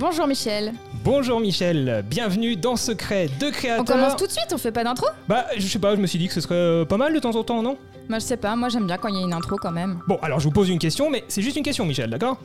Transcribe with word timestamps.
Bonjour 0.00 0.26
Michel. 0.26 0.72
Bonjour 1.04 1.40
Michel, 1.40 2.02
bienvenue 2.08 2.56
dans 2.56 2.74
Secret 2.74 3.28
de 3.38 3.50
Créateur. 3.50 3.82
On 3.82 3.84
commence 3.84 4.16
tout 4.16 4.26
de 4.26 4.32
suite, 4.32 4.46
on 4.50 4.56
fait 4.56 4.72
pas 4.72 4.82
d'intro? 4.82 5.06
Bah, 5.28 5.44
je 5.58 5.66
sais 5.66 5.78
pas, 5.78 5.94
je 5.94 6.00
me 6.00 6.06
suis 6.06 6.18
dit 6.18 6.26
que 6.26 6.32
ce 6.32 6.40
serait 6.40 6.54
euh, 6.54 6.84
pas 6.86 6.96
mal 6.96 7.12
de 7.12 7.18
temps 7.18 7.36
en 7.36 7.44
temps, 7.44 7.60
non? 7.60 7.76
Moi 8.08 8.18
je 8.18 8.24
sais 8.24 8.38
pas, 8.38 8.56
moi 8.56 8.70
j'aime 8.70 8.86
bien 8.86 8.96
quand 8.96 9.08
il 9.08 9.16
y 9.16 9.18
a 9.18 9.20
une 9.20 9.34
intro 9.34 9.56
quand 9.56 9.72
même. 9.72 10.00
Bon, 10.08 10.18
alors 10.22 10.40
je 10.40 10.44
vous 10.46 10.52
pose 10.52 10.70
une 10.70 10.78
question, 10.78 11.10
mais 11.10 11.22
c'est 11.28 11.42
juste 11.42 11.56
une 11.58 11.62
question, 11.62 11.84
Michel, 11.84 12.08
d'accord? 12.08 12.38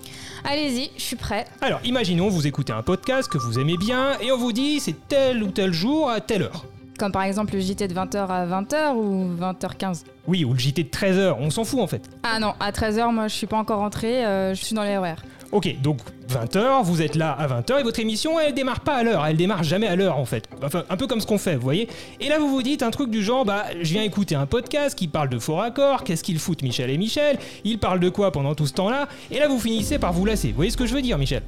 Allez-y, 0.44 0.92
je 0.98 1.02
suis 1.02 1.16
prêt. 1.16 1.46
Alors, 1.62 1.80
imaginons, 1.86 2.28
vous 2.28 2.46
écoutez 2.46 2.74
un 2.74 2.84
podcast 2.84 3.30
que 3.30 3.38
vous 3.38 3.58
aimez 3.58 3.78
bien, 3.78 4.20
et 4.20 4.34
on 4.34 4.38
vous 4.38 4.52
dit 4.52 4.82
c'est 4.82 5.08
tel 5.08 5.42
ou 5.42 5.48
tel 5.48 5.72
jour 5.72 6.10
à 6.10 6.20
telle 6.20 6.42
heure. 6.42 6.66
Comme 7.00 7.14
par 7.14 7.24
exemple 7.24 7.54
le 7.54 7.62
JT 7.62 7.88
de 7.88 7.94
20h 7.94 8.28
à 8.28 8.46
20h 8.46 8.96
ou 8.96 9.34
20h15 9.40 10.04
Oui, 10.28 10.44
ou 10.44 10.52
le 10.52 10.60
JT 10.60 10.84
de 10.84 10.90
13h, 10.90 11.36
on 11.40 11.50
s'en 11.50 11.64
fout 11.64 11.80
en 11.80 11.88
fait. 11.88 12.02
Ah 12.24 12.38
non, 12.38 12.54
à 12.60 12.72
13h, 12.72 13.14
moi 13.14 13.30
je 13.30 13.36
suis 13.36 13.48
pas 13.48 13.58
encore 13.58 13.80
rentré, 13.80 14.26
euh, 14.26 14.54
je 14.54 14.64
suis 14.64 14.76
dans 14.76 14.84
les 14.84 14.98
horaires. 14.98 15.24
Ok, 15.56 15.74
donc 15.82 16.00
20h, 16.30 16.84
vous 16.84 17.02
êtes 17.02 17.16
là 17.16 17.32
à 17.32 17.48
20h 17.48 17.80
et 17.80 17.84
votre 17.84 18.02
émission 18.02 18.38
elle 18.38 18.54
démarre 18.54 18.82
pas 18.82 18.96
à 18.96 19.04
l'heure, 19.04 19.26
elle 19.26 19.38
démarre 19.38 19.64
jamais 19.64 19.88
à 19.88 19.96
l'heure 19.96 20.18
en 20.18 20.26
fait. 20.26 20.50
Enfin, 20.62 20.84
un 20.90 20.98
peu 20.98 21.08
comme 21.08 21.22
ce 21.22 21.26
qu'on 21.26 21.38
fait, 21.38 21.56
vous 21.56 21.62
voyez. 21.62 21.88
Et 22.20 22.28
là 22.28 22.40
vous 22.40 22.50
vous 22.50 22.62
dites 22.62 22.84
un 22.84 22.92
truc 22.92 23.10
du 23.10 23.24
genre, 23.24 23.46
bah 23.46 23.64
je 23.82 23.94
viens 23.94 24.04
écouter 24.04 24.36
un 24.36 24.48
podcast 24.48 24.98
qui 24.98 25.08
parle 25.08 25.30
de 25.30 25.40
faux 25.40 25.56
raccords, 25.56 26.04
qu'est-ce 26.04 26.26
qu'ils 26.26 26.40
foutent 26.40 26.62
Michel 26.62 26.90
et 26.90 26.98
Michel, 26.98 27.40
ils 27.64 27.80
parlent 27.80 28.02
de 28.02 28.10
quoi 28.10 28.34
pendant 28.34 28.54
tout 28.54 28.68
ce 28.68 28.74
temps-là, 28.74 29.08
et 29.32 29.40
là 29.40 29.48
vous 29.48 29.58
finissez 29.58 29.98
par 29.98 30.12
vous 30.12 30.26
lasser. 30.26 30.50
Vous 30.50 30.58
voyez 30.58 30.72
ce 30.72 30.76
que 30.76 30.86
je 30.86 30.94
veux 30.94 31.02
dire 31.02 31.18
Michel? 31.18 31.42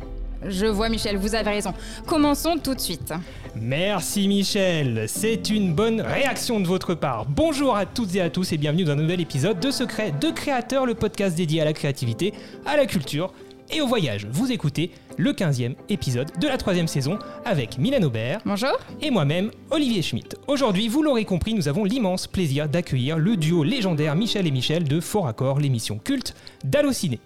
Je 0.45 0.67
vois 0.67 0.87
Michel, 0.87 1.17
vous 1.17 1.35
avez 1.35 1.49
raison. 1.49 1.73
Commençons 2.05 2.57
tout 2.63 2.75
de 2.75 2.79
suite. 2.79 3.11
Merci 3.59 4.29
Michel, 4.29 5.03
c'est 5.07 5.49
une 5.49 5.73
bonne 5.73 5.99
réaction 5.99 6.61
de 6.61 6.67
votre 6.67 6.93
part. 6.93 7.25
Bonjour 7.25 7.75
à 7.75 7.85
toutes 7.85 8.15
et 8.15 8.21
à 8.21 8.29
tous 8.29 8.53
et 8.53 8.57
bienvenue 8.57 8.85
dans 8.85 8.93
un 8.93 8.97
nouvel 8.97 9.19
épisode 9.19 9.59
de 9.59 9.69
Secret 9.69 10.13
de 10.21 10.29
Créateur, 10.29 10.85
le 10.85 10.93
podcast 10.93 11.35
dédié 11.35 11.61
à 11.61 11.65
la 11.65 11.73
créativité, 11.73 12.33
à 12.65 12.77
la 12.77 12.85
culture 12.85 13.33
et 13.71 13.81
au 13.81 13.87
voyage. 13.87 14.27
Vous 14.31 14.51
écoutez 14.51 14.91
le 15.17 15.33
15e 15.33 15.75
épisode 15.89 16.31
de 16.39 16.47
la 16.47 16.57
troisième 16.57 16.87
saison 16.87 17.19
avec 17.45 17.77
Milan 17.77 18.03
Aubert 18.03 18.39
Bonjour. 18.45 18.77
et 19.01 19.09
moi-même 19.11 19.51
Olivier 19.71 20.01
Schmitt. 20.01 20.35
Aujourd'hui, 20.47 20.87
vous 20.87 21.03
l'aurez 21.03 21.25
compris, 21.25 21.53
nous 21.53 21.67
avons 21.67 21.83
l'immense 21.83 22.27
plaisir 22.27 22.69
d'accueillir 22.69 23.17
le 23.17 23.35
duo 23.37 23.63
légendaire 23.63 24.15
Michel 24.15 24.47
et 24.47 24.51
Michel 24.51 24.83
de 24.83 24.99
Fort 24.99 25.27
Accord, 25.27 25.59
l'émission 25.59 25.97
culte 25.97 26.35
d'Allociné. 26.63 27.19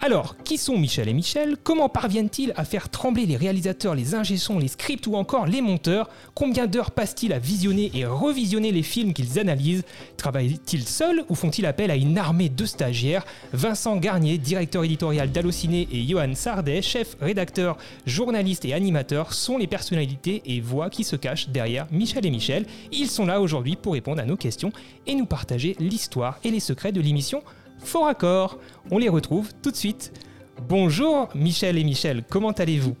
Alors, 0.00 0.36
qui 0.44 0.58
sont 0.58 0.76
Michel 0.76 1.08
et 1.08 1.14
Michel? 1.14 1.56
Comment 1.62 1.88
parviennent-ils 1.88 2.52
à 2.56 2.66
faire 2.66 2.90
trembler 2.90 3.24
les 3.24 3.38
réalisateurs, 3.38 3.94
les 3.94 4.14
ingé-sons, 4.14 4.58
les 4.58 4.68
scripts 4.68 5.06
ou 5.06 5.16
encore 5.16 5.46
les 5.46 5.62
monteurs? 5.62 6.10
Combien 6.34 6.66
d'heures 6.66 6.90
passent-ils 6.90 7.32
à 7.32 7.38
visionner 7.38 7.90
et 7.94 8.04
revisionner 8.04 8.70
les 8.70 8.82
films 8.82 9.14
qu'ils 9.14 9.38
analysent? 9.38 9.84
Travaillent-ils 10.18 10.86
seuls 10.86 11.24
ou 11.30 11.34
font-ils 11.34 11.64
appel 11.64 11.90
à 11.90 11.96
une 11.96 12.18
armée 12.18 12.50
de 12.50 12.66
stagiaires? 12.66 13.24
Vincent 13.54 13.96
Garnier, 13.96 14.36
directeur 14.36 14.84
éditorial 14.84 15.32
d'Allociné 15.32 15.88
et 15.90 16.06
Johan 16.06 16.34
Sardet, 16.34 16.82
chef 16.82 17.16
rédacteur, 17.22 17.78
journaliste 18.04 18.66
et 18.66 18.74
animateur, 18.74 19.32
sont 19.32 19.56
les 19.56 19.66
personnalités 19.66 20.42
et 20.44 20.60
voix 20.60 20.90
qui 20.90 21.04
se 21.04 21.16
cachent 21.16 21.48
derrière 21.48 21.86
Michel 21.90 22.26
et 22.26 22.30
Michel. 22.30 22.66
Ils 22.92 23.08
sont 23.08 23.24
là 23.24 23.40
aujourd'hui 23.40 23.76
pour 23.76 23.94
répondre 23.94 24.20
à 24.20 24.26
nos 24.26 24.36
questions 24.36 24.72
et 25.06 25.14
nous 25.14 25.26
partager 25.26 25.76
l'histoire 25.80 26.40
et 26.44 26.50
les 26.50 26.60
secrets 26.60 26.92
de 26.92 27.00
l'émission 27.00 27.42
Fort 27.84 28.06
Accord. 28.08 28.58
On 28.90 28.98
les 28.98 29.08
retrouve 29.08 29.50
tout 29.62 29.70
de 29.70 29.76
suite. 29.76 30.12
Bonjour 30.68 31.28
Michel 31.34 31.78
et 31.78 31.84
Michel, 31.84 32.24
comment 32.28 32.52
allez-vous? 32.52 32.96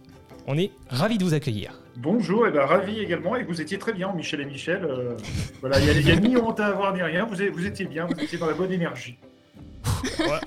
On 0.46 0.58
est 0.58 0.72
ravis 0.88 1.18
de 1.18 1.24
vous 1.24 1.34
accueillir. 1.34 1.80
Bonjour, 1.96 2.46
et 2.46 2.50
ben 2.50 2.66
ravi 2.66 2.98
également, 2.98 3.36
et 3.36 3.44
vous 3.44 3.60
étiez 3.60 3.78
très 3.78 3.92
bien, 3.92 4.12
Michel 4.12 4.40
et 4.40 4.44
Michel. 4.44 4.84
euh, 4.84 5.14
voilà, 5.60 5.78
il 5.80 6.06
y 6.06 6.10
a, 6.10 6.16
ni 6.16 6.36
honte 6.36 6.58
à 6.60 6.66
avoir 6.66 6.92
ni 6.92 7.02
rien, 7.02 7.24
vous, 7.24 7.40
étiez 7.40 7.86
bien, 7.86 8.06
vous 8.06 8.20
étiez 8.20 8.36
dans 8.36 8.46
la 8.48 8.54
bonne 8.54 8.72
énergie. 8.72 9.16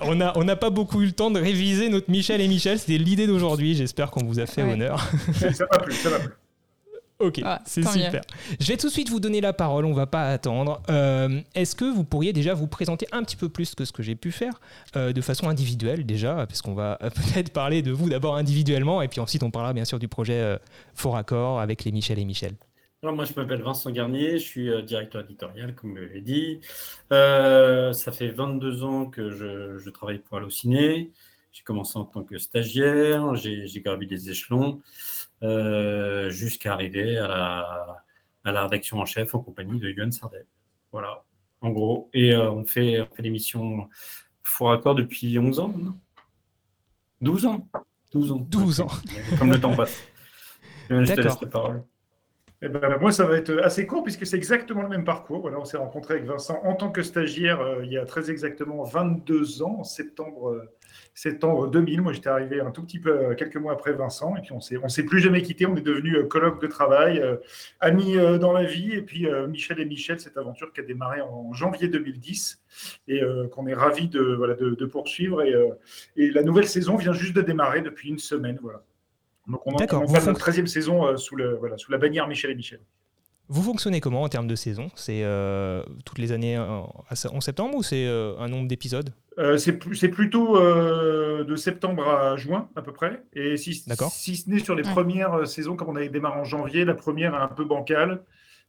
On 0.01 0.15
n'a 0.15 0.33
on 0.37 0.45
pas 0.55 0.69
beaucoup 0.69 1.01
eu 1.01 1.05
le 1.05 1.11
temps 1.13 1.31
de 1.31 1.39
réviser 1.39 1.89
notre 1.89 2.11
Michel 2.11 2.41
et 2.41 2.47
Michel, 2.47 2.77
c'était 2.77 2.97
l'idée 2.97 3.25
d'aujourd'hui, 3.27 3.75
j'espère 3.75 4.11
qu'on 4.11 4.25
vous 4.25 4.39
a 4.39 4.45
fait 4.45 4.61
Ouais. 4.63 4.73
honneur. 4.73 5.09
ça 5.53 5.65
m'a 5.71 5.77
plu, 5.79 5.93
ça 5.93 6.09
m'a 6.09 6.19
plu. 6.19 6.29
Ok, 7.19 7.39
Ouais, 7.43 7.55
c'est 7.65 7.81
mieux. 7.81 7.89
super. 7.91 8.21
Je 8.59 8.67
vais 8.67 8.77
tout 8.77 8.87
de 8.87 8.91
suite 8.91 9.09
vous 9.09 9.19
donner 9.19 9.41
la 9.41 9.51
parole, 9.53 9.85
on 9.85 9.93
va 9.93 10.05
pas 10.05 10.29
attendre. 10.29 10.81
Euh, 10.89 11.41
Est-ce 11.55 11.75
que 11.75 11.85
vous 11.85 12.03
pourriez 12.03 12.31
déjà 12.31 12.53
vous 12.53 12.67
présenter 12.67 13.07
un 13.11 13.23
petit 13.23 13.35
peu 13.35 13.49
plus 13.49 13.73
que 13.73 13.85
ce 13.85 13.91
que 13.91 14.03
j'ai 14.03 14.15
pu 14.15 14.31
faire, 14.31 14.59
euh, 14.95 15.13
de 15.13 15.21
façon 15.21 15.49
individuelle 15.49 16.05
déjà, 16.05 16.45
parce 16.47 16.61
qu'on 16.61 16.75
va 16.75 16.99
euh, 17.01 17.09
peut-être 17.33 17.51
parler 17.51 17.81
de 17.81 17.91
vous 17.91 18.09
d'abord 18.09 18.35
individuellement, 18.35 19.01
et 19.01 19.07
puis 19.07 19.19
ensuite 19.19 19.41
on 19.41 19.49
parlera 19.49 19.73
bien 19.73 19.85
sûr 19.85 19.97
du 19.97 20.07
projet 20.07 20.39
euh, 20.39 20.57
Fort 20.93 21.17
Accord 21.17 21.59
avec 21.59 21.83
les 21.85 21.91
Michel 21.91 22.19
et 22.19 22.25
Michel. 22.25 22.53
Alors, 23.03 23.15
moi, 23.15 23.25
je 23.25 23.33
m'appelle 23.35 23.61
Vincent 23.61 23.91
Garnier, 23.91 24.33
je 24.39 24.43
suis 24.43 24.69
euh, 24.69 24.81
directeur 24.81 25.21
éditorial, 25.21 25.75
comme 25.75 25.95
je 25.97 26.03
l'ai 26.13 26.21
dit. 26.21 26.59
Euh, 27.11 27.93
ça 27.93 28.11
fait 28.11 28.29
22 28.29 28.83
ans 28.83 29.05
que 29.05 29.29
je, 29.29 29.77
je 29.77 29.89
travaille 29.91 30.17
pour 30.19 30.37
Allociné. 30.37 31.11
J'ai 31.53 31.63
commencé 31.63 31.97
en 31.97 32.05
tant 32.05 32.23
que 32.23 32.37
stagiaire, 32.37 33.33
j'ai 33.35 33.65
j'ai 33.67 33.81
gravi 33.81 34.05
des 34.05 34.29
échelons 34.29 34.79
euh, 35.43 36.29
jusqu'à 36.29 36.73
arriver 36.73 37.17
à 37.17 37.27
la, 37.27 38.03
à 38.43 38.51
la 38.51 38.63
rédaction 38.63 38.99
en 38.99 39.05
chef 39.05 39.35
en 39.35 39.39
compagnie 39.39 39.79
de 39.79 39.89
Yoann 39.89 40.11
Sardet. 40.11 40.45
Voilà, 40.91 41.23
en 41.61 41.69
gros. 41.69 42.09
Et 42.13 42.33
euh, 42.33 42.51
on 42.51 42.65
fait, 42.65 43.01
on 43.01 43.15
fait 43.15 43.21
l'émission 43.21 43.89
Fort 44.43 44.71
Accord 44.71 44.95
depuis 44.95 45.37
11 45.37 45.59
ans 45.59 45.67
maintenant 45.69 45.99
12 47.21 47.45
ans 47.45 47.67
12 48.13 48.31
ans. 48.31 48.37
12 48.37 48.81
ans. 48.81 48.87
Comme 49.39 49.51
le 49.51 49.59
temps 49.59 49.75
passe. 49.75 50.01
Je 50.89 50.95
te 50.95 51.03
D'accord. 51.03 51.23
laisse 51.25 51.41
la 51.41 51.47
parole. 51.47 51.83
Eh 52.61 52.69
ben, 52.69 52.97
moi, 52.99 53.11
ça 53.11 53.25
va 53.25 53.37
être 53.37 53.59
assez 53.63 53.85
court 53.85 54.03
puisque 54.03 54.25
c'est 54.25 54.37
exactement 54.37 54.81
le 54.81 54.89
même 54.89 55.03
parcours. 55.03 55.41
Voilà, 55.41 55.59
on 55.59 55.65
s'est 55.65 55.77
rencontré 55.77 56.15
avec 56.15 56.25
Vincent 56.25 56.59
en 56.63 56.73
tant 56.73 56.89
que 56.89 57.03
stagiaire 57.03 57.61
euh, 57.61 57.85
il 57.85 57.91
y 57.91 57.97
a 57.97 58.05
très 58.05 58.31
exactement 58.31 58.83
22 58.83 59.61
ans, 59.61 59.77
en 59.79 59.83
septembre, 59.83 60.49
euh, 60.49 60.69
septembre 61.13 61.67
2000. 61.69 62.01
Moi, 62.01 62.13
j'étais 62.13 62.29
arrivé 62.29 62.59
un 62.61 62.71
tout 62.71 62.83
petit 62.83 62.99
peu 62.99 63.09
euh, 63.11 63.35
quelques 63.35 63.57
mois 63.57 63.73
après 63.73 63.93
Vincent 63.93 64.35
et 64.35 64.41
puis 64.41 64.51
on 64.53 64.59
s'est, 64.59 64.77
on 64.83 64.89
s'est 64.89 65.03
plus 65.03 65.19
jamais 65.19 65.41
quitté. 65.41 65.65
On 65.65 65.75
est 65.75 65.81
devenus 65.81 66.15
euh, 66.17 66.23
colloques 66.23 66.61
de 66.61 66.67
travail, 66.67 67.19
euh, 67.19 67.37
amis 67.79 68.17
euh, 68.17 68.37
dans 68.37 68.51
la 68.53 68.63
vie. 68.63 68.91
Et 68.93 69.01
puis 69.01 69.27
euh, 69.27 69.47
Michel 69.47 69.79
et 69.79 69.85
Michel, 69.85 70.19
cette 70.19 70.37
aventure 70.37 70.71
qui 70.73 70.79
a 70.79 70.83
démarré 70.83 71.21
en 71.21 71.53
janvier 71.53 71.87
2010 71.87 72.61
et 73.07 73.21
euh, 73.23 73.47
qu'on 73.47 73.67
est 73.67 73.73
ravis 73.73 74.07
de, 74.07 74.21
voilà, 74.21 74.53
de, 74.55 74.71
de 74.71 74.85
poursuivre. 74.85 75.41
Et, 75.41 75.53
euh, 75.53 75.69
et 76.15 76.29
la 76.31 76.43
nouvelle 76.43 76.67
saison 76.67 76.95
vient 76.97 77.13
juste 77.13 77.35
de 77.35 77.41
démarrer 77.41 77.81
depuis 77.81 78.09
une 78.09 78.19
semaine. 78.19 78.59
Voilà. 78.61 78.83
Donc 79.47 79.65
on, 79.65 79.71
en- 79.73 79.77
D'accord, 79.77 80.03
on 80.03 80.07
fon- 80.07 80.27
notre 80.31 80.49
13e 80.51 80.65
saison 80.67 81.07
euh, 81.07 81.17
sous, 81.17 81.35
le, 81.35 81.55
voilà, 81.55 81.77
sous 81.77 81.91
la 81.91 81.97
bannière 81.97 82.27
Michel 82.27 82.51
et 82.51 82.55
Michel. 82.55 82.79
Vous 83.49 83.61
fonctionnez 83.63 84.01
comment 84.01 84.23
en 84.23 84.29
termes 84.29 84.47
de 84.47 84.55
saison? 84.55 84.89
C'est 84.95 85.23
euh, 85.23 85.81
toutes 86.05 86.17
les 86.17 86.31
années 86.33 86.57
en, 86.57 86.93
en 87.09 87.41
septembre 87.41 87.75
ou 87.77 87.83
c'est 87.83 88.05
euh, 88.05 88.37
un 88.39 88.49
nombre 88.49 88.67
d'épisodes? 88.67 89.11
Euh, 89.39 89.57
c'est 89.57 89.73
plutôt 90.09 90.57
euh, 90.57 91.43
de 91.43 91.55
septembre 91.55 92.09
à 92.09 92.35
juin 92.37 92.69
à 92.75 92.81
peu 92.81 92.91
près. 92.91 93.21
Et 93.33 93.55
si, 93.55 93.83
D'accord. 93.87 94.11
si 94.11 94.35
ce 94.35 94.49
n'est 94.49 94.59
sur 94.59 94.75
les 94.75 94.83
Ouais. 94.85 94.91
premières 94.91 95.33
euh, 95.33 95.45
saisons, 95.45 95.75
comme 95.75 95.89
on 95.89 95.95
avait 95.95 96.09
démarré 96.09 96.39
en 96.39 96.43
janvier, 96.43 96.83
la 96.85 96.93
première 96.95 97.33
est 97.35 97.37
un 97.37 97.47
peu 97.47 97.63
bancale. 97.63 98.23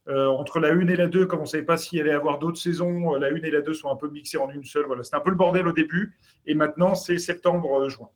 Euh, 0.09 0.27
entre 0.29 0.59
la 0.61 0.69
1 0.69 0.87
et 0.89 0.97
la 0.97 1.07
2, 1.07 1.27
comme 1.27 1.41
on 1.41 1.43
ne 1.43 1.49
savait 1.49 1.65
pas 1.65 1.77
s'il 1.77 2.01
allait 2.01 2.11
y 2.11 2.15
avoir 2.15 2.39
d'autres 2.39 2.59
saisons, 2.61 3.15
euh, 3.15 3.19
la 3.19 3.29
1 3.29 3.43
et 3.43 3.51
la 3.51 3.61
2 3.61 3.75
sont 3.75 3.91
un 3.91 3.97
peu 3.97 4.09
mixées 4.09 4.39
en 4.39 4.49
une 4.49 4.65
seule. 4.65 4.87
Voilà, 4.87 5.03
C'était 5.03 5.17
un 5.17 5.21
peu 5.21 5.31
le 5.31 5.37
bordel 5.37 5.67
au 5.69 5.73
début. 5.73 6.17
Et 6.47 6.55
maintenant, 6.55 6.95
c'est 6.95 7.19
septembre-juin. 7.19 8.09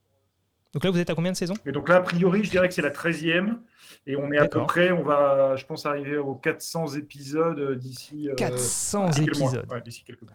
Donc 0.72 0.84
là 0.84 0.90
vous 0.90 0.98
êtes 0.98 1.10
à 1.10 1.14
combien 1.14 1.32
de 1.32 1.36
saisons? 1.36 1.54
Et 1.66 1.72
donc 1.72 1.88
là, 1.88 1.96
a 1.96 2.00
priori, 2.00 2.44
je 2.44 2.50
dirais 2.50 2.68
que 2.68 2.74
c'est 2.74 2.82
la 2.82 2.90
13e. 2.90 3.56
Et 4.06 4.16
on 4.16 4.32
est 4.32 4.38
à 4.38 4.48
peu 4.48 4.62
près, 4.64 4.90
on 4.90 5.02
va, 5.02 5.54
je 5.56 5.64
pense, 5.66 5.86
arriver 5.86 6.16
aux 6.16 6.34
400 6.34 6.94
épisodes 6.96 7.58
euh, 7.58 7.76
d'ici 7.76 8.28
euh, 8.28 8.34
400 8.34 9.10
quelques 9.10 9.38
mois. 9.38 9.48
épisodes. 9.50 9.66
Ouais, 9.70 9.80
d'ici 9.82 10.02
quelques 10.02 10.22
mois. 10.22 10.32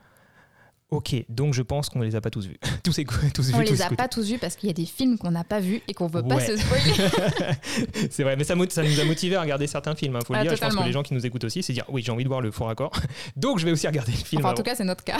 Ok, 0.90 1.14
donc 1.28 1.54
je 1.54 1.62
pense 1.62 1.90
qu'on 1.90 2.00
les 2.00 2.16
a 2.16 2.22
pas 2.22 2.30
tous 2.30 2.48
vus. 2.48 2.58
tous, 2.84 2.94
tous 3.34 3.54
On 3.54 3.58
tous 3.58 3.60
les 3.60 3.82
a 3.82 3.86
écoutés. 3.88 3.96
pas 3.98 4.08
tous 4.08 4.30
vus 4.30 4.38
parce 4.38 4.56
qu'il 4.56 4.68
y 4.68 4.70
a 4.70 4.74
des 4.74 4.86
films 4.86 5.18
qu'on 5.18 5.32
n'a 5.32 5.44
pas 5.44 5.60
vus 5.60 5.82
et 5.90 5.94
qu'on 5.94 6.08
veut 6.08 6.24
pas 6.24 6.40
se 6.40 6.56
spoiler. 6.56 6.94
c'est 8.10 8.24
vrai, 8.24 8.38
mais 8.38 8.46
ça, 8.46 8.56
nous 8.56 9.00
a 9.00 9.04
motivé 9.04 9.36
à 9.36 9.42
regarder 9.42 9.68
certains 9.68 9.96
films, 9.96 10.18
il 10.22 10.26
faut 10.26 10.32
le 10.32 10.40
Ah, 10.40 10.44
dire. 10.44 10.52
Je 10.52 10.56
pense 10.56 10.60
que 10.60 10.66
totalement. 10.70 10.86
les 10.88 10.94
gens 10.94 11.04
qui 11.04 11.14
nous 11.14 11.26
écoutent 11.26 11.44
aussi, 11.44 11.62
c'est 11.62 11.74
dire 11.74 11.84
oui, 11.90 12.04
j'ai 12.06 12.12
envie 12.14 12.24
de 12.24 12.30
voir 12.30 12.40
le 12.40 12.52
fort 12.52 12.70
accord, 12.70 12.92
donc 13.36 13.60
je 13.60 13.66
vais 13.66 13.72
aussi 13.72 13.86
regarder 13.86 14.14
le 14.14 14.18
film. 14.18 14.42
Enfin, 14.42 14.52
en 14.52 14.56
tout 14.56 14.64
cas, 14.64 14.76
c'est 14.76 14.86
notre 14.86 15.04
cas. 15.04 15.18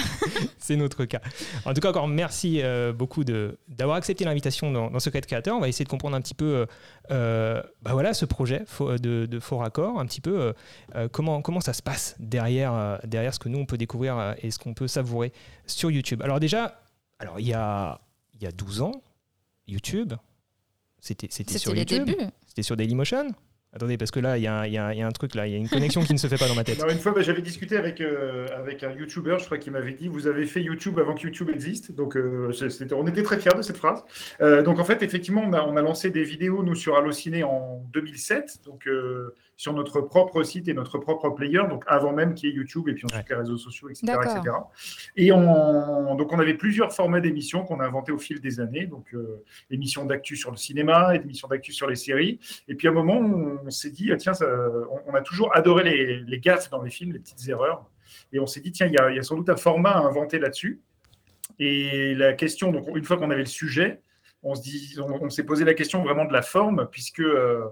c'est 0.58 0.78
notre 0.78 1.04
cas. 1.04 1.20
En 1.66 1.74
tout 1.74 1.82
cas, 1.82 1.90
encore 1.90 2.08
merci 2.08 2.62
euh, 2.62 2.94
beaucoup 2.94 3.26
d'avoir 3.26 3.98
accepté 3.98 4.24
l'invitation 4.24 4.72
dans, 4.72 4.90
dans 4.90 5.00
Secret 5.00 5.20
Créateur. 5.20 5.58
On 5.58 5.60
va 5.60 5.68
essayer 5.68 5.84
de 5.84 5.90
comprendre 5.90 6.16
un 6.16 6.22
petit 6.22 6.34
peu 6.34 6.66
euh, 7.12 7.14
euh, 7.58 7.64
bah 7.82 7.94
voilà, 7.94 8.14
ce 8.14 8.26
projet 8.26 8.64
fo- 8.66 9.00
de, 9.00 9.26
de 9.26 9.40
Fort 9.40 9.64
Accord, 9.64 10.00
un 10.00 10.06
petit 10.06 10.22
peu 10.22 10.40
euh, 10.40 10.54
euh, 10.96 11.08
comment, 11.10 11.42
comment 11.42 11.62
ça 11.62 11.74
se 11.74 11.82
passe 11.82 12.16
derrière, 12.20 12.74
euh, 12.74 12.98
derrière 13.06 13.34
ce 13.34 13.40
que 13.40 13.50
nous 13.50 13.60
on 13.60 13.66
peut 13.66 13.78
découvrir 13.78 14.18
euh, 14.18 14.34
et 14.42 14.52
ce 14.52 14.60
qu'on 14.60 14.74
peut 14.74 14.88
savourer 14.88 15.32
sur 15.66 15.90
YouTube. 15.92 16.22
Alors, 16.22 16.40
déjà, 16.40 16.82
alors, 17.20 17.40
il, 17.40 17.48
y 17.48 17.54
a, 17.54 18.00
il 18.36 18.44
y 18.44 18.48
a 18.48 18.52
12 18.52 18.82
ans, 18.82 18.92
YouTube, 19.68 20.14
c'était 21.00 21.28
sur 21.60 21.72
YouTube. 21.76 22.10
C'était 22.46 22.64
sur 22.64 22.76
Dailymotion 22.78 23.30
Attendez, 23.74 23.98
parce 23.98 24.12
que 24.12 24.20
là, 24.20 24.38
il 24.38 24.44
y, 24.44 24.48
a 24.48 25.08
un- 25.08 25.12
truc, 25.12 25.36
là, 25.36 25.46
il 25.46 25.52
y 25.52 25.56
a 25.56 25.58
une 25.58 25.68
connexion 25.68 26.02
qui 26.02 26.14
ne 26.14 26.18
se 26.18 26.28
fait 26.28 26.38
pas 26.38 26.48
dans 26.48 26.56
ma 26.56 26.64
tête. 26.64 26.80
Alors, 26.80 26.92
une 26.92 27.00
fois, 27.00 27.12
bah, 27.12 27.22
j'avais 27.22 27.42
discuté 27.42 27.76
avec, 27.78 28.00
euh, 28.02 28.48
avec 28.58 28.84
un 28.84 28.92
YouTuber, 28.92 29.38
je 29.40 29.46
crois 29.46 29.58
qu'il 29.58 29.74
m'avait 29.74 29.94
dit 29.94 30.08
Vous 30.08 30.28
avez 30.28 30.46
fait 30.46 30.62
YouTube 30.62 30.98
avant 31.00 31.14
que 31.14 31.24
YouTube 31.24 31.50
existe. 31.50 31.92
Donc, 31.92 32.16
euh, 32.16 32.52
on 32.94 33.08
était 33.08 33.24
très 33.24 33.40
fiers 33.40 33.56
de 33.56 33.62
cette 33.62 33.78
phrase. 33.78 34.04
Euh, 34.42 34.64
donc, 34.64 34.80
en 34.80 34.86
fait, 34.86 35.04
effectivement, 35.04 35.44
on 35.46 35.54
a, 35.54 35.62
on 35.62 35.76
a 35.76 35.82
lancé 35.82 36.10
des 36.10 36.24
vidéos, 36.24 36.64
nous, 36.64 36.76
sur 36.76 36.98
Allociné 36.98 37.44
en 37.44 37.84
2007. 37.94 38.62
Donc, 38.66 38.88
sur 39.58 39.74
notre 39.74 40.02
propre 40.02 40.44
site 40.44 40.68
et 40.68 40.74
notre 40.74 41.00
propre 41.00 41.32
player, 41.32 41.64
donc 41.68 41.84
avant 41.88 42.14
même 42.14 42.36
qu'il 42.36 42.50
y 42.50 42.52
ait 42.54 42.56
YouTube 42.56 42.88
et 42.88 42.94
puis 42.94 43.06
ensuite 43.06 43.28
les 43.28 43.36
réseaux 43.36 43.58
sociaux, 43.58 43.90
etc. 43.90 44.14
etc. 44.24 44.56
Et 45.16 45.32
on, 45.32 46.16
donc 46.16 46.32
on 46.32 46.40
avait 46.40 46.54
plusieurs 46.54 46.94
formats 46.94 47.20
d'émissions 47.20 47.64
qu'on 47.66 47.80
a 47.80 47.86
inventés 47.86 48.12
au 48.12 48.20
fil 48.20 48.40
des 48.40 48.60
années, 48.60 48.86
donc 48.86 49.14
euh, 49.16 49.44
émissions 49.72 50.06
d'actu 50.06 50.36
sur 50.36 50.52
le 50.52 50.58
cinéma, 50.58 51.16
émissions 51.16 51.48
d'actu 51.48 51.74
sur 51.74 51.88
les 51.88 51.96
séries. 51.96 52.40
Et 52.68 52.76
puis 52.76 52.88
à 52.88 52.92
un 52.92 52.94
moment, 52.94 53.18
on, 53.20 53.70
s'est 53.72 53.90
dit, 53.90 54.12
tiens, 54.20 54.34
on, 55.08 55.16
a 55.16 55.22
toujours 55.22 55.56
adoré 55.56 55.84
les, 55.84 56.20
les, 56.20 56.40
gaffes 56.40 56.70
dans 56.70 56.84
les 56.84 56.92
films, 56.92 57.14
les 57.14 57.20
petites 57.20 57.50
erreurs. 57.50 57.90
Et 58.32 58.40
on 58.40 58.46
s'est 58.46 58.62
dit, 58.62 58.72
tiens, 58.72 58.88
il 58.88 58.94
y, 58.94 59.20
a, 59.20 59.24
sans 59.24 59.36
doute 59.36 59.50
un 59.50 59.58
format 59.58 59.92
à 59.92 60.00
inventer 60.00 60.38
là-dessus. 60.38 60.82
Et 61.60 62.14
la 62.14 62.34
question, 62.34 62.72
donc 62.72 62.88
une 62.96 63.04
fois 63.04 63.18
qu'on 63.18 63.32
avait 63.32 63.40
le 63.40 63.46
sujet, 63.46 64.02
on 64.44 64.54
s'est 65.30 65.44
posé 65.44 65.66
la 65.66 65.74
question 65.74 66.04
vraiment 66.04 66.26
de 66.26 66.34
la 66.34 66.44
forme, 66.44 66.88
puisque 66.92 67.22
euh, 67.22 67.66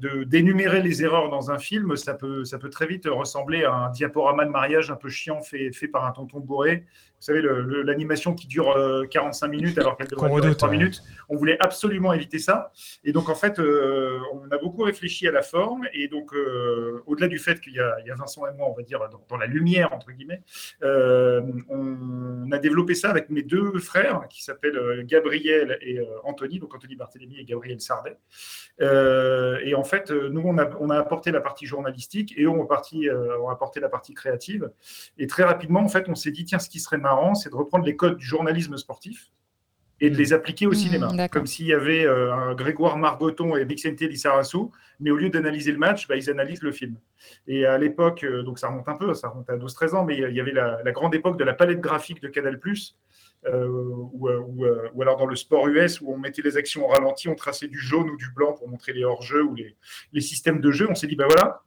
de 0.00 0.24
d'énumérer 0.24 0.82
les 0.82 1.02
erreurs 1.04 1.30
dans 1.30 1.50
un 1.50 1.58
film, 1.58 1.96
ça 1.96 2.14
peut, 2.14 2.44
ça 2.44 2.58
peut 2.58 2.70
très 2.70 2.86
vite 2.86 3.06
ressembler 3.08 3.64
à 3.64 3.72
un 3.72 3.90
diaporama 3.90 4.44
de 4.44 4.50
mariage 4.50 4.90
un 4.90 4.96
peu 4.96 5.08
chiant 5.08 5.40
fait, 5.42 5.72
fait 5.72 5.88
par 5.88 6.04
un 6.04 6.12
tonton 6.12 6.40
bourré. 6.40 6.86
Vous 7.20 7.26
savez, 7.26 7.42
l'animation 7.84 8.34
qui 8.34 8.46
dure 8.46 8.74
45 9.10 9.46
euh, 9.46 9.50
minutes 9.50 9.78
alors 9.78 9.98
qu'elle 9.98 10.06
devrait 10.06 10.40
durer 10.40 10.56
3 10.56 10.70
minutes. 10.70 11.02
On 11.28 11.36
voulait 11.36 11.58
absolument 11.60 12.14
éviter 12.14 12.38
ça. 12.38 12.72
Et 13.04 13.12
donc, 13.12 13.28
en 13.28 13.34
fait, 13.34 13.58
euh, 13.58 14.18
on 14.32 14.50
a 14.50 14.56
beaucoup 14.56 14.84
réfléchi 14.84 15.28
à 15.28 15.30
la 15.30 15.42
forme. 15.42 15.86
Et 15.92 16.08
donc, 16.08 16.32
au-delà 17.06 17.28
du 17.28 17.38
fait 17.38 17.60
qu'il 17.60 17.74
y, 17.74 17.78
a 17.78 18.14
Vincent 18.16 18.46
et 18.46 18.56
moi, 18.56 18.68
on 18.70 18.74
va 18.74 18.82
dire, 18.82 19.00
dans, 19.28 19.36
la 19.36 19.44
lumière, 19.44 19.92
entre 19.92 20.12
guillemets, 20.12 20.42
on, 20.80 22.50
a 22.50 22.58
développé 22.58 22.94
ça 22.94 23.10
avec 23.10 23.28
mes 23.28 23.42
deux 23.42 23.78
frères 23.80 24.26
qui 24.30 24.42
s'appellent 24.42 25.04
Gabriel 25.04 25.78
et 25.82 26.00
Anthony, 26.24 26.58
donc 26.58 26.74
Anthony 26.74 26.96
Barthélémy 26.96 27.38
et 27.38 27.44
Gabriel 27.44 27.82
Sardet 27.82 28.16
et 29.64 29.74
en 29.74 29.84
fait, 29.84 30.10
euh, 30.10 30.28
nous, 30.30 30.42
on 30.42 30.56
a, 30.90 30.98
apporté 30.98 31.30
la 31.30 31.40
partie 31.40 31.66
journalistique 31.66 32.34
et 32.36 32.44
eux 32.44 32.48
ont, 32.48 32.66
euh, 32.66 33.38
ont 33.40 33.48
apporté 33.48 33.80
la 33.80 33.88
partie 33.88 34.14
créative. 34.14 34.70
Et 35.18 35.26
très 35.26 35.44
rapidement, 35.44 35.80
en 35.80 35.88
fait, 35.88 36.08
on 36.08 36.14
s'est 36.14 36.30
dit, 36.30 36.44
tiens, 36.44 36.58
ce 36.58 36.68
qui 36.68 36.80
serait 36.80 36.98
marrant, 36.98 37.34
c'est 37.34 37.50
de 37.50 37.54
reprendre 37.54 37.84
les 37.84 37.96
codes 37.96 38.16
du 38.16 38.24
journalisme 38.24 38.76
sportif 38.76 39.30
et 40.02 40.08
de 40.08 40.16
les 40.16 40.32
appliquer 40.32 40.66
au 40.66 40.70
mmh, 40.70 40.74
cinéma. 40.74 41.28
Comme 41.28 41.46
s'il 41.46 41.66
y 41.66 41.74
avait 41.74 42.06
euh, 42.06 42.32
un 42.32 42.54
Grégoire 42.54 42.96
Margoton 42.96 43.56
et 43.56 43.64
Bixente 43.66 44.00
Lissarassou, 44.00 44.72
mais 44.98 45.10
au 45.10 45.16
lieu 45.16 45.28
d'analyser 45.28 45.72
le 45.72 45.78
match, 45.78 46.08
bah, 46.08 46.16
ils 46.16 46.30
analysent 46.30 46.62
le 46.62 46.72
film. 46.72 46.96
Et 47.46 47.66
à 47.66 47.76
l'époque, 47.76 48.24
donc 48.44 48.58
ça 48.58 48.68
remonte 48.68 48.88
un 48.88 48.96
peu, 48.96 49.12
ça 49.12 49.28
remonte 49.28 49.50
à 49.50 49.56
12-13 49.56 49.94
ans, 49.94 50.04
mais 50.04 50.16
il 50.16 50.34
y 50.34 50.40
avait 50.40 50.52
la, 50.52 50.80
la, 50.82 50.92
grande 50.92 51.14
époque 51.14 51.38
de 51.38 51.44
la 51.44 51.52
palette 51.52 51.80
graphique 51.80 52.22
de 52.22 52.28
Canal+, 52.28 52.58
euh, 53.46 53.66
ou, 53.68 54.28
euh, 54.28 54.44
euh, 54.60 54.88
ou, 54.92 55.00
alors 55.00 55.16
dans 55.16 55.24
le 55.24 55.34
sport 55.34 55.66
US 55.68 56.02
où 56.02 56.12
on 56.12 56.18
mettait 56.18 56.42
les 56.42 56.58
actions 56.58 56.84
au 56.84 56.88
ralenti, 56.88 57.26
on 57.28 57.34
traçait 57.34 57.68
du 57.68 57.78
jaune 57.78 58.10
ou 58.10 58.16
du 58.18 58.30
blanc 58.36 58.52
pour 58.52 58.68
montrer 58.68 58.92
les 58.92 59.02
hors-jeux 59.02 59.42
ou 59.42 59.54
les, 59.54 59.76
les, 60.12 60.20
systèmes 60.20 60.60
de 60.60 60.70
jeu. 60.70 60.86
On 60.90 60.94
s'est 60.94 61.06
dit, 61.06 61.16
ben 61.16 61.26
voilà, 61.26 61.62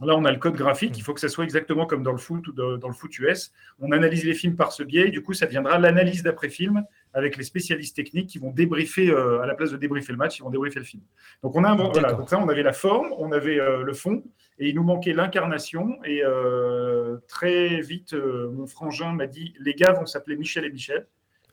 Là, 0.00 0.16
on 0.16 0.24
a 0.24 0.30
le 0.30 0.38
code 0.38 0.54
graphique, 0.54 0.96
il 0.96 1.02
faut 1.02 1.12
que 1.12 1.18
ça 1.18 1.28
soit 1.28 1.42
exactement 1.42 1.84
comme 1.84 2.04
dans 2.04 2.12
le 2.12 2.18
foot 2.18 2.46
ou 2.46 2.52
dans 2.52 2.86
le 2.86 2.94
foot 2.94 3.18
US. 3.18 3.52
On 3.80 3.90
analyse 3.90 4.24
les 4.24 4.34
films 4.34 4.54
par 4.54 4.70
ce 4.70 4.84
biais, 4.84 5.08
et 5.08 5.10
du 5.10 5.22
coup, 5.22 5.32
ça 5.32 5.46
deviendra 5.46 5.76
l'analyse 5.76 6.22
d'après-film 6.22 6.84
avec 7.14 7.36
les 7.36 7.42
spécialistes 7.42 7.96
techniques 7.96 8.28
qui 8.28 8.38
vont 8.38 8.52
débriefer, 8.52 9.10
à 9.10 9.44
la 9.44 9.56
place 9.56 9.72
de 9.72 9.76
débriefer 9.76 10.12
le 10.12 10.18
match, 10.18 10.38
ils 10.38 10.44
vont 10.44 10.50
débriefer 10.50 10.78
le 10.78 10.84
film. 10.84 11.02
Donc, 11.42 11.56
on 11.56 11.64
a 11.64 11.70
un, 11.70 11.74
voilà, 11.74 12.12
donc 12.12 12.30
ça, 12.30 12.38
on 12.38 12.48
avait 12.48 12.62
la 12.62 12.72
forme, 12.72 13.12
on 13.18 13.32
avait 13.32 13.56
le 13.56 13.92
fond, 13.92 14.22
et 14.58 14.68
il 14.68 14.74
nous 14.74 14.82
manquait 14.82 15.12
l'incarnation. 15.12 15.98
Et 16.04 16.22
très 17.28 17.80
vite, 17.80 18.14
mon 18.14 18.66
frangin 18.66 19.12
m'a 19.12 19.26
dit 19.26 19.54
les 19.60 19.74
gars 19.74 19.92
vont 19.92 20.06
s'appeler 20.06 20.36
Michel 20.36 20.64
et 20.64 20.70
Michel. 20.70 21.06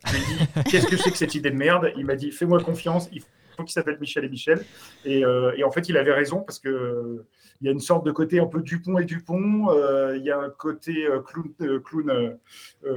Je 0.05 0.13
lui 0.13 0.19
ai 0.19 0.25
dit 0.25 0.63
qu'est-ce 0.69 0.87
que 0.87 0.97
c'est 0.97 1.11
que 1.11 1.17
cette 1.17 1.35
idée 1.35 1.51
de 1.51 1.55
merde? 1.55 1.91
Il 1.97 2.05
m'a 2.05 2.15
dit 2.15 2.31
fais-moi 2.31 2.61
confiance, 2.61 3.09
il 3.11 3.21
faut 3.21 3.63
qu'il 3.63 3.73
s'appelle 3.73 3.97
Michel 3.99 4.25
et 4.25 4.29
Michel. 4.29 4.65
Euh, 5.05 5.53
et, 5.55 5.63
en 5.63 5.71
fait, 5.71 5.89
il 5.89 5.97
avait 5.97 6.13
raison 6.13 6.41
parce 6.41 6.59
que 6.59 6.69
euh, 6.69 7.27
il 7.61 7.65
y 7.65 7.69
a 7.69 7.71
une 7.71 7.79
sorte 7.79 8.05
de 8.05 8.11
côté 8.11 8.39
un 8.39 8.47
peu 8.47 8.61
Dupont 8.61 8.97
et 8.97 9.05
Dupont. 9.05 9.69
Euh, 9.69 10.17
il 10.17 10.23
y 10.23 10.31
a 10.31 10.39
un 10.39 10.49
côté 10.49 11.07
clown, 11.25 11.81
clown, 11.81 12.37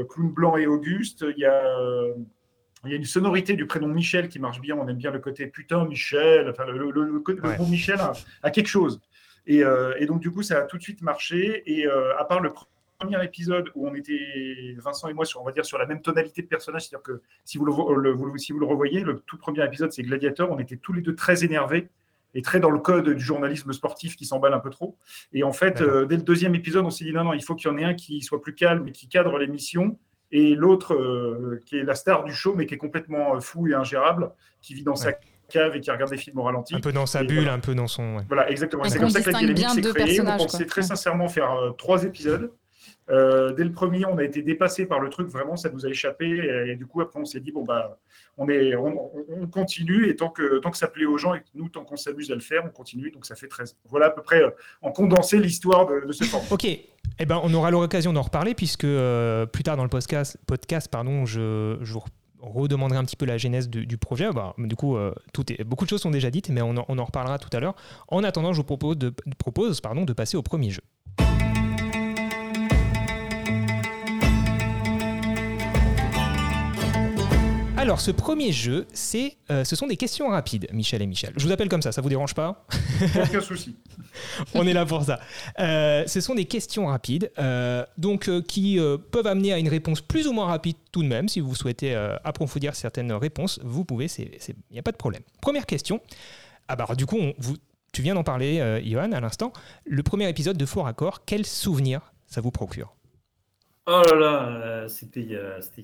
clown, 0.08 0.32
blanc 0.32 0.56
et 0.56 0.66
Auguste. 0.66 1.25
Il 1.37 1.40
y 1.40 1.46
a 1.46 1.62
il 2.84 2.93
y 2.93 2.94
a 2.94 2.96
une 2.96 3.04
sonorité 3.04 3.54
du 3.54 3.66
prénom 3.66 3.88
Michel 3.88 4.28
qui 4.28 4.38
marche 4.38 4.61
bien. 4.61 4.76
On 4.76 4.87
aime 4.87 4.96
bien 4.96 5.11
le 5.11 5.19
côté 5.19 5.49
putain 5.49 5.84
Michel. 5.84 6.49
Enfin, 6.49 6.64
le, 6.66 6.90
le, 6.90 7.22
Michel 7.69 7.99
a, 8.43 8.50
quelque 8.50 8.69
chose. 8.69 9.00
Et, 9.48 9.64
et, 9.98 10.06
donc, 10.06 10.20
du 10.20 10.30
coup, 10.30 10.42
ça 10.42 10.58
a 10.58 10.62
tout 10.62 10.78
de 10.78 10.82
suite 10.82 11.02
marché. 11.02 11.62
Et 11.66 11.86
à 11.86 12.24
part 12.24 12.40
le 12.40 12.52
premier 12.98 13.24
épisode 13.24 13.70
où 13.74 13.88
on 13.88 13.94
était, 13.94 14.74
Vincent 14.78 15.08
et 15.08 15.14
moi, 15.14 15.24
sur, 15.24 15.40
on 15.40 15.44
va 15.44 15.52
dire, 15.52 15.64
sur 15.64 15.78
la 15.78 15.86
même 15.86 16.02
tonalité 16.02 16.42
de 16.42 16.46
personnage. 16.46 16.82
C'est-à-dire 16.82 17.02
que 17.02 17.22
si 17.44 17.58
vous 17.58 17.64
le, 17.64 18.38
si 18.38 18.52
vous 18.52 18.58
le 18.58 18.66
revoyez, 18.66 19.00
le 19.00 19.20
tout 19.26 19.38
premier 19.38 19.64
épisode, 19.64 19.92
c'est 19.92 20.02
Gladiator. 20.02 20.50
On 20.50 20.58
était 20.58 20.76
tous 20.76 20.92
les 20.92 21.02
deux 21.02 21.14
très 21.14 21.44
énervés 21.44 21.88
et 22.34 22.42
très 22.42 22.60
dans 22.60 22.70
le 22.70 22.78
code 22.78 23.08
du 23.08 23.24
journalisme 23.24 23.72
sportif 23.72 24.16
qui 24.16 24.26
s'emballe 24.26 24.52
un 24.52 24.58
peu 24.58 24.70
trop. 24.70 24.96
Et 25.32 25.44
en 25.44 25.52
fait, 25.52 25.80
euh, 25.80 26.06
dès 26.06 26.16
le 26.16 26.22
deuxième 26.22 26.54
épisode, 26.54 26.84
on 26.84 26.90
s'est 26.90 27.04
dit 27.04 27.12
non, 27.12 27.24
non, 27.24 27.32
il 27.32 27.42
faut 27.42 27.54
qu'il 27.54 27.70
y 27.70 27.74
en 27.74 27.78
ait 27.78 27.84
un 27.84 27.94
qui 27.94 28.20
soit 28.20 28.40
plus 28.40 28.54
calme 28.54 28.88
et 28.88 28.92
qui 28.92 29.08
cadre 29.08 29.38
l'émission. 29.38 29.98
Et 30.30 30.54
l'autre, 30.54 30.94
euh, 30.94 31.62
qui 31.64 31.78
est 31.78 31.84
la 31.84 31.94
star 31.94 32.24
du 32.24 32.34
show, 32.34 32.54
mais 32.54 32.66
qui 32.66 32.74
est 32.74 32.78
complètement 32.78 33.36
euh, 33.36 33.40
fou 33.40 33.66
et 33.66 33.74
ingérable, 33.74 34.30
qui 34.60 34.74
vit 34.74 34.82
dans 34.82 34.96
sa 34.96 35.14
cave 35.48 35.76
et 35.76 35.80
qui 35.80 35.90
regarde 35.90 36.10
des 36.10 36.16
films 36.16 36.38
au 36.38 36.42
ralenti. 36.42 36.74
Un 36.74 36.80
peu 36.80 36.92
dans 36.92 37.06
sa 37.06 37.24
bulle, 37.24 37.48
un 37.48 37.60
peu 37.60 37.74
dans 37.74 37.86
son. 37.86 38.18
Voilà, 38.28 38.50
exactement. 38.50 38.84
C'est 38.84 38.98
comme 38.98 39.10
ça 39.10 39.22
que 39.22 39.30
la 39.30 39.38
dynamique 39.38 39.68
s'est 39.68 39.92
créée. 39.92 40.20
On 40.20 40.36
pensait 40.36 40.66
très 40.66 40.82
sincèrement 40.82 41.28
faire 41.28 41.74
trois 41.76 42.04
épisodes. 42.04 42.50
Euh, 43.10 43.52
dès 43.54 43.64
le 43.64 43.72
premier, 43.72 44.04
on 44.04 44.18
a 44.18 44.24
été 44.24 44.42
dépassé 44.42 44.84
par 44.86 45.00
le 45.00 45.08
truc, 45.08 45.28
vraiment, 45.28 45.56
ça 45.56 45.70
nous 45.70 45.86
a 45.86 45.88
échappé. 45.88 46.26
Et, 46.68 46.76
du 46.76 46.86
coup, 46.86 47.00
après, 47.00 47.18
on 47.18 47.24
s'est 47.24 47.40
dit, 47.40 47.52
bon, 47.52 47.64
bah, 47.64 47.98
on, 48.36 48.48
est, 48.48 48.76
on, 48.76 49.46
continue. 49.50 50.08
Et 50.08 50.16
tant 50.16 50.28
que, 50.28 50.58
tant 50.58 50.70
que 50.70 50.76
ça 50.76 50.88
plaît 50.88 51.06
aux 51.06 51.16
gens 51.16 51.34
et 51.34 51.40
que 51.40 51.46
nous, 51.54 51.68
tant 51.68 51.84
qu'on 51.84 51.96
s'amuse 51.96 52.30
à 52.30 52.34
le 52.34 52.40
faire, 52.40 52.62
on 52.66 52.70
continue. 52.70 53.10
Donc, 53.10 53.24
ça 53.24 53.34
fait 53.34 53.48
13. 53.48 53.76
Voilà 53.86 54.06
à 54.06 54.10
peu 54.10 54.22
près 54.22 54.42
euh, 54.42 54.50
en 54.82 54.92
condensé 54.92 55.38
l'histoire 55.38 55.86
de, 55.86 56.12
ce 56.12 56.24
format. 56.24 56.46
Ok. 56.50 56.66
Eh 56.66 57.26
ben, 57.26 57.40
on 57.42 57.52
aura 57.54 57.70
l'occasion 57.70 58.12
d'en 58.12 58.22
reparler 58.22 58.54
puisque 58.54 58.84
euh, 58.84 59.46
plus 59.46 59.62
tard 59.62 59.76
dans 59.76 59.82
le 59.82 59.88
podcast, 59.88 60.38
podcast 60.46 60.88
pardon, 60.90 61.24
je, 61.24 61.78
je 61.80 61.92
vous 61.92 62.00
redemanderai 62.48 62.98
un 62.98 63.04
petit 63.04 63.16
peu 63.16 63.26
la 63.26 63.38
genèse 63.38 63.68
du, 63.68 63.98
projet. 63.98 64.30
Bah, 64.32 64.54
du 64.58 64.76
coup, 64.76 64.96
est, 64.98 65.64
beaucoup 65.64 65.84
de 65.84 65.90
choses 65.90 66.02
sont 66.02 66.10
déjà 66.10 66.30
dites, 66.30 66.48
mais 66.50 66.62
on 66.62 66.76
en, 66.76 67.04
reparlera 67.04 67.38
tout 67.38 67.54
à 67.56 67.60
l'heure. 67.60 67.74
En 68.08 68.24
attendant, 68.24 68.52
je 68.52 68.58
vous 68.58 68.64
propose 68.64 68.98
de 68.98 70.12
passer 70.12 70.36
au 70.36 70.42
premier 70.42 70.70
jeu. 70.70 70.82
Alors, 77.78 78.00
ce 78.00 78.10
premier 78.10 78.50
jeu, 78.50 78.88
c'est, 78.92 79.36
euh, 79.52 79.62
ce 79.62 79.76
sont 79.76 79.86
des 79.86 79.96
questions 79.96 80.28
rapides, 80.30 80.66
Michel 80.72 81.00
et 81.00 81.06
Michel. 81.06 81.32
Je 81.36 81.46
vous 81.46 81.52
appelle 81.52 81.69
comme 81.69 81.80
ça, 81.80 81.92
ça 81.92 82.00
vous 82.00 82.08
dérange 82.08 82.34
pas? 82.34 82.66
Aucun 83.22 83.40
souci. 83.40 83.76
On 84.54 84.66
est 84.66 84.72
là 84.72 84.84
pour 84.84 85.04
ça. 85.04 85.20
Euh, 85.60 86.04
ce 86.08 86.20
sont 86.20 86.34
des 86.34 86.46
questions 86.46 86.86
rapides, 86.86 87.30
euh, 87.38 87.84
donc 87.96 88.28
qui 88.42 88.80
peuvent 89.12 89.28
amener 89.28 89.52
à 89.52 89.58
une 89.58 89.69
réponse 89.69 90.00
plus 90.00 90.26
ou 90.26 90.32
moins 90.32 90.46
rapide 90.46 90.76
tout 90.90 91.04
de 91.04 91.08
même. 91.08 91.28
Si 91.28 91.38
vous 91.38 91.54
souhaitez 91.54 91.94
approfondir 92.25 92.75
certaines 92.75 93.12
réponses, 93.12 93.61
vous 93.62 93.85
pouvez, 93.85 94.06
il 94.18 94.28
n'y 94.73 94.80
a 94.80 94.82
pas 94.82 94.92
de 94.92 94.97
problème. 94.97 95.23
Première 95.40 95.64
question. 95.64 96.00
Ah 96.66 96.75
bah, 96.75 96.88
du 96.97 97.06
coup, 97.06 97.18
vous, 97.38 97.56
tu 97.92 98.02
viens 98.02 98.14
d'en 98.14 98.25
parler, 98.25 98.82
Johan, 98.85 99.12
à 99.12 99.20
l'instant. 99.20 99.52
Le 99.87 100.02
premier 100.02 100.28
épisode 100.28 100.56
de 100.56 100.66
Fort 100.66 100.88
Accord, 100.88 101.25
quel 101.25 101.47
souvenir 101.47 102.12
ça 102.26 102.40
vous 102.40 102.50
procure? 102.50 102.98
Oh 103.90 104.02
là 104.02 104.14
là, 104.16 104.49
euh, 104.49 104.88
c'était 104.88 105.21
il, 105.23 105.30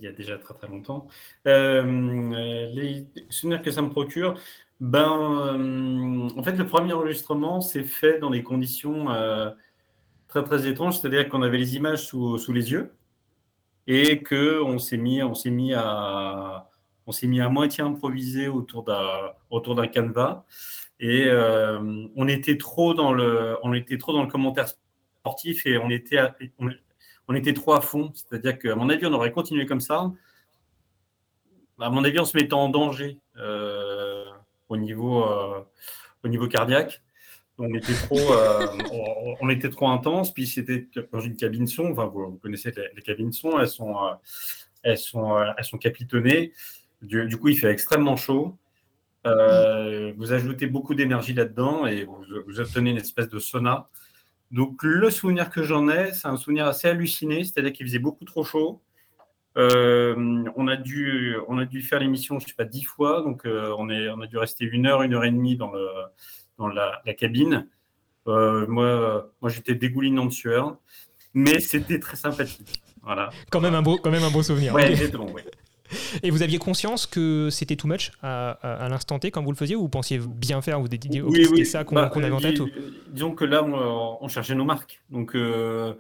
y 0.03 0.07
a 0.07 0.13
déjà 0.13 0.37
très 0.37 0.53
très 0.53 0.69
longtemps. 0.69 1.09
Euh, 1.47 2.69
les 2.75 3.07
souvenirs 3.31 3.63
que 3.63 3.71
ça 3.71 3.81
me 3.81 3.89
procure, 3.89 4.39
ben, 4.79 5.49
euh, 5.59 6.29
en 6.39 6.43
fait, 6.43 6.53
le 6.53 6.67
premier 6.67 6.93
enregistrement 6.93 7.63
s'est 7.63 7.83
fait 7.85 8.19
dans 8.19 8.29
des 8.29 8.43
conditions 8.43 9.07
très 10.29 10.45
très 10.45 10.69
étranges, 10.69 10.99
c'est-à-dire 10.99 11.31
qu'on 11.31 11.41
avait 11.41 11.57
les 11.57 11.77
images 11.77 12.07
sous, 12.07 12.37
sous 12.37 12.53
les 12.53 12.73
yeux 12.73 12.95
et 13.87 14.23
qu'on 14.23 14.79
s'est 14.79 14.99
mis, 14.99 15.23
on 15.23 15.35
s'est 15.35 15.51
mis 15.51 15.73
à, 15.73 16.69
on 17.07 17.13
s'est 17.13 17.27
mis 17.27 17.41
à 17.41 17.49
moitié 17.49 17.85
improviser 17.85 18.49
autour 18.49 18.85
d'un 18.85 19.33
autour 19.49 19.77
d'un 19.77 19.87
canevas 19.89 20.45
et 21.01 21.31
on 22.17 22.29
était 22.29 22.59
trop 22.59 22.93
dans 22.93 23.15
le, 23.15 23.57
on 23.63 23.73
était 23.73 23.97
trop 23.97 24.13
dans 24.13 24.23
le 24.23 24.29
commentaire 24.31 24.69
sportif 24.69 25.65
et 25.65 25.79
on 25.79 25.89
était, 25.89 26.21
on 26.59 26.69
était 27.33 27.55
trop 27.55 27.73
à 27.73 27.81
fond. 27.81 28.13
C'est-à-dire 28.15 28.59
qu'à 28.59 28.75
mon 28.75 28.91
avis, 28.91 29.07
on 29.07 29.13
aurait 29.13 29.33
continué 29.33 29.65
comme 29.65 29.81
ça. 29.81 30.13
À 31.81 31.91
mon 31.91 32.05
avis, 32.05 32.21
on 32.21 32.25
se 32.25 32.37
mettait 32.37 32.55
en 32.55 32.69
danger 32.69 33.19
euh, 33.39 34.25
au, 34.69 34.77
niveau, 34.77 35.25
euh, 35.25 35.61
au 36.23 36.29
niveau 36.29 36.47
cardiaque. 36.49 37.03
On 37.57 37.73
était 37.73 37.95
trop, 37.95 38.33
euh, 38.33 38.67
on, 39.41 39.49
était 39.49 39.71
trop 39.71 39.89
intense. 39.89 40.35
Puis 40.35 40.47
c'était 40.47 40.87
dans 41.13 41.21
une 41.21 41.37
cabine 41.37 41.67
son. 41.67 41.93
Vous, 41.93 42.39
connaissez 42.43 42.73
les, 42.95 43.03
cabines 43.03 43.33
son. 43.33 43.59
Elles 43.59 43.69
sont, 43.69 43.97
elles 44.83 44.99
sont, 44.99 45.37
elles 45.57 45.65
sont 45.65 45.79
capitonnées. 45.79 46.53
Du, 47.01 47.37
coup, 47.39 47.49
il 47.49 47.59
fait 47.59 47.71
extrêmement 47.71 48.17
chaud. 48.17 48.57
vous 49.25 50.33
ajoutez 50.33 50.67
beaucoup 50.67 50.95
d'énergie 50.95 51.33
là-dedans 51.33 51.87
et 51.87 52.05
vous, 52.05 52.61
obtenez 52.61 52.91
une 52.91 52.99
espèce 52.99 53.29
de 53.29 53.39
sauna 53.39 53.89
donc, 54.51 54.83
le 54.83 55.11
souvenir 55.11 55.51
que 55.51 55.63
j'en 55.63 55.89
ai, 55.89 56.13
c'est 56.13 56.29
un 56.29 56.37
souvenir 56.37 56.67
assez 56.67 56.89
halluciné, 56.89 57.45
c'est-à-dire 57.45 57.73
qu'il 57.73 57.87
faisait 57.87 57.99
beaucoup 57.99 58.25
trop 58.25 58.45
chaud. 58.45 58.83
Euh, 59.57 60.45
on, 60.57 60.69
a 60.69 60.77
dû, 60.77 61.37
on 61.49 61.59
a 61.59 61.65
dû 61.65 61.83
faire 61.83 62.01
l'émission, 62.01 62.39
je 62.39 62.45
ne 62.45 62.49
sais 62.49 62.55
pas, 62.55 62.65
dix 62.65 62.85
fois. 62.85 63.23
Donc, 63.23 63.47
euh, 63.47 63.75
on, 63.79 63.89
est, 63.89 64.09
on 64.11 64.21
a 64.21 64.27
dû 64.27 64.37
rester 64.37 64.65
une 64.65 64.87
heure, 64.87 65.03
une 65.03 65.15
heure 65.15 65.25
et 65.25 65.31
demie 65.31 65.57
dans, 65.57 65.71
le, 65.71 65.89
dans 66.59 66.69
la, 66.69 67.01
cabine. 67.17 67.69
Euh, 68.27 68.67
moi, 68.67 69.31
moi 69.41 69.51
j'étais 69.51 69.75
dégoulinant 69.75 70.25
de 70.27 70.33
sueur, 70.33 70.77
mais 71.35 71.61
c'était 71.61 72.01
très 72.01 72.17
sympathique. 72.17 72.83
Voilà. 73.03 73.31
Quand 73.51 73.61
même 73.61 73.75
un 73.75 73.83
beau, 73.83 73.99
quand 73.99 74.11
même 74.11 74.25
un 74.25 74.31
beau 74.31 74.43
souvenir. 74.43 74.75
Ouais, 74.75 74.85
Ok. 74.85 74.91
exactement, 74.91 75.31
ouais. 75.31 75.45
Et 76.23 76.31
vous 76.31 76.43
aviez 76.43 76.59
conscience 76.59 77.07
que 77.07 77.49
c'était 77.51 77.77
too 77.77 77.89
much 77.89 78.13
à, 78.23 78.51
à- 78.63 78.85
à 78.85 78.89
l'instant 78.89 79.19
T 79.19 79.31
quand 79.31 79.43
vous 79.43 79.51
le 79.53 79.57
faisiez 79.57 79.77
ou 79.77 79.81
vous 79.83 79.89
pensiez 79.89 80.19
bien 80.19 80.61
faire 80.63 80.81
Vous 80.81 80.89
ok, 81.23 81.37
c'était 81.37 81.65
ça 81.65 81.85
qu'on 81.85 81.95
Bah, 81.95 82.11
avait 82.15 82.31
en 82.31 82.41
tête 82.41 82.61
ou- 82.61 82.69
Disons 83.11 83.35
que 83.35 83.45
là, 83.45 83.63
on, 83.65 84.19
on 84.21 84.29
cherchait 84.29 84.55
nos 84.55 84.65
marques. 84.65 85.03
Donc, 85.11 85.35
euh, 85.35 85.95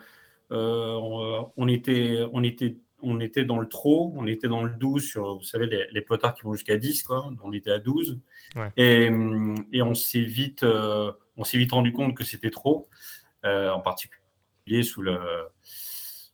euh, 0.53 0.93
on, 1.01 1.51
on 1.57 1.69
était, 1.69 2.21
on, 2.33 2.43
était, 2.43 2.77
on 3.03 3.21
était 3.21 3.45
dans 3.45 3.59
le 3.59 3.69
trop, 3.69 4.13
on 4.17 4.27
était 4.27 4.49
dans 4.49 4.63
le 4.65 4.71
12 4.71 5.03
sur, 5.05 5.37
vous 5.37 5.43
savez, 5.45 5.67
les, 5.67 5.85
les 5.93 6.01
potards 6.01 6.35
qui 6.35 6.43
vont 6.43 6.53
jusqu'à 6.55 6.77
10, 6.77 7.03
quoi. 7.05 7.31
On 7.43 7.53
était 7.53 7.71
à 7.71 7.79
12. 7.79 8.19
Ouais. 8.57 8.71
Et, 8.77 9.11
et 9.73 9.83
on 9.83 9.95
s'est 9.95 10.21
vite, 10.21 10.63
euh, 10.63 11.13
on 11.37 11.45
s'est 11.45 11.59
vite 11.59 11.73
rendu 11.73 11.93
compte 11.93 12.15
que 12.17 12.25
c'était 12.25 12.51
trop, 12.51 12.89
euh, 13.45 13.71
en 13.71 13.81
particulier 13.81 14.83
sous 14.83 15.03
le, 15.03 15.19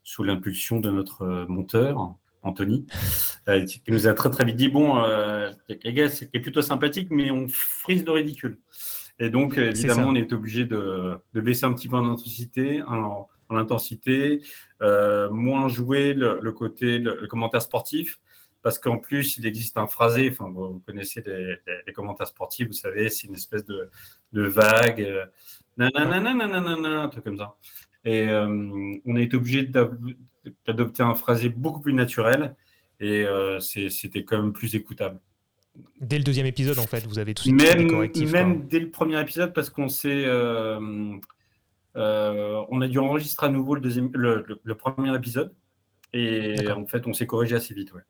sous 0.05 0.23
l'impulsion 0.23 0.81
de 0.81 0.91
notre 0.91 1.23
euh, 1.23 1.47
monteur. 1.49 2.15
Anthony, 2.43 2.87
euh, 3.49 3.65
qui 3.65 3.83
nous 3.89 4.07
a 4.07 4.15
très 4.15 4.31
très 4.31 4.45
vite 4.45 4.57
dit 4.57 4.69
bon, 4.69 5.03
euh, 5.05 5.51
les 5.69 5.93
gars, 5.93 6.09
c'est 6.09 6.27
plutôt 6.39 6.63
sympathique, 6.63 7.09
mais 7.11 7.31
on 7.31 7.47
frise 7.49 8.05
de 8.05 8.11
ridicule. 8.11 8.59
Et 9.19 9.29
donc, 9.29 9.59
évidemment, 9.69 10.09
on 10.09 10.15
est 10.15 10.33
obligé 10.33 10.65
de, 10.65 11.17
de 11.35 11.41
baisser 11.43 11.67
un 11.67 11.75
petit 11.75 11.89
peu 11.89 11.97
en 11.97 12.11
intensité, 12.11 12.83
en, 12.85 13.29
en 13.51 13.57
intensité, 13.57 14.41
euh, 14.81 15.29
moins 15.31 15.69
jouer 15.69 16.15
le, 16.15 16.39
le 16.41 16.53
côté, 16.53 16.99
le, 16.99 17.19
le 17.21 17.27
commentaire 17.27 17.61
sportif, 17.61 18.19
parce 18.63 18.79
qu'en 18.79 18.97
plus, 18.99 19.37
il 19.37 19.47
existe 19.47 19.77
un 19.77 19.87
phrasé, 19.87 20.31
enfin, 20.31 20.51
vous, 20.51 20.73
vous 20.75 20.83
connaissez 20.87 21.23
les, 21.27 21.45
les- 21.67 21.83
les 21.87 21.93
commentaires 21.93 22.29
sportifs, 22.29 22.69
vous 22.69 22.73
savez, 22.73 23.11
c'est 23.11 23.27
une 23.27 23.35
espèce 23.35 23.65
de, 23.67 23.91
de 24.33 24.43
vague, 24.43 25.03
euh, 25.03 25.27
nanana, 25.77 26.21
nanana, 26.21 26.61
nanana, 26.61 27.03
un 27.03 27.09
truc 27.09 27.25
comme 27.25 27.37
ça. 27.39 27.57
Et 28.05 28.27
euh, 28.29 28.47
on 29.05 29.17
a 29.17 29.21
été 29.21 29.37
obligé 29.37 29.65
d'adopter 30.67 31.03
un 31.03 31.15
phrasé 31.15 31.49
beaucoup 31.49 31.81
plus 31.81 31.93
naturel, 31.93 32.55
et 33.01 33.25
euh, 33.25 33.59
c'était 33.61 34.25
quand 34.25 34.41
même 34.41 34.53
plus 34.53 34.75
écoutable. 34.75 35.19
Dès 36.01 36.19
le 36.19 36.25
deuxième 36.25 36.47
épisode, 36.47 36.79
en 36.79 36.87
fait, 36.87 37.07
vous 37.07 37.19
avez 37.19 37.35
suite 37.39 37.53
mis 37.55 37.63
des 37.63 37.75
Même, 37.77 37.91
correctifs. 37.91 38.33
même 38.33 38.57
quoi. 38.59 38.67
dès 38.71 38.79
le 38.81 38.91
premier 38.91 39.21
épisode, 39.21 39.53
parce 39.53 39.71
qu'on 39.71 39.89
s'est. 39.89 40.25
euh, 40.27 41.17
euh, 41.97 42.63
on 42.71 42.81
a 42.81 42.89
dû 42.89 42.99
enregistrer 42.99 43.47
à 43.47 43.51
nouveau 43.51 43.75
le, 43.75 43.81
deuxième, 43.81 44.11
le, 44.15 44.45
le- 44.47 44.61
le 44.63 44.75
premier 44.75 45.15
épisode. 45.15 45.53
Et 46.13 46.57
en 46.71 46.87
fait, 46.87 47.07
on 47.07 47.13
s'est 47.13 47.27
corrigé 47.27 47.55
assez 47.55 47.73
vite. 47.73 47.93
Ouais. 47.93 48.03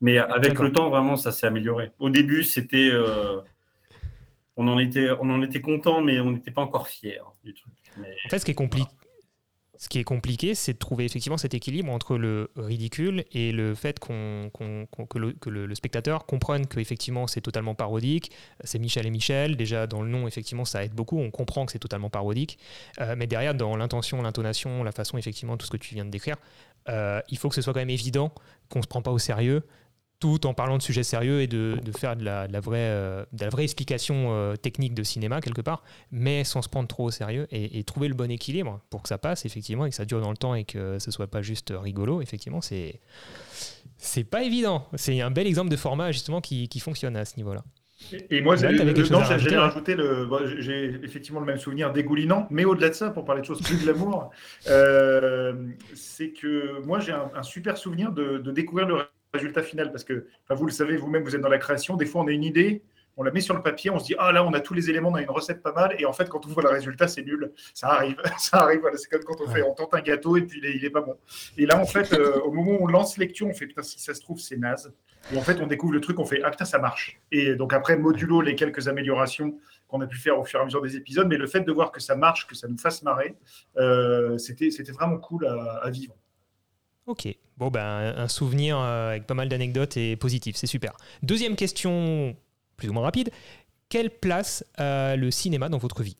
Mais 0.00 0.18
avec 0.18 0.58
le 0.58 0.72
temps, 0.72 0.90
vraiment, 0.90 1.16
ça 1.16 1.30
s'est 1.30 1.46
amélioré. 1.46 1.92
Au 2.00 2.10
début, 2.10 2.42
c'était. 2.42 2.90
on, 4.56 4.66
en 4.68 4.78
était, 4.78 5.10
on 5.20 5.30
en 5.30 5.40
était 5.42 5.60
content, 5.60 6.00
mais 6.02 6.18
on 6.20 6.32
n'était 6.32 6.50
pas 6.50 6.62
encore 6.62 6.88
fiers 6.88 7.20
du 7.44 7.54
truc. 7.54 7.72
Mais- 7.98 8.16
En 8.26 8.28
fait, 8.28 8.38
ce 8.40 8.44
qui 8.44 8.50
est 8.50 8.54
compliqué. 8.54 8.90
Ce 9.76 9.88
qui 9.88 9.98
est 9.98 10.04
compliqué, 10.04 10.54
c'est 10.54 10.74
de 10.74 10.78
trouver 10.78 11.04
effectivement 11.04 11.36
cet 11.36 11.52
équilibre 11.52 11.90
entre 11.90 12.16
le 12.16 12.50
ridicule 12.56 13.24
et 13.32 13.50
le 13.50 13.74
fait 13.74 13.98
qu'on, 13.98 14.50
que, 14.52 15.18
le, 15.18 15.32
que 15.32 15.74
spectateur 15.74 16.26
comprenne 16.26 16.66
qu'effectivement 16.66 17.26
c'est 17.26 17.40
totalement 17.40 17.74
parodique. 17.74 18.30
C'est 18.62 18.78
Michel 18.78 19.06
et 19.06 19.10
Michel. 19.10 19.56
Déjà 19.56 19.86
dans 19.86 20.02
le 20.02 20.08
nom, 20.08 20.28
effectivement, 20.28 20.64
ça 20.64 20.84
aide 20.84 20.92
beaucoup. 20.92 21.18
On 21.18 21.30
comprend 21.30 21.66
que 21.66 21.72
c'est 21.72 21.78
totalement 21.78 22.10
parodique. 22.10 22.58
Euh, 23.00 23.14
mais 23.18 23.26
derrière, 23.26 23.54
dans 23.54 23.76
l'intention, 23.76 24.22
l'intonation, 24.22 24.84
la 24.84 24.92
façon, 24.92 25.18
effectivement, 25.18 25.56
tout 25.56 25.66
ce 25.66 25.70
que 25.70 25.76
tu 25.76 25.94
viens 25.94 26.04
de 26.04 26.10
décrire, 26.10 26.36
euh, 26.88 27.20
il 27.28 27.38
faut 27.38 27.48
que 27.48 27.54
ce 27.54 27.62
soit 27.62 27.72
quand 27.72 27.80
même 27.80 27.90
évident 27.90 28.32
qu'on 28.68 28.78
ne 28.78 28.84
se 28.84 28.88
prend 28.88 29.02
pas 29.02 29.10
au 29.10 29.18
sérieux 29.18 29.64
tout 30.24 30.46
en 30.46 30.54
parlant 30.54 30.78
de 30.78 30.82
sujets 30.82 31.02
sérieux 31.02 31.42
et 31.42 31.46
de, 31.46 31.78
de 31.84 31.92
faire 31.92 32.16
de 32.16 32.24
la, 32.24 32.48
de 32.48 32.52
la 32.54 32.60
vraie, 32.60 32.78
euh, 32.80 33.26
de 33.34 33.44
la 33.44 33.50
vraie 33.50 33.64
explication 33.64 34.28
euh, 34.30 34.56
technique 34.56 34.94
de 34.94 35.02
cinéma 35.02 35.42
quelque 35.42 35.60
part 35.60 35.82
mais 36.12 36.44
sans 36.44 36.62
se 36.62 36.68
prendre 36.70 36.88
trop 36.88 37.04
au 37.04 37.10
sérieux 37.10 37.46
et, 37.50 37.78
et 37.78 37.84
trouver 37.84 38.08
le 38.08 38.14
bon 38.14 38.30
équilibre 38.30 38.80
pour 38.88 39.02
que 39.02 39.08
ça 39.08 39.18
passe 39.18 39.44
effectivement 39.44 39.84
et 39.84 39.90
que 39.90 39.94
ça 39.96 40.06
dure 40.06 40.22
dans 40.22 40.30
le 40.30 40.36
temps 40.38 40.54
et 40.54 40.64
que 40.64 40.98
ce 40.98 41.10
soit 41.10 41.26
pas 41.26 41.42
juste 41.42 41.74
rigolo 41.76 42.22
effectivement 42.22 42.62
c'est 42.62 43.00
c'est 43.98 44.24
pas 44.24 44.42
évident 44.44 44.86
c'est 44.94 45.20
un 45.20 45.30
bel 45.30 45.46
exemple 45.46 45.70
de 45.70 45.76
format 45.76 46.12
justement 46.12 46.40
qui, 46.40 46.68
qui 46.68 46.80
fonctionne 46.80 47.16
à 47.16 47.24
ce 47.24 47.36
niveau 47.36 47.54
là 47.54 47.62
Et, 48.30 48.40
moi, 48.42 48.56
j'ai- 48.56 48.76
t'avais 48.76 48.92
quelque 48.92 49.04
chose 49.04 49.10
non, 49.12 49.18
à 49.20 49.24
j'allais 49.24 49.56
rajouter, 49.56 49.56
rajouter 49.56 49.94
le. 49.94 50.26
bon, 50.26 50.40
j'ai 50.58 50.86
effectivement 51.04 51.40
le 51.40 51.46
même 51.46 51.58
souvenir 51.58 51.92
dégoulinant, 51.92 52.46
mais 52.50 52.64
au-delà 52.64 52.90
de 52.90 52.94
ça, 52.94 53.10
pour 53.10 53.24
parler 53.24 53.40
de 53.40 53.46
choses 53.46 53.62
plus 53.62 53.80
de 53.80 53.86
l'amour, 53.86 54.30
euh, 54.68 55.68
c'est 55.94 56.30
que 56.32 56.84
moi, 56.84 57.00
j'ai 57.00 57.12
un, 57.12 57.30
un 57.34 57.42
super 57.42 57.78
souvenir 57.78 58.12
de, 58.12 58.38
de 58.38 58.50
découvrir 58.50 58.86
le 58.88 58.96
résultat 59.34 59.62
final 59.62 59.90
parce 59.90 60.04
que, 60.04 60.26
enfin, 60.44 60.54
vous 60.54 60.66
le 60.66 60.72
savez, 60.72 60.96
vous-même, 60.96 61.22
vous 61.22 61.36
êtes 61.36 61.40
dans 61.40 61.48
la 61.48 61.58
création. 61.58 61.96
Des 61.96 62.06
fois, 62.06 62.22
on 62.22 62.26
a 62.26 62.32
une 62.32 62.44
idée, 62.44 62.82
on 63.16 63.22
la 63.22 63.30
met 63.30 63.40
sur 63.40 63.54
le 63.54 63.62
papier, 63.62 63.90
on 63.90 63.98
se 63.98 64.06
dit 64.06 64.14
ah 64.18 64.32
là, 64.32 64.44
on 64.44 64.52
a 64.52 64.60
tous 64.60 64.74
les 64.74 64.90
éléments, 64.90 65.10
on 65.10 65.14
a 65.14 65.22
une 65.22 65.30
recette 65.30 65.62
pas 65.62 65.72
mal, 65.72 65.94
et 65.98 66.04
en 66.04 66.12
fait, 66.12 66.28
quand 66.28 66.44
on 66.46 66.48
voit 66.48 66.62
le 66.62 66.70
résultat, 66.70 67.06
c'est 67.08 67.22
nul. 67.22 67.52
Ça 67.72 67.88
arrive, 67.88 68.16
ça 68.38 68.58
arrive. 68.58 68.80
Voilà, 68.80 68.96
c'est 68.96 69.08
comme 69.08 69.22
quand 69.22 69.40
on 69.40 69.48
fait, 69.48 69.62
on 69.62 69.74
tente 69.74 69.94
un 69.94 70.00
gâteau 70.00 70.36
et 70.36 70.42
puis 70.42 70.58
il 70.58 70.66
est, 70.66 70.76
il 70.76 70.84
est 70.84 70.90
pas 70.90 71.00
bon. 71.00 71.16
Et 71.56 71.66
là, 71.66 71.78
en 71.78 71.86
fait, 71.86 72.12
euh, 72.12 72.40
au 72.40 72.52
moment 72.52 72.72
où 72.72 72.84
on 72.84 72.86
lance 72.86 73.16
lecture, 73.18 73.46
on 73.46 73.54
fait 73.54 73.66
putain, 73.66 73.82
si 73.82 74.00
ça 74.00 74.14
se 74.14 74.20
trouve, 74.20 74.40
c'est 74.40 74.56
naze. 74.56 74.92
Et 75.32 75.38
en 75.38 75.42
fait, 75.42 75.60
on 75.60 75.66
découvre 75.66 75.94
le 75.94 76.00
truc, 76.00 76.18
on 76.18 76.26
fait 76.26 76.42
Ah 76.42 76.50
putain, 76.50 76.64
ça 76.64 76.78
marche. 76.78 77.20
Et 77.32 77.54
donc 77.54 77.72
après, 77.72 77.96
modulo 77.96 78.40
les 78.40 78.54
quelques 78.54 78.88
améliorations 78.88 79.58
qu'on 79.88 80.00
a 80.00 80.06
pu 80.06 80.18
faire 80.18 80.38
au 80.38 80.44
fur 80.44 80.58
et 80.58 80.62
à 80.62 80.64
mesure 80.64 80.82
des 80.82 80.96
épisodes, 80.96 81.28
mais 81.28 81.36
le 81.36 81.46
fait 81.46 81.60
de 81.60 81.72
voir 81.72 81.92
que 81.92 82.00
ça 82.00 82.16
marche, 82.16 82.46
que 82.46 82.54
ça 82.54 82.68
nous 82.68 82.78
fasse 82.78 83.02
marrer, 83.02 83.36
euh, 83.76 84.36
c'était 84.38 84.70
c'était 84.70 84.92
vraiment 84.92 85.18
cool 85.18 85.46
à, 85.46 85.80
à 85.82 85.90
vivre. 85.90 86.14
ok 87.06 87.28
bon 87.58 87.68
ben 87.70 88.14
un 88.16 88.28
souvenir 88.28 88.78
euh, 88.78 89.10
avec 89.10 89.26
pas 89.26 89.34
mal 89.34 89.48
d'anecdotes 89.48 89.96
et 89.96 90.16
positif 90.16 90.56
c'est 90.56 90.66
super. 90.66 90.92
Deuxième 91.22 91.56
question 91.56 92.36
plus 92.76 92.88
ou 92.88 92.92
moins 92.92 93.04
rapide. 93.04 93.30
Quelle 93.88 94.10
place 94.10 94.64
a 94.76 95.16
le 95.16 95.30
cinéma 95.30 95.68
dans 95.68 95.78
votre 95.78 96.02
vie? 96.02 96.16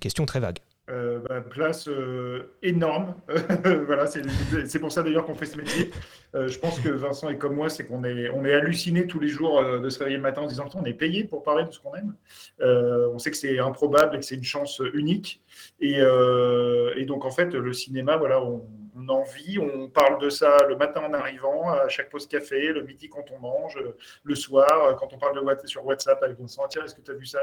Question 0.00 0.26
très 0.26 0.40
vague 0.40 0.58
Euh, 0.88 1.18
bah, 1.28 1.40
place 1.40 1.88
euh, 1.88 2.54
énorme. 2.62 3.16
voilà, 3.86 4.06
c'est 4.06 4.78
pour 4.78 4.92
ça 4.92 5.02
d'ailleurs 5.02 5.26
qu'on 5.26 5.34
fait 5.34 5.46
ce 5.46 5.56
métier. 5.56 5.90
Euh, 6.36 6.46
je 6.46 6.60
pense 6.60 6.78
que 6.78 6.88
Vincent 6.88 7.28
est 7.28 7.38
comme 7.38 7.56
moi, 7.56 7.68
c'est 7.68 7.86
qu'on 7.86 8.04
est, 8.04 8.30
on 8.30 8.44
est 8.44 8.54
halluciné 8.54 9.08
tous 9.08 9.18
les 9.18 9.26
jours 9.26 9.60
de 9.64 9.88
se 9.88 9.98
réveiller 9.98 10.18
le 10.18 10.22
matin 10.22 10.42
en 10.42 10.46
disant 10.46 10.68
on 10.74 10.84
est 10.84 10.94
payé 10.94 11.24
pour 11.24 11.42
parler 11.42 11.64
de 11.64 11.72
ce 11.72 11.80
qu'on 11.80 11.94
aime. 11.96 12.14
On 12.60 13.18
sait 13.18 13.32
que 13.32 13.36
c'est 13.36 13.58
improbable 13.58 14.14
et 14.14 14.20
que 14.20 14.24
c'est 14.24 14.36
une 14.36 14.44
chance 14.44 14.80
unique. 14.94 15.42
Et, 15.80 15.98
et 15.98 17.04
donc 17.04 17.24
en 17.24 17.30
fait, 17.30 17.52
le 17.52 17.72
cinéma, 17.72 18.16
voilà, 18.16 18.40
on, 18.42 18.62
en 19.08 19.24
vit, 19.24 19.58
on 19.58 19.88
parle 19.88 20.20
de 20.20 20.30
ça 20.30 20.56
le 20.68 20.76
matin 20.76 21.02
en 21.02 21.12
arrivant, 21.12 21.70
à 21.70 21.88
chaque 21.88 22.10
pause 22.10 22.26
café, 22.26 22.72
le 22.72 22.82
midi 22.82 23.08
quand 23.08 23.24
on 23.32 23.38
mange, 23.38 23.78
le 24.22 24.34
soir, 24.34 24.96
quand 24.96 25.12
on 25.12 25.18
parle 25.18 25.36
sur 25.64 25.84
WhatsApp 25.84 26.22
avec 26.22 26.38
Vincent, 26.38 26.66
tiens, 26.68 26.84
est-ce 26.84 26.94
que 26.94 27.02
tu 27.02 27.10
as 27.10 27.14
vu 27.14 27.26
ça? 27.26 27.40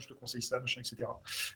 Je 0.00 0.06
te 0.06 0.14
conseille 0.14 0.42
ça, 0.42 0.58
etc. 0.58 0.96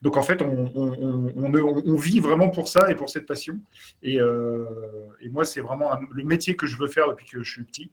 Donc 0.02 0.16
en 0.16 0.22
fait, 0.22 0.42
on, 0.42 1.96
vit 1.96 2.20
vraiment 2.20 2.50
pour 2.50 2.68
ça 2.68 2.90
et 2.90 2.94
pour 2.94 3.08
cette 3.08 3.26
passion. 3.26 3.58
Et, 4.02 4.20
euh, 4.20 4.66
moi, 5.30 5.44
c'est 5.44 5.60
vraiment 5.60 5.90
le 6.10 6.24
métier 6.24 6.54
que 6.54 6.66
je 6.66 6.76
veux 6.76 6.88
faire 6.88 7.08
depuis 7.08 7.26
que 7.26 7.42
je 7.42 7.50
suis 7.50 7.64
petit. 7.64 7.90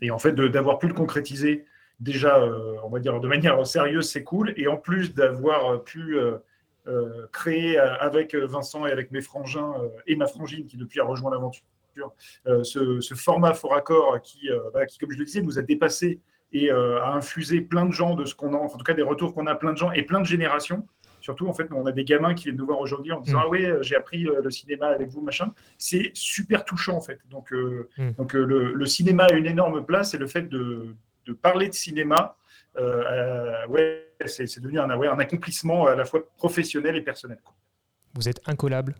Et 0.00 0.10
en 0.10 0.18
fait, 0.18 0.32
d'avoir 0.32 0.78
pu 0.78 0.88
le 0.88 0.94
concrétiser 0.94 1.66
déjà, 2.00 2.38
euh, 2.38 2.76
on 2.84 2.88
va 2.88 2.98
dire, 3.00 3.20
de 3.20 3.28
manière 3.28 3.66
sérieuse, 3.66 4.08
c'est 4.08 4.24
cool. 4.24 4.52
Et 4.56 4.66
en 4.66 4.76
plus 4.76 5.14
d'avoir 5.14 5.82
pu 5.84 6.18
euh, 6.18 6.38
euh, 6.86 7.26
créer 7.32 7.78
avec 7.78 8.34
Vincent 8.34 8.86
et 8.86 8.92
avec 8.92 9.10
mes 9.10 9.22
frangins 9.22 9.74
et 10.06 10.16
ma 10.16 10.26
frangine 10.26 10.66
qui 10.66 10.76
depuis 10.76 11.00
a 11.00 11.04
rejoint 11.04 11.30
l'aventure, 11.30 12.14
ce, 12.62 13.14
format 13.14 13.54
fort 13.54 13.74
accord 13.74 14.20
qui, 14.20 14.48
bah, 14.72 14.86
qui, 14.86 14.98
comme 14.98 15.12
je 15.12 15.18
le 15.18 15.24
disais, 15.24 15.42
nous 15.42 15.58
a 15.58 15.62
dépassé 15.62 16.20
et 16.54 16.72
euh, 16.72 17.02
a 17.02 17.10
infusé 17.12 17.60
plein 17.60 17.84
de 17.84 17.92
gens 17.92 18.14
de 18.14 18.24
ce 18.24 18.34
qu'on 18.34 18.54
a, 18.54 18.56
en 18.56 18.68
tout 18.68 18.78
cas 18.84 18.94
des 18.94 19.02
retours 19.02 19.34
qu'on 19.34 19.46
a 19.46 19.54
plein 19.54 19.72
de 19.72 19.78
gens 19.78 19.92
et 19.92 20.02
plein 20.02 20.20
de 20.20 20.26
générations. 20.26 20.86
Surtout, 21.20 21.48
en 21.48 21.52
fait, 21.54 21.68
on 21.72 21.86
a 21.86 21.92
des 21.92 22.04
gamins 22.04 22.34
qui 22.34 22.44
viennent 22.44 22.56
nous 22.56 22.66
voir 22.66 22.78
aujourd'hui 22.80 23.10
en 23.12 23.20
disant 23.20 23.38
Mm. 23.38 23.42
Ah 23.44 23.48
oui, 23.48 23.66
j'ai 23.80 23.96
appris 23.96 24.26
euh, 24.28 24.40
le 24.42 24.50
cinéma 24.50 24.86
avec 24.88 25.08
vous, 25.08 25.20
machin. 25.22 25.52
C'est 25.78 26.10
super 26.14 26.64
touchant, 26.64 26.96
en 26.96 27.00
fait. 27.00 27.18
Donc, 27.30 27.52
euh, 27.52 27.88
Mm. 27.98 28.10
donc 28.12 28.34
euh, 28.36 28.44
le, 28.44 28.72
le 28.74 28.86
cinéma 28.86 29.24
a 29.24 29.32
une 29.32 29.46
énorme 29.46 29.84
place 29.84 30.14
et 30.14 30.18
le 30.18 30.26
fait 30.26 30.42
de, 30.48 30.94
de 31.26 31.32
parler 31.32 31.68
de 31.68 31.74
cinéma, 31.74 32.36
euh, 32.76 33.02
euh, 33.10 33.66
ouais, 33.68 34.12
c'est 34.26 34.60
devenu 34.60 34.78
un, 34.80 34.96
ouais, 34.98 35.08
un 35.08 35.18
accomplissement 35.18 35.86
à 35.86 35.94
la 35.94 36.04
fois 36.04 36.20
professionnel 36.36 36.94
et 36.96 37.00
personnel. 37.00 37.38
quoi. 37.42 37.54
vous 38.14 38.28
êtes 38.28 38.40
incollable 38.46 38.94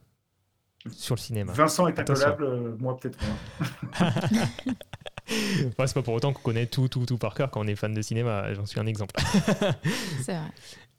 sur 0.93 1.15
le 1.17 1.21
cinéma 1.21 1.53
Vincent 1.53 1.87
est 1.89 1.99
Attention. 1.99 2.29
incollable, 2.29 2.45
euh, 2.45 2.77
moi 2.79 2.97
peut-être 2.97 3.19
moins. 3.23 4.11
Enfin, 5.69 5.87
c'est 5.87 5.95
pas 5.95 6.03
pour 6.03 6.15
autant 6.15 6.33
qu'on 6.33 6.43
connaît 6.43 6.67
tout, 6.67 6.89
tout, 6.89 7.07
tout 7.07 7.19
par 7.19 7.35
cœur 7.35 7.51
quand 7.51 7.65
on 7.65 7.67
est 7.67 7.77
fan 7.77 7.95
de 7.95 8.03
cinéma. 8.03 8.53
J'en 8.55 8.67
suis 8.67 8.81
un 8.81 8.87
exemple. 8.87 9.15
C'est 10.23 10.33
vrai. 10.33 10.51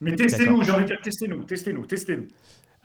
Mais 0.01 0.15
testez-nous, 0.15 0.63
j'ai 0.63 0.71
envie 0.71 0.83
de 0.83 0.87
dire 0.87 0.99
testez-nous, 1.01 1.43
testez-nous, 1.43 1.85
testez-nous. 1.85 2.27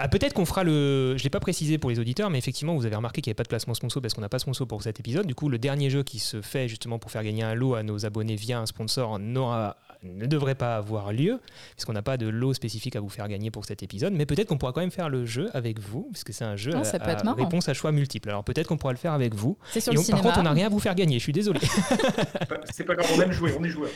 Ah, 0.03 0.09
peut-être 0.09 0.33
qu'on 0.33 0.47
fera 0.47 0.65
le. 0.65 1.15
Je 1.19 1.23
l'ai 1.25 1.31
pas 1.31 1.41
précisé 1.41 1.77
pour 1.77 1.91
les 1.91 1.99
auditeurs, 1.99 2.31
mais 2.31 2.39
effectivement, 2.39 2.75
vous 2.75 2.87
avez 2.87 2.97
remarqué 2.97 3.21
qu'il 3.21 3.31
n'y 3.31 3.33
avait 3.33 3.37
pas 3.37 3.43
de 3.43 3.49
placement 3.49 3.75
sponsor 3.75 4.01
parce 4.01 4.15
qu'on 4.15 4.23
n'a 4.23 4.29
pas 4.31 4.39
sponsor 4.39 4.67
pour 4.67 4.83
cet 4.83 4.99
épisode. 4.99 5.27
Du 5.27 5.35
coup, 5.35 5.49
le 5.51 5.59
dernier 5.59 5.91
jeu 5.91 6.03
qui 6.03 6.19
se 6.19 6.41
fait 6.41 6.69
justement 6.69 6.99
pour 6.99 7.11
faire 7.11 7.23
gagner 7.23 7.43
un 7.43 7.55
lot 7.55 7.75
à 7.75 7.83
nos 7.83 8.07
abonnés 8.07 8.35
via 8.37 8.59
un 8.61 8.67
sponsor 8.67 9.19
n'aura- 9.19 9.77
ne 10.03 10.25
devrait 10.25 10.55
pas 10.55 10.77
avoir 10.77 11.13
lieu, 11.13 11.39
puisqu'on 11.77 11.93
n'a 11.93 12.01
pas 12.01 12.17
de 12.17 12.27
lot 12.27 12.55
spécifique 12.55 12.97
à 12.97 13.01
vous 13.01 13.11
faire 13.11 13.29
gagner 13.29 13.51
pour 13.51 13.67
cet 13.67 13.83
épisode. 13.83 14.15
Mais 14.15 14.25
peut-être 14.25 14.49
qu'on 14.49 14.57
pourra 14.57 14.73
quand 14.73 14.81
même 14.81 14.91
faire 14.91 15.11
le 15.11 15.27
jeu 15.27 15.51
avec 15.53 15.79
vous, 15.79 16.09
puisque 16.13 16.33
c'est 16.33 16.45
un 16.45 16.57
jeu 16.57 16.73
Ah, 16.75 16.79
à, 16.81 16.85
ça 16.85 16.99
peut 16.99 17.11
être 17.11 17.21
à 17.21 17.25
marrant. 17.25 17.37
réponse 17.45 17.69
à 17.69 17.75
choix 17.75 17.93
multiples. 17.93 18.31
Alors 18.31 18.43
peut-être 18.43 18.69
qu'on 18.69 18.79
pourra 18.79 18.95
le 18.95 18.99
faire 18.99 19.13
avec 19.13 19.35
vous. 19.35 19.59
C'est 19.71 19.81
sur 19.81 19.93
Et 19.93 19.97
le 19.97 20.01
on- 20.01 20.05
par 20.07 20.23
contre, 20.23 20.39
on 20.39 20.45
n'a 20.45 20.53
rien 20.53 20.67
à 20.67 20.71
vous 20.71 20.79
faire 20.81 20.95
gagner. 20.95 21.19
Je 21.19 21.25
suis 21.25 21.33
désolé. 21.35 21.61
C'est 22.73 22.85
pas 22.85 22.95
grave, 22.95 23.11
on 23.15 23.21
aime 23.21 23.33
jouer, 23.33 23.55
on 23.61 23.65
est 23.65 23.69
joueur. 23.69 23.91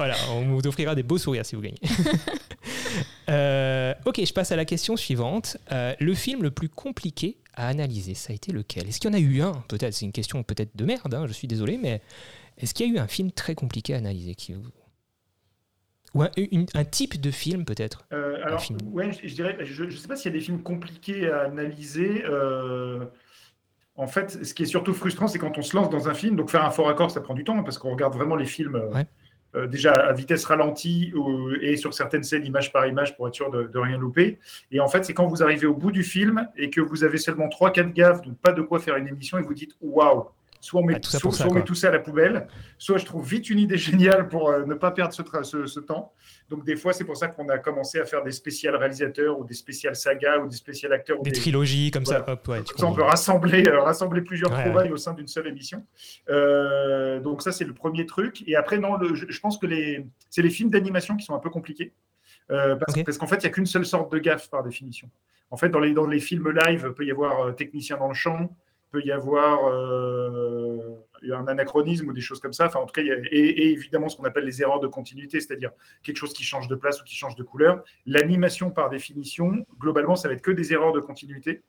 Voilà, 0.00 0.16
on 0.30 0.46
vous 0.46 0.66
offrira 0.66 0.94
des 0.94 1.02
beaux 1.02 1.18
sourires 1.18 1.44
si 1.44 1.54
vous 1.56 1.60
gagnez. 1.60 1.76
Euh, 3.28 3.94
ok, 4.06 4.24
je 4.24 4.32
passe 4.32 4.50
à 4.50 4.56
la 4.56 4.64
question 4.64 4.96
suivante. 4.96 5.56
Euh, 5.70 5.94
le 6.00 6.14
film 6.14 6.42
le 6.42 6.50
plus 6.50 6.68
compliqué 6.68 7.36
à 7.54 7.68
analyser, 7.68 8.14
ça 8.14 8.32
a 8.32 8.34
été 8.34 8.50
lequel? 8.50 8.88
Est-ce 8.88 8.98
qu'il 8.98 9.08
y 9.08 9.14
en 9.14 9.16
a 9.16 9.20
eu 9.20 9.40
un? 9.42 9.52
Peut-être, 9.68 9.94
c'est 9.94 10.04
une 10.04 10.10
question 10.10 10.42
peut-être 10.42 10.74
de 10.76 10.84
merde, 10.84 11.14
hein, 11.14 11.26
je 11.28 11.32
suis 11.32 11.46
désolé, 11.46 11.78
mais 11.80 12.02
est-ce 12.58 12.74
qu'il 12.74 12.86
y 12.88 12.90
a 12.90 12.92
eu 12.94 12.98
un 12.98 13.06
film 13.06 13.30
très 13.30 13.54
compliqué 13.54 13.94
à 13.94 13.98
analyser 13.98 14.34
qui... 14.34 14.56
Ou 16.14 16.22
un, 16.22 16.30
une- 16.36 16.66
un 16.74 16.84
type 16.84 17.20
de 17.20 17.30
film 17.30 17.64
peut-être? 17.64 18.04
Euh, 18.12 18.38
alors, 18.44 18.60
film. 18.62 18.80
ouais, 18.86 19.12
je, 19.12 19.28
je 19.28 19.34
dirais, 19.34 19.56
je 19.64 19.84
ne 19.84 19.90
sais 19.90 20.08
pas 20.08 20.16
s'il 20.16 20.32
y 20.32 20.34
a 20.34 20.38
des 20.38 20.44
films 20.44 20.62
compliqués 20.64 21.30
à 21.30 21.42
analyser. 21.42 22.24
euh, 22.24 23.04
en 23.94 24.08
fait, 24.08 24.44
ce 24.44 24.54
qui 24.54 24.64
est 24.64 24.66
surtout 24.66 24.92
frustrant, 24.94 25.28
c'est 25.28 25.38
quand 25.38 25.56
on 25.56 25.62
se 25.62 25.76
lance 25.76 25.88
dans 25.90 26.08
un 26.08 26.14
film. 26.14 26.34
Donc, 26.34 26.50
faire 26.50 26.64
un 26.64 26.70
fort 26.72 26.88
accord, 26.88 27.12
ça 27.12 27.20
prend 27.20 27.34
du 27.34 27.44
temps 27.44 27.56
hein, 27.58 27.62
parce 27.62 27.78
qu'on 27.78 27.90
regarde 27.92 28.14
vraiment 28.14 28.34
les 28.34 28.46
films 28.46 28.74
euh, 28.74 28.88
Ouais. 28.92 29.06
Euh, 29.56 29.66
déjà 29.66 29.92
à 29.92 30.12
vitesse 30.12 30.44
ralentie 30.44 31.12
ou- 31.14 31.50
et 31.60 31.76
sur 31.76 31.92
certaines 31.94 32.22
scènes, 32.22 32.44
image 32.46 32.72
par 32.72 32.86
image, 32.86 33.16
pour 33.16 33.26
être 33.28 33.34
sûr 33.34 33.50
de, 33.50 33.64
de 33.64 33.78
rien 33.78 33.98
louper. 33.98 34.38
Et 34.70 34.80
en 34.80 34.88
fait, 34.88 35.04
c'est 35.04 35.14
quand 35.14 35.26
vous 35.26 35.42
arrivez 35.42 35.66
au 35.66 35.74
bout 35.74 35.90
du 35.92 36.02
film 36.04 36.48
et 36.56 36.70
que 36.70 36.80
vous 36.80 37.04
avez 37.04 37.18
seulement 37.18 37.48
3-4 37.48 37.92
gaffes, 37.92 38.22
donc 38.22 38.38
pas 38.38 38.52
de 38.52 38.62
quoi 38.62 38.78
faire 38.80 38.96
une 38.96 39.08
émission, 39.08 39.38
et 39.38 39.42
vous 39.42 39.54
dites 39.54 39.76
waouh! 39.80 40.26
Soit 40.62 40.80
on 40.82 40.84
met, 40.84 40.94
Ah, 40.96 41.00
tout 41.00 41.08
ça 41.10 41.18
soit- 41.18 41.28
pour 41.28 41.34
ça, 41.34 41.44
soit 41.44 41.50
on 41.52 41.54
met 41.54 41.60
quoi. 41.60 41.66
tout 41.66 41.74
ça 41.74 41.88
à 41.88 41.90
la 41.90 42.00
poubelle, 42.00 42.46
soit 42.76 42.98
je 42.98 43.06
trouve 43.06 43.26
vite 43.26 43.48
une 43.48 43.58
idée 43.58 43.78
géniale 43.78 44.28
pour 44.28 44.50
euh, 44.50 44.66
ne 44.66 44.74
pas 44.74 44.90
perdre 44.90 45.14
ce, 45.14 45.22
tra- 45.22 45.42
ce- 45.42 45.64
ce 45.66 45.80
temps. 45.80 46.12
Donc, 46.50 46.64
des 46.66 46.76
fois, 46.76 46.92
c'est 46.92 47.04
pour 47.04 47.16
ça 47.16 47.28
qu'on 47.28 47.48
a 47.48 47.56
commencé 47.58 47.98
à 47.98 48.04
faire 48.04 48.22
des 48.22 48.30
spéciales 48.32 48.76
réalisateurs 48.76 49.38
ou 49.38 49.44
des 49.44 49.54
spéciales 49.54 49.96
sagas 49.96 50.38
ou 50.38 50.48
des 50.48 50.56
spéciales 50.56 50.92
acteurs. 50.92 51.18
ou 51.18 51.22
Des 51.22 51.32
trilogies 51.32 51.90
comme 51.90 52.04
Voilà. 52.04 52.26
ça, 52.26 52.32
hop, 52.32 52.48
ouais, 52.48 52.58
tu 52.62 52.74
Comme 52.74 52.78
ça, 52.78 52.86
on 52.86 52.94
peut 52.94 53.02
rassembler, 53.02 53.66
euh, 53.68 53.80
rassembler 53.80 54.20
plusieurs 54.20 54.50
Ouais, 54.52 54.64
trouvailles 54.64 54.92
au 54.92 54.96
sein 54.98 55.14
d'une 55.14 55.28
seule 55.28 55.46
émission. 55.46 55.84
Euh, 56.40 57.20
donc, 57.20 57.42
ça, 57.42 57.52
c'est 57.52 57.64
le 57.64 57.74
premier 57.74 58.06
truc. 58.06 58.42
Et 58.46 58.56
après, 58.56 58.78
non, 58.78 58.96
le- 58.96 59.14
je, 59.14 59.26
je 59.28 59.40
pense 59.40 59.58
que 59.58 59.66
les, 59.66 60.06
c'est 60.28 60.42
les 60.42 60.50
films 60.50 60.70
d'animation 60.70 61.16
qui 61.16 61.24
sont 61.24 61.34
un 61.34 61.38
peu 61.40 61.50
compliqués. 61.50 61.92
Euh, 62.50 62.76
parce 62.76 63.16
qu'en 63.18 63.26
fait, 63.26 63.36
il 63.36 63.40
n'y 63.40 63.46
a 63.46 63.50
qu'une 63.50 63.66
seule 63.66 63.86
sorte 63.86 64.12
de 64.12 64.18
gaffe 64.18 64.48
par 64.50 64.62
définition. 64.62 65.08
En 65.50 65.56
fait, 65.56 65.68
dans 65.68 65.80
les, 65.80 65.92
dans 65.94 66.06
les 66.06 66.20
films 66.20 66.50
live, 66.50 66.84
il 66.88 66.94
peut 66.94 67.04
y 67.04 67.10
avoir 67.10 67.46
euh, 67.46 67.52
technicien 67.52 67.96
dans 67.96 68.08
le 68.08 68.14
champ, 68.14 68.56
peut 68.90 69.02
y 69.04 69.12
avoir 69.12 69.66
euh, 69.68 70.96
un 71.32 71.46
anachronisme 71.46 72.08
ou 72.08 72.12
des 72.12 72.20
choses 72.20 72.40
comme 72.40 72.52
ça. 72.52 72.66
Enfin, 72.66 72.80
en 72.80 72.86
tout 72.86 72.92
cas, 72.92 73.02
il 73.02 73.08
y 73.08 73.12
a- 73.12 73.18
et, 73.30 73.38
et 73.38 73.70
évidemment 73.70 74.08
ce 74.08 74.16
qu'on 74.16 74.24
appelle 74.24 74.44
les 74.44 74.62
erreurs 74.62 74.80
de 74.80 74.86
continuité, 74.86 75.40
c'est-à-dire 75.40 75.70
quelque 76.02 76.16
chose 76.16 76.32
qui 76.32 76.42
change 76.44 76.68
de 76.68 76.74
place 76.74 77.00
ou 77.00 77.04
qui 77.04 77.14
change 77.16 77.36
de 77.36 77.42
couleur. 77.42 77.82
L'animation, 78.06 78.70
par 78.70 78.90
définition, 78.90 79.64
globalement, 79.78 80.16
ça 80.16 80.28
va 80.28 80.34
être 80.34 80.42
que 80.42 80.50
des 80.50 80.72
erreurs 80.72 80.92
de 80.92 81.00
continuité. 81.00 81.62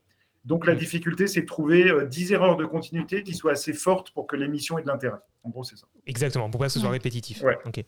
Donc 0.45 0.65
la 0.65 0.73
difficulté, 0.73 1.27
c'est 1.27 1.41
de 1.41 1.45
trouver 1.45 1.89
euh, 1.91 2.05
10 2.05 2.33
erreurs 2.33 2.57
de 2.57 2.65
continuité 2.65 3.21
qui 3.21 3.33
soient 3.35 3.51
assez 3.51 3.73
fortes 3.73 4.11
pour 4.11 4.25
que 4.25 4.35
l'émission 4.35 4.79
ait 4.79 4.81
de 4.81 4.87
l'intérêt. 4.87 5.19
En 5.43 5.49
gros, 5.49 5.63
c'est 5.63 5.75
ça. 5.77 5.85
Exactement, 6.07 6.49
pour 6.49 6.59
pas 6.59 6.65
que 6.67 6.71
ce 6.73 6.79
soit 6.79 6.89
Ouais. 6.89 6.95
répétitif. 6.95 7.43
Ouais. 7.43 7.57
Ok. 7.65 7.83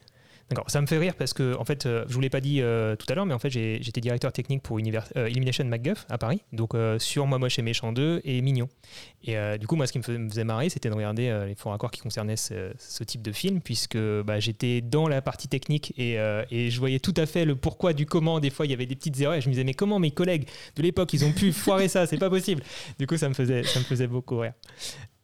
D'accord. 0.50 0.70
Ça 0.70 0.82
me 0.82 0.86
fait 0.88 0.98
rire 0.98 1.16
parce 1.16 1.34
que, 1.34 1.56
en 1.58 1.66
fait, 1.66 1.86
euh, 1.86 2.06
je 2.08 2.14
vous 2.14 2.20
l'ai 2.22 2.30
pas 2.30 2.42
dit 2.42 2.62
euh, 2.62 2.96
tout 2.96 3.06
à 3.10 3.16
l'heure, 3.16 3.26
mais 3.26 3.34
en 3.34 3.40
fait, 3.40 3.50
j'étais 3.50 4.02
directeur 4.02 4.32
technique 4.32 4.62
pour 4.62 4.78
Univers- 4.78 5.08
euh, 5.16 5.30
Illumination 5.30 5.66
MacGuff 5.66 6.06
à 6.10 6.18
Paris, 6.18 6.44
donc 6.52 6.76
euh, 6.76 7.00
sur 7.00 7.26
Moi 7.26 7.40
Moche 7.40 7.58
et 7.58 7.62
Méchant 7.62 7.92
2 7.92 8.22
et 8.24 8.42
Mignon. 8.42 8.68
Et 9.24 9.38
euh, 9.38 9.58
du 9.58 9.68
coup, 9.68 9.76
moi, 9.76 9.88
ce 9.88 9.94
qui 9.94 9.98
me 10.00 10.04
fais- 10.04 10.18
me 10.18 10.30
faisait 10.30 10.44
marrer, 10.44 10.70
c'était 10.70 10.90
de 10.90 10.94
regarder 10.94 11.44
les 11.48 11.56
faux 11.56 11.70
raccords 11.70 11.92
qui 11.92 12.02
concernaient 12.02 12.36
ce, 12.36 12.74
type 13.04 13.22
de 13.22 13.32
film, 13.32 13.62
puisque 13.62 13.98
bah, 13.98 14.40
j'étais 14.40 14.82
dans 14.82 15.08
la 15.08 15.22
partie 15.22 15.48
technique 15.48 15.94
et, 15.98 16.18
et 16.52 16.70
je 16.70 16.80
voyais 16.80 17.00
tout 17.00 17.14
à 17.18 17.26
fait 17.26 17.46
le 17.46 17.56
pourquoi 17.56 17.94
du 17.94 18.06
comment. 18.06 18.40
Des 18.40 18.50
fois, 18.50 18.66
il 18.66 18.70
y 18.70 18.74
avait 18.74 18.86
des 18.86 18.96
petites 18.96 19.20
erreurs 19.22 19.36
et 19.36 19.42
je 19.42 19.48
me 19.48 19.54
disais, 19.54 19.64
mais 19.64 19.74
comment 19.74 19.98
mes 20.00 20.12
collègues 20.12 20.48
de 20.76 20.82
l'époque, 20.84 21.14
ils 21.14 21.26
ont 21.26 21.32
pu 21.32 21.52
foirer 21.52 21.88
ça? 21.88 22.06
C'est 22.06 22.18
pas 22.18 22.30
possible. 22.30 22.62
Du 23.00 23.08
coup, 23.08 23.18
ça 23.18 23.30
me 23.30 23.34
faisait, 23.34 23.64
ça 23.64 23.80
me 23.80 23.86
faisait 23.86 24.08
beaucoup 24.08 24.38
rire. 24.40 24.54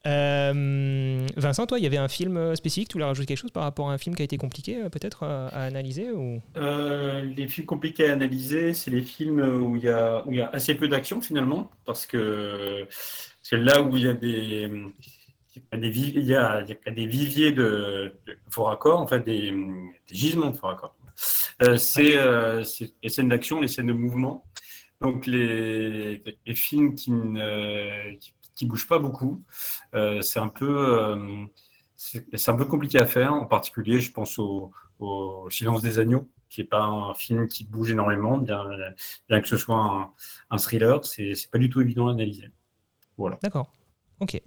Euh, 0.06 1.26
Vincent, 1.36 1.66
toi, 1.66 1.78
il 1.78 1.82
y 1.82 1.86
avait 1.86 1.98
un 1.98 2.08
film 2.08 2.36
euh, 2.36 2.54
spécifique, 2.54 2.88
tu 2.88 2.94
voulais 2.94 3.04
rajouter 3.04 3.26
quelque 3.26 3.38
chose 3.38 3.50
par 3.50 3.64
rapport 3.64 3.90
à 3.90 3.92
un 3.92 3.98
film 3.98 4.16
qui 4.16 4.22
a 4.22 4.24
été 4.24 4.38
compliqué 4.38 4.76
euh, 4.76 4.88
peut-être 4.88 5.24
à 5.24 5.48
analyser 5.48 6.10
ou... 6.10 6.40
Les 6.56 7.48
films 7.48 7.66
compliqués 7.66 8.08
à 8.08 8.12
analyser, 8.14 8.72
c'est 8.72 8.90
les 8.90 9.02
films 9.02 9.40
où 9.40 9.76
il 9.76 9.82
y 9.82 9.90
a, 9.90 10.24
assez 10.52 10.74
peu 10.74 10.88
d'action 10.88 11.20
finalement, 11.20 11.70
parce 11.84 12.06
que 12.06 12.86
c'est 13.42 13.58
là 13.58 13.82
où 13.82 13.96
il 13.96 14.04
y 14.04 14.08
a 14.08 14.14
des, 14.14 14.70
il 15.72 16.22
y 16.22 16.34
a 16.34 16.62
il 16.62 16.70
y 16.70 16.88
a, 16.88 16.90
des 16.90 17.06
viviers 17.06 17.52
de, 17.52 18.14
de 18.26 18.38
faux 18.48 18.64
raccords, 18.64 19.00
en 19.00 19.06
fait 19.06 19.20
des, 19.20 19.54
gisements 20.10 20.50
de 20.50 20.56
faux 20.56 20.68
raccords. 20.68 20.94
C'est 21.76 22.16
les 23.02 23.08
scènes 23.10 23.28
d'action, 23.28 23.60
les 23.60 23.68
scènes 23.68 23.88
de 23.88 23.92
mouvement. 23.92 24.46
Donc 25.00 25.26
les, 25.26 26.22
films 26.54 26.94
qui 26.94 27.10
ne 27.10 28.16
qui 28.60 28.66
bougent 28.66 28.86
pas 28.86 28.98
beaucoup, 28.98 29.42
euh, 29.94 30.20
c'est 30.20 30.38
un 30.38 30.48
peu 30.48 30.68
euh, 30.68 31.46
c'est 31.96 32.50
un 32.50 32.56
peu 32.56 32.66
compliqué 32.66 32.98
à 32.98 33.06
faire. 33.06 33.32
En 33.32 33.46
particulier, 33.46 34.00
je 34.00 34.12
pense 34.12 34.38
au, 34.38 34.70
au 34.98 35.48
Silence 35.48 35.80
des 35.80 35.98
agneaux, 35.98 36.28
qui 36.50 36.60
n'est 36.60 36.66
pas 36.66 36.82
un 36.82 37.14
film 37.14 37.48
qui 37.48 37.64
bouge 37.64 37.90
énormément, 37.90 38.36
bien, 38.36 38.62
bien 39.30 39.40
que 39.40 39.48
ce 39.48 39.56
soit 39.56 39.76
un, 39.76 40.10
un 40.50 40.58
thriller, 40.58 41.02
c'est 41.06 41.34
c'est 41.34 41.50
pas 41.50 41.56
du 41.56 41.70
tout 41.70 41.80
évident 41.80 42.08
à 42.08 42.12
analyser. 42.12 42.50
Voilà. 43.16 43.38
D'accord. 43.42 43.72
Ok. 44.20 44.42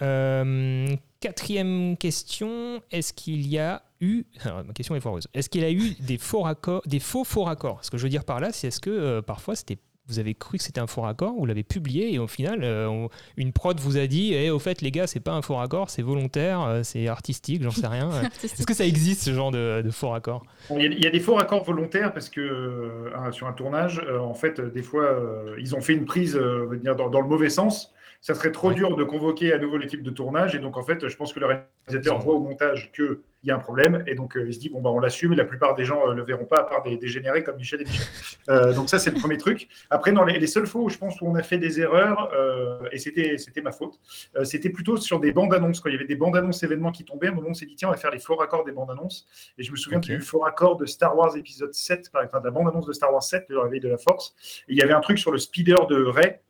Euh, 0.00 0.96
quatrième 1.20 1.96
question 1.98 2.82
est-ce 2.90 3.12
qu'il 3.12 3.46
y 3.46 3.58
a 3.58 3.82
eu 4.00 4.24
alors, 4.44 4.62
ma 4.66 4.74
question 4.74 4.94
est 4.94 5.00
foireuse 5.00 5.26
est-ce 5.32 5.48
qu'il 5.48 5.62
y 5.62 5.64
a 5.64 5.72
eu 5.72 5.94
des 6.00 6.18
faux 6.18 6.42
raccords 6.42 6.82
des 6.84 7.00
faux 7.00 7.24
faux 7.24 7.44
raccords? 7.44 7.82
Ce 7.82 7.90
que 7.90 7.96
je 7.96 8.02
veux 8.02 8.10
dire 8.10 8.26
par 8.26 8.40
là 8.40 8.52
c'est 8.52 8.68
est-ce 8.68 8.80
que 8.80 8.90
euh, 8.90 9.22
parfois 9.22 9.56
c'était 9.56 9.78
vous 10.08 10.18
avez 10.18 10.34
cru 10.34 10.58
que 10.58 10.64
c'était 10.64 10.80
un 10.80 10.86
faux 10.86 11.00
raccord, 11.02 11.34
vous 11.36 11.46
l'avez 11.46 11.64
publié 11.64 12.12
et 12.14 12.18
au 12.18 12.26
final, 12.26 12.62
euh, 12.62 12.88
on- 12.88 13.08
une 13.36 13.52
prod 13.52 13.78
vous 13.80 13.96
a 13.96 14.06
dit 14.06 14.34
eh, 14.34 14.50
au 14.50 14.58
fait, 14.58 14.80
les 14.82 14.90
gars, 14.90 15.06
c'est 15.06 15.20
pas 15.20 15.32
un 15.32 15.42
faux 15.42 15.56
raccord, 15.56 15.90
c'est 15.90 16.02
volontaire, 16.02 16.62
euh, 16.62 16.82
c'est 16.84 17.08
artistique, 17.08 17.62
j'en 17.62 17.70
sais 17.70 17.86
rien. 17.86 18.10
Est-ce 18.44 18.66
que 18.66 18.74
ça 18.74 18.86
existe 18.86 19.22
ce 19.22 19.32
genre 19.32 19.50
de, 19.50 19.82
de 19.82 19.90
faux 19.90 20.08
raccord? 20.10 20.44
Bon, 20.68 20.78
Il 20.78 20.84
y, 20.84 20.86
a, 20.86 20.90
il 20.90 21.04
y 21.04 21.06
a 21.06 21.10
des 21.10 21.20
faux 21.20 21.34
raccords 21.34 21.64
volontaires 21.64 22.12
parce 22.12 22.28
que 22.28 22.40
euh, 22.40 23.32
sur 23.32 23.46
un 23.46 23.52
tournage, 23.52 24.00
euh, 24.06 24.18
en 24.20 24.34
fait, 24.34 24.60
euh, 24.60 24.70
des 24.70 24.82
fois, 24.82 25.04
euh, 25.04 25.56
ils 25.58 25.74
ont 25.74 25.80
fait 25.80 25.94
une 25.94 26.04
prise 26.04 26.36
euh, 26.36 26.64
on 26.66 26.70
va 26.70 26.76
dire, 26.76 26.94
dans, 26.96 27.08
dans 27.10 27.20
le 27.20 27.28
mauvais 27.28 27.50
sens. 27.50 27.92
Ça 28.20 28.34
serait 28.34 28.52
trop 28.52 28.68
Ouais. 28.68 28.74
dur 28.74 28.96
de 28.96 29.04
convoquer 29.04 29.52
à 29.52 29.58
nouveau 29.58 29.76
l'équipe 29.76 30.02
de 30.02 30.10
tournage. 30.10 30.54
Et 30.54 30.58
donc, 30.58 30.76
en 30.76 30.82
fait, 30.82 31.06
je 31.08 31.16
pense 31.16 31.32
que 31.32 31.40
le 31.40 31.46
réalisateur 31.46 32.18
voit 32.18 32.34
au 32.34 32.40
montage 32.40 32.90
qu'il 32.92 33.18
y 33.44 33.50
a 33.50 33.56
un 33.56 33.60
problème. 33.60 34.02
Et 34.06 34.14
donc, 34.14 34.36
euh, 34.36 34.44
il 34.46 34.54
se 34.54 34.58
dit, 34.58 34.68
bon, 34.68 34.80
bah, 34.80 34.90
on 34.90 34.98
l'assume. 34.98 35.32
Et 35.32 35.36
la 35.36 35.44
plupart 35.44 35.74
des 35.74 35.84
gens 35.84 36.06
ne 36.08 36.14
le 36.14 36.24
verront 36.24 36.44
pas, 36.46 36.58
à 36.60 36.64
part 36.64 36.82
des 36.82 36.96
dégénérés 36.96 37.44
comme 37.44 37.56
Michel 37.56 37.82
et 37.82 37.84
Michel. 37.84 38.06
Euh, 38.48 38.72
donc, 38.72 38.88
ça, 38.88 39.00
c'est 39.00 39.10
le 39.10 39.18
premier 39.18 39.38
truc. 39.38 39.66
Après, 39.90 40.12
dans 40.12 40.22
les, 40.24 40.38
les 40.38 40.46
seules 40.46 40.68
fois 40.68 40.80
où 40.82 40.88
je 40.88 40.98
pense 40.98 41.20
où 41.20 41.26
on 41.26 41.34
a 41.34 41.42
fait 41.42 41.58
des 41.58 41.80
erreurs, 41.80 42.30
euh, 42.32 42.78
et 42.92 42.98
c'était 42.98 43.36
ma 43.60 43.72
faute, 43.72 43.98
euh, 44.36 44.44
c'était 44.44 44.70
plutôt 44.70 44.96
sur 44.98 45.18
des 45.18 45.32
bandes 45.32 45.52
annonces. 45.52 45.80
Quand 45.80 45.88
il 45.88 45.94
y 45.94 45.96
avait 45.96 46.06
des 46.06 46.14
bandes 46.14 46.36
annonces 46.36 46.62
événements 46.62 46.92
qui 46.92 47.04
tombaient, 47.04 47.26
à 47.26 47.30
un 47.30 47.34
moment, 47.34 47.48
on 47.50 47.54
s'est 47.54 47.66
dit, 47.66 47.74
tiens, 47.74 47.88
on 47.88 47.90
va 47.90 47.96
faire 47.96 48.12
les 48.12 48.20
faux 48.20 48.36
raccords 48.36 48.64
des 48.64 48.70
bandes 48.70 48.92
annonces. 48.92 49.26
Et 49.58 49.64
je 49.64 49.72
me 49.72 49.76
souviens 49.76 49.98
Ok. 49.98 50.04
du 50.04 50.20
faux 50.20 50.38
raccord 50.38 50.76
de 50.76 50.86
Star 50.86 51.16
Wars 51.16 51.36
épisode 51.36 51.74
7, 51.74 52.10
par 52.12 52.22
exemple, 52.22 52.44
de 52.44 52.48
la 52.48 52.52
bande-annonce 52.52 52.86
de 52.86 52.92
Star 52.92 53.12
Wars 53.12 53.22
7, 53.24 53.46
le 53.48 53.58
réveil 53.58 53.80
de 53.80 53.88
la 53.88 53.98
force. 53.98 54.36
Et 54.68 54.74
il 54.74 54.78
y 54.78 54.82
avait 54.82 54.92
un 54.94 55.00
truc 55.00 55.18
sur 55.18 55.32
le 55.32 55.38
speeder 55.38 55.88
de 55.88 56.04
Rey. 56.04 56.40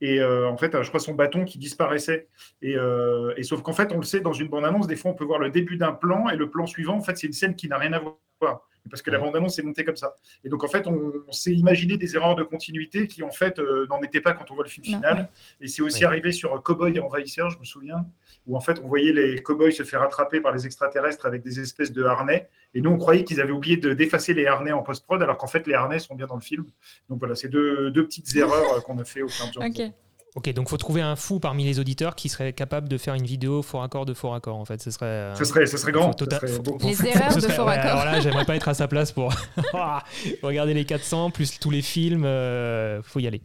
Et 0.00 0.20
euh, 0.20 0.48
en 0.48 0.56
fait, 0.56 0.74
euh, 0.74 0.82
je 0.82 0.88
crois 0.88 1.00
son 1.00 1.14
bâton 1.14 1.44
qui 1.44 1.58
disparaissait. 1.58 2.28
Et, 2.62 2.76
euh, 2.76 3.32
et 3.36 3.42
sauf 3.42 3.62
qu'en 3.62 3.72
fait, 3.72 3.92
on 3.92 3.96
le 3.98 4.02
sait, 4.02 4.20
dans 4.20 4.32
une 4.32 4.48
bande-annonce, 4.48 4.86
des 4.86 4.96
fois, 4.96 5.12
on 5.12 5.14
peut 5.14 5.24
voir 5.24 5.38
le 5.38 5.50
début 5.50 5.76
d'un 5.76 5.92
plan 5.92 6.28
et 6.28 6.36
le 6.36 6.50
plan 6.50 6.66
suivant, 6.66 6.96
en 6.96 7.00
fait, 7.00 7.16
c'est 7.16 7.26
une 7.26 7.32
scène 7.32 7.54
qui 7.56 7.68
n'a 7.68 7.78
rien 7.78 7.92
à 7.92 8.00
voir. 8.00 8.18
Parce 8.90 9.00
que 9.00 9.10
la 9.10 9.18
bande-annonce 9.18 9.58
est 9.58 9.62
montée 9.62 9.82
comme 9.82 9.96
ça. 9.96 10.14
Et 10.44 10.50
donc, 10.50 10.62
en 10.62 10.68
fait, 10.68 10.86
on, 10.86 11.12
on 11.26 11.32
s'est 11.32 11.54
imaginé 11.54 11.96
des 11.96 12.16
erreurs 12.16 12.34
de 12.34 12.42
continuité 12.42 13.06
qui, 13.06 13.22
en 13.22 13.30
fait, 13.30 13.58
euh, 13.58 13.86
n'en 13.88 14.02
étaient 14.02 14.20
pas 14.20 14.34
quand 14.34 14.50
on 14.50 14.54
voit 14.54 14.64
le 14.64 14.68
film 14.68 14.84
Non, 14.88 14.98
final. 14.98 15.28
Et 15.62 15.68
c'est 15.68 15.80
aussi 15.80 16.00
Ouais. 16.00 16.06
arrivé 16.08 16.32
sur 16.32 16.62
Cowboy 16.62 16.94
et 16.96 17.00
Envahisseur, 17.00 17.48
je 17.48 17.58
me 17.58 17.64
souviens, 17.64 18.04
où 18.46 18.56
en 18.56 18.60
fait, 18.60 18.80
on 18.82 18.88
voyait 18.88 19.12
les 19.12 19.42
cowboys 19.42 19.72
se 19.72 19.82
faire 19.82 20.02
attraper 20.02 20.40
par 20.40 20.52
les 20.52 20.66
extraterrestres 20.66 21.26
avec 21.26 21.42
des 21.42 21.60
espèces 21.60 21.92
de 21.92 22.04
harnais. 22.04 22.48
Et 22.74 22.80
nous, 22.80 22.90
on 22.90 22.98
croyait 22.98 23.24
qu'ils 23.24 23.40
avaient 23.40 23.52
oublié 23.52 23.76
de 23.76 23.94
d'effacer 23.94 24.34
les 24.34 24.46
harnais 24.46 24.72
en 24.72 24.82
post-prod, 24.82 25.22
alors 25.22 25.38
qu'en 25.38 25.46
fait, 25.46 25.66
les 25.66 25.74
harnais 25.74 25.98
sont 25.98 26.14
bien 26.14 26.26
dans 26.26 26.34
le 26.34 26.40
film. 26.40 26.64
Donc 27.08 27.18
voilà, 27.18 27.34
c'est 27.34 27.48
deux, 27.48 27.92
petites 27.92 28.34
erreurs 28.36 28.74
euh, 28.74 28.80
qu'on 28.80 28.98
a 28.98 29.04
fait 29.04 29.22
au 29.22 29.28
fur 29.28 29.46
et 29.46 29.48
à. 29.48 29.92
Ok, 30.36 30.52
donc 30.52 30.68
faut 30.68 30.76
trouver 30.76 31.00
un 31.00 31.14
fou 31.14 31.38
parmi 31.38 31.62
les 31.64 31.78
auditeurs 31.78 32.16
qui 32.16 32.28
serait 32.28 32.52
capable 32.52 32.88
de 32.88 32.98
faire 32.98 33.14
une 33.14 33.24
vidéo 33.24 33.62
faux 33.62 33.78
raccord 33.78 34.04
de 34.04 34.14
faux 34.14 34.30
raccord 34.30 34.56
en 34.56 34.64
fait. 34.64 34.82
Ce 34.82 34.90
serait. 34.90 35.06
euh, 35.06 35.34
Ce 35.36 35.44
serait, 35.44 35.64
ce 35.66 35.76
serait 35.76 35.92
grand. 35.92 36.10
tota- 36.10 36.40
Ce 36.40 36.48
serait 36.48 36.62
Les 36.82 37.06
erreurs 37.16 37.32
ce 37.32 37.38
de 37.38 37.48
faux 37.52 37.62
ouais, 37.62 37.76
raccords. 37.76 38.00
Alors 38.00 38.04
là, 38.04 38.20
j'aimerais 38.20 38.44
pas 38.44 38.56
être 38.56 38.66
à 38.68 38.74
sa 38.74 38.88
place 38.88 39.12
pour 39.12 39.32
regarder 40.42 40.74
les 40.74 40.84
400 40.84 41.30
plus 41.30 41.60
tous 41.60 41.70
les 41.70 41.82
films. 41.82 42.24
euh, 42.24 43.00
faut 43.02 43.20
y 43.20 43.28
aller. 43.28 43.42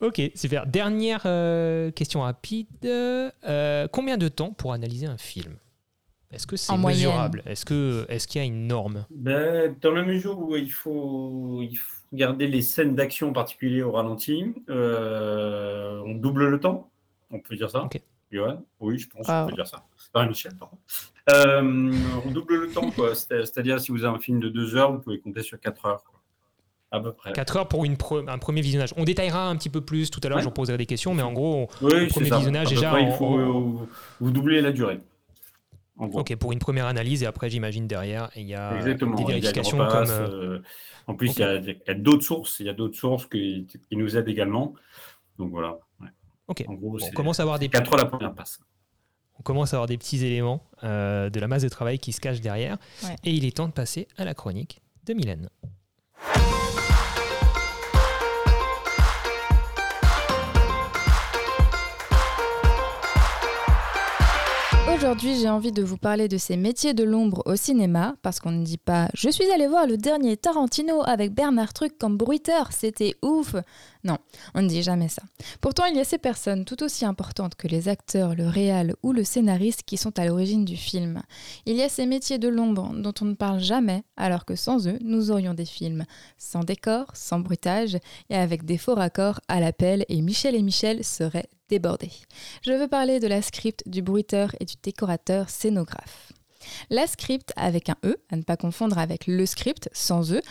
Ok, 0.00 0.22
super. 0.34 0.66
Dernière 0.66 1.22
euh, 1.26 1.90
question 1.90 2.22
rapide. 2.22 2.66
Euh, 2.84 3.86
combien 3.92 4.16
de 4.16 4.28
temps 4.28 4.52
pour 4.52 4.72
analyser 4.72 5.04
un 5.06 5.18
film? 5.18 5.54
Est-ce 6.32 6.46
que 6.46 6.56
c'est 6.56 6.76
mesurable? 6.76 7.42
Est-ce 7.46 7.64
que 7.64 8.06
est-ce 8.08 8.28
qu'il 8.28 8.40
y 8.40 8.44
a 8.44 8.46
une 8.46 8.66
norme? 8.68 9.04
Ben, 9.10 9.74
dans 9.80 9.90
la 9.90 10.02
mesure 10.04 10.38
où 10.38 10.54
il 10.56 10.70
faut, 10.72 11.58
il 11.62 11.74
faut 11.76 11.96
garder 12.12 12.46
les 12.46 12.62
scènes 12.62 12.94
d'action 12.94 13.30
en 13.30 13.32
particulier 13.32 13.82
au 13.82 13.92
ralenti, 13.92 14.54
euh, 14.68 16.00
on 16.06 16.14
double 16.14 16.46
le 16.48 16.60
temps, 16.60 16.88
on 17.30 17.40
peut 17.40 17.56
dire 17.56 17.70
ça. 17.70 17.82
Ok. 17.84 18.00
Johan? 18.32 18.62
Oui, 18.78 18.96
je 18.98 19.08
pense 19.08 19.26
Ah. 19.28 19.42
qu'on 19.42 19.50
peut 19.50 19.56
dire 19.56 19.66
ça. 19.66 19.84
Ah, 20.14 20.24
Michel, 20.26 20.52
pardon. 20.56 20.76
Euh, 21.34 21.92
on 22.24 22.30
double 22.30 22.60
le 22.60 22.68
temps, 22.68 22.90
quoi. 22.92 23.14
C'est- 23.16 23.44
C'est-à-dire, 23.44 23.80
si 23.80 23.90
vous 23.90 24.04
avez 24.04 24.16
un 24.16 24.20
film 24.20 24.38
de 24.38 24.48
deux 24.48 24.76
heures, 24.76 24.92
vous 24.92 25.00
pouvez 25.00 25.18
compter 25.18 25.42
sur 25.42 25.58
quatre 25.58 25.84
heures, 25.86 26.04
quoi. 26.04 26.14
à 26.92 26.98
peu 26.98 27.12
près. 27.12 27.30
4 27.32 27.56
heures 27.56 27.68
pour 27.68 27.84
une 27.84 27.94
pre- 27.94 28.28
un 28.28 28.38
premier 28.38 28.62
visionnage. 28.62 28.92
On 28.96 29.04
détaillera 29.04 29.48
un 29.48 29.54
petit 29.54 29.68
peu 29.70 29.80
plus 29.80 30.10
tout 30.10 30.18
à 30.24 30.28
l'heure, 30.28 30.38
Ouais. 30.38 30.42
j'en 30.42 30.50
poserai 30.50 30.76
des 30.76 30.86
questions, 30.86 31.14
mais 31.14 31.22
en 31.22 31.32
gros, 31.32 31.68
Oui, 31.82 31.92
le 32.00 32.08
premier 32.08 32.28
ça. 32.28 32.36
visionnage, 32.38 32.68
déjà, 32.68 32.90
près, 32.90 33.04
il 33.04 33.12
faut 33.12 33.86
vous 34.20 34.30
doubler 34.32 34.60
la 34.60 34.72
durée. 34.72 34.98
En 36.00 36.08
gros. 36.08 36.20
Ok, 36.20 36.34
pour 36.36 36.52
une 36.52 36.58
première 36.58 36.86
analyse 36.86 37.22
et 37.22 37.26
après 37.26 37.50
j'imagine 37.50 37.86
derrière 37.86 38.30
il 38.34 38.46
y 38.48 38.54
a 38.54 38.74
Exactement. 38.76 39.14
des 39.16 39.22
il 39.22 39.28
y 39.28 39.32
a 39.32 39.34
le 39.36 39.40
vérifications 39.42 39.78
repasse, 39.78 40.10
comme. 40.10 40.18
euh, 40.18 40.54
euh, 40.56 40.62
en 41.06 41.14
plus, 41.14 41.32
il 41.36 41.40
y 41.40 41.90
a, 41.90 41.94
d'autres 41.94 42.22
sources. 42.24 42.58
Il 42.60 42.66
y 42.66 42.68
a 42.68 42.72
d'autres 42.72 42.96
sources 42.96 43.26
qui, 43.26 43.66
qui 43.88 43.96
nous 43.96 44.16
aident 44.16 44.28
également. 44.28 44.74
Donc 45.38 45.50
voilà. 45.50 45.78
ouais. 46.00 46.08
Ok. 46.48 46.64
En 46.68 46.74
gros, 46.74 46.90
Bon, 46.90 46.96
on 46.96 46.98
c'est 46.98 47.12
commence 47.12 47.38
à 47.40 47.42
avoir 47.42 47.58
des 47.58 47.68
4 47.68 47.96
la 47.96 48.04
première 48.06 48.34
passe. 48.34 48.60
on 49.38 49.42
commence 49.42 49.74
à 49.74 49.76
avoir 49.76 49.88
des 49.88 49.98
petits 49.98 50.24
éléments 50.24 50.64
euh, 50.84 51.28
de 51.30 51.38
la 51.40 51.48
masse 51.48 51.62
de 51.62 51.68
travail 51.68 51.98
qui 51.98 52.12
se 52.12 52.20
cachent 52.20 52.40
derrière. 52.40 52.78
Ouais. 53.04 53.16
Et 53.24 53.32
il 53.32 53.44
est 53.44 53.56
temps 53.56 53.68
de 53.68 53.72
passer 53.72 54.08
à 54.16 54.24
la 54.24 54.34
chronique 54.34 54.80
de 55.06 55.12
Mylène. 55.14 55.48
Aujourd'hui, 65.02 65.40
j'ai 65.40 65.48
envie 65.48 65.72
de 65.72 65.82
vous 65.82 65.96
parler 65.96 66.28
de 66.28 66.36
ces 66.36 66.58
métiers 66.58 66.92
de 66.92 67.04
l'ombre 67.04 67.42
au 67.46 67.56
cinéma, 67.56 68.16
parce 68.20 68.38
qu'on 68.38 68.50
ne 68.50 68.62
dit 68.62 68.76
pas 68.76 69.08
Je 69.14 69.30
suis 69.30 69.50
allé 69.50 69.66
voir 69.66 69.86
le 69.86 69.96
dernier 69.96 70.36
Tarantino 70.36 71.02
avec 71.06 71.32
Bernard 71.32 71.72
Truc 71.72 71.96
comme 71.96 72.18
bruiteur, 72.18 72.70
c'était 72.70 73.14
ouf 73.22 73.56
Non, 74.04 74.18
on 74.54 74.60
ne 74.60 74.68
dit 74.68 74.82
jamais 74.82 75.08
ça. 75.08 75.22
Pourtant, 75.62 75.86
il 75.86 75.96
y 75.96 76.00
a 76.00 76.04
ces 76.04 76.18
personnes 76.18 76.66
tout 76.66 76.82
aussi 76.82 77.06
importantes 77.06 77.54
que 77.54 77.66
les 77.66 77.88
acteurs, 77.88 78.34
le 78.34 78.46
réal 78.46 78.94
ou 79.02 79.12
le 79.12 79.24
scénariste 79.24 79.84
qui 79.84 79.96
sont 79.96 80.18
à 80.18 80.26
l'origine 80.26 80.66
du 80.66 80.76
film. 80.76 81.22
Il 81.64 81.76
y 81.76 81.82
a 81.82 81.88
ces 81.88 82.04
métiers 82.04 82.38
de 82.38 82.48
l'ombre 82.48 82.92
dont 82.94 83.14
on 83.22 83.24
ne 83.24 83.34
parle 83.34 83.60
jamais, 83.60 84.02
alors 84.18 84.44
que 84.44 84.54
sans 84.54 84.86
eux, 84.86 84.98
nous 85.00 85.30
aurions 85.30 85.54
des 85.54 85.64
films 85.64 86.04
sans 86.36 86.60
décor, 86.60 87.06
sans 87.14 87.40
bruitage 87.40 87.96
et 88.28 88.36
avec 88.36 88.66
des 88.66 88.76
faux 88.76 88.96
raccords 88.96 89.40
à 89.48 89.60
l'appel, 89.60 90.04
et 90.10 90.20
Michel 90.20 90.54
et 90.54 90.62
Michel 90.62 91.02
seraient 91.04 91.48
Je 91.78 92.72
veux 92.72 92.88
parler 92.88 93.20
de 93.20 93.28
la 93.28 93.42
script, 93.42 93.82
du 93.86 94.02
bruiteur 94.02 94.50
et 94.58 94.64
du 94.64 94.74
décorateur 94.82 95.48
scénographe. 95.48 96.32
La 96.90 97.06
script 97.06 97.52
avec 97.56 97.88
un 97.88 97.96
E, 98.04 98.16
à 98.30 98.36
ne 98.36 98.42
pas 98.42 98.56
confondre 98.56 98.98
avec 98.98 99.26
le 99.26 99.46
script 99.46 99.88
sans 99.92 100.32
E, 100.32 100.42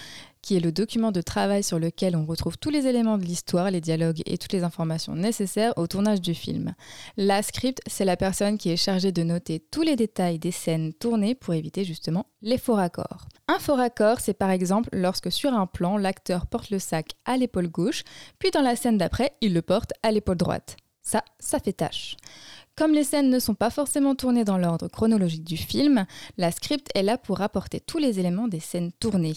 qui 0.42 0.56
est 0.56 0.62
le 0.62 0.72
document 0.72 1.12
de 1.12 1.22
travail 1.22 1.64
sur 1.64 1.80
lequel 1.80 2.16
on 2.16 2.26
retrouve 2.26 2.58
tous 2.58 2.70
les 2.70 2.88
éléments 2.88 3.18
de 3.18 3.26
l'histoire, 3.26 3.70
les 3.72 3.82
dialogues 3.82 4.22
et 4.26 4.38
toutes 4.38 4.54
les 4.54 4.64
informations 4.64 5.14
nécessaires 5.14 5.74
au 5.78 5.86
tournage 5.86 6.22
du 6.22 6.34
film. 6.34 6.74
La 7.18 7.44
script, 7.44 7.82
c'est 7.88 8.06
la 8.06 8.16
personne 8.16 8.58
qui 8.58 8.70
est 8.70 8.78
chargée 8.78 9.12
de 9.12 9.24
noter 9.24 9.60
tous 9.60 9.82
les 9.82 9.96
détails 9.96 10.40
des 10.40 10.52
scènes 10.52 10.94
tournées 10.94 11.36
pour 11.36 11.54
éviter 11.54 11.84
justement 11.84 12.26
les 12.42 12.58
faux 12.58 12.76
raccords. 12.76 13.28
Un 13.48 13.60
faux 13.60 13.76
raccord, 13.76 14.22
c'est 14.22 14.34
par 14.34 14.50
exemple 14.50 14.90
lorsque 14.94 15.32
sur 15.32 15.54
un 15.54 15.68
plan, 15.68 15.98
l'acteur 15.98 16.48
porte 16.48 16.70
le 16.70 16.80
sac 16.80 17.12
à 17.26 17.36
l'épaule 17.36 17.70
gauche, 17.70 18.04
puis 18.40 18.52
dans 18.52 18.62
la 18.62 18.76
scène 18.76 18.98
d'après, 18.98 19.34
il 19.42 19.54
le 19.54 19.62
porte 19.62 19.92
à 20.04 20.12
l'épaule 20.12 20.38
droite. 20.38 20.78
Ça, 21.10 21.24
ça 21.40 21.60
fait 21.60 21.74
tâche. 21.74 22.18
Comme 22.76 22.94
les 22.94 23.04
scènes 23.04 23.32
ne 23.32 23.40
sont 23.40 23.56
pas 23.56 23.72
forcément 23.72 24.14
tournées 24.14 24.44
dans 24.44 24.60
l'ordre 24.60 24.88
chronologique 24.88 25.44
du 25.44 25.58
film, 25.58 26.06
la 26.38 26.52
script 26.52 26.88
est 26.94 27.02
là 27.02 27.18
pour 27.18 27.42
apporter 27.42 27.80
tous 27.80 27.98
les 27.98 28.20
éléments 28.20 28.48
des 28.48 28.60
scènes 28.60 28.92
tournées. 28.92 29.34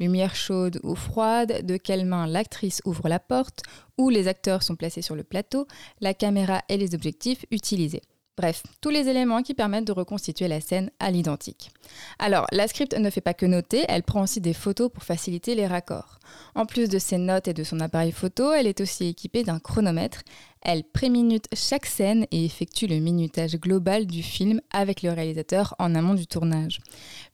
Lumière 0.00 0.34
chaude 0.34 0.80
ou 0.82 0.96
froide, 0.96 1.64
de 1.64 1.76
quelle 1.76 2.06
main 2.06 2.26
l'actrice 2.26 2.82
ouvre 2.86 3.08
la 3.08 3.20
porte, 3.20 3.62
où 3.98 4.08
les 4.08 4.26
acteurs 4.26 4.64
sont 4.64 4.74
placés 4.74 5.00
sur 5.00 5.14
le 5.14 5.22
plateau, 5.22 5.68
la 6.00 6.12
caméra 6.12 6.62
et 6.68 6.76
les 6.76 6.92
objectifs 6.96 7.46
utilisés. 7.52 8.02
Bref, 8.38 8.62
tous 8.80 8.88
les 8.88 9.08
éléments 9.08 9.42
qui 9.42 9.52
permettent 9.52 9.86
de 9.86 9.92
reconstituer 9.92 10.48
la 10.48 10.62
scène 10.62 10.90
à 10.98 11.10
l'identique. 11.10 11.70
Alors, 12.18 12.46
la 12.50 12.66
script 12.66 12.96
ne 12.98 13.10
fait 13.10 13.20
pas 13.20 13.34
que 13.34 13.44
noter, 13.44 13.84
elle 13.88 14.02
prend 14.02 14.22
aussi 14.22 14.40
des 14.40 14.54
photos 14.54 14.90
pour 14.90 15.02
faciliter 15.02 15.54
les 15.54 15.66
raccords. 15.66 16.18
En 16.54 16.64
plus 16.64 16.88
de 16.88 16.98
ses 16.98 17.18
notes 17.18 17.46
et 17.48 17.52
de 17.52 17.62
son 17.62 17.78
appareil 17.80 18.10
photo, 18.10 18.52
elle 18.52 18.66
est 18.66 18.80
aussi 18.80 19.06
équipée 19.08 19.44
d'un 19.44 19.58
chronomètre. 19.58 20.22
Elle 20.64 20.84
préminute 20.84 21.46
chaque 21.52 21.86
scène 21.86 22.26
et 22.30 22.44
effectue 22.44 22.86
le 22.86 23.00
minutage 23.00 23.56
global 23.56 24.06
du 24.06 24.22
film 24.22 24.60
avec 24.70 25.02
le 25.02 25.10
réalisateur 25.10 25.74
en 25.80 25.96
amont 25.96 26.14
du 26.14 26.28
tournage. 26.28 26.78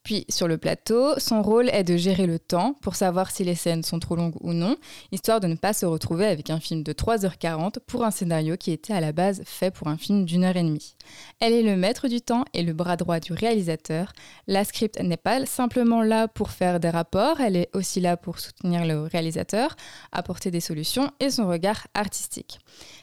Puis 0.02 0.24
sur 0.30 0.48
le 0.48 0.56
plateau, 0.56 1.18
son 1.18 1.42
rôle 1.42 1.68
est 1.68 1.84
de 1.84 1.98
gérer 1.98 2.26
le 2.26 2.38
temps 2.38 2.74
pour 2.80 2.94
savoir 2.94 3.30
si 3.30 3.44
les 3.44 3.54
scènes 3.54 3.82
sont 3.82 3.98
trop 3.98 4.16
longues 4.16 4.36
ou 4.40 4.54
non, 4.54 4.76
histoire 5.12 5.40
de 5.40 5.46
ne 5.46 5.56
pas 5.56 5.74
se 5.74 5.84
retrouver 5.84 6.24
avec 6.24 6.48
un 6.48 6.58
film 6.58 6.82
de 6.82 6.94
3h40 6.94 7.80
pour 7.86 8.04
un 8.04 8.10
scénario 8.10 8.56
qui 8.56 8.72
était 8.72 8.94
à 8.94 9.00
la 9.00 9.12
base 9.12 9.42
fait 9.44 9.70
pour 9.70 9.88
un 9.88 9.98
film 9.98 10.24
d'une 10.24 10.44
heure 10.44 10.56
et 10.56 10.62
demie. 10.62 10.94
Elle 11.40 11.52
est 11.52 11.62
le 11.62 11.76
maître 11.76 12.08
du 12.08 12.22
temps 12.22 12.46
et 12.54 12.62
le 12.62 12.72
bras 12.72 12.96
droit 12.96 13.20
du 13.20 13.34
réalisateur. 13.34 14.14
La 14.46 14.64
script 14.64 14.98
n'est 15.02 15.18
pas 15.18 15.44
simplement 15.44 16.00
là 16.00 16.28
pour 16.28 16.50
faire 16.50 16.80
des 16.80 16.88
rapports, 16.88 17.40
elle 17.42 17.56
est 17.56 17.68
aussi 17.74 18.00
là 18.00 18.16
pour 18.16 18.38
soutenir 18.38 18.86
le 18.86 19.02
réalisateur, 19.02 19.76
apporter 20.12 20.50
des 20.50 20.60
solutions 20.60 21.10
et 21.20 21.28
son 21.28 21.46
regard 21.46 21.86
artistique. 21.92 22.58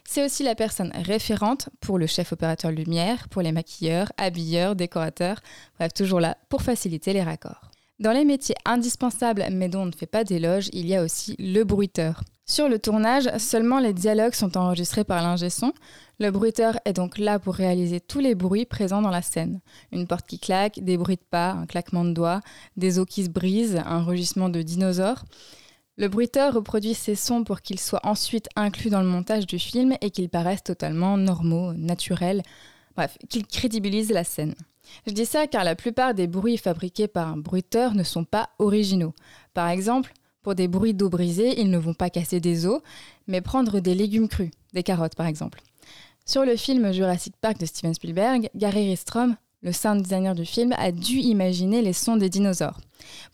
C'est 0.08 0.24
aussi 0.24 0.44
la 0.44 0.56
personne 0.56 0.92
référente 0.94 1.70
pour 1.82 1.98
le 1.98 2.08
chef 2.08 2.32
opérateur 2.32 2.72
lumière, 2.72 3.28
pour 3.30 3.42
les 3.42 3.52
maquilleurs, 3.52 4.12
habilleurs, 4.18 4.76
décorateurs, 4.76 5.40
bref, 5.78 5.94
toujours 5.94 6.20
là 6.20 6.38
pour 6.48 6.62
faciliter 6.62 7.12
les 7.12 7.24
raccords. 7.24 7.72
Dans 8.00 8.12
les 8.12 8.26
métiers 8.26 8.56
indispensables 8.66 9.46
mais 9.52 9.70
dont 9.70 9.82
on 9.82 9.86
ne 9.88 9.92
fait 9.92 10.06
pas 10.06 10.24
d'éloge, 10.24 10.70
il 10.74 10.86
y 10.86 10.96
a 10.96 11.04
aussi 11.04 11.36
le 11.40 11.64
bruiteur. 11.64 12.24
Sur 12.46 12.70
le 12.70 12.78
tournage, 12.78 13.28
seulement 13.40 13.80
les 13.80 13.94
dialogues 13.94 14.36
sont 14.36 14.56
enregistrés 14.56 15.04
par 15.04 15.24
l'ingé 15.24 15.50
son. 15.50 15.74
Le 16.20 16.30
bruiteur 16.30 16.78
est 16.86 16.94
donc 16.94 17.18
là 17.18 17.40
pour 17.40 17.56
réaliser 17.56 18.00
tous 18.00 18.20
les 18.20 18.36
bruits 18.36 18.66
présents 18.66 19.02
dans 19.02 19.10
la 19.10 19.24
scène. 19.24 19.62
Une 19.92 20.06
porte 20.06 20.28
qui 20.28 20.38
claque, 20.38 20.80
des 20.80 20.98
bruits 20.98 21.16
de 21.16 21.26
pas, 21.28 21.52
un 21.52 21.66
claquement 21.66 22.06
de 22.06 22.12
doigts, 22.12 22.42
des 22.78 23.00
os 23.00 23.08
qui 23.10 23.24
se 23.24 23.30
brisent, 23.30 23.82
un 23.84 24.04
rugissement 24.04 24.50
de 24.50 24.62
dinosaure. 24.62 25.26
Le 25.98 26.10
bruiteur 26.10 26.54
reproduit 26.54 26.94
ces 26.94 27.16
sons 27.16 27.46
pour 27.46 27.62
qu'ils 27.62 27.80
soient 27.80 28.06
ensuite 28.06 28.50
inclus 28.58 28.90
dans 28.90 29.02
le 29.02 29.08
montage 29.08 29.48
du 29.48 29.60
film 29.60 29.96
et 30.02 30.12
qu'ils 30.12 30.30
paraissent 30.30 30.64
totalement 30.64 31.18
normaux, 31.18 31.74
naturels, 31.74 32.44
bref, 32.98 33.18
qu'ils 33.30 33.48
crédibilisent 33.48 34.12
la 34.12 34.26
scène. 34.26 34.56
Je 35.08 35.14
dis 35.14 35.26
ça 35.26 35.48
car 35.48 35.64
la 35.64 35.76
plupart 35.76 36.14
des 36.14 36.28
bruits 36.28 36.58
fabriqués 36.58 37.08
par 37.08 37.30
un 37.30 37.38
bruiteur 37.38 37.96
ne 37.96 38.04
sont 38.04 38.26
pas 38.26 38.50
originaux. 38.60 39.14
Par 39.54 39.70
exemple, 39.70 40.12
pour 40.42 40.54
des 40.54 40.68
bruits 40.68 40.94
d'eau 40.94 41.10
brisée, 41.10 41.60
ils 41.62 41.70
ne 41.70 41.78
vont 41.78 41.94
pas 41.94 42.10
casser 42.10 42.42
des 42.42 42.66
os, 42.66 42.82
mais 43.28 43.40
prendre 43.40 43.80
des 43.80 43.96
légumes 43.96 44.28
crus, 44.28 44.52
des 44.74 44.84
carottes 44.84 45.16
par 45.16 45.28
exemple. 45.28 45.62
Sur 46.26 46.44
le 46.44 46.58
film 46.58 46.92
Jurassic 46.92 47.36
Park 47.40 47.58
de 47.58 47.66
Steven 47.66 47.94
Spielberg, 47.94 48.50
Gary 48.54 48.90
Ristrom, 48.90 49.38
le 49.62 49.72
sound 49.72 50.02
designer 50.02 50.36
du 50.36 50.46
film, 50.46 50.74
a 50.78 50.92
dû 50.92 51.20
imaginer 51.20 51.82
les 51.82 51.94
sons 51.94 52.18
des 52.18 52.30
dinosaures. 52.30 52.80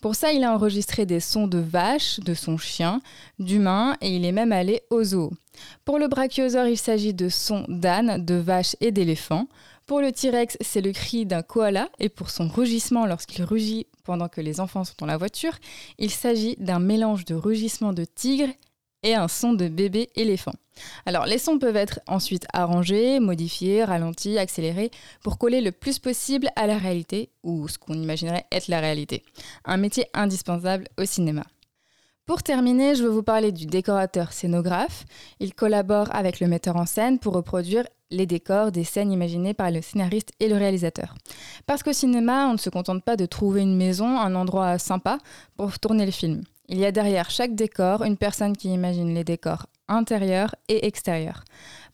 Pour 0.01 0.15
ça, 0.15 0.31
il 0.31 0.43
a 0.43 0.53
enregistré 0.53 1.05
des 1.05 1.19
sons 1.19 1.47
de 1.47 1.59
vaches, 1.59 2.19
de 2.19 2.33
son 2.33 2.57
chien, 2.57 3.01
d'humains 3.39 3.95
et 4.01 4.15
il 4.15 4.25
est 4.25 4.31
même 4.31 4.51
allé 4.51 4.81
au 4.89 5.03
zoo. 5.03 5.31
Pour 5.85 5.99
le 5.99 6.07
brachiosaure, 6.07 6.67
il 6.67 6.77
s'agit 6.77 7.13
de 7.13 7.29
sons 7.29 7.65
d'âne, 7.67 8.23
de 8.23 8.35
vaches 8.35 8.75
et 8.81 8.91
d'éléphants. 8.91 9.47
Pour 9.85 10.01
le 10.01 10.11
T-Rex, 10.11 10.57
c'est 10.61 10.81
le 10.81 10.91
cri 10.91 11.25
d'un 11.25 11.41
koala 11.41 11.89
et 11.99 12.09
pour 12.09 12.29
son 12.29 12.47
rugissement 12.47 13.05
lorsqu'il 13.05 13.43
rugit 13.43 13.87
pendant 14.03 14.29
que 14.29 14.41
les 14.41 14.59
enfants 14.59 14.83
sont 14.83 14.93
dans 14.99 15.05
la 15.05 15.17
voiture, 15.17 15.53
il 15.99 16.11
s'agit 16.11 16.55
d'un 16.57 16.79
mélange 16.79 17.25
de 17.25 17.35
rugissement 17.35 17.93
de 17.93 18.05
tigre 18.05 18.49
et 19.03 19.15
un 19.15 19.27
son 19.27 19.53
de 19.53 19.67
bébé 19.67 20.09
éléphant. 20.15 20.53
Alors 21.05 21.25
les 21.25 21.37
sons 21.37 21.59
peuvent 21.59 21.75
être 21.75 21.99
ensuite 22.07 22.45
arrangés, 22.53 23.19
modifiés, 23.19 23.83
ralentis, 23.83 24.37
accélérés 24.37 24.91
pour 25.23 25.37
coller 25.37 25.61
le 25.61 25.71
plus 25.71 25.99
possible 25.99 26.49
à 26.55 26.67
la 26.67 26.77
réalité 26.77 27.29
ou 27.43 27.67
ce 27.67 27.77
qu'on 27.77 27.93
imaginerait 27.93 28.45
être 28.51 28.67
la 28.67 28.79
réalité. 28.79 29.23
Un 29.65 29.77
métier 29.77 30.05
indispensable 30.13 30.87
au 30.97 31.05
cinéma. 31.05 31.43
Pour 32.25 32.43
terminer, 32.43 32.95
je 32.95 33.03
veux 33.03 33.09
vous 33.09 33.23
parler 33.23 33.51
du 33.51 33.65
décorateur 33.65 34.31
scénographe. 34.31 35.05
Il 35.39 35.53
collabore 35.53 36.07
avec 36.15 36.39
le 36.39 36.47
metteur 36.47 36.77
en 36.77 36.85
scène 36.85 37.19
pour 37.19 37.33
reproduire 37.33 37.83
les 38.11 38.25
décors 38.25 38.71
des 38.71 38.83
scènes 38.83 39.11
imaginées 39.11 39.53
par 39.53 39.71
le 39.71 39.81
scénariste 39.81 40.31
et 40.39 40.47
le 40.47 40.55
réalisateur. 40.55 41.15
Parce 41.65 41.81
qu'au 41.81 41.93
cinéma, 41.93 42.47
on 42.47 42.53
ne 42.53 42.57
se 42.57 42.69
contente 42.69 43.03
pas 43.03 43.15
de 43.15 43.25
trouver 43.25 43.61
une 43.61 43.75
maison, 43.75 44.19
un 44.19 44.35
endroit 44.35 44.77
sympa 44.77 45.17
pour 45.57 45.79
tourner 45.79 46.05
le 46.05 46.11
film. 46.11 46.43
Il 46.71 46.79
y 46.79 46.85
a 46.85 46.93
derrière 46.93 47.29
chaque 47.29 47.53
décor 47.53 48.03
une 48.03 48.15
personne 48.15 48.55
qui 48.55 48.69
imagine 48.69 49.13
les 49.13 49.25
décors 49.25 49.67
intérieurs 49.89 50.55
et 50.69 50.87
extérieurs. 50.87 51.43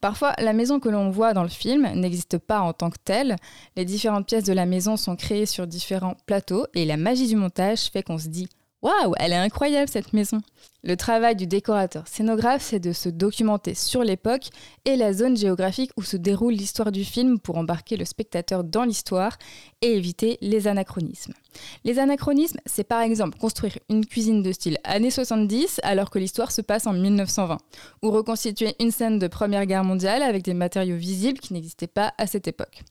Parfois, 0.02 0.34
la 0.38 0.54
maison 0.54 0.80
que 0.80 0.88
l'on 0.88 1.10
voit 1.10 1.34
dans 1.34 1.42
le 1.42 1.50
film 1.50 1.92
n'existe 1.96 2.38
pas 2.38 2.60
en 2.60 2.74
tant 2.74 2.92
que 2.92 3.00
telle. 3.04 3.38
Les 3.76 3.86
différentes 3.86 4.28
pièces 4.28 4.44
de 4.44 4.54
la 4.54 4.68
maison 4.68 4.96
sont 4.96 5.16
créées 5.16 5.48
sur 5.48 5.66
différents 5.66 6.16
plateaux 6.28 6.68
et 6.76 6.86
la 6.86 6.96
magie 6.96 7.28
du 7.28 7.36
montage 7.36 7.86
fait 7.86 8.04
qu'on 8.04 8.20
se 8.20 8.28
dit 8.28 8.50
Waouh, 8.84 9.16
elle 9.18 9.34
est 9.34 9.38
incroyable 9.38 9.90
cette 9.90 10.14
maison. 10.14 10.40
Le 10.84 10.96
travail 10.96 11.36
du 11.36 11.48
décorateur 11.48 12.08
scénographe, 12.08 12.62
c'est 12.62 12.80
de 12.80 12.94
se 12.94 13.10
documenter 13.10 13.74
sur 13.74 14.04
l'époque 14.04 14.50
et 14.86 14.96
la 14.96 15.12
zone 15.14 15.36
géographique 15.36 15.90
où 15.98 16.04
se 16.04 16.16
déroule 16.18 16.54
l'histoire 16.54 16.92
du 16.92 17.04
film 17.04 17.40
pour 17.40 17.58
embarquer 17.58 17.98
le 17.98 18.06
spectateur 18.06 18.64
dans 18.64 18.84
l'histoire 18.84 19.40
et 19.82 19.96
éviter 19.96 20.38
les 20.42 20.68
anachronismes. 20.68 21.34
Les 21.84 22.00
anachronismes, 22.00 22.60
c'est 22.66 22.84
par 22.84 23.02
exemple 23.02 23.38
construire 23.38 23.78
une 23.90 24.06
cuisine 24.06 24.42
de 24.42 24.52
style 24.52 24.78
années 24.84 25.12
70 25.12 25.80
alors 25.84 26.10
que 26.10 26.20
l'histoire 26.20 26.52
se 26.52 26.62
passe 26.62 26.88
en 26.88 26.94
1920, 26.94 27.58
ou 28.04 28.12
reconstituer 28.12 28.76
une 28.80 28.92
scène 28.92 29.20
de 29.20 29.28
Première 29.28 29.66
Guerre 29.66 29.84
mondiale 29.84 30.24
avec 30.24 30.44
des 30.44 30.54
matériaux 30.54 30.98
visibles 30.98 31.40
qui 31.40 31.54
n'existaient 31.54 31.88
pas 31.88 32.14
à 32.18 32.28
cette 32.28 32.48
époque. 32.48 32.84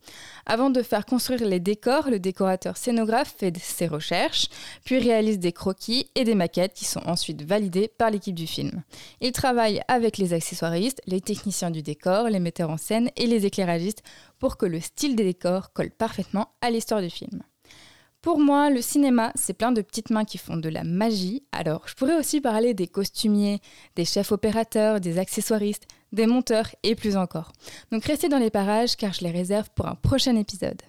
Avant 0.47 0.71
de 0.71 0.83
faire 0.83 1.07
construire 1.07 1.45
les 1.45 1.61
décors, 1.61 2.11
le 2.11 2.19
décorateur 2.19 2.77
scénographe 2.77 3.35
fait 3.37 3.57
ses 3.59 3.87
recherches, 3.87 4.49
puis 4.85 4.99
réalise 4.99 5.39
des 5.39 5.53
croquis 5.53 6.11
et 6.15 6.25
des 6.25 6.35
maquettes 6.35 6.75
qui 6.75 6.85
sont 6.85 7.03
ensuite 7.07 7.43
validées 7.43 7.89
par 7.89 8.11
l'équipe 8.11 8.35
du 8.35 8.47
film. 8.47 8.83
Il 9.21 9.33
travaille 9.33 9.81
avec 9.89 10.19
les 10.19 10.33
accessoiristes, 10.33 11.01
les 11.07 11.21
techniciens 11.21 11.71
du 11.71 11.83
décor, 11.83 12.29
les 12.29 12.41
metteurs 12.41 12.71
en 12.71 12.77
scène 12.77 13.11
et 13.17 13.27
les 13.27 13.47
éclairagistes 13.47 14.03
pour 14.39 14.57
que 14.57 14.67
le 14.67 14.81
style 14.81 15.17
des 15.17 15.25
décors 15.25 15.73
colle 15.73 15.91
parfaitement 15.91 16.51
à 16.61 16.71
l'histoire 16.71 17.03
du 17.03 17.11
film. 17.11 17.43
Pour 18.23 18.41
moi, 18.41 18.71
le 18.71 18.83
cinéma, 18.83 19.33
c'est 19.35 19.55
plein 19.55 19.73
de 19.73 19.83
petites 19.83 20.11
mains 20.11 20.25
qui 20.25 20.39
font 20.39 20.57
de 20.57 20.69
la 20.69 20.83
magie. 20.83 21.45
Alors, 21.53 21.83
je 21.87 21.95
pourrais 21.95 22.17
aussi 22.19 22.41
parler 22.41 22.75
des 22.75 22.89
costumiers, 22.89 23.61
des 23.95 24.05
chefs 24.05 24.33
opérateurs, 24.33 25.01
des 25.01 25.19
accessoiristes, 25.19 25.87
des 26.13 26.27
monteurs 26.27 26.69
et 26.83 26.95
plus 26.95 27.17
encore. 27.17 27.53
Donc 27.93 28.05
restez 28.05 28.29
dans 28.29 28.39
les 28.39 28.51
parages 28.51 28.97
car 28.97 29.13
je 29.13 29.23
les 29.23 29.31
réserve 29.31 29.69
pour 29.75 29.87
un 29.87 29.95
prochain 29.95 30.37
épisode. 30.37 30.81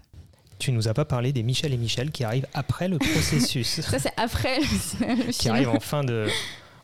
Tu 0.59 0.71
nous 0.71 0.87
as 0.87 0.93
pas 0.93 1.05
parlé 1.05 1.33
des 1.33 1.43
Michel 1.43 1.73
et 1.73 1.77
Michel 1.77 2.11
qui 2.11 2.23
arrivent 2.23 2.47
après 2.53 2.87
le 2.87 2.97
processus. 2.97 3.81
Ça, 3.81 3.99
c'est 3.99 4.13
après 4.17 4.59
le, 4.59 5.31
qui 5.37 5.49
arrivent 5.49 5.69
en 5.69 5.79
fin 5.79 6.03
de, 6.03 6.27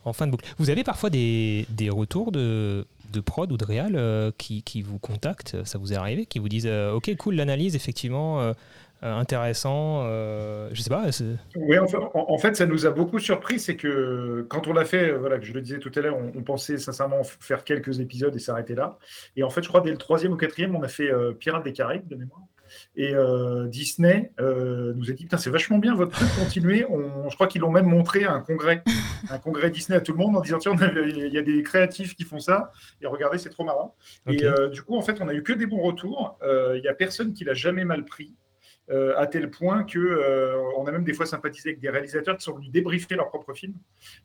en 0.05 0.13
fin 0.13 0.27
de 0.27 0.31
boucle. 0.31 0.45
Vous 0.59 0.69
avez 0.69 0.83
parfois 0.83 1.09
des, 1.09 1.65
des 1.69 1.89
retours 1.89 2.31
de, 2.31 2.85
de 3.11 3.19
prod 3.19 3.51
ou 3.51 3.57
de 3.57 3.65
réal 3.65 3.93
euh, 3.95 4.31
qui, 4.37 4.61
qui, 4.61 4.81
vous 4.81 4.99
contactent, 4.99 5.63
ça 5.65 5.77
vous 5.77 5.93
est 5.93 5.95
arrivé, 5.95 6.25
qui 6.25 6.39
vous 6.39 6.49
disent 6.49 6.67
euh, 6.67 6.93
Ok, 6.93 7.15
cool, 7.17 7.35
l'analyse, 7.35 7.75
effectivement, 7.75 8.41
euh, 8.41 8.53
intéressant. 9.03 10.05
je 10.05 10.81
sais 10.81 10.89
pas. 10.89 11.05
Oui, 11.55 11.77
en 11.77 12.37
fait, 12.37 12.55
ça 12.55 12.65
nous 12.65 12.85
a 12.85 12.91
beaucoup 12.91 13.19
surpris. 13.19 13.59
C'est 13.59 13.75
que 13.75 14.45
quand 14.49 14.67
on 14.67 14.73
l'a 14.73 14.85
fait, 14.85 15.11
voilà, 15.11 15.39
je 15.41 15.53
le 15.53 15.61
disais 15.61 15.79
tout 15.79 15.91
à 15.95 16.01
l'heure, 16.01 16.17
on, 16.17 16.43
pensait 16.43 16.77
sincèrement 16.77 17.23
faire 17.23 17.63
quelques 17.63 17.99
épisodes 17.99 18.35
et 18.35 18.39
s'arrêter 18.39 18.75
là. 18.75 18.97
Et 19.35 19.43
en 19.43 19.49
fait, 19.49 19.63
je 19.63 19.67
crois 19.67 19.81
dès 19.81 19.91
le 19.91 19.97
troisième 19.97 20.33
ou 20.33 20.37
quatrième, 20.37 20.75
on 20.75 20.83
a 20.83 20.87
fait 20.87 21.09
Pirates 21.39 21.63
des 21.63 21.73
Caraïbes 21.73 22.07
de 22.07 22.15
mémoire. 22.15 22.41
Et 22.95 23.13
euh, 23.13 23.67
Disney 23.67 24.31
euh, 24.39 24.93
nous 24.95 25.09
a 25.09 25.13
dit 25.13 25.27
c'est 25.37 25.49
vachement 25.49 25.79
bien 25.79 25.95
votre 25.95 26.11
truc, 26.11 26.29
continuez. 26.37 26.85
On, 26.89 27.29
je 27.29 27.35
crois 27.35 27.47
qu'ils 27.47 27.61
l'ont 27.61 27.71
même 27.71 27.87
montré 27.87 28.25
à 28.25 28.33
un 28.33 28.41
congrès, 28.41 28.83
un 29.29 29.39
congrès 29.39 29.69
Disney 29.69 29.97
à 29.97 30.01
tout 30.01 30.11
le 30.11 30.19
monde 30.19 30.35
en 30.35 30.41
disant 30.41 30.59
tiens, 30.59 30.75
il 31.05 31.33
y 31.33 31.37
a 31.37 31.41
des 31.41 31.63
créatifs 31.63 32.15
qui 32.15 32.23
font 32.23 32.39
ça 32.39 32.71
et 33.01 33.07
regardez, 33.07 33.37
c'est 33.37 33.49
trop 33.49 33.63
marrant. 33.63 33.95
Et 34.27 34.43
euh, 34.43 34.69
du 34.69 34.81
coup, 34.81 34.95
en 34.95 35.01
fait, 35.01 35.21
on 35.21 35.27
a 35.27 35.33
eu 35.33 35.43
que 35.43 35.53
des 35.53 35.65
bons 35.65 35.81
retours. 35.81 36.37
Il 36.43 36.81
n'y 36.81 36.87
a 36.87 36.93
personne 36.93 37.33
qui 37.33 37.43
l'a 37.43 37.53
jamais 37.53 37.85
mal 37.85 38.05
pris. 38.05 38.33
Euh, 38.91 39.13
à 39.15 39.27
tel 39.27 39.49
point 39.49 39.85
que 39.85 39.97
euh, 39.97 40.61
on 40.77 40.85
a 40.87 40.91
même 40.91 41.05
des 41.05 41.13
fois 41.13 41.25
sympathisé 41.25 41.69
avec 41.69 41.79
des 41.79 41.89
réalisateurs 41.89 42.35
qui 42.35 42.43
sont 42.43 42.53
venus 42.53 42.69
débriefer 42.69 43.15
leur 43.15 43.29
propre 43.29 43.53
film. 43.53 43.75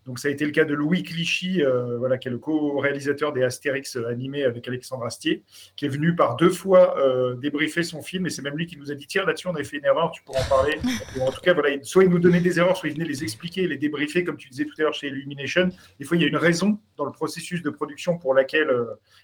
Donc 0.05 0.19
ça 0.19 0.27
a 0.27 0.33
été 0.33 0.45
le 0.45 0.51
cas 0.51 0.65
de 0.65 0.75
Louis 0.75 1.05
Clichy, 1.05 1.63
euh, 1.63 1.97
voilà, 1.97 2.19
qui 2.19 2.27
est 2.27 2.33
le 2.33 2.39
co-réalisateur 2.39 3.33
des 3.33 3.45
Astérix 3.45 3.95
animés 3.95 4.43
avec 4.43 4.67
Alexandre 4.67 5.05
Astier, 5.05 5.45
qui 5.77 5.85
est 5.85 5.89
venu 5.89 6.17
par 6.17 6.35
deux 6.35 6.51
fois 6.51 6.97
débriefer 7.41 7.85
son 7.85 8.03
film, 8.03 8.27
et 8.27 8.31
c'est 8.31 8.43
même 8.43 8.57
lui 8.57 8.67
qui 8.67 8.77
nous 8.77 8.91
a 8.91 8.95
dit 8.95 9.07
tiens 9.07 9.25
là-dessus 9.25 9.47
on 9.47 9.55
avait 9.55 9.63
fait 9.63 9.77
une 9.77 9.85
erreur, 9.85 10.11
tu 10.11 10.23
pourras 10.25 10.41
en 10.41 10.49
parler. 10.49 10.77
en 11.21 11.31
tout 11.31 11.41
cas 11.41 11.55
voilà, 11.55 11.77
soit 11.83 12.03
il 12.03 12.11
nous 12.11 12.19
donnait 12.19 12.41
des 12.41 12.59
erreurs, 12.59 12.77
soit 12.77 12.89
il 12.89 12.95
venait 12.95 13.09
les 13.09 13.23
expliquer, 13.23 13.69
les 13.69 13.79
débriefer, 13.79 14.25
comme 14.25 14.37
tu 14.37 14.49
disais 14.49 14.65
tout 14.65 14.75
à 14.79 14.83
l'heure 14.83 14.95
chez 14.95 15.07
Illumination. 15.07 15.69
Des 16.01 16.05
fois 16.05 16.17
il 16.17 16.23
y 16.23 16.25
a 16.25 16.29
une 16.29 16.37
raison 16.37 16.81
dans 16.97 17.05
le 17.05 17.13
processus 17.13 17.63
de 17.63 17.71
production 17.71 18.19
pour 18.19 18.35
laquelle, 18.35 18.71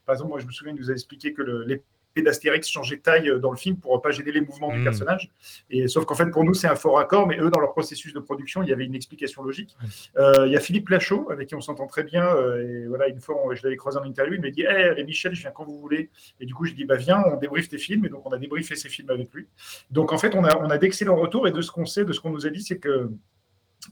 par 0.06 0.14
exemple 0.14 0.30
moi 0.30 0.38
je 0.38 0.46
me 0.46 0.52
souviens 0.52 0.72
il 0.72 0.78
nous 0.78 0.90
a 0.90 0.92
expliqué 0.92 1.32
que 1.32 1.42
le, 1.42 1.64
les 1.64 1.82
d'Astérix 2.22 2.68
changer 2.68 2.96
de 2.96 3.02
taille 3.02 3.28
euh, 3.28 3.38
dans 3.38 3.50
le 3.50 3.56
film 3.56 3.76
pour 3.76 3.94
ne 3.94 4.00
pas 4.00 4.10
gêner 4.10 4.32
les 4.32 4.40
mouvements 4.40 4.72
du 4.72 4.80
hmm. 4.80 4.84
personnage. 4.84 5.30
Et, 5.70 5.88
sauf 5.88 6.04
qu'en 6.04 6.14
fait, 6.14 6.30
pour 6.30 6.44
nous, 6.44 6.54
c'est 6.54 6.68
un 6.68 6.76
fort 6.76 6.98
accord, 6.98 7.26
mais 7.26 7.38
eux, 7.38 7.50
dans 7.50 7.60
leur 7.60 7.72
processus 7.72 8.12
de 8.12 8.20
production, 8.20 8.62
il 8.62 8.68
y 8.68 8.72
avait 8.72 8.84
une 8.84 8.94
explication 8.94 9.42
logique. 9.42 9.76
Euh, 10.16 10.46
il 10.46 10.52
y 10.52 10.56
a 10.56 10.60
Philippe 10.60 10.88
Lachaud, 10.88 11.28
avec 11.30 11.48
qui 11.48 11.54
on 11.54 11.60
s'entend 11.60 11.86
très 11.86 12.04
bien. 12.04 12.24
Euh, 12.24 12.84
et 12.84 12.86
voilà, 12.86 13.08
une 13.08 13.20
fois, 13.20 13.36
je 13.52 13.62
l'avais 13.62 13.76
croisé 13.76 13.98
en 13.98 14.04
interview, 14.04 14.34
il 14.34 14.40
m'a 14.40 14.50
dit 14.50 14.62
hey, 14.62 15.04
Michel, 15.04 15.34
je 15.34 15.40
viens 15.40 15.50
quand 15.50 15.64
vous 15.64 15.78
voulez. 15.78 16.10
Et 16.40 16.46
du 16.46 16.54
coup, 16.54 16.64
je 16.64 16.74
dis 16.74 16.84
bah, 16.84 16.96
Viens, 16.96 17.22
on 17.26 17.36
débriefe 17.36 17.68
tes 17.68 17.78
films. 17.78 18.06
Et 18.06 18.08
donc, 18.08 18.24
on 18.24 18.30
a 18.30 18.38
débriefé 18.38 18.76
ses 18.76 18.88
films 18.88 19.10
avec 19.10 19.32
lui. 19.32 19.46
Donc, 19.90 20.12
en 20.12 20.18
fait, 20.18 20.34
on 20.34 20.44
a, 20.44 20.56
on 20.58 20.70
a 20.70 20.78
d'excellents 20.78 21.16
retours. 21.16 21.48
Et 21.48 21.52
de 21.52 21.60
ce 21.60 21.70
qu'on 21.70 21.86
sait, 21.86 22.04
de 22.04 22.12
ce 22.12 22.20
qu'on 22.20 22.30
nous 22.30 22.46
a 22.46 22.50
dit, 22.50 22.62
c'est 22.62 22.78
que. 22.78 23.10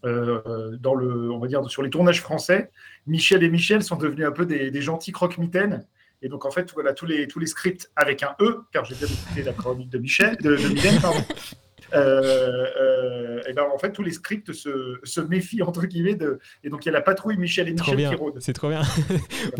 dans 0.05 0.95
le, 0.95 1.31
on 1.31 1.39
va 1.39 1.49
dire 1.49 1.69
sur 1.69 1.83
les 1.83 1.91
tournages 1.91 2.23
français, 2.23 2.71
Michel 3.07 3.43
et 3.43 3.51
Michel 3.51 3.83
sont 3.83 3.97
devenus 3.97 4.27
un 4.27 4.33
peu 4.33 4.47
des, 4.47 4.71
des 4.71 4.81
gentils 4.81 5.13
croque-mitaines 5.13 5.85
et 6.23 6.29
donc, 6.29 6.45
en 6.45 6.51
fait, 6.51 6.73
voilà, 6.73 6.93
tous 6.95 7.07
les, 7.07 7.47
scripts 7.47 7.91
avec 7.97 8.23
un 8.23 8.35
E, 8.41 8.61
car 8.73 8.85
j'ai 8.85 8.95
bien 8.95 9.09
écouté 9.09 9.43
la 9.43 9.53
chronique 9.53 9.91
de 9.91 9.99
Michel, 9.99 10.37
de, 10.37 10.57
de 10.57 10.69
Mylène, 10.69 11.01
pardon, 11.01 11.21
et 11.93 13.53
ben 13.53 13.65
en 13.73 13.79
fait 13.79 13.93
tous 13.93 14.03
les 14.03 14.13
scripts 14.13 14.53
se, 14.53 14.99
se, 15.03 15.21
méfient 15.21 15.63
entre 15.63 15.87
guillemets 15.87 16.15
de 16.15 16.39
et 16.65 16.71
donc 16.71 16.85
il 16.85 16.87
y 16.87 16.89
a 16.91 16.93
la 16.93 17.01
patrouille 17.01 17.37
Michel 17.37 17.69
et 17.69 17.73
Michel 17.73 17.97
qui 17.97 18.15
rôdent. 18.15 18.39
C'est 18.41 18.53
trop 18.53 18.69
bien. 18.69 18.83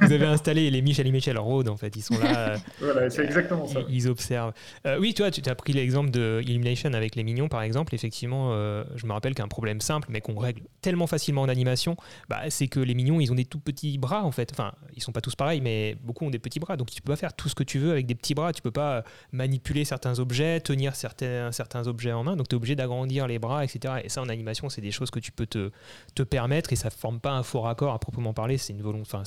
vous, 0.00 0.12
avez, 0.12 0.26
installé 0.26 0.70
les 0.70 0.82
Michel 0.82 1.06
et 1.06 1.12
Michel 1.12 1.38
rôdent 1.38 1.68
en 1.68 1.76
fait, 1.76 1.94
ils 1.96 2.02
sont 2.02 2.18
là. 2.18 2.56
voilà, 2.80 3.10
c'est 3.10 3.24
exactement 3.24 3.66
ça. 3.66 3.80
Ils, 3.88 4.08
observent. 4.08 4.52
Euh, 4.86 4.98
oui, 4.98 5.14
toi, 5.14 5.30
tu 5.30 5.42
as 5.48 5.54
pris 5.54 5.72
l'exemple 5.72 6.10
de 6.10 6.40
Illumination 6.42 6.92
avec 6.94 7.14
les 7.16 7.22
mignons 7.22 7.48
par 7.48 7.62
exemple. 7.62 7.94
Effectivement, 7.94 8.52
je 8.94 9.06
me 9.06 9.12
rappelle 9.12 9.34
qu'un 9.34 9.48
problème 9.48 9.80
simple 9.80 10.08
mais 10.10 10.20
qu'on 10.20 10.38
règle 10.38 10.62
tellement 10.80 11.06
facilement 11.06 11.42
en 11.42 11.48
animation, 11.48 11.96
bah, 12.28 12.42
c'est 12.48 12.68
que 12.68 12.80
les 12.80 12.94
mignons 12.94 13.20
ils 13.20 13.30
ont 13.30 13.34
des 13.34 13.44
tout 13.44 13.60
petits 13.60 13.98
bras 13.98 14.24
en 14.24 14.32
fait. 14.32 14.50
Enfin, 14.52 14.72
ils 14.94 15.02
sont 15.02 15.12
pas 15.12 15.20
tous 15.20 15.34
pareils, 15.34 15.60
mais 15.60 15.96
beaucoup 16.02 16.24
ont 16.24 16.30
des 16.30 16.38
petits 16.38 16.60
bras. 16.60 16.76
Donc 16.76 16.90
tu 16.90 17.02
peux 17.02 17.12
pas 17.12 17.16
faire 17.16 17.34
tout 17.34 17.48
ce 17.48 17.54
que 17.54 17.64
tu 17.64 17.78
veux 17.78 17.92
avec 17.92 18.06
des 18.06 18.14
petits 18.14 18.34
bras. 18.34 18.52
Tu 18.52 18.62
peux 18.62 18.70
pas 18.70 19.04
manipuler 19.32 19.84
certains 19.84 20.18
objets, 20.18 20.60
tenir 20.60 20.96
certains 20.96 21.52
certains 21.60 21.86
objets 21.88 22.12
en 22.12 22.24
main, 22.24 22.36
donc 22.36 22.48
tu 22.48 22.54
es 22.54 22.56
obligé 22.56 22.74
d'agrandir 22.74 23.26
les 23.26 23.38
bras, 23.38 23.62
etc. 23.64 23.96
Et 24.02 24.08
ça, 24.08 24.22
en 24.22 24.30
animation, 24.30 24.70
c'est 24.70 24.80
des 24.80 24.90
choses 24.90 25.10
que 25.10 25.20
tu 25.20 25.30
peux 25.30 25.44
te, 25.46 25.70
te 26.14 26.22
permettre 26.22 26.72
et 26.72 26.76
ça 26.76 26.88
ne 26.88 26.94
forme 26.94 27.20
pas 27.20 27.32
un 27.32 27.42
faux 27.42 27.60
raccord 27.60 27.92
à 27.92 27.98
proprement 27.98 28.32
parler. 28.32 28.56
C'est 28.56 28.72
une 28.72 28.80
volonté, 28.80 29.02
enfin, 29.02 29.24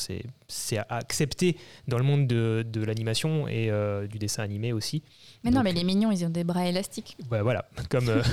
c'est 0.48 0.78
accepté 0.90 1.58
dans 1.88 2.00
le 2.00 2.04
monde 2.04 2.26
de, 2.26 2.66
de 2.68 2.84
l'animation 2.84 3.48
et 3.48 3.70
euh, 3.70 4.08
du 4.08 4.18
dessin 4.18 4.42
animé 4.42 4.74
aussi. 4.74 5.04
Mais 5.44 5.52
non, 5.52 5.62
mais 5.62 5.74
les 5.74 5.84
mignons, 5.84 6.12
ils 6.12 6.26
ont 6.26 6.30
des 6.30 6.44
bras 6.44 6.66
élastiques. 6.66 7.18
Ouais, 7.30 7.42
voilà, 7.42 7.66
comme, 7.90 8.10
euh, 8.10 8.24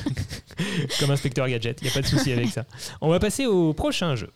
comme 0.99 1.11
Inspecteur 1.11 1.47
Gadget, 1.47 1.83
il 1.83 1.85
n'y 1.85 1.91
a 1.91 1.95
pas 1.95 2.03
de 2.03 2.07
souci 2.07 2.33
avec 2.33 2.49
ça. 2.49 2.65
On 3.03 3.11
va 3.11 3.19
passer 3.19 3.45
au 3.45 3.75
prochain 3.75 4.17
jeu. 4.17 4.31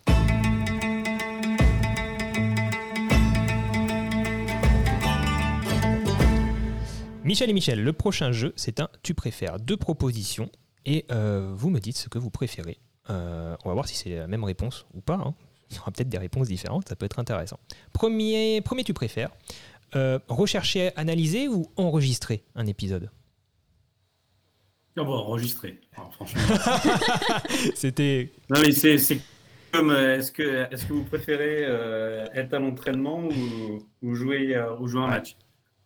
Michel 7.25 7.49
et 7.49 7.53
Michel, 7.53 7.83
le 7.83 7.91
prochain 7.91 8.31
jeu, 8.31 8.53
c'est 8.55 8.79
un 8.79 8.87
Tu 9.01 9.15
préfères 9.15 9.59
deux 9.59 9.77
propositions 9.77 10.51
et 10.85 11.05
euh, 11.11 11.51
vous 11.55 11.71
me 11.71 11.79
dites 11.79 11.97
ce 11.97 12.07
que 12.07 12.19
vous 12.19 12.29
préférez. 12.29 12.77
Euh, 13.09 13.55
on 13.65 13.69
va 13.69 13.73
voir 13.73 13.87
si 13.87 13.95
c'est 13.95 14.15
la 14.15 14.27
même 14.27 14.43
réponse 14.43 14.85
ou 14.93 15.01
pas. 15.01 15.15
Hein. 15.15 15.33
Il 15.71 15.77
y 15.77 15.79
aura 15.79 15.89
peut-être 15.89 16.07
des 16.07 16.19
réponses 16.19 16.47
différentes, 16.47 16.87
ça 16.87 16.95
peut 16.95 17.07
être 17.07 17.17
intéressant. 17.17 17.59
Premier, 17.93 18.61
premier 18.61 18.83
Tu 18.83 18.93
préfères, 18.93 19.31
euh, 19.95 20.19
rechercher, 20.27 20.91
analyser 20.95 21.47
ou 21.47 21.65
enregistrer 21.77 22.43
un 22.53 22.67
épisode? 22.67 23.09
On 24.95 25.03
va 25.03 25.13
enregistrer, 25.13 25.81
franchement. 26.11 26.41
C'était. 27.73 28.33
Non, 28.51 28.61
mais 28.61 28.71
c'est 28.71 29.19
comme 29.71 29.91
est-ce 29.91 30.31
que, 30.31 30.71
est 30.71 30.87
que 30.87 30.93
vous 30.93 31.03
préférez 31.05 31.63
être 32.35 32.53
à 32.53 32.59
l'entraînement 32.59 33.27
ou, 34.03 34.15
jouer, 34.15 34.63
ou 34.79 34.87
jouer 34.87 35.01
un 35.01 35.07
match? 35.07 35.35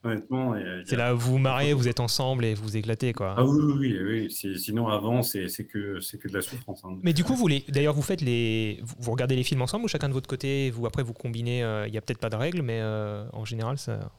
Honnêtement. 0.04 0.56
C'est 0.86 0.96
là 0.96 1.14
où 1.14 1.18
vous 1.18 1.32
vous 1.34 1.38
marrez, 1.40 1.74
vous 1.74 1.88
êtes 1.88 2.00
ensemble 2.00 2.46
et 2.46 2.54
vous 2.54 2.78
éclatez, 2.78 3.12
quoi. 3.14 3.36
Ah 3.38 3.44
oui, 3.44 3.74
oui, 3.78 4.30
oui. 4.32 4.58
Sinon, 4.58 4.88
avant, 4.88 5.22
c'est 5.24 5.48
que, 5.66 6.00
que 6.18 6.28
de 6.28 6.34
la 6.34 6.42
souffrance. 6.42 6.82
Hein. 6.86 6.98
Mais 7.04 7.14
du 7.14 7.24
coup, 7.24 7.36
vous 7.36 7.50
d'ailleurs, 7.68 7.94
vous 7.94 8.02
faites 8.02 8.22
les. 8.22 8.80
Vous 9.00 9.12
regardez 9.12 9.36
les 9.36 9.44
films 9.44 9.62
ensemble 9.62 9.86
ou 9.86 9.88
chacun 9.88 10.08
de 10.08 10.14
votre 10.14 10.30
côté 10.30 10.70
vous, 10.72 10.86
Après, 10.86 11.04
vous 11.04 11.14
combinez. 11.14 11.64
Euh, 11.64 11.88
il 11.88 11.92
n'y 11.92 11.98
a 11.98 12.02
peut-être 12.02 12.20
pas 12.20 12.30
de 12.30 12.36
règles, 12.36 12.62
mais 12.62 12.80
euh, 12.82 13.26
en 13.34 13.46
général, 13.46 13.78
ça. 13.78 14.12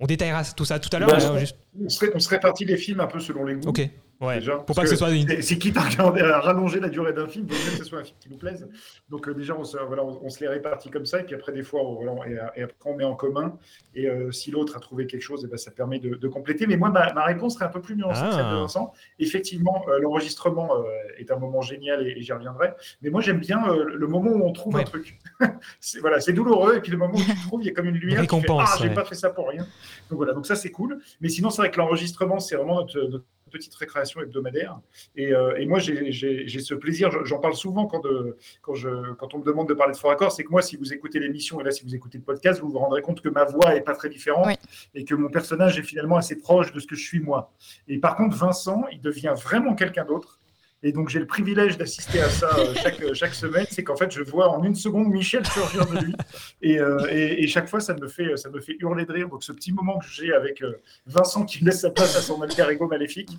On 0.00 0.06
détaillera 0.06 0.42
tout 0.44 0.64
ça 0.64 0.80
tout 0.80 0.88
à 0.92 0.98
l'heure. 0.98 1.10
Bah, 1.10 1.18
on, 1.22 1.84
on, 1.84 1.88
se 1.88 2.28
répartit 2.28 2.64
les 2.64 2.76
films 2.76 2.98
un 2.98 3.06
peu 3.06 3.20
selon 3.20 3.44
les 3.44 3.54
goûts. 3.54 3.68
Ok. 3.68 3.88
Ouais, 4.22 4.40
pour 4.40 4.76
pas 4.76 4.82
que, 4.82 4.88
ce 4.88 4.94
soit 4.94 5.08
C'est 5.40 5.58
quitte 5.58 5.76
à, 5.76 5.80
regarder, 5.80 6.20
à 6.20 6.38
rallonger 6.38 6.78
la 6.78 6.88
durée 6.88 7.12
d'un 7.12 7.26
film, 7.26 7.46
il 7.50 7.56
faut 7.56 7.70
que 7.72 7.78
ce 7.78 7.84
soit 7.84 7.98
un 7.98 8.04
film 8.04 8.16
qui 8.20 8.30
nous 8.30 8.36
plaise. 8.36 8.68
Donc 9.10 9.28
euh, 9.28 9.34
déjà, 9.34 9.56
on 9.58 9.64
se, 9.64 9.76
voilà, 9.76 10.04
on, 10.04 10.30
se 10.30 10.38
les 10.38 10.46
répartit 10.46 10.90
comme 10.90 11.06
ça, 11.06 11.20
et 11.20 11.24
puis 11.24 11.34
après, 11.34 11.50
des 11.50 11.64
fois, 11.64 11.82
on, 11.82 11.94
voilà, 11.94 12.52
et, 12.54 12.62
après, 12.62 12.76
on 12.84 12.94
met 12.94 13.02
en 13.02 13.16
commun. 13.16 13.58
Et 13.96 14.08
euh, 14.08 14.30
si 14.30 14.52
l'autre 14.52 14.76
a 14.76 14.80
trouvé 14.80 15.08
quelque 15.08 15.22
chose, 15.22 15.42
et 15.42 15.46
eh 15.48 15.50
ben, 15.50 15.56
ça 15.56 15.72
permet 15.72 15.98
de, 15.98 16.28
compléter. 16.28 16.68
Mais 16.68 16.76
moi, 16.76 16.90
ma, 16.90 17.24
réponse 17.24 17.54
serait 17.54 17.64
un 17.64 17.70
peu 17.70 17.80
plus 17.80 17.96
nuancée 17.96 18.22
que 18.22 18.30
celle 18.30 18.44
de 18.44 18.50
ah. 18.50 18.60
Vincent. 18.60 18.92
Effectivement, 19.18 19.84
euh, 19.88 19.98
l'enregistrement 19.98 20.70
est 21.18 21.32
un 21.32 21.36
moment 21.36 21.60
génial, 21.60 22.06
et, 22.06 22.22
j'y 22.22 22.32
reviendrai. 22.32 22.74
Mais 23.02 23.10
moi, 23.10 23.22
j'aime 23.22 23.40
bien 23.40 23.60
le 23.74 24.06
moment 24.06 24.30
où 24.30 24.46
on 24.46 24.52
trouve 24.52 24.76
un 24.76 24.84
truc. 24.84 25.18
c'est 25.80 25.98
voilà, 25.98 26.18
douloureux, 26.20 26.76
et 26.76 26.80
puis 26.80 26.92
le 26.92 26.98
moment 26.98 27.14
où 27.14 27.22
tu 27.22 27.34
trouves, 27.46 27.62
il 27.62 27.66
y 27.66 27.70
a 27.70 27.72
comme 27.72 27.86
une 27.86 27.96
lumière. 27.96 28.24
Qui 28.24 28.36
ah, 28.50 28.76
j'ai 28.80 28.90
pas 28.90 29.04
fait 29.04 29.16
ça 29.16 29.30
pour 29.30 29.48
rien. 29.48 29.66
Donc 30.08 30.18
voilà, 30.18 30.32
donc 30.32 30.46
ça, 30.46 30.54
c'est 30.54 30.70
cool. 30.70 31.00
Mais 31.20 31.28
sinon, 31.28 31.50
c'est 31.50 31.62
vrai 31.62 31.72
que 31.72 31.78
l'enregistrement, 31.78 32.38
c'est 32.38 32.54
vraiment 32.54 32.76
notre 32.76 33.24
petite 33.52 33.74
récréation 33.74 34.20
hebdomadaire. 34.20 34.80
Et, 35.14 35.32
euh, 35.32 35.56
et 35.56 35.66
moi, 35.66 35.78
j'ai 35.78 36.10
ce 36.12 36.74
plaisir, 36.74 37.10
j'en 37.24 37.38
parle 37.38 37.54
souvent 37.54 37.86
quand, 37.86 38.00
de, 38.00 38.36
quand, 38.60 38.74
je, 38.74 39.12
quand 39.14 39.34
on 39.34 39.38
me 39.38 39.44
demande 39.44 39.68
de 39.68 39.74
parler 39.74 39.92
de 39.92 39.98
Fort 39.98 40.10
Accord, 40.10 40.32
c'est 40.32 40.44
que 40.44 40.50
moi, 40.50 40.62
si 40.62 40.76
vous 40.76 40.92
écoutez 40.92 41.18
l'émission 41.20 41.60
et 41.60 41.64
là, 41.64 41.70
si 41.70 41.84
vous 41.84 41.94
écoutez 41.94 42.18
le 42.18 42.24
podcast, 42.24 42.60
vous 42.60 42.70
vous 42.70 42.78
rendrez 42.78 43.02
compte 43.02 43.20
que 43.20 43.28
ma 43.28 43.44
voix 43.44 43.76
est 43.76 43.82
pas 43.82 43.94
très 43.94 44.08
différente 44.08 44.58
et 44.94 45.04
que 45.04 45.14
mon 45.14 45.28
personnage 45.28 45.78
est 45.78 45.82
finalement 45.82 46.16
assez 46.16 46.38
proche 46.38 46.72
de 46.72 46.80
ce 46.80 46.86
que 46.86 46.96
je 46.96 47.04
suis 47.04 47.20
moi. 47.20 47.52
Et 47.88 47.98
par 47.98 48.16
contre, 48.16 48.36
Vincent, 48.36 48.82
il 48.90 49.00
devient 49.00 49.34
vraiment 49.36 49.74
quelqu'un 49.74 50.04
d'autre 50.04 50.41
Et 50.84 50.90
donc, 50.90 51.08
j'ai 51.08 51.20
le 51.20 51.26
privilège 51.26 51.78
d'assister 51.78 52.20
à 52.20 52.28
ça 52.28 52.50
euh, 52.58 52.74
chaque, 52.74 53.00
euh, 53.02 53.14
chaque 53.14 53.34
semaine. 53.34 53.66
C'est 53.70 53.84
qu'en 53.84 53.96
fait, 53.96 54.10
je 54.12 54.22
vois 54.22 54.48
en 54.48 54.64
une 54.64 54.74
seconde 54.74 55.08
Michel 55.08 55.46
surgir 55.46 55.86
de 55.86 55.98
lui. 55.98 56.14
Et, 56.60 56.78
euh, 56.78 57.06
et, 57.10 57.44
et, 57.44 57.46
chaque 57.46 57.68
fois, 57.68 57.80
ça 57.80 57.94
me, 57.94 58.08
fait, 58.08 58.36
ça 58.36 58.50
me 58.50 58.60
fait 58.60 58.76
hurler 58.80 59.04
de 59.04 59.12
rire. 59.12 59.28
Donc, 59.28 59.44
ce 59.44 59.52
petit 59.52 59.72
moment 59.72 59.98
que 59.98 60.06
j'ai 60.06 60.32
avec 60.32 60.62
Vincent 61.06 61.44
qui 61.44 61.64
laisse 61.64 61.80
sa 61.80 61.90
place 61.90 62.16
à 62.16 62.20
son 62.20 62.40
alter 62.42 62.66
ego 62.70 62.88
maléfique, 62.88 63.30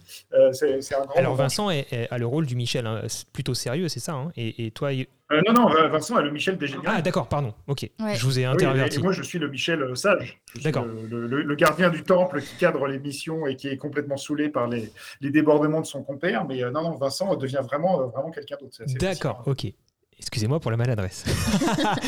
c'est 0.53 0.95
un 0.95 1.05
grand 1.05 1.15
Alors, 1.15 1.35
Vincent 1.35 1.69
est, 1.69 1.91
est, 1.91 2.07
a 2.09 2.17
le 2.17 2.25
rôle 2.25 2.45
du 2.45 2.55
Michel 2.55 2.85
hein, 2.85 3.01
plutôt 3.33 3.53
sérieux, 3.53 3.89
c'est 3.89 3.99
ça 3.99 4.13
hein 4.13 4.31
et, 4.35 4.65
et, 4.65 4.71
toi, 4.71 4.91
euh, 5.33 5.41
non, 5.47 5.53
non, 5.53 5.89
Vincent 5.89 6.19
est 6.19 6.23
le 6.23 6.31
Michel 6.31 6.57
dégénéré. 6.57 6.87
Ah, 6.87 7.01
d'accord, 7.01 7.27
pardon. 7.27 7.53
Ok. 7.67 7.89
Ouais. 7.99 8.15
Je 8.15 8.25
vous 8.25 8.39
ai 8.39 8.45
interverti. 8.45 8.97
Oui, 8.97 9.01
et 9.01 9.03
moi, 9.03 9.13
je 9.13 9.23
suis 9.23 9.39
le 9.39 9.49
Michel 9.49 9.81
euh, 9.81 9.95
sage. 9.95 10.41
D'accord. 10.63 10.85
Le, 10.85 11.27
le, 11.27 11.41
le, 11.41 11.55
gardien 11.55 11.89
du 11.89 12.03
temple 12.03 12.41
qui 12.41 12.55
cadre 12.57 12.87
les 12.87 12.99
missions 12.99 13.47
et 13.47 13.55
qui 13.55 13.67
est 13.67 13.77
complètement 13.77 14.17
saoulé 14.17 14.49
par 14.49 14.67
les, 14.67 14.91
les 15.21 15.29
débordements 15.29 15.81
de 15.81 15.85
son 15.85 16.03
compère. 16.03 16.45
Mais 16.45 16.63
euh, 16.63 16.71
non, 16.71 16.83
non, 16.83 16.91
Vincent 16.97 17.35
devient 17.35 17.61
vraiment, 17.63 18.01
euh, 18.01 18.05
vraiment 18.07 18.31
quelqu'un 18.31 18.57
d'autre. 18.59 18.77
D'accord, 18.99 19.43
ok. 19.45 19.67
Excusez-moi 20.19 20.59
pour 20.59 20.71
la 20.71 20.77
maladresse. 20.77 21.25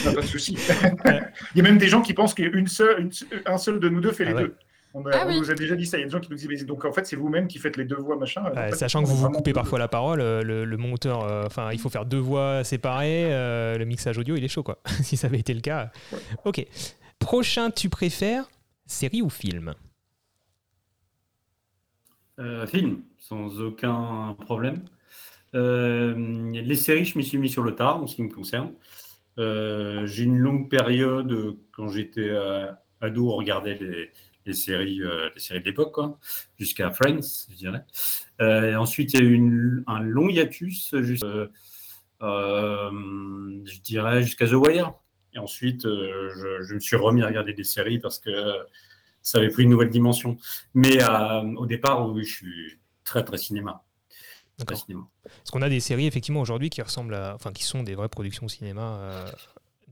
non, 0.05 0.13
pas 0.13 0.21
de 0.21 0.25
souci. 0.25 0.57
Il 1.05 1.57
y 1.57 1.59
a 1.59 1.63
même 1.63 1.77
des 1.77 1.87
gens 1.87 2.01
qui 2.01 2.13
pensent 2.13 2.33
qu'un 2.33 2.65
seul, 2.67 3.09
un 3.45 3.57
seul 3.57 3.79
de 3.79 3.89
nous 3.89 3.99
deux 3.99 4.11
fait 4.11 4.23
ah, 4.25 4.29
les 4.29 4.35
ouais. 4.35 4.41
deux. 4.43 4.55
On, 4.97 5.05
a, 5.07 5.09
ah, 5.13 5.23
on 5.25 5.27
oui. 5.27 5.39
nous 5.39 5.51
a 5.51 5.55
déjà 5.55 5.75
dit 5.75 5.85
ça. 5.85 5.97
Il 5.97 6.01
y 6.01 6.03
a 6.03 6.05
des 6.05 6.11
gens 6.11 6.21
qui 6.21 6.31
nous 6.31 6.37
disent, 6.37 6.47
mais 6.47 6.63
donc 6.63 6.85
en 6.85 6.93
fait, 6.93 7.05
c'est 7.05 7.17
vous-même 7.17 7.49
qui 7.49 7.59
faites 7.59 7.75
les 7.75 7.83
deux 7.83 7.97
voix, 7.97 8.15
machin. 8.15 8.45
Euh, 8.55 8.71
sachant 8.71 9.03
que 9.03 9.07
vous 9.07 9.17
vous 9.17 9.29
coupez 9.29 9.51
parfois 9.51 9.77
la 9.77 9.89
parole, 9.89 10.19
le, 10.19 10.63
le 10.63 10.77
monteur, 10.77 11.25
euh, 11.25 11.43
enfin, 11.45 11.73
il 11.73 11.79
faut 11.79 11.89
faire 11.89 12.05
deux 12.05 12.17
voix 12.17 12.63
séparées. 12.63 13.33
Euh, 13.33 13.77
le 13.77 13.83
mixage 13.83 14.17
audio, 14.17 14.37
il 14.37 14.43
est 14.45 14.47
chaud, 14.47 14.63
quoi. 14.63 14.79
si 15.03 15.17
ça 15.17 15.27
avait 15.27 15.39
été 15.39 15.53
le 15.53 15.59
cas. 15.59 15.91
Ouais. 16.13 16.19
Ok. 16.45 16.65
Prochain, 17.19 17.71
tu 17.71 17.89
préfères 17.89 18.49
série 18.85 19.21
ou 19.21 19.29
film? 19.29 19.73
Euh, 22.39 22.65
Film, 22.65 23.01
sans 23.17 23.59
aucun 23.59 24.37
problème. 24.45 24.79
les 25.53 26.75
séries, 26.75 27.03
je 27.03 27.17
m'y 27.17 27.23
suis 27.25 27.37
mis 27.37 27.49
sur 27.49 27.63
le 27.63 27.75
tard, 27.75 28.01
en 28.01 28.07
ce 28.07 28.15
qui 28.15 28.23
me 28.23 28.29
concerne. 28.29 28.71
J'ai 29.37 30.23
une 30.23 30.37
longue 30.37 30.69
période, 30.69 31.57
quand 31.73 31.89
j'étais 31.89 32.31
ado, 33.01 33.29
on 33.29 33.35
regardait 33.35 33.75
les 33.75 34.09
les 34.45 34.53
séries, 34.53 35.01
euh, 35.01 35.29
les 35.33 35.41
séries 35.41 35.59
de 35.59 35.65
l'époque, 35.65 35.97
jusqu'à 36.57 36.91
Friends, 36.91 37.47
je 37.49 37.55
dirais. 37.55 37.83
Euh, 38.41 38.71
et 38.71 38.75
ensuite, 38.75 39.13
il 39.13 39.19
y 39.19 39.23
a 39.23 39.25
eu 39.25 39.33
une, 39.33 39.83
un 39.87 40.01
long 40.01 40.29
hiatus, 40.29 40.93
euh, 40.93 41.47
je 42.21 43.81
dirais, 43.81 44.21
jusqu'à 44.21 44.47
The 44.47 44.53
Wire. 44.53 44.93
Et 45.33 45.39
ensuite, 45.39 45.83
je, 45.83 46.61
je, 46.61 46.73
me 46.75 46.79
suis 46.79 46.95
remis 46.95 47.21
à 47.23 47.27
regarder 47.27 47.53
des 47.53 47.65
séries 47.65 47.99
parce 47.99 48.19
que 48.19 48.31
ça 49.21 49.39
avait 49.39 49.49
pris 49.49 49.63
une 49.63 49.69
nouvelle 49.69 49.89
dimension. 49.89 50.37
Mais 50.73 50.99
au 51.57 51.65
départ, 51.65 52.09
oui, 52.09 52.23
je 52.23 52.33
suis 52.33 52.79
très, 53.03 53.23
très 53.23 53.37
cinéma. 53.37 53.83
Très 54.65 54.75
cinéma. 54.77 55.05
Parce 55.23 55.51
qu'on 55.51 55.61
a 55.61 55.67
des 55.67 55.81
séries, 55.81 56.07
effectivement, 56.07 56.39
aujourd'hui 56.39 56.69
qui 56.69 56.81
ressemblent 56.81 57.15
à. 57.15 57.35
Enfin, 57.35 57.51
qui 57.51 57.63
sont 57.63 57.83
des 57.83 57.95
vraies 57.95 58.07
productions 58.07 58.47
cinéma 58.47 59.25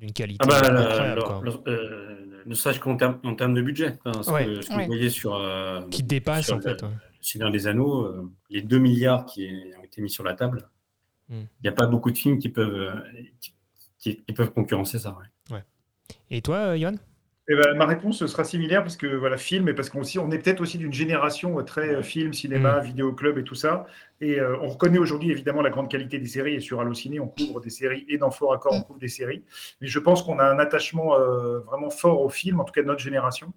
d'une 0.03 0.13
qualité 0.13 0.37
ah 0.41 0.47
bah, 0.47 0.57
incroyable. 0.57 1.49
Euh, 1.67 2.43
ne 2.45 2.53
serait-ce 2.53 2.79
qu'en 2.79 2.97
termes 2.97 3.19
en 3.23 3.35
termes 3.35 3.53
de 3.53 3.61
budget. 3.61 3.97
Hein, 4.03 4.11
ce 4.21 4.31
ouais. 4.31 4.45
que, 4.45 4.61
ce 4.61 4.69
que 4.69 4.73
ouais. 4.75 4.81
vous 4.81 4.87
voyez 4.87 5.09
sur. 5.09 5.33
Euh, 5.35 5.81
qui 5.89 6.03
dépasse 6.03 6.51
en 6.51 6.59
fait. 6.59 6.81
Le, 6.81 6.89
Seigneur 7.21 7.51
des 7.51 7.67
Anneaux, 7.67 8.03
euh, 8.03 8.29
les 8.49 8.61
2 8.61 8.79
milliards 8.79 9.25
qui 9.25 9.49
ont 9.79 9.83
été 9.83 10.01
mis 10.01 10.09
sur 10.09 10.25
la 10.25 10.33
table, 10.33 10.67
il 11.29 11.37
mm. 11.37 11.47
n'y 11.63 11.69
a 11.69 11.71
pas 11.71 11.87
beaucoup 11.87 12.11
de 12.11 12.17
films 12.17 12.37
qui 12.37 12.49
peuvent, 12.49 13.01
qui, 13.39 13.53
qui, 13.97 14.17
qui 14.17 14.33
peuvent 14.33 14.51
concurrencer 14.51 14.99
ça. 14.99 15.17
Ouais. 15.49 15.63
Et 16.29 16.41
toi, 16.41 16.75
Yann 16.77 16.99
eh 17.49 17.55
ben, 17.55 17.75
ma 17.75 17.85
réponse 17.85 18.25
sera 18.25 18.45
similaire 18.45 18.83
parce 18.83 18.95
que 18.95 19.05
voilà, 19.05 19.35
film, 19.35 19.67
et 19.67 19.73
parce 19.73 19.89
qu'on 19.89 20.03
on 20.19 20.31
est 20.31 20.39
peut-être 20.39 20.61
aussi 20.61 20.77
d'une 20.77 20.93
génération 20.93 21.61
très 21.65 22.01
film, 22.01 22.31
cinéma, 22.31 22.79
mmh. 22.79 22.85
vidéo 22.85 23.11
club 23.11 23.37
et 23.37 23.43
tout 23.43 23.55
ça. 23.55 23.85
Et 24.21 24.39
euh, 24.39 24.55
on 24.61 24.67
reconnaît 24.67 24.97
aujourd'hui 24.97 25.31
évidemment 25.31 25.61
la 25.61 25.69
grande 25.69 25.89
qualité 25.89 26.17
des 26.19 26.27
séries. 26.27 26.55
Et 26.55 26.61
sur 26.61 26.79
Allociné, 26.79 27.19
on 27.19 27.27
couvre 27.27 27.59
des 27.59 27.69
séries 27.69 28.05
et 28.07 28.17
dans 28.17 28.31
Fort 28.31 28.53
Accord, 28.53 28.71
on 28.73 28.81
couvre 28.81 28.99
des 28.99 29.09
séries. 29.09 29.43
Mais 29.81 29.87
je 29.87 29.99
pense 29.99 30.23
qu'on 30.23 30.39
a 30.39 30.45
un 30.45 30.57
attachement 30.57 31.19
euh, 31.19 31.59
vraiment 31.59 31.89
fort 31.89 32.21
au 32.21 32.29
film, 32.29 32.61
en 32.61 32.63
tout 32.63 32.71
cas 32.71 32.81
de 32.81 32.87
notre 32.87 33.01
génération. 33.01 33.51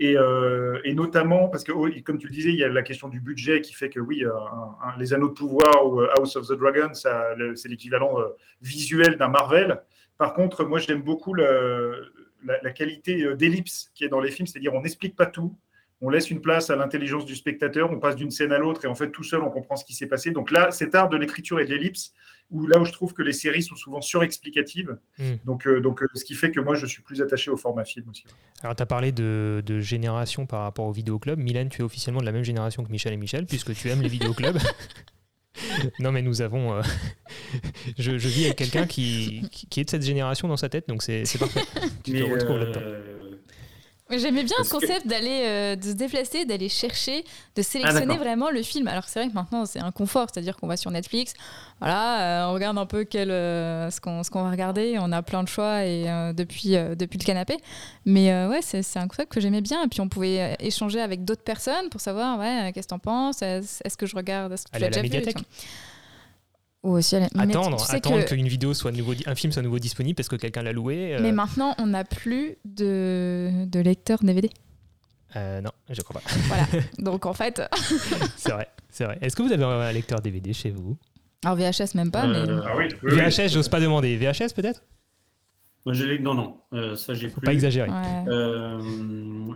Et, 0.00 0.16
euh, 0.16 0.80
et 0.82 0.92
notamment 0.94 1.48
parce 1.48 1.62
que, 1.62 1.70
oh, 1.70 1.88
comme 2.04 2.18
tu 2.18 2.26
le 2.26 2.32
disais, 2.32 2.48
il 2.48 2.58
y 2.58 2.64
a 2.64 2.68
la 2.68 2.82
question 2.82 3.06
du 3.06 3.20
budget 3.20 3.60
qui 3.60 3.72
fait 3.72 3.88
que 3.88 4.00
oui, 4.00 4.24
un, 4.24 4.88
un, 4.88 4.98
les 4.98 5.14
Anneaux 5.14 5.28
de 5.28 5.34
pouvoir 5.34 5.86
ou 5.86 6.00
House 6.00 6.34
of 6.34 6.48
the 6.48 6.54
Dragon, 6.54 6.92
c'est 6.92 7.68
l'équivalent 7.68 8.16
visuel 8.60 9.16
d'un 9.16 9.28
Marvel. 9.28 9.80
Par 10.16 10.34
contre, 10.34 10.64
moi, 10.64 10.80
j'aime 10.80 11.02
beaucoup 11.02 11.34
le 11.34 12.12
la, 12.44 12.60
la 12.62 12.70
qualité 12.70 13.22
euh, 13.22 13.36
d'ellipse 13.36 13.90
qui 13.94 14.04
est 14.04 14.08
dans 14.08 14.20
les 14.20 14.30
films, 14.30 14.46
c'est-à-dire 14.46 14.74
on 14.74 14.82
n'explique 14.82 15.16
pas 15.16 15.26
tout, 15.26 15.56
on 16.00 16.10
laisse 16.10 16.30
une 16.30 16.40
place 16.40 16.70
à 16.70 16.76
l'intelligence 16.76 17.24
du 17.24 17.34
spectateur, 17.34 17.90
on 17.90 17.98
passe 17.98 18.16
d'une 18.16 18.30
scène 18.30 18.52
à 18.52 18.58
l'autre 18.58 18.84
et 18.84 18.88
en 18.88 18.94
fait 18.94 19.10
tout 19.10 19.24
seul 19.24 19.42
on 19.42 19.50
comprend 19.50 19.76
ce 19.76 19.84
qui 19.84 19.94
s'est 19.94 20.06
passé. 20.06 20.30
Donc 20.30 20.50
là, 20.50 20.70
cet 20.70 20.94
art 20.94 21.08
de 21.08 21.16
l'écriture 21.16 21.58
et 21.58 21.64
de 21.64 21.70
l'ellipse, 21.70 22.12
où 22.50 22.66
là 22.66 22.78
où 22.78 22.84
je 22.84 22.92
trouve 22.92 23.12
que 23.12 23.22
les 23.22 23.32
séries 23.32 23.62
sont 23.62 23.74
souvent 23.74 24.00
surexplicatives, 24.00 24.96
mm. 25.18 25.24
donc, 25.44 25.66
euh, 25.66 25.80
donc 25.80 26.02
euh, 26.02 26.06
ce 26.14 26.24
qui 26.24 26.34
fait 26.34 26.50
que 26.50 26.60
moi 26.60 26.76
je 26.76 26.86
suis 26.86 27.02
plus 27.02 27.20
attaché 27.20 27.50
au 27.50 27.56
format 27.56 27.84
film 27.84 28.08
aussi. 28.08 28.24
Alors 28.62 28.76
tu 28.76 28.82
as 28.82 28.86
parlé 28.86 29.10
de, 29.10 29.62
de, 29.66 29.80
génération 29.80 30.46
par 30.46 30.62
rapport 30.62 30.86
au 30.86 30.92
vidéoclub. 30.92 31.38
Mylène, 31.38 31.68
tu 31.68 31.82
es 31.82 31.84
officiellement 31.84 32.20
de 32.20 32.26
la 32.26 32.32
même 32.32 32.44
génération 32.44 32.84
que 32.84 32.90
Michel 32.90 33.12
et 33.12 33.16
Michel, 33.16 33.46
puisque 33.46 33.74
tu 33.74 33.88
aimes 33.88 34.02
les 34.02 34.08
vidéoclubs. 34.08 34.58
non, 35.98 36.12
mais 36.12 36.22
nous 36.22 36.42
avons. 36.42 36.74
Euh... 36.74 36.82
je, 37.98 38.18
je, 38.18 38.28
vis 38.28 38.46
avec 38.46 38.56
quelqu'un 38.56 38.86
qui, 38.86 39.48
qui, 39.50 39.80
est 39.80 39.84
de 39.84 39.90
cette 39.90 40.04
génération 40.04 40.48
dans 40.48 40.56
sa 40.56 40.68
tête, 40.68 40.88
donc 40.88 41.02
c'est 41.02 41.24
parfait. 41.38 41.60
tu 42.04 42.12
te 42.12 42.22
retrouves 42.22 42.56
euh... 42.56 42.64
là-dedans. 42.64 43.17
J'aimais 44.10 44.44
bien 44.44 44.56
ce 44.64 44.70
concept 44.70 45.02
que... 45.02 45.08
d'aller 45.08 45.42
euh, 45.44 45.76
de 45.76 45.82
se 45.82 45.92
déplacer, 45.92 46.44
d'aller 46.44 46.68
chercher, 46.68 47.24
de 47.56 47.62
sélectionner 47.62 48.14
ah, 48.16 48.22
vraiment 48.22 48.50
le 48.50 48.62
film. 48.62 48.88
Alors 48.88 49.04
c'est 49.06 49.20
vrai 49.20 49.28
que 49.28 49.34
maintenant 49.34 49.66
c'est 49.66 49.80
un 49.80 49.92
confort, 49.92 50.28
c'est-à-dire 50.32 50.56
qu'on 50.56 50.66
va 50.66 50.76
sur 50.76 50.90
Netflix, 50.90 51.34
voilà, 51.80 52.46
euh, 52.46 52.50
on 52.50 52.54
regarde 52.54 52.78
un 52.78 52.86
peu 52.86 53.04
quel, 53.04 53.30
euh, 53.30 53.90
ce 53.90 54.00
qu'on 54.00 54.22
qu'on 54.22 54.42
va 54.42 54.50
regarder, 54.50 54.96
on 54.98 55.12
a 55.12 55.22
plein 55.22 55.42
de 55.42 55.48
choix 55.48 55.84
et 55.84 56.10
euh, 56.10 56.32
depuis 56.32 56.70
depuis 56.70 57.18
le 57.18 57.24
canapé. 57.24 57.56
Mais 58.04 58.46
ouais, 58.46 58.60
c'est 58.62 58.98
un 58.98 59.08
concept 59.08 59.32
que 59.32 59.40
j'aimais 59.40 59.60
bien. 59.60 59.84
Et 59.84 59.88
puis 59.88 60.00
on 60.00 60.08
pouvait 60.08 60.56
échanger 60.60 61.00
avec 61.00 61.24
d'autres 61.24 61.44
personnes 61.44 61.88
pour 61.90 62.00
savoir, 62.00 62.38
ouais, 62.38 62.72
qu'est-ce 62.74 62.88
que 62.88 62.90
t'en 62.90 62.98
penses? 62.98 63.42
Est-ce 63.42 63.96
que 63.96 64.06
je 64.06 64.16
regarde? 64.16 64.52
Est-ce 64.52 64.66
que 64.66 64.76
tu 64.76 64.80
l'as 64.80 64.88
déjà 64.90 65.02
vu 65.02 65.32
ou 66.82 66.92
aussi 66.92 67.16
aller... 67.16 67.26
attendre, 67.36 67.78
tu 67.78 67.84
sais 67.84 67.96
attendre 67.96 68.24
qu'une 68.24 68.44
que 68.44 68.48
vidéo 68.48 68.74
soit 68.74 68.92
nouveau, 68.92 69.12
un 69.26 69.34
film 69.34 69.52
soit 69.52 69.62
nouveau 69.62 69.78
disponible 69.78 70.14
parce 70.14 70.28
que 70.28 70.36
quelqu'un 70.36 70.62
l'a 70.62 70.72
loué. 70.72 71.14
Euh... 71.14 71.18
Mais 71.20 71.32
maintenant, 71.32 71.74
on 71.78 71.86
n'a 71.86 72.04
plus 72.04 72.56
de, 72.64 73.66
de 73.66 73.80
lecteur 73.80 74.22
DVD. 74.22 74.50
Euh, 75.36 75.60
non, 75.60 75.70
je 75.90 76.00
crois 76.02 76.20
pas. 76.20 76.30
Voilà. 76.46 76.66
Donc 76.98 77.26
en 77.26 77.34
fait. 77.34 77.62
c'est 78.36 78.52
vrai, 78.52 78.68
c'est 78.88 79.04
vrai. 79.04 79.18
Est-ce 79.20 79.36
que 79.36 79.42
vous 79.42 79.52
avez 79.52 79.64
un 79.64 79.92
lecteur 79.92 80.20
DVD 80.20 80.52
chez 80.52 80.70
vous? 80.70 80.96
Alors 81.44 81.56
VHS 81.56 81.94
même 81.94 82.10
pas, 82.10 82.26
euh, 82.26 82.46
mais. 82.46 82.62
Ah 82.66 82.76
oui, 82.76 82.88
oui, 83.02 83.12
VHS, 83.12 83.48
j'ose 83.52 83.68
pas 83.68 83.80
demander. 83.80 84.16
VHS 84.16 84.54
peut-être? 84.54 84.82
Non, 86.20 86.34
non, 86.34 86.56
euh, 86.74 86.96
ça 86.96 87.14
j'ai 87.14 87.30
Faut 87.30 87.40
pas 87.40 87.52
exagérer. 87.52 87.88
Ouais. 87.88 88.24
Euh, 88.28 88.80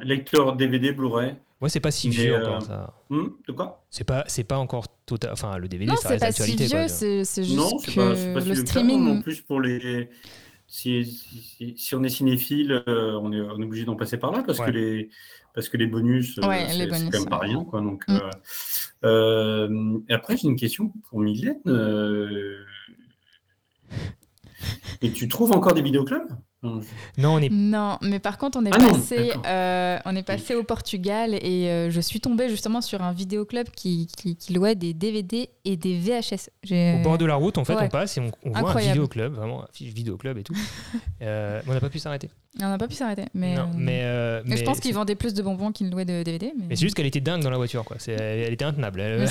lecteur 0.03 0.57
DVD, 0.57 0.93
Blu-ray. 0.93 1.35
Ouais, 1.63 1.69
c'est 1.69 1.81
pas 1.81 1.93
si 1.93 2.11
vieux 2.11 2.35
euh, 2.35 2.41
encore 2.41 2.63
ça. 2.63 2.93
Hmm, 3.09 3.29
de 3.47 3.53
quoi? 3.53 3.87
C'est 3.89 4.03
pas, 4.05 4.25
c'est 4.27 4.43
pas 4.45 4.59
encore 4.59 4.89
total. 5.07 5.31
Enfin, 5.33 5.57
le 5.59 5.69
DVD, 5.69 5.93
non, 5.93 5.97
ça 5.97 6.09
reste 6.11 6.25
d'actualité. 6.25 6.67
C'est 6.67 6.75
pas 6.77 6.89
si 6.89 7.05
vieux, 7.07 7.25
c'est 7.25 7.45
juste 7.45 7.57
non, 7.57 7.79
que 7.79 7.95
pas, 7.95 8.41
pas 8.41 8.45
le 8.45 8.55
si 8.57 8.61
streaming. 8.67 9.19
En 9.19 9.23
plus, 9.23 9.41
pour 9.41 9.61
les. 9.61 10.11
Si, 10.67 11.05
si, 11.05 11.75
si 11.77 11.95
on 11.95 12.03
est 12.03 12.09
cinéphile, 12.09 12.83
euh, 12.89 13.19
on, 13.23 13.31
est, 13.33 13.41
on 13.41 13.61
est 13.61 13.65
obligé 13.65 13.85
d'en 13.85 13.95
passer 13.95 14.17
par 14.17 14.33
là 14.33 14.43
parce 14.43 14.59
Ouais. 14.59 14.67
que 14.67 14.71
les 14.73 15.11
parce 15.55 15.69
que 15.69 15.77
les 15.77 15.87
bonus, 15.87 16.39
euh, 16.39 16.49
Ouais, 16.49 16.65
les 16.67 16.73
c'est 16.73 16.87
bonus, 16.87 16.99
c'est 17.05 17.11
quand 17.11 17.21
même 17.21 17.29
pas 17.29 17.39
rien, 17.39 17.63
quoi. 17.65 17.81
Donc, 17.83 18.05
Mm. 18.09 18.17
euh, 18.17 18.31
euh, 19.05 19.99
et 20.09 20.15
après, 20.15 20.37
j'ai 20.39 20.49
une 20.49 20.57
question 20.57 20.93
pour 21.11 21.21
Mylène. 21.21 21.61
euh, 21.67 22.65
Et 25.03 25.13
tu 25.13 25.29
trouves 25.29 25.53
encore 25.53 25.75
des 25.75 25.83
vidéoclubs? 25.83 26.29
Non, 26.63 26.81
je- 26.81 27.21
Non, 27.21 27.35
on 27.35 27.39
est. 27.41 27.49
Non, 27.51 27.99
mais 28.03 28.21
par 28.21 28.39
contre, 28.39 28.57
on 28.59 28.65
est 28.65 28.71
Ah 28.73 28.79
passé, 28.79 29.33
euh, 29.47 29.99
on 30.05 30.15
est 30.15 30.23
passé 30.23 30.55
au 30.55 30.63
Portugal 30.63 31.35
et 31.35 31.69
euh, 31.69 31.91
je 31.91 32.01
suis 32.01 32.21
tombée 32.21 32.49
justement 32.49 32.81
sur 32.81 33.03
un 33.03 33.13
vidéoclub 33.13 33.69
qui, 33.71 34.07
qui, 34.17 34.37
qui 34.37 34.53
louait 34.53 34.77
des 34.77 34.95
DVD 34.95 35.49
et 35.65 35.77
des 35.77 35.99
VHS. 35.99 36.51
Au 37.01 37.03
bord 37.03 37.19
de 37.19 37.25
la 37.27 37.35
route, 37.35 37.59
en 37.59 37.65
fait, 37.65 37.75
Ouais. 37.75 37.83
on 37.85 37.89
passe 37.89 38.17
et 38.17 38.21
on, 38.21 38.31
on 38.45 38.51
voit 38.53 38.73
un 38.77 38.79
vidéoclub, 38.79 39.33
vraiment, 39.35 39.63
un 39.65 39.69
vidéoclub 39.81 40.39
et 40.39 40.43
tout. 40.45 40.55
Euh, 41.23 41.61
mais 41.65 41.71
on 41.71 41.75
n'a 41.75 41.81
pas 41.81 41.89
pu 41.89 42.01
s'arrêter. 42.01 42.31
On 42.61 42.69
n'a 42.69 42.79
pas 42.79 42.89
pu 42.89 42.95
s'arrêter. 42.95 43.27
Mais, 43.33 43.55
Non, 43.55 43.63
euh, 43.63 43.67
mais, 43.77 44.01
euh, 44.03 44.43
mais 44.45 44.57
je 44.57 44.65
pense 44.65 44.81
qu'ils 44.81 44.93
vendaient 44.93 45.15
plus 45.15 45.35
de 45.35 45.41
bonbons 45.43 45.71
qu'ils 45.71 45.87
ne 45.87 45.93
louaient 45.93 46.05
de 46.05 46.25
DVD. 46.25 46.53
Mais, 46.59 46.65
Mais 46.71 46.75
c'est 46.77 46.83
juste 46.83 46.97
qu'elle 46.97 47.07
était 47.07 47.21
dingue 47.21 47.43
dans 47.45 47.51
la 47.51 47.57
voiture, 47.59 47.85
quoi. 47.85 47.97
C'est- 48.01 48.13
Elle, 48.15 48.41
elle 48.41 48.53
était 48.53 48.65
intenable. 48.65 49.01
Elle- 49.01 49.29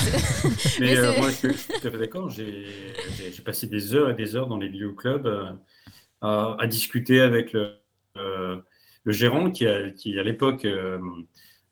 Mais 0.79 0.95
euh, 0.97 1.11
moi, 1.17 1.29
je 1.31 1.49
suis 1.51 1.67
tout 1.81 1.87
à 1.87 1.91
fait 1.91 1.97
d'accord. 1.97 2.29
J'ai 2.29 2.63
passé 3.43 3.67
des 3.67 3.93
heures 3.93 4.09
et 4.09 4.13
des 4.13 4.35
heures 4.37 4.47
dans 4.47 4.55
les 4.57 4.69
vidéoclubs 4.69 5.25
euh, 5.27 5.51
à, 6.21 6.55
à 6.59 6.67
discuter 6.67 7.19
avec 7.21 7.53
le, 7.53 7.75
euh, 8.17 8.57
le 9.03 9.11
gérant 9.11 9.51
qui, 9.51 9.65
a- 9.67 9.89
qui 9.91 10.17
à 10.19 10.23
l'époque, 10.23 10.65
euh, 10.65 10.99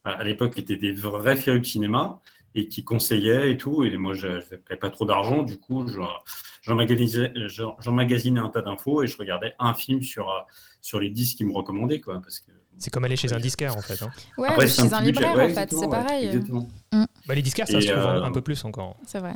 à 0.03 0.23
l'époque, 0.23 0.57
était 0.57 0.75
des 0.77 0.91
vrais 0.91 1.35
férus 1.37 1.61
de 1.61 1.65
cinéma 1.65 2.19
et 2.55 2.67
qui 2.67 2.83
conseillait 2.83 3.51
et 3.51 3.57
tout. 3.57 3.83
Et 3.83 3.95
moi, 3.97 4.13
je 4.13 4.27
n'avais 4.27 4.77
pas 4.79 4.89
trop 4.89 5.05
d'argent. 5.05 5.43
Du 5.43 5.57
coup, 5.59 5.87
je- 5.87 5.99
j'emmagasinais 7.81 8.39
un 8.39 8.49
tas 8.49 8.61
d'infos 8.61 9.03
et 9.03 9.07
je 9.07 9.17
regardais 9.17 9.53
un 9.59 9.73
film 9.73 10.01
sur, 10.01 10.29
euh, 10.29 10.39
sur 10.81 10.99
les 10.99 11.09
10 11.09 11.35
qui 11.35 11.45
me 11.45 11.53
recommandaient. 11.53 11.99
Quoi, 12.01 12.19
parce 12.21 12.39
que, 12.39 12.51
C'est 12.77 12.91
comme 12.91 13.03
aller 13.03 13.15
chez 13.17 13.33
un 13.33 13.39
disquaire, 13.39 13.75
en 13.77 13.81
fait. 13.81 14.01
hein. 14.01 14.09
ouais, 14.37 14.47
Après, 14.49 14.67
chez 14.67 14.81
un 14.81 14.85
un 14.85 15.03
budget. 15.03 15.11
libraire 15.11 15.35
Ouais, 15.35 15.51
en 15.51 15.55
fait, 15.55 15.73
c'est 15.73 15.89
pareil. 15.89 16.25
exactement. 16.27 16.67
Bah, 17.27 17.35
les 17.35 17.41
disquaires, 17.41 17.67
ça 17.67 17.77
Et, 17.77 17.81
se 17.81 17.91
trouve 17.91 18.01
euh, 18.03 18.23
un 18.23 18.31
peu 18.31 18.41
plus 18.41 18.63
encore. 18.65 18.95
C'est 19.05 19.19
vrai. 19.19 19.35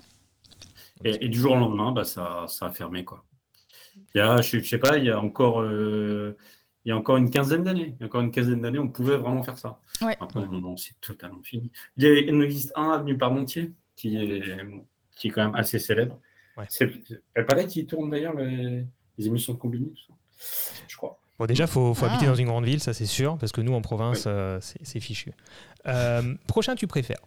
Et, 1.04 1.28
du 1.28 1.38
jour 1.38 1.52
au 1.52 1.58
lendemain, 1.60 1.92
bah, 1.92 2.06
ça, 2.06 2.46
ça 2.48 2.68
a 2.68 2.72
fermé. 2.72 3.04
Quoi. 3.04 3.24
Il 4.16 4.20
y 4.20 4.22
a, 4.22 4.42
je, 4.42 4.58
ne 4.58 4.64
sais 4.64 4.78
pas, 4.78 4.98
il 4.98 5.06
y 5.06 5.10
a 5.10 5.20
encore, 5.20 5.62
euh, 5.62 6.38
il 6.86 6.90
y 6.90 6.92
a 6.92 6.98
encore 6.98 7.18
une 7.18 7.32
quinzaine 7.32 7.64
d'années. 7.64 7.96
Il 7.98 8.02
y 8.02 8.04
a 8.04 8.06
encore 8.06 8.22
une 8.22 8.32
quinzaine 8.32 8.62
d'années, 8.62 8.80
on 8.80 8.90
pouvait 8.90 9.18
vraiment 9.18 9.42
faire 9.44 9.58
ça. 9.58 9.80
Ouais. 10.02 10.18
c'est 10.78 11.00
totalement 11.02 11.42
fini. 11.42 11.72
Il, 11.98 12.04
y 12.04 12.08
a, 12.08 12.14
il 12.20 12.44
existe 12.44 12.72
un 12.76 12.92
avenue 12.92 13.18
Parmentier 13.18 13.74
qui 13.96 14.18
est, 14.18 14.44
qui 15.16 15.28
est 15.28 15.32
quand 15.32 15.46
même 15.46 15.56
assez 15.56 15.80
célèbre. 15.80 16.20
Ouais. 16.58 16.66
C'est, 16.70 16.92
elle 17.34 17.46
paraît 17.46 17.66
qu'il 17.66 17.88
tourne 17.88 18.12
d'ailleurs 18.12 18.36
les, 18.36 18.86
émissions 19.18 19.56
combinées, 19.56 19.90
tout 19.90 20.04
ça. 20.08 20.74
je 20.88 20.96
crois. 20.96 21.20
Bon, 21.40 21.48
déjà, 21.48 21.64
il 21.64 21.70
faut, 21.70 21.96
faut 21.96 22.06
habiter 22.06 22.26
ah. 22.26 22.30
dans 22.30 22.36
une 22.36 22.46
grande 22.46 22.66
ville, 22.66 22.80
ça 22.80 22.94
c'est 22.94 23.08
sûr, 23.08 23.38
parce 23.40 23.52
que 23.52 23.62
nous, 23.62 23.74
en 23.74 23.82
province, 23.82 24.26
euh, 24.28 24.60
c'est, 24.62 25.00
fichu. 25.00 25.32
Euh, 25.88 26.36
prochain, 26.48 26.76
tu 26.76 26.86
préfères 26.86 27.22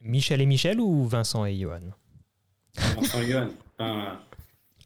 Michel 0.00 0.40
et 0.40 0.46
Michel 0.46 0.80
ou 0.80 1.06
Vincent 1.06 1.44
et 1.44 1.56
Johan? 1.56 1.80
Vincent 2.76 3.20
et 3.20 3.30
Johan. 3.30 3.48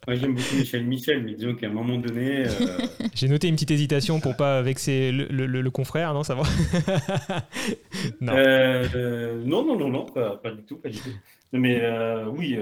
Moi, 0.06 0.16
j'aime 0.16 0.34
beaucoup 0.34 0.56
Michel 0.56 0.84
Michel, 0.84 1.22
mais 1.22 1.34
disons 1.34 1.54
qu'à 1.54 1.68
un 1.68 1.72
moment 1.72 1.96
donné. 1.96 2.46
Euh, 2.46 2.78
J'ai 3.14 3.28
noté 3.28 3.46
une 3.46 3.54
petite 3.54 3.70
hésitation 3.70 4.18
pour 4.18 4.36
pas 4.36 4.60
vexer 4.60 5.12
le, 5.12 5.26
le, 5.46 5.70
confrère, 5.70 6.12
non 6.12 6.24
Ça 6.24 6.34
va 6.34 6.42
euh, 8.22 9.42
non. 9.44 9.64
non. 9.64 9.78
non, 9.78 9.88
non, 9.90 10.06
pas, 10.06 10.50
du 10.50 10.64
tout, 10.64 10.78
pas 10.78 10.88
du 10.88 10.98
tout. 10.98 11.12
Mais 11.52 11.80
euh, 11.82 12.26
oui, 12.26 12.58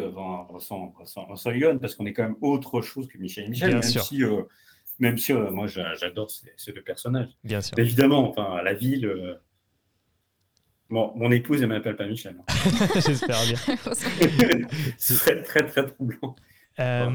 Vincent, 0.51 0.95
Vincent, 0.99 1.27
parce 1.81 1.95
qu'on 1.95 2.05
est 2.05 2.13
quand 2.13 2.25
même 2.25 2.37
autre 2.43 2.83
chose 2.83 3.09
que 3.09 3.17
Michel 3.17 3.45
et 3.45 3.49
Michel, 3.49 3.73
même 3.73 3.83
si, 3.83 4.23
même 4.99 5.17
si 5.17 5.33
moi 5.33 5.67
j'adore 5.67 6.31
ces, 6.31 6.73
deux 6.73 6.83
personnages. 6.83 7.31
Bien 7.43 7.63
sûr. 7.63 7.79
évidemment, 7.79 8.29
enfin, 8.29 8.57
à 8.57 8.63
la 8.63 8.75
ville 8.75 9.39
Bon, 10.91 11.13
mon 11.15 11.31
épouse, 11.31 11.63
elle 11.63 11.69
m'appelle 11.69 11.95
pas 11.95 12.07
Michel. 12.07 12.35
J'espère 12.95 13.39
bien. 13.47 14.67
Ce 14.99 15.15
serait 15.15 15.41
très, 15.45 15.65
très 15.65 15.87
troublant. 15.87 16.35
Euh, 16.81 17.11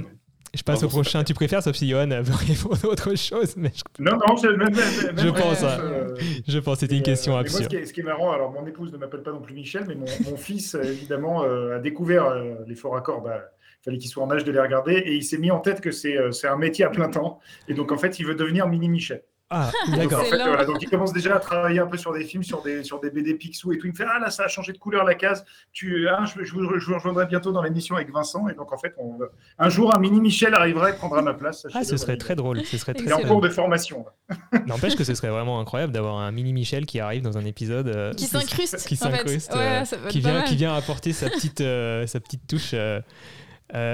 je 0.54 0.64
passe 0.64 0.84
au 0.84 0.88
prochain. 0.88 1.24
Tu 1.24 1.34
préfères, 1.34 1.62
sauf 1.62 1.76
si 1.76 1.90
Johan 1.90 2.08
veut 2.08 2.34
répondre 2.34 2.78
à 2.84 2.88
autre 2.88 3.16
chose. 3.16 3.56
Mais 3.58 3.72
je... 3.74 3.82
Non, 4.04 4.14
non, 4.14 4.36
je, 4.38 4.48
même, 4.48 4.74
même, 4.74 5.18
je 5.18 5.30
pense. 5.30 5.64
Hein. 5.64 5.80
Euh, 5.82 6.16
je 6.48 6.60
pense 6.60 6.80
c'était 6.80 6.96
une 6.96 7.04
question 7.04 7.36
absurde. 7.36 7.64
Moi, 7.64 7.70
ce, 7.72 7.76
qui 7.76 7.76
est, 7.76 7.86
ce, 7.86 7.94
qui 7.94 8.00
est, 8.02 8.04
marrant, 8.04 8.32
alors 8.32 8.52
mon 8.52 8.66
épouse 8.66 8.92
ne 8.94 8.98
m'appelle 8.98 9.24
pas 9.24 9.32
non 9.32 9.42
plus 9.42 9.54
Michel, 9.54 9.86
mais 9.88 9.96
mon, 9.96 10.06
mon 10.30 10.38
fils, 10.38 10.76
évidemment, 10.76 11.44
euh, 11.44 11.78
a 11.78 11.80
découvert 11.80 12.34
les 12.68 12.76
faux 12.76 12.90
raccords. 12.90 13.22
Bah, 13.22 13.42
il 13.82 13.84
fallait 13.84 13.98
qu'il 13.98 14.10
soit 14.10 14.24
en 14.24 14.32
âge 14.32 14.44
de 14.44 14.52
les 14.52 14.60
regarder 14.60 14.94
et 14.94 15.14
il 15.14 15.24
s'est 15.24 15.38
mis 15.38 15.52
en 15.52 15.60
tête 15.60 15.82
que 15.82 15.92
c'est 15.92 16.18
un 16.48 16.58
métier 16.58 16.86
à 16.86 16.90
plein 16.90 17.10
temps. 17.10 17.40
Et 17.68 17.74
donc, 17.74 17.92
en 17.92 17.98
fait, 17.98 18.20
il 18.20 18.26
veut 18.26 18.36
devenir 18.36 18.68
mini 18.68 18.90
Michel. 18.90 19.22
Ah, 19.52 19.72
d'accord. 19.96 20.24
donc 20.66 20.82
il 20.82 20.90
commence 20.90 21.14
déjà 21.14 21.36
à 21.36 21.40
travailler 21.40 21.80
un 21.80 21.86
peu 21.86 21.98
sur 21.98 22.12
des 22.12 22.24
films, 22.24 22.44
sur 22.44 22.64
des, 22.64 22.84
sur 22.84 23.00
des 23.00 23.12
BD 23.12 23.36
Picsou 23.36 23.74
et 23.74 23.78
tout. 23.78 23.86
Il 23.86 23.92
me 23.92 23.96
fait 23.96 24.06
Ah 24.10 24.18
là, 24.20 24.32
ça 24.32 24.46
a 24.46 24.48
changé 24.48 24.74
de 24.74 24.78
couleur 24.80 25.04
la 25.04 25.14
case. 25.14 25.46
Tu, 25.72 26.10
hein, 26.10 26.26
je, 26.26 26.44
je, 26.44 26.54
vous, 26.54 26.68
rejoindrai 26.68 27.28
bientôt 27.28 27.52
dans 27.52 27.62
l'émission 27.62 27.96
avec 27.96 28.12
Vincent. 28.12 28.48
Et 28.50 28.56
donc 28.56 28.74
en 28.74 28.78
fait, 28.78 28.96
on, 28.98 29.20
un 29.60 29.70
jour, 29.70 29.96
un 29.96 30.00
mini 30.00 30.20
Michel 30.20 30.56
arrivera 30.56 30.90
et 30.90 30.94
prendra 30.94 31.22
ma 31.22 31.36
place. 31.36 31.68
Ah, 31.74 31.84
ce 31.84 31.96
serait 31.96 32.18
très 32.18 32.36
drôle. 32.36 32.66
Ce 32.66 32.78
serait 32.78 32.96
très 32.96 33.14
en 33.14 33.20
cours 33.20 33.42
de 33.42 33.50
formation. 33.50 34.06
N'empêche 34.68 34.96
que 34.96 35.04
ce 35.04 35.14
serait 35.14 35.30
vraiment 35.30 35.60
incroyable 35.60 35.94
d'avoir 35.94 36.18
un 36.18 36.32
mini 36.32 36.52
Michel 36.52 36.88
qui 36.88 37.00
arrive 37.00 37.22
dans 37.22 37.38
un 37.38 37.46
épisode. 37.46 37.88
Euh, 37.88 38.14
qui 38.14 38.26
s'incruste. 38.26 38.88
Qui 38.88 38.96
s'incruste. 38.96 39.54
Euh, 39.56 39.84
qui, 40.10 40.22
vient, 40.22 40.42
qui 40.42 40.56
vient 40.56 40.74
apporter 40.74 41.14
sa 41.14 41.30
petite, 41.30 41.62
euh, 41.62 42.08
sa 42.08 42.20
petite 42.20 42.48
touche. 42.48 42.74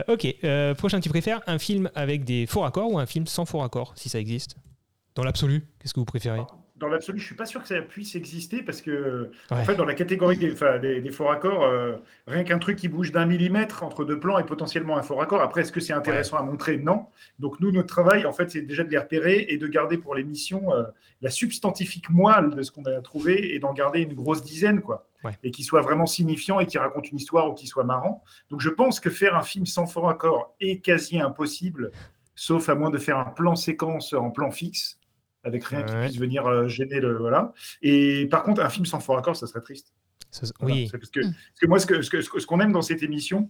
ok, 0.07 0.75
prochain, 0.77 1.01
tu 1.01 1.09
préfères 1.09 1.41
un 1.45 1.59
film 1.59 1.89
avec 1.93 2.23
des 2.23 2.45
faux 2.45 2.61
raccords 2.61 2.89
ou 2.89 2.99
un 2.99 3.05
film 3.05 3.27
sans 3.27 3.45
faux 3.45 3.59
raccords, 3.59 3.91
si 3.97 4.07
ça 4.07 4.17
existe? 4.17 4.55
Dans 5.15 5.23
l'absolu, 5.23 5.63
qu'est-ce 5.79 5.93
que 5.93 5.99
vous 5.99 6.05
préférez? 6.05 6.41
Dans 6.77 6.87
l'absolu, 6.87 7.19
je 7.19 7.25
suis 7.25 7.35
pas 7.35 7.45
sûr 7.45 7.61
que 7.61 7.67
ça 7.67 7.79
puisse 7.81 8.15
exister 8.15 8.63
parce 8.63 8.81
que, 8.81 9.29
en 9.51 9.63
fait, 9.63 9.75
dans 9.75 9.85
la 9.85 9.93
catégorie 9.93 10.37
des, 10.37 11.01
des, 11.01 11.11
faux 11.11 11.25
raccords, 11.25 11.63
euh, 11.63 11.97
rien 12.25 12.43
qu'un 12.43 12.57
truc 12.57 12.77
qui 12.77 12.87
bouge 12.87 13.11
d'un 13.11 13.27
millimètre 13.27 13.83
entre 13.83 14.03
deux 14.03 14.19
plans 14.19 14.39
est 14.39 14.45
potentiellement 14.45 14.97
un 14.97 15.03
faux 15.03 15.15
raccord. 15.15 15.41
Après, 15.41 15.61
est-ce 15.61 15.71
que 15.71 15.79
c'est 15.79 15.93
intéressant 15.93 16.37
à 16.37 16.41
montrer? 16.41 16.77
Non. 16.77 17.05
Donc, 17.37 17.59
nous, 17.59 17.71
notre 17.71 17.87
travail, 17.87 18.25
en 18.25 18.33
fait, 18.33 18.49
c'est 18.49 18.63
déjà 18.63 18.83
de 18.83 18.89
les 18.89 18.97
repérer 18.97 19.45
et 19.49 19.57
de 19.57 19.67
garder 19.67 19.99
pour 19.99 20.15
l'émission 20.15 20.73
euh, 20.73 20.83
la 21.21 21.29
substantifique 21.29 22.09
moelle 22.09 22.49
de 22.55 22.63
ce 22.63 22.71
qu'on 22.71 22.85
a 22.85 22.99
trouvé 23.01 23.53
et 23.53 23.59
d'en 23.59 23.73
garder 23.73 23.99
une 23.99 24.15
grosse 24.15 24.43
dizaine, 24.43 24.81
quoi. 24.81 25.07
Et 25.43 25.51
qui 25.51 25.61
soit 25.61 25.81
vraiment 25.81 26.07
signifiant 26.07 26.59
et 26.59 26.65
qui 26.65 26.79
raconte 26.79 27.11
une 27.11 27.17
histoire 27.17 27.47
ou 27.47 27.53
qui 27.53 27.67
soit 27.67 27.83
marrant. 27.83 28.23
Donc, 28.49 28.61
je 28.61 28.69
pense 28.69 28.99
que 28.99 29.11
faire 29.11 29.35
un 29.35 29.43
film 29.43 29.67
sans 29.67 29.85
faux 29.85 30.01
raccord 30.01 30.55
est 30.59 30.79
quasi 30.79 31.19
impossible, 31.19 31.91
sauf 32.33 32.69
à 32.69 32.73
moins 32.73 32.89
de 32.89 32.97
faire 32.97 33.19
un 33.19 33.25
plan 33.25 33.55
séquence 33.55 34.13
en 34.13 34.31
plan 34.31 34.49
fixe 34.49 34.97
avec 35.43 35.63
rien 35.65 35.83
qui 35.83 35.95
puisse 35.95 36.17
venir 36.17 36.45
euh, 36.45 36.67
gêner 36.67 36.99
le. 36.99 37.17
Voilà. 37.17 37.53
Et 37.81 38.27
par 38.29 38.43
contre, 38.43 38.61
un 38.61 38.69
film 38.69 38.85
sans 38.85 38.99
fort 38.99 39.17
accord, 39.17 39.35
ça 39.35 39.47
serait 39.47 39.61
triste. 39.61 39.93
Oui. 40.61 40.87
Parce 40.91 41.09
que, 41.09 41.19
parce 41.21 41.59
que, 41.59 41.67
moi, 41.67 41.79
ce 41.79 41.87
qu'on 41.87 42.01
ce 42.01 42.09
que, 42.09 42.21
ce 42.21 42.47
qu'on 42.47 42.59
aime 42.59 42.71
dans 42.71 42.81
cette 42.81 43.03
émission, 43.03 43.49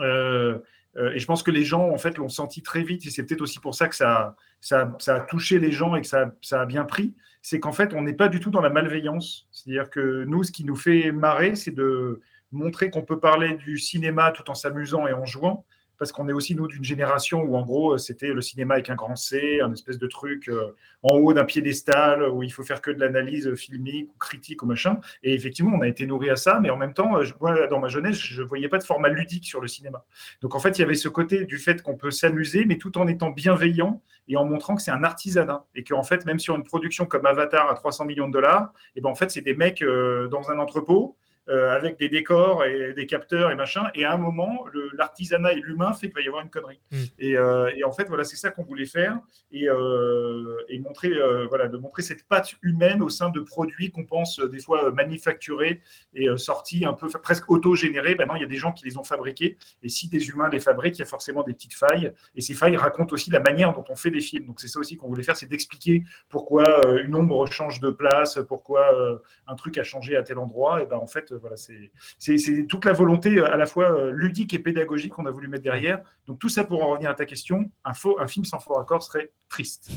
euh, 0.00 0.58
euh, 0.96 1.12
et 1.12 1.18
je 1.18 1.26
pense 1.26 1.42
que 1.42 1.50
les 1.50 1.64
gens, 1.64 1.90
en 1.90 1.98
fait, 1.98 2.16
l'ont 2.18 2.28
senti 2.28 2.62
très 2.62 2.82
vite, 2.82 3.04
et 3.06 3.10
c'est 3.10 3.24
peut-être 3.24 3.42
aussi 3.42 3.58
pour 3.58 3.74
ça 3.74 3.88
que 3.88 3.96
ça, 3.96 4.36
ça, 4.60 4.96
ça, 4.98 5.16
a 5.16 5.20
touché 5.20 5.58
les 5.58 5.72
gens 5.72 5.94
et 5.96 6.00
que 6.00 6.06
ça, 6.06 6.32
ça 6.40 6.62
a 6.62 6.66
bien 6.66 6.84
pris, 6.84 7.14
c'est 7.42 7.60
qu'en 7.60 7.72
fait, 7.72 7.92
on 7.94 8.02
n'est 8.02 8.14
pas 8.14 8.28
du 8.28 8.40
tout 8.40 8.50
dans 8.50 8.60
la 8.60 8.70
malveillance. 8.70 9.48
C'est-à-dire 9.52 9.90
que 9.90 10.24
nous, 10.24 10.44
ce 10.44 10.52
qui 10.52 10.64
nous 10.64 10.76
fait 10.76 11.12
marrer, 11.12 11.54
c'est 11.56 11.74
de 11.74 12.20
montrer 12.52 12.90
qu'on 12.90 13.02
peut 13.02 13.20
parler 13.20 13.54
du 13.54 13.78
cinéma 13.78 14.32
tout 14.32 14.50
en 14.50 14.54
s'amusant 14.54 15.06
et 15.06 15.12
en 15.12 15.26
jouant, 15.26 15.66
parce 15.98 16.12
qu'on 16.12 16.28
est 16.28 16.32
aussi, 16.32 16.54
nous, 16.54 16.68
d'une 16.68 16.84
génération 16.84 17.42
où, 17.42 17.56
en 17.56 17.62
gros, 17.62 17.98
c'était 17.98 18.28
le 18.28 18.40
cinéma 18.40 18.74
avec 18.74 18.88
un 18.88 18.94
grand 18.94 19.16
C, 19.16 19.60
un 19.60 19.72
espèce 19.72 19.98
de 19.98 20.06
truc 20.06 20.48
euh, 20.48 20.74
en 21.02 21.16
haut 21.16 21.32
d'un 21.32 21.44
piédestal, 21.44 22.22
où 22.30 22.42
il 22.42 22.52
faut 22.52 22.62
faire 22.62 22.80
que 22.80 22.90
de 22.90 23.00
l'analyse 23.00 23.52
filmique 23.54 24.10
ou 24.14 24.18
critique 24.18 24.62
ou 24.62 24.66
machin. 24.66 25.00
Et 25.22 25.34
effectivement, 25.34 25.76
on 25.76 25.80
a 25.80 25.88
été 25.88 26.06
nourri 26.06 26.30
à 26.30 26.36
ça, 26.36 26.60
mais 26.60 26.70
en 26.70 26.76
même 26.76 26.94
temps, 26.94 27.22
je, 27.22 27.34
moi, 27.40 27.66
dans 27.66 27.80
ma 27.80 27.88
jeunesse, 27.88 28.16
je 28.16 28.42
ne 28.42 28.46
voyais 28.46 28.68
pas 28.68 28.78
de 28.78 28.84
format 28.84 29.08
ludique 29.08 29.44
sur 29.44 29.60
le 29.60 29.68
cinéma. 29.68 30.04
Donc, 30.40 30.54
en 30.54 30.60
fait, 30.60 30.78
il 30.78 30.82
y 30.82 30.84
avait 30.84 30.94
ce 30.94 31.08
côté 31.08 31.44
du 31.44 31.58
fait 31.58 31.82
qu'on 31.82 31.96
peut 31.96 32.12
s'amuser, 32.12 32.64
mais 32.64 32.78
tout 32.78 32.96
en 32.98 33.08
étant 33.08 33.30
bienveillant 33.30 34.00
et 34.28 34.36
en 34.36 34.44
montrant 34.44 34.76
que 34.76 34.82
c'est 34.82 34.90
un 34.90 35.02
artisanat. 35.02 35.64
Et 35.74 35.82
qu'en 35.82 36.02
fait, 36.02 36.24
même 36.26 36.38
sur 36.38 36.54
une 36.54 36.64
production 36.64 37.06
comme 37.06 37.26
Avatar 37.26 37.68
à 37.68 37.74
300 37.74 38.04
millions 38.04 38.28
de 38.28 38.32
dollars, 38.32 38.72
et 38.94 39.00
ben, 39.00 39.10
en 39.10 39.14
fait, 39.14 39.30
c'est 39.30 39.40
des 39.40 39.54
mecs 39.54 39.82
euh, 39.82 40.28
dans 40.28 40.50
un 40.50 40.58
entrepôt 40.58 41.16
euh, 41.50 41.74
avec 41.74 41.98
des 41.98 42.10
décors 42.10 42.62
et 42.66 42.92
des 42.92 43.06
capteurs 43.06 43.50
et 43.50 43.54
machin. 43.54 43.84
Et 43.94 44.04
à 44.04 44.12
un 44.12 44.18
moment, 44.18 44.66
l'artisanat 44.92 45.54
et 45.54 45.60
l'humain 45.60 45.94
fait 45.94 46.08
qu'il 46.08 46.16
va 46.16 46.20
y 46.20 46.26
avoir 46.26 46.42
une 46.42 46.50
connerie. 46.50 46.80
Mm. 46.90 46.96
Euh, 47.22 47.70
et, 47.74 47.84
en 47.84 47.92
fait, 47.92 48.04
voilà, 48.04 48.24
c'est 48.24 48.36
ça 48.36 48.50
qu'on 48.50 48.64
voulait 48.64 48.84
faire 48.84 49.18
et, 49.50 49.66
euh, 49.66 50.58
et 50.68 50.78
montrer, 50.78 51.10
voilà, 51.48 51.68
de 51.68 51.78
montrer 51.78 52.02
cette 52.02 52.28
patte 52.28 52.52
humaine 52.60 53.00
au 53.00 53.08
sein 53.08 53.30
de 53.30 53.40
produits 53.40 53.90
qu'on 53.90 54.04
pense 54.04 54.40
des 54.40 54.58
fois 54.58 54.90
manufacturés 54.92 55.80
et 56.12 56.26
sortis 56.36 56.84
un 56.84 56.92
peu 56.92 57.08
presque 57.08 57.50
auto-générés. 57.50 58.14
Maintenant, 58.14 58.34
il 58.34 58.42
y 58.42 58.44
a 58.44 58.48
des 58.48 58.56
gens 58.56 58.72
qui 58.72 58.84
les 58.84 58.98
ont 58.98 59.04
fabriqués. 59.04 59.56
Et 59.82 59.88
si 59.88 60.08
des 60.08 60.28
humains 60.28 60.50
les 60.50 60.60
fabriquent, 60.60 60.96
il 60.96 61.00
y 61.00 61.02
a 61.02 61.06
forcément 61.06 61.44
des 61.44 61.54
petites 61.54 61.74
failles. 61.74 62.12
Et 62.34 62.42
ces 62.42 62.52
failles 62.52 62.76
racontent 62.76 63.14
aussi 63.14 63.30
la 63.30 63.40
manière 63.40 63.72
dont 63.72 63.84
on 63.88 63.96
fait 63.96 64.10
des 64.10 64.20
films. 64.20 64.44
Donc 64.46 64.60
c'est 64.60 64.68
ça 64.68 64.80
aussi 64.80 64.98
qu'on 64.98 65.08
voulait 65.08 65.22
faire, 65.22 65.36
c'est 65.36 65.48
d'expliquer 65.48 66.02
pourquoi 66.28 67.00
une 67.00 67.14
ombre 67.14 67.46
change 67.46 67.80
de 67.80 67.88
place, 67.88 68.38
pourquoi 68.46 69.22
un 69.46 69.54
truc 69.54 69.78
a 69.78 69.82
changé 69.82 70.14
à 70.14 70.22
tel 70.22 70.38
endroit. 70.38 70.82
Et 70.82 70.86
ben 70.86 70.96
en 70.96 71.06
fait, 71.06 71.32
voilà, 71.38 71.56
c'est 71.56 72.66
toute 72.68 72.84
la 72.84 72.92
volonté 72.92 73.38
euh, 73.38 73.52
à 73.52 73.56
la 73.56 73.66
fois 73.66 73.90
euh, 73.90 74.12
ludique 74.12 74.54
et 74.54 74.58
pédagogique 74.58 75.12
qu'on 75.12 75.26
a 75.26 75.30
voulu 75.30 75.48
mettre 75.48 75.64
derrière. 75.64 76.00
Donc 76.26 76.38
tout 76.38 76.48
ça 76.48 76.64
pour 76.64 76.82
en 76.82 76.90
revenir 76.90 77.10
à 77.10 77.14
ta 77.14 77.24
question, 77.24 77.70
un, 77.84 77.94
faux, 77.94 78.18
un 78.20 78.26
film 78.26 78.44
sans 78.44 78.58
faux 78.58 78.74
raccord 78.74 79.02
serait 79.02 79.30
triste. 79.48 79.90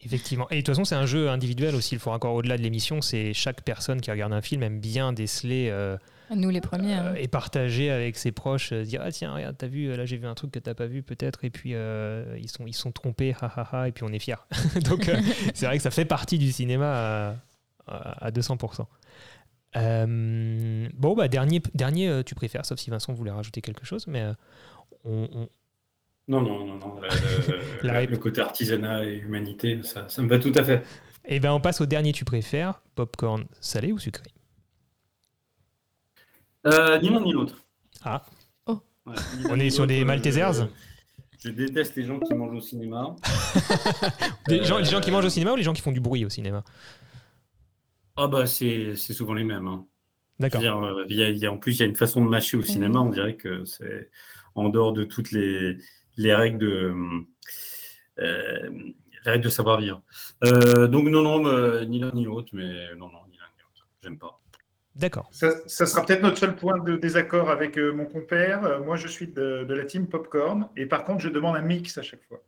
Effectivement. 0.00 0.48
Et 0.50 0.56
de 0.56 0.60
toute 0.60 0.68
façon, 0.68 0.84
c'est 0.84 0.94
un 0.94 1.06
jeu 1.06 1.28
individuel 1.28 1.74
aussi. 1.74 1.94
Le 1.94 2.00
faux 2.00 2.10
raccord 2.10 2.34
au-delà 2.34 2.56
de 2.56 2.62
l'émission, 2.62 3.00
c'est 3.00 3.34
chaque 3.34 3.62
personne 3.62 4.00
qui 4.00 4.10
regarde 4.10 4.32
un 4.32 4.42
film 4.42 4.62
aime 4.62 4.78
bien 4.78 5.12
déceler. 5.12 5.68
Euh, 5.70 5.96
nous 6.30 6.50
les 6.50 6.60
premiers. 6.60 6.94
Hein. 6.94 7.14
et 7.16 7.26
partager 7.26 7.90
avec 7.90 8.16
ses 8.16 8.32
proches, 8.32 8.74
dire 8.74 9.00
ah 9.02 9.10
tiens 9.10 9.32
regarde 9.32 9.56
t'as 9.56 9.66
vu 9.66 9.96
là 9.96 10.04
j'ai 10.04 10.18
vu 10.18 10.26
un 10.26 10.34
truc 10.34 10.50
que 10.50 10.58
t'as 10.58 10.74
pas 10.74 10.84
vu 10.84 11.02
peut-être 11.02 11.42
et 11.42 11.48
puis 11.48 11.70
ils 11.70 12.50
sont 12.50 12.66
ils 12.66 12.74
sont 12.74 12.92
trompés 12.92 13.34
ha, 13.40 13.88
et 13.88 13.92
puis 13.92 14.04
on 14.04 14.12
est 14.12 14.18
fiers. 14.18 14.34
Donc 14.84 15.10
c'est 15.54 15.64
vrai 15.64 15.78
que 15.78 15.82
ça 15.82 15.90
fait 15.90 16.04
partie 16.04 16.38
du 16.38 16.52
cinéma 16.52 17.38
à, 17.86 18.26
à 18.26 18.30
200%. 18.30 18.86
Euh, 19.78 20.88
bon, 20.94 21.14
bah, 21.14 21.28
dernier, 21.28 21.62
dernier 21.74 22.08
euh, 22.08 22.22
tu 22.22 22.34
préfères, 22.34 22.66
sauf 22.66 22.78
si 22.78 22.90
Vincent 22.90 23.12
voulait 23.12 23.30
rajouter 23.30 23.60
quelque 23.60 23.84
chose, 23.84 24.06
mais 24.06 24.22
euh, 24.22 24.32
on, 25.04 25.48
Non, 26.26 26.40
non, 26.42 26.66
non, 26.66 26.76
non. 26.76 27.00
Le, 27.82 28.16
côté 28.16 28.40
artisanat 28.40 29.04
et 29.04 29.16
humanité, 29.16 29.80
ça, 29.82 30.08
ça, 30.08 30.22
me 30.22 30.28
va 30.28 30.38
tout 30.38 30.52
à 30.54 30.64
fait. 30.64 30.84
Et 31.24 31.36
eh 31.36 31.40
ben 31.40 31.52
on 31.52 31.60
passe 31.60 31.80
au 31.80 31.86
dernier 31.86 32.12
tu 32.12 32.24
préfères, 32.24 32.80
popcorn 32.94 33.44
salé 33.60 33.92
ou 33.92 33.98
sucré? 33.98 34.24
Ni 36.64 37.10
l'un 37.10 37.20
ni 37.20 37.32
l'autre. 37.32 37.62
Ah. 38.02 38.22
Oh. 38.66 38.80
on 39.50 39.58
est 39.60 39.70
sur 39.70 39.86
des 39.86 40.04
Maltesers? 40.04 40.68
Je 41.38 41.50
déteste 41.50 41.94
les 41.96 42.04
gens 42.04 42.18
qui 42.18 42.34
mangent 42.34 42.56
au 42.56 42.60
cinéma. 42.60 43.14
les, 44.48 44.64
gens, 44.64 44.78
les 44.78 44.84
gens 44.84 45.00
qui 45.00 45.10
mangent 45.10 45.26
au 45.26 45.30
cinéma 45.30 45.52
ou 45.52 45.56
les 45.56 45.62
gens 45.62 45.72
qui 45.72 45.82
font 45.82 45.92
du 45.92 46.00
bruit 46.00 46.24
au 46.24 46.28
cinéma? 46.28 46.64
Ah 48.18 48.28
bah 48.28 48.46
c'est 48.46 48.94
souvent 48.96 49.34
les 49.34 49.44
mêmes. 49.44 49.66
Hein. 49.66 49.86
D'accord. 50.38 50.84
Euh, 50.84 51.04
y 51.08 51.46
a, 51.46 51.52
en 51.52 51.58
plus, 51.58 51.76
il 51.76 51.80
y 51.80 51.82
a 51.82 51.86
une 51.86 51.96
façon 51.96 52.24
de 52.24 52.28
mâcher 52.28 52.56
au 52.56 52.62
cinéma, 52.62 53.00
on 53.00 53.10
dirait 53.10 53.36
que 53.36 53.64
c'est 53.64 54.10
en 54.54 54.68
dehors 54.68 54.92
de 54.92 55.04
toutes 55.04 55.32
les, 55.32 55.78
les 56.16 56.34
règles 56.34 56.58
de 56.58 56.94
euh, 58.18 58.70
les 58.70 59.30
règles 59.30 59.44
de 59.44 59.48
savoir-vivre. 59.48 60.02
Euh, 60.44 60.86
donc 60.86 61.08
non, 61.08 61.22
non, 61.22 61.84
ni 61.86 61.98
l'un 61.98 62.10
ni 62.12 62.24
l'autre, 62.24 62.50
mais 62.52 62.94
non, 62.96 63.08
non, 63.08 63.20
ni 63.30 63.36
l'un 63.36 63.46
ni 63.56 63.62
l'autre. 63.62 63.88
J'aime 64.02 64.18
pas. 64.18 64.40
D'accord. 64.94 65.28
Ça, 65.30 65.52
ça 65.66 65.86
sera 65.86 66.04
peut-être 66.04 66.22
notre 66.22 66.38
seul 66.38 66.56
point 66.56 66.78
de 66.78 66.96
désaccord 66.96 67.50
avec 67.50 67.78
euh, 67.78 67.92
mon 67.92 68.04
compère. 68.04 68.80
Moi, 68.84 68.96
je 68.96 69.06
suis 69.06 69.28
de, 69.28 69.64
de 69.64 69.74
la 69.74 69.84
team 69.84 70.08
popcorn. 70.08 70.68
Et 70.76 70.86
par 70.86 71.04
contre, 71.04 71.20
je 71.20 71.28
demande 71.28 71.54
un 71.54 71.62
mix 71.62 71.96
à 71.98 72.02
chaque 72.02 72.24
fois. 72.24 72.42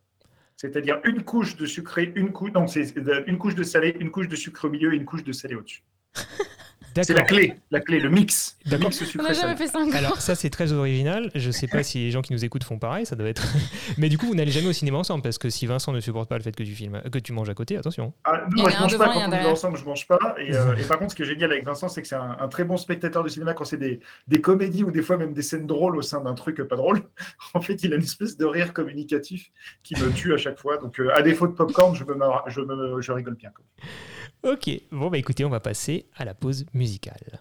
C'est-à-dire 0.60 1.00
une 1.04 1.22
couche 1.22 1.56
de 1.56 1.64
sucré, 1.64 2.12
une 2.16 2.32
couche, 2.32 2.50
non, 2.52 2.66
c'est 2.66 2.92
de- 2.98 3.24
une 3.26 3.38
couche 3.38 3.54
de 3.54 3.62
salé, 3.62 3.96
une 3.98 4.10
couche 4.10 4.28
de 4.28 4.36
sucre 4.36 4.66
au 4.66 4.68
milieu 4.68 4.92
et 4.92 4.96
une 4.96 5.06
couche 5.06 5.24
de 5.24 5.32
salé 5.32 5.54
au-dessus. 5.54 5.82
C'est 7.02 7.14
la 7.14 7.22
clé, 7.22 7.54
la 7.70 7.80
clé, 7.80 8.00
le 8.00 8.10
mix. 8.10 8.56
Le 8.64 8.72
D'accord. 8.72 8.88
mix 8.90 9.16
On 9.18 9.22
n'a 9.22 9.32
jamais 9.32 9.56
fait 9.56 9.68
ça 9.68 9.78
encore. 9.78 9.94
Alors 9.94 10.20
ça 10.20 10.34
c'est 10.34 10.50
très 10.50 10.72
original. 10.72 11.30
Je 11.34 11.50
sais 11.50 11.66
pas 11.68 11.82
si 11.84 11.98
les 11.98 12.10
gens 12.10 12.22
qui 12.22 12.32
nous 12.32 12.44
écoutent 12.44 12.64
font 12.64 12.78
pareil, 12.78 13.06
ça 13.06 13.16
doit 13.16 13.28
être. 13.28 13.46
Mais 13.98 14.08
du 14.08 14.18
coup 14.18 14.26
vous 14.26 14.34
n'allez 14.34 14.50
jamais 14.50 14.68
au 14.68 14.72
cinéma 14.72 14.98
ensemble 14.98 15.22
parce 15.22 15.38
que 15.38 15.50
si 15.50 15.66
Vincent 15.66 15.92
ne 15.92 16.00
supporte 16.00 16.28
pas 16.28 16.36
le 16.36 16.42
fait 16.42 16.54
que 16.54 16.62
tu 16.62 16.72
filmes, 16.74 17.00
que 17.12 17.18
tu 17.18 17.32
manges 17.32 17.48
à 17.48 17.54
côté, 17.54 17.76
attention. 17.76 18.12
Ah, 18.24 18.42
non, 18.56 18.62
moi, 18.62 18.70
a 18.70 18.72
je 18.72 18.78
mange 18.80 18.92
devant, 18.92 19.04
pas 19.06 19.12
quand 19.14 19.28
on 19.28 19.32
est 19.32 19.46
ensemble, 19.46 19.78
je 19.78 19.84
mange 19.84 20.06
pas. 20.06 20.18
Et, 20.38 20.54
euh, 20.54 20.74
et 20.76 20.82
par 20.84 20.98
contre, 20.98 21.12
ce 21.12 21.16
qui 21.16 21.22
est 21.22 21.26
génial 21.26 21.52
avec 21.52 21.64
Vincent, 21.64 21.88
c'est 21.88 22.02
que 22.02 22.08
c'est 22.08 22.14
un, 22.16 22.36
un 22.40 22.48
très 22.48 22.64
bon 22.64 22.76
spectateur 22.76 23.22
de 23.22 23.28
cinéma 23.28 23.54
quand 23.54 23.64
c'est 23.64 23.76
des, 23.76 24.00
des 24.26 24.40
comédies 24.40 24.84
ou 24.84 24.90
des 24.90 25.02
fois 25.02 25.16
même 25.16 25.32
des 25.32 25.42
scènes 25.42 25.66
drôles 25.66 25.96
au 25.96 26.02
sein 26.02 26.20
d'un 26.20 26.34
truc 26.34 26.60
pas 26.62 26.76
drôle. 26.76 27.00
En 27.54 27.60
fait, 27.60 27.82
il 27.82 27.92
a 27.92 27.96
une 27.96 28.02
espèce 28.02 28.36
de 28.36 28.44
rire 28.44 28.72
communicatif 28.72 29.50
qui 29.82 29.94
me 29.96 30.12
tue 30.12 30.32
à 30.32 30.36
chaque 30.36 30.58
fois. 30.58 30.76
Donc, 30.78 31.00
euh, 31.00 31.10
à 31.14 31.22
défaut 31.22 31.46
de 31.48 31.52
popcorn, 31.52 31.94
je, 31.96 32.04
me, 32.04 32.14
je, 32.46 32.60
me- 32.60 33.00
je 33.00 33.12
rigole 33.12 33.34
bien. 33.34 33.50
quoi. 33.50 33.64
Ok, 34.42 34.70
bon 34.90 35.10
bah 35.10 35.18
écoutez, 35.18 35.44
on 35.44 35.50
va 35.50 35.60
passer 35.60 36.06
à 36.16 36.24
la 36.24 36.34
pause 36.34 36.64
musicale. 36.72 37.40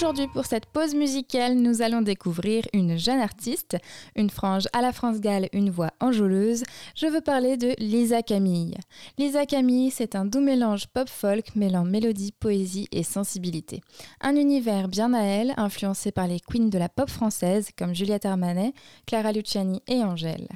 Aujourd'hui, 0.00 0.28
pour 0.28 0.46
cette 0.46 0.64
pause 0.64 0.94
musicale, 0.94 1.56
nous 1.56 1.82
allons 1.82 2.00
découvrir 2.00 2.64
une 2.72 2.96
jeune 2.96 3.20
artiste, 3.20 3.76
une 4.16 4.30
frange 4.30 4.66
à 4.72 4.80
la 4.80 4.94
France 4.94 5.20
Gall, 5.20 5.50
une 5.52 5.68
voix 5.68 5.90
enjôleuse. 6.00 6.62
Je 6.96 7.06
veux 7.06 7.20
parler 7.20 7.58
de 7.58 7.74
Lisa 7.76 8.22
Camille. 8.22 8.78
Lisa 9.18 9.44
Camille, 9.44 9.90
c'est 9.90 10.14
un 10.14 10.24
doux 10.24 10.40
mélange 10.40 10.86
pop-folk 10.86 11.54
mêlant 11.54 11.84
mélodie, 11.84 12.32
poésie 12.32 12.88
et 12.92 13.02
sensibilité. 13.02 13.82
Un 14.22 14.36
univers 14.36 14.88
bien 14.88 15.12
à 15.12 15.20
elle, 15.20 15.52
influencé 15.58 16.12
par 16.12 16.26
les 16.26 16.40
queens 16.40 16.70
de 16.70 16.78
la 16.78 16.88
pop 16.88 17.10
française 17.10 17.68
comme 17.76 17.94
Juliette 17.94 18.24
Armanet, 18.24 18.72
Clara 19.06 19.32
Luciani 19.32 19.82
et 19.86 20.02
Angèle. 20.02 20.48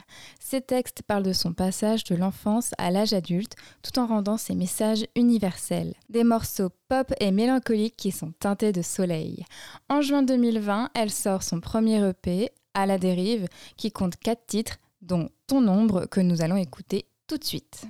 Ses 0.55 0.61
textes 0.61 1.03
parlent 1.03 1.25
de 1.25 1.33
son 1.33 1.53
passage 1.53 2.05
de 2.05 2.15
l'enfance 2.15 2.75
à 2.79 2.93
l'âge 2.93 3.13
adulte, 3.13 3.57
tout 3.83 3.99
en 3.99 4.07
rendant 4.07 4.37
ses 4.37 4.55
messages 4.55 5.05
universels. 5.17 5.95
Des 6.11 6.23
morceaux 6.23 6.69
pop 6.89 7.13
et 7.19 7.33
mélancoliques 7.33 7.97
qui 7.97 8.13
sont 8.13 8.31
teintés 8.39 8.71
de 8.71 8.81
soleil. 8.81 9.45
En 9.89 10.01
juin 10.01 10.23
2020, 10.23 10.91
elle 10.95 11.11
sort 11.11 11.43
son 11.43 11.59
premier 11.59 12.09
EP, 12.09 12.51
À 12.73 12.87
la 12.87 12.99
dérive, 12.99 13.49
qui 13.77 13.91
compte 13.91 14.15
quatre 14.15 14.47
titres, 14.47 14.77
dont 15.03 15.29
Ton 15.49 15.67
ombre, 15.67 16.07
que 16.07 16.21
nous 16.21 16.41
allons 16.41 16.57
écouter 16.57 17.07
tout 17.27 17.37
de 17.37 17.43
suite. 17.43 17.89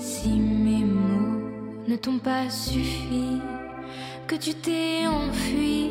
Si 0.00 0.30
mes 0.30 0.82
mots 0.82 1.50
ne 1.86 1.94
t'ont 1.94 2.18
pas 2.18 2.48
suffi, 2.48 3.38
que 4.26 4.34
tu 4.34 4.54
t'es 4.54 5.06
enfui, 5.06 5.90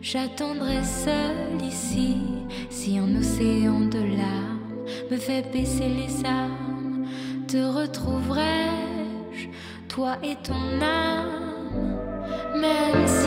j'attendrai 0.00 0.82
seul 0.82 1.62
ici. 1.62 2.16
Si 2.70 2.96
un 2.96 3.14
océan 3.14 3.80
de 3.80 3.98
larmes 3.98 4.86
me 5.10 5.18
fait 5.18 5.42
baisser 5.52 5.88
les 5.88 6.24
armes, 6.24 7.06
te 7.46 7.58
retrouverai-je, 7.58 9.48
toi 9.88 10.16
et 10.22 10.36
ton 10.42 10.80
âme, 10.80 11.98
même 12.58 13.06
si 13.06 13.21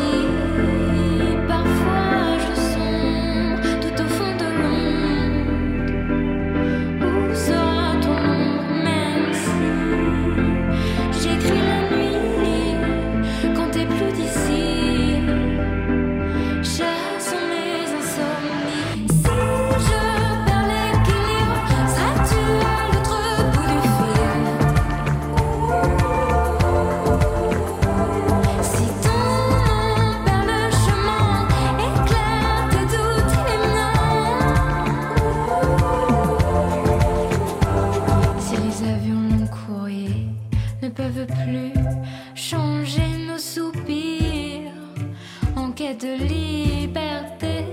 de 46.06 46.24
liberté, 46.24 47.66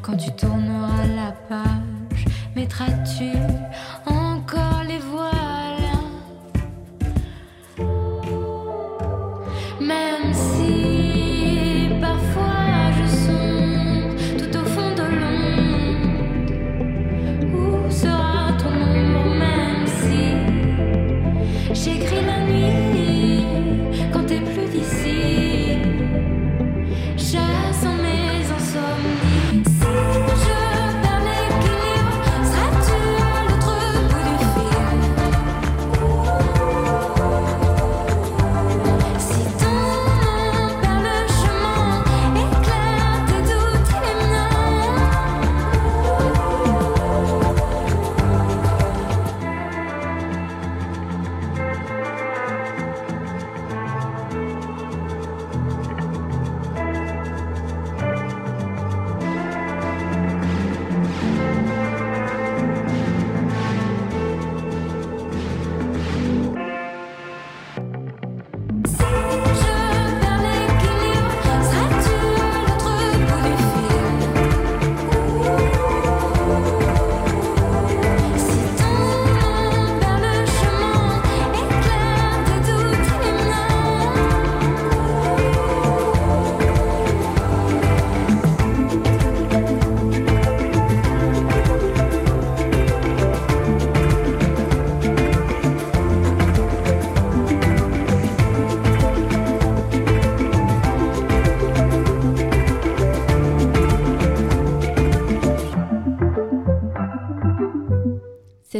quand 0.00 0.16
tu 0.16 0.30
tourneras 0.32 1.06
la 1.20 1.32
page, 1.48 2.24
mettras-tu 2.56 3.32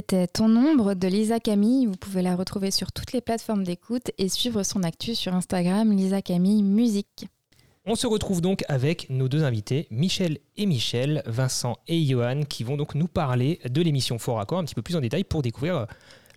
C'était 0.07 0.27
Ton 0.27 0.55
ombre 0.55 0.93
de 0.93 1.09
Lisa 1.09 1.41
Camille. 1.41 1.87
Vous 1.87 1.97
pouvez 1.97 2.21
la 2.21 2.37
retrouver 2.37 2.71
sur 2.71 2.93
toutes 2.93 3.15
les 3.15 3.23
plateformes 3.23 3.65
d'écoute 3.65 4.11
et 4.19 4.29
suivre 4.29 4.63
son 4.63 4.83
actu 4.83 5.15
sur 5.15 5.35
Instagram 5.35 5.91
Lisa 5.97 6.21
Camille 6.21 6.63
Musique. 6.63 7.27
On 7.87 7.95
se 7.95 8.07
retrouve 8.07 8.43
donc 8.43 8.65
avec 8.69 9.09
nos 9.09 9.31
deux 9.31 9.45
invités, 9.45 9.87
Michel 9.91 10.41
et 10.59 10.67
Michel, 10.67 11.23
Vincent 11.25 11.79
et 11.89 12.05
Johan, 12.05 12.43
qui 12.47 12.65
vont 12.65 12.77
donc 12.77 12.95
nous 12.95 13.09
parler 13.09 13.61
de 13.67 13.81
l'émission 13.81 14.19
Fort 14.19 14.41
Accord 14.41 14.59
un 14.59 14.65
petit 14.65 14.75
peu 14.75 14.83
plus 14.83 14.95
en 14.95 15.01
détail 15.01 15.25
pour 15.25 15.41
découvrir 15.41 15.77
euh, 15.77 15.87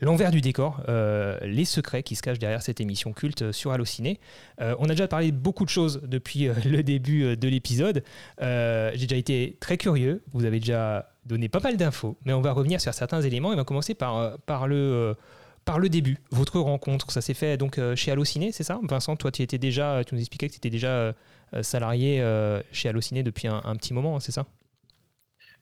l'envers 0.02 0.32
du 0.32 0.41
décor, 0.41 0.82
euh, 0.88 1.38
les 1.41 1.66
secrets 1.66 2.04
qui 2.04 2.16
se 2.16 2.22
cachent 2.22 2.39
derrière 2.39 2.62
cette 2.62 2.82
émission 2.82 3.14
culte 3.14 3.52
sur 3.52 3.72
Allociné. 3.72 4.20
Euh, 4.62 4.76
on 4.80 4.86
a 4.86 4.89
déjà 4.89 5.08
parlé 5.08 5.32
de 5.32 5.38
beaucoup 5.38 5.66
de 5.66 5.70
choses 5.70 6.02
depuis 6.06 6.50
le 6.66 6.84
début 6.84 7.36
de 7.38 7.48
l'épisode. 7.48 8.04
J'ai 8.39 9.06
déjà 9.08 9.16
été 9.16 9.58
très 9.60 9.78
curieux, 9.78 10.24
vous 10.34 10.45
avez 10.45 10.60
déjà 10.60 11.10
donné 11.26 11.50
pas 11.50 11.60
mal 11.60 11.78
d'infos, 11.78 12.18
mais 12.26 12.34
on 12.34 12.41
va 12.41 12.54
revenir 12.54 12.80
sur 12.80 12.93
certains 12.93 13.22
éléments. 13.22 13.52
Et 13.52 13.56
on 13.56 13.58
va 13.58 13.66
commencer 13.66 13.93
par, 13.93 14.38
par 14.39 14.68
le 14.68 15.16
par 15.66 15.80
le 15.80 15.89
début, 15.89 16.18
votre 16.32 16.62
rencontre, 16.62 17.12
ça 17.12 17.20
s'est 17.20 17.34
fait 17.34 17.58
donc 17.58 17.78
chez 17.95 18.10
Allociné, 18.10 18.54
c'est 18.54 18.64
ça? 18.64 18.80
Vincent, 18.84 19.18
toi 19.18 19.32
tu 19.32 19.41
étais 19.41 19.58
déjà, 19.58 20.02
tu 20.06 20.16
nous 20.16 20.22
expliquais 20.22 20.48
que 20.48 20.54
tu 20.54 20.60
étais 20.60 20.70
déjà 20.70 21.14
euh, 21.54 21.64
salarié 21.64 22.20
euh, 22.20 22.62
chez 22.74 22.89
Allociné 22.89 23.24
depuis 23.24 23.48
un, 23.48 23.76
petit 23.78 23.93
moment, 23.93 24.20
c'est 24.20 24.34
ça? 24.34 24.45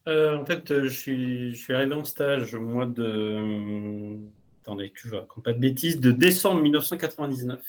Euh, 0.08 0.38
En 0.38 0.46
fait, 0.46 0.84
je 0.84 0.88
suis, 0.88 1.56
je 1.56 1.58
suis 1.58 1.74
arrivé 1.74 1.94
en 1.94 2.04
stage 2.04 2.54
au 2.54 2.62
mois 2.62 2.86
de. 2.86 4.18
Attendez, 4.62 4.90
que 4.90 5.08
je 5.08 5.16
raconte 5.16 5.44
pas 5.44 5.54
de 5.54 5.60
bêtises, 5.60 6.00
de 6.00 6.12
décembre 6.12 6.62
1999. 6.62 7.62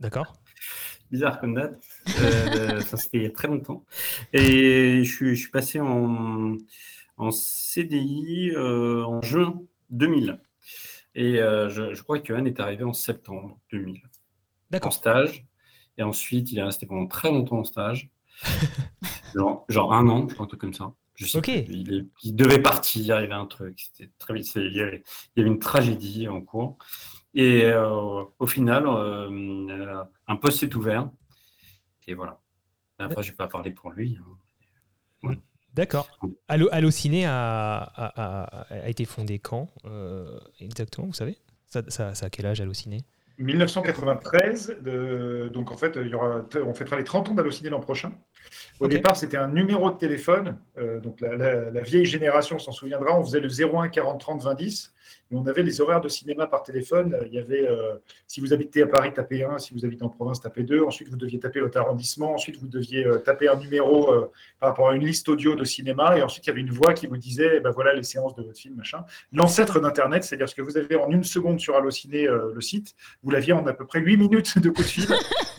D'accord. 0.00 0.32
Bizarre 1.10 1.40
comme 1.40 1.54
date. 1.54 1.80
ça, 2.06 2.96
c'était 2.96 3.18
il 3.18 3.22
y 3.22 3.26
a 3.26 3.30
très 3.30 3.48
longtemps. 3.48 3.84
Et 4.32 5.04
je 5.04 5.10
suis, 5.10 5.36
je 5.36 5.40
suis 5.40 5.50
passé 5.50 5.80
en, 5.80 6.56
en 7.16 7.30
CDI 7.30 8.52
en 8.56 9.22
juin 9.22 9.62
2000. 9.90 10.38
Et 11.14 11.36
je, 11.36 11.94
je, 11.94 12.02
crois 12.02 12.18
que 12.18 12.32
Anne 12.34 12.46
est 12.46 12.60
arrivé 12.60 12.84
en 12.84 12.92
septembre 12.92 13.58
2000. 13.72 14.02
D'accord. 14.70 14.88
En 14.88 14.90
stage. 14.90 15.46
Et 15.98 16.02
ensuite, 16.02 16.52
il 16.52 16.58
est 16.58 16.62
resté 16.62 16.86
pendant 16.86 17.06
très 17.06 17.30
longtemps 17.30 17.58
en 17.58 17.64
stage. 17.64 18.08
genre, 19.68 19.92
un 19.92 20.08
an, 20.08 20.28
je 20.28 20.34
crois, 20.34 20.44
un 20.44 20.48
truc 20.48 20.60
comme 20.60 20.74
ça. 20.74 20.92
Je 21.18 21.26
sais 21.26 21.38
Ok. 21.38 21.48
il, 21.48 22.36
devait 22.36 22.62
partir, 22.62 23.02
il 23.02 23.06
y 23.06 23.12
avait 23.12 23.32
un 23.32 23.46
truc. 23.46 23.90
C'était 23.92 24.10
très 24.18 24.34
vite. 24.34 24.54
Il 24.54 24.72
y, 24.72 24.80
avait, 24.80 25.02
une 25.36 25.58
tragédie 25.58 26.28
en 26.28 26.40
cours. 26.40 26.78
Et 27.34 27.64
euh, 27.64 28.24
au 28.38 28.46
final, 28.46 28.84
euh, 28.86 30.04
un 30.28 30.36
poste 30.36 30.60
s'est 30.60 30.74
ouvert. 30.76 31.10
Et 32.06 32.14
voilà. 32.14 32.40
après, 32.98 33.22
je 33.22 33.28
ne 33.28 33.32
vais 33.32 33.36
pas 33.36 33.48
parler 33.48 33.72
pour 33.72 33.90
lui. 33.90 34.16
Hein. 35.24 35.34
D'accord. 35.74 36.08
Allociné 36.46 37.26
a, 37.26 37.78
a, 37.78 38.64
a, 38.70 38.88
été 38.88 39.04
fondé 39.04 39.38
quand 39.38 39.68
euh, 39.84 40.38
exactement, 40.60 41.08
vous 41.08 41.12
savez? 41.12 41.36
Ça, 41.66 41.82
ça, 41.88 42.14
ça, 42.14 42.26
a 42.26 42.30
quel 42.30 42.46
âge 42.46 42.60
Allociné? 42.60 43.02
1993, 43.38 44.78
de, 44.80 45.50
donc 45.52 45.70
en 45.70 45.76
fait, 45.76 45.96
il 45.96 46.08
y 46.08 46.14
aura, 46.14 46.42
on 46.64 46.74
fêtera 46.74 46.96
les 46.96 47.04
30 47.04 47.28
ans 47.28 47.34
d'Allociné 47.34 47.70
l'an 47.70 47.80
prochain. 47.80 48.12
Au 48.80 48.88
départ, 48.88 49.16
c'était 49.16 49.36
un 49.36 49.48
numéro 49.48 49.90
de 49.90 49.96
téléphone. 49.96 50.58
Euh, 50.78 51.00
donc 51.00 51.20
la, 51.20 51.36
la, 51.36 51.80
vieille 51.80 52.04
génération 52.04 52.58
s'en 52.58 52.72
souviendra. 52.72 53.18
On 53.18 53.24
faisait 53.24 53.40
le 53.40 53.48
01 53.48 53.88
40 53.88 54.20
30 54.20 54.42
20 54.42 54.54
10 54.54 54.94
on 55.30 55.46
avait 55.46 55.62
les 55.62 55.80
horaires 55.80 56.00
de 56.00 56.08
cinéma 56.08 56.46
par 56.46 56.62
téléphone. 56.62 57.16
Il 57.26 57.34
y 57.34 57.38
avait, 57.38 57.66
euh, 57.68 57.96
si 58.26 58.40
vous 58.40 58.52
habitez 58.52 58.82
à 58.82 58.86
Paris, 58.86 59.12
tapez 59.12 59.44
1, 59.44 59.58
si 59.58 59.74
vous 59.74 59.84
habitez 59.84 60.02
en 60.02 60.08
province, 60.08 60.40
tapez 60.40 60.62
2. 60.62 60.82
Ensuite, 60.82 61.08
vous 61.08 61.16
deviez 61.16 61.38
taper 61.38 61.60
votre 61.60 61.78
arrondissement. 61.78 62.34
Ensuite, 62.34 62.56
vous 62.56 62.66
deviez 62.66 63.06
euh, 63.06 63.18
taper 63.18 63.48
un 63.48 63.56
numéro 63.56 64.12
euh, 64.12 64.30
par 64.58 64.70
rapport 64.70 64.88
à 64.88 64.94
une 64.94 65.04
liste 65.04 65.28
audio 65.28 65.54
de 65.54 65.64
cinéma. 65.64 66.16
Et 66.16 66.22
ensuite, 66.22 66.46
il 66.46 66.48
y 66.48 66.52
avait 66.52 66.62
une 66.62 66.70
voix 66.70 66.94
qui 66.94 67.06
vous 67.06 67.18
disait, 67.18 67.56
eh 67.56 67.60
ben 67.60 67.70
voilà 67.70 67.94
les 67.94 68.02
séances 68.02 68.34
de 68.36 68.42
votre 68.42 68.58
film, 68.58 68.76
machin. 68.76 69.04
L'ancêtre 69.32 69.80
d'Internet, 69.80 70.24
c'est-à-dire 70.24 70.48
ce 70.48 70.54
que 70.54 70.62
vous 70.62 70.78
avez 70.78 70.96
en 70.96 71.10
une 71.10 71.24
seconde 71.24 71.60
sur 71.60 71.76
Allociné, 71.76 72.26
le 72.26 72.60
site, 72.60 72.94
vous 73.22 73.30
l'aviez 73.30 73.52
en 73.52 73.66
à 73.66 73.72
peu 73.72 73.86
près 73.86 74.00
8 74.00 74.16
minutes 74.16 74.58
de 74.58 74.70
coup 74.70 74.82
de 74.82 74.86
fil. 74.86 75.06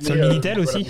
Sur 0.02 0.16
le 0.16 0.22
Minitel 0.28 0.60
aussi 0.60 0.88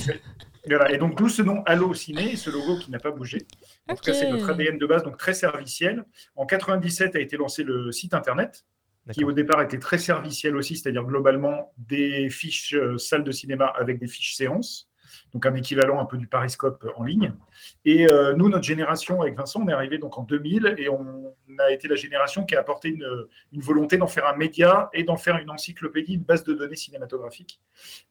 voilà. 0.76 0.92
Et 0.92 0.98
donc, 0.98 1.18
d'où 1.18 1.30
ce 1.30 1.42
nom 1.42 1.64
Allociné, 1.66 2.36
ce 2.36 2.50
logo 2.50 2.78
qui 2.78 2.92
n'a 2.92 3.00
pas 3.00 3.12
bougé. 3.12 3.46
En 3.88 3.96
tout 3.96 4.04
cas, 4.04 4.14
c'est 4.14 4.30
notre 4.30 4.50
ADN 4.50 4.78
de 4.78 4.86
base, 4.86 5.04
donc 5.04 5.18
très 5.18 5.34
serviciel. 5.34 6.04
En 6.36 6.46
97 6.46 7.16
a 7.16 7.20
été 7.20 7.38
lancé 7.38 7.64
le 7.64 7.92
site 7.92 8.14
internet, 8.14 8.66
qui 9.12 9.24
au 9.24 9.32
départ 9.32 9.62
était 9.62 9.80
très 9.80 9.98
serviciel 9.98 10.56
aussi, 10.56 10.76
c'est-à-dire 10.78 11.04
globalement 11.04 11.74
des 11.78 12.30
fiches 12.30 12.74
euh, 12.76 12.98
salles 12.98 13.24
de 13.24 13.32
cinéma 13.32 13.66
avec 13.66 14.00
des 14.00 14.08
fiches 14.08 14.36
séances 14.36 14.89
donc 15.34 15.46
un 15.46 15.54
équivalent 15.56 16.00
un 16.00 16.06
peu 16.06 16.18
du 16.18 16.28
Pariscope 16.28 16.86
en 16.96 17.04
ligne. 17.04 17.34
Et 17.86 18.10
euh, 18.12 18.34
nous, 18.34 18.50
notre 18.50 18.64
génération, 18.64 19.22
avec 19.22 19.36
Vincent, 19.36 19.62
on 19.64 19.68
est 19.68 19.74
arrivé 19.74 19.98
donc 19.98 20.18
en 20.18 20.24
2000 20.24 20.76
et 20.78 20.90
on 20.90 21.34
a 21.60 21.72
été 21.72 21.88
la 21.88 21.96
génération 21.96 22.46
qui 22.46 22.56
a 22.56 22.60
apporté 22.60 22.90
une, 22.90 23.62
volonté 23.62 23.98
d'en 23.98 24.08
faire 24.08 24.28
un 24.28 24.36
média 24.36 24.90
et 24.94 25.04
d'en 25.04 25.18
faire 25.18 25.38
une 25.38 25.50
encyclopédie, 25.50 26.16
une 26.16 26.24
base 26.24 26.44
de 26.44 26.54
données 26.54 26.76
cinématographiques. 26.76 27.60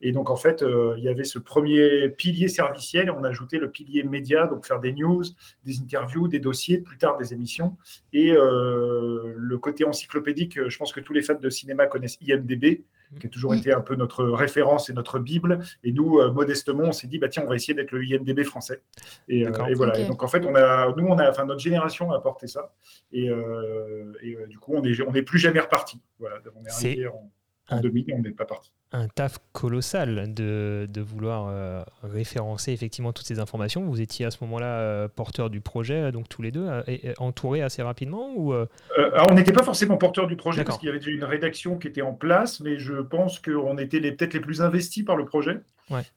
Et 0.00 0.12
donc, 0.12 0.30
en 0.30 0.36
fait, 0.36 0.62
euh, 0.62 0.94
il 0.98 1.04
y 1.04 1.08
avait 1.08 1.24
ce 1.24 1.38
premier 1.38 2.08
pilier 2.08 2.48
serviciel 2.48 3.08
et 3.08 3.10
on 3.10 3.24
a 3.24 3.28
ajouté 3.28 3.58
le 3.58 3.70
pilier 3.70 4.02
média, 4.02 4.46
donc 4.46 4.66
faire 4.66 4.80
des 4.80 4.92
news, 4.92 5.24
des 5.64 5.80
interviews, 5.80 6.28
des 6.28 6.40
dossiers, 6.40 6.78
plus 6.78 6.98
tard 6.98 7.16
des 7.16 7.32
émissions. 7.32 7.76
Et 8.12 8.32
euh, 8.32 9.34
le 9.36 9.58
côté 9.58 9.84
encyclopédique, 9.84 10.68
je 10.68 10.78
pense 10.78 10.92
que 10.92 11.00
tous 11.00 11.12
les 11.12 11.22
fans 11.22 11.34
de 11.34 11.50
cinéma 11.50 11.86
connaissent 11.86 12.18
IMDB 12.20 12.84
qui 13.20 13.26
a 13.26 13.30
toujours 13.30 13.54
été 13.54 13.72
un 13.72 13.80
peu 13.80 13.94
notre 13.94 14.24
référence 14.24 14.90
et 14.90 14.92
notre 14.92 15.18
Bible. 15.18 15.60
Et 15.84 15.92
nous, 15.92 16.18
euh, 16.18 16.30
modestement, 16.30 16.84
on 16.84 16.92
s'est 16.92 17.06
dit, 17.06 17.18
bah, 17.18 17.28
tiens, 17.28 17.42
on 17.44 17.48
va 17.48 17.56
essayer 17.56 17.74
d'être 17.74 17.92
le 17.92 18.04
IMDB 18.04 18.44
français. 18.44 18.82
Et, 19.28 19.46
euh, 19.46 19.50
voilà. 19.74 20.04
donc, 20.04 20.22
en 20.22 20.28
fait, 20.28 20.44
on 20.44 20.54
a, 20.54 20.92
nous, 20.96 21.06
on 21.06 21.18
a, 21.18 21.30
enfin, 21.30 21.44
notre 21.44 21.60
génération 21.60 22.12
a 22.12 22.16
apporté 22.16 22.46
ça. 22.46 22.72
Et, 23.12 23.28
euh, 23.30 24.12
du 24.48 24.58
coup, 24.58 24.74
on 24.74 24.82
n'est 24.82 25.00
on 25.02 25.14
est 25.14 25.22
plus 25.22 25.38
jamais 25.38 25.60
reparti. 25.60 26.00
Voilà, 26.18 26.36
on 26.54 26.64
est 26.64 26.70
arrivé 26.70 27.06
en, 27.06 27.30
en 27.70 27.80
2000 27.80 28.14
on 28.14 28.22
n'est 28.22 28.30
pas 28.30 28.44
parti 28.44 28.70
un 28.92 29.06
taf 29.08 29.38
colossal 29.52 30.32
de, 30.32 30.86
de 30.88 31.00
vouloir 31.00 31.48
euh, 31.48 31.82
référencer 32.02 32.72
effectivement 32.72 33.12
toutes 33.12 33.26
ces 33.26 33.38
informations. 33.38 33.84
Vous 33.84 34.00
étiez 34.00 34.24
à 34.24 34.30
ce 34.30 34.38
moment-là 34.42 34.80
euh, 34.80 35.08
porteur 35.08 35.50
du 35.50 35.60
projet, 35.60 36.10
donc 36.10 36.28
tous 36.28 36.40
les 36.40 36.50
deux, 36.50 36.66
euh, 36.66 36.82
entourés 37.18 37.62
assez 37.62 37.82
rapidement 37.82 38.32
ou 38.34 38.52
alors 38.52 39.30
On 39.30 39.34
n'était 39.34 39.52
pas 39.52 39.62
forcément 39.62 39.98
porteur 39.98 40.26
du 40.26 40.36
projet 40.36 40.64
parce 40.64 40.78
qu'il 40.78 40.86
y 40.86 40.90
avait 40.90 40.98
déjà 40.98 41.10
une 41.10 41.24
rédaction 41.24 41.76
qui 41.76 41.88
était 41.88 42.02
en 42.02 42.14
place, 42.14 42.60
mais 42.60 42.78
je 42.78 42.94
pense 42.94 43.38
qu'on 43.38 43.76
était 43.76 44.00
peut-être 44.00 44.34
les 44.34 44.40
plus 44.40 44.62
investis 44.62 45.04
par 45.04 45.16
le 45.16 45.26
projet. 45.26 45.58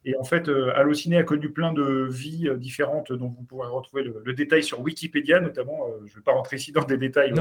Et 0.05 0.15
en 0.17 0.23
fait, 0.23 0.49
Allociné 0.75 1.17
a 1.17 1.23
connu 1.23 1.51
plein 1.51 1.73
de 1.73 2.07
vies 2.09 2.49
différentes 2.57 3.11
dont 3.11 3.29
vous 3.29 3.43
pourrez 3.43 3.67
retrouver 3.67 4.03
le, 4.03 4.33
détail 4.33 4.63
sur 4.63 4.79
Wikipédia, 4.81 5.39
notamment. 5.39 5.87
je 6.05 6.11
ne 6.11 6.15
vais 6.15 6.21
pas 6.23 6.33
rentrer 6.33 6.57
ici 6.57 6.71
dans 6.71 6.83
des 6.83 6.97
détails, 6.97 7.33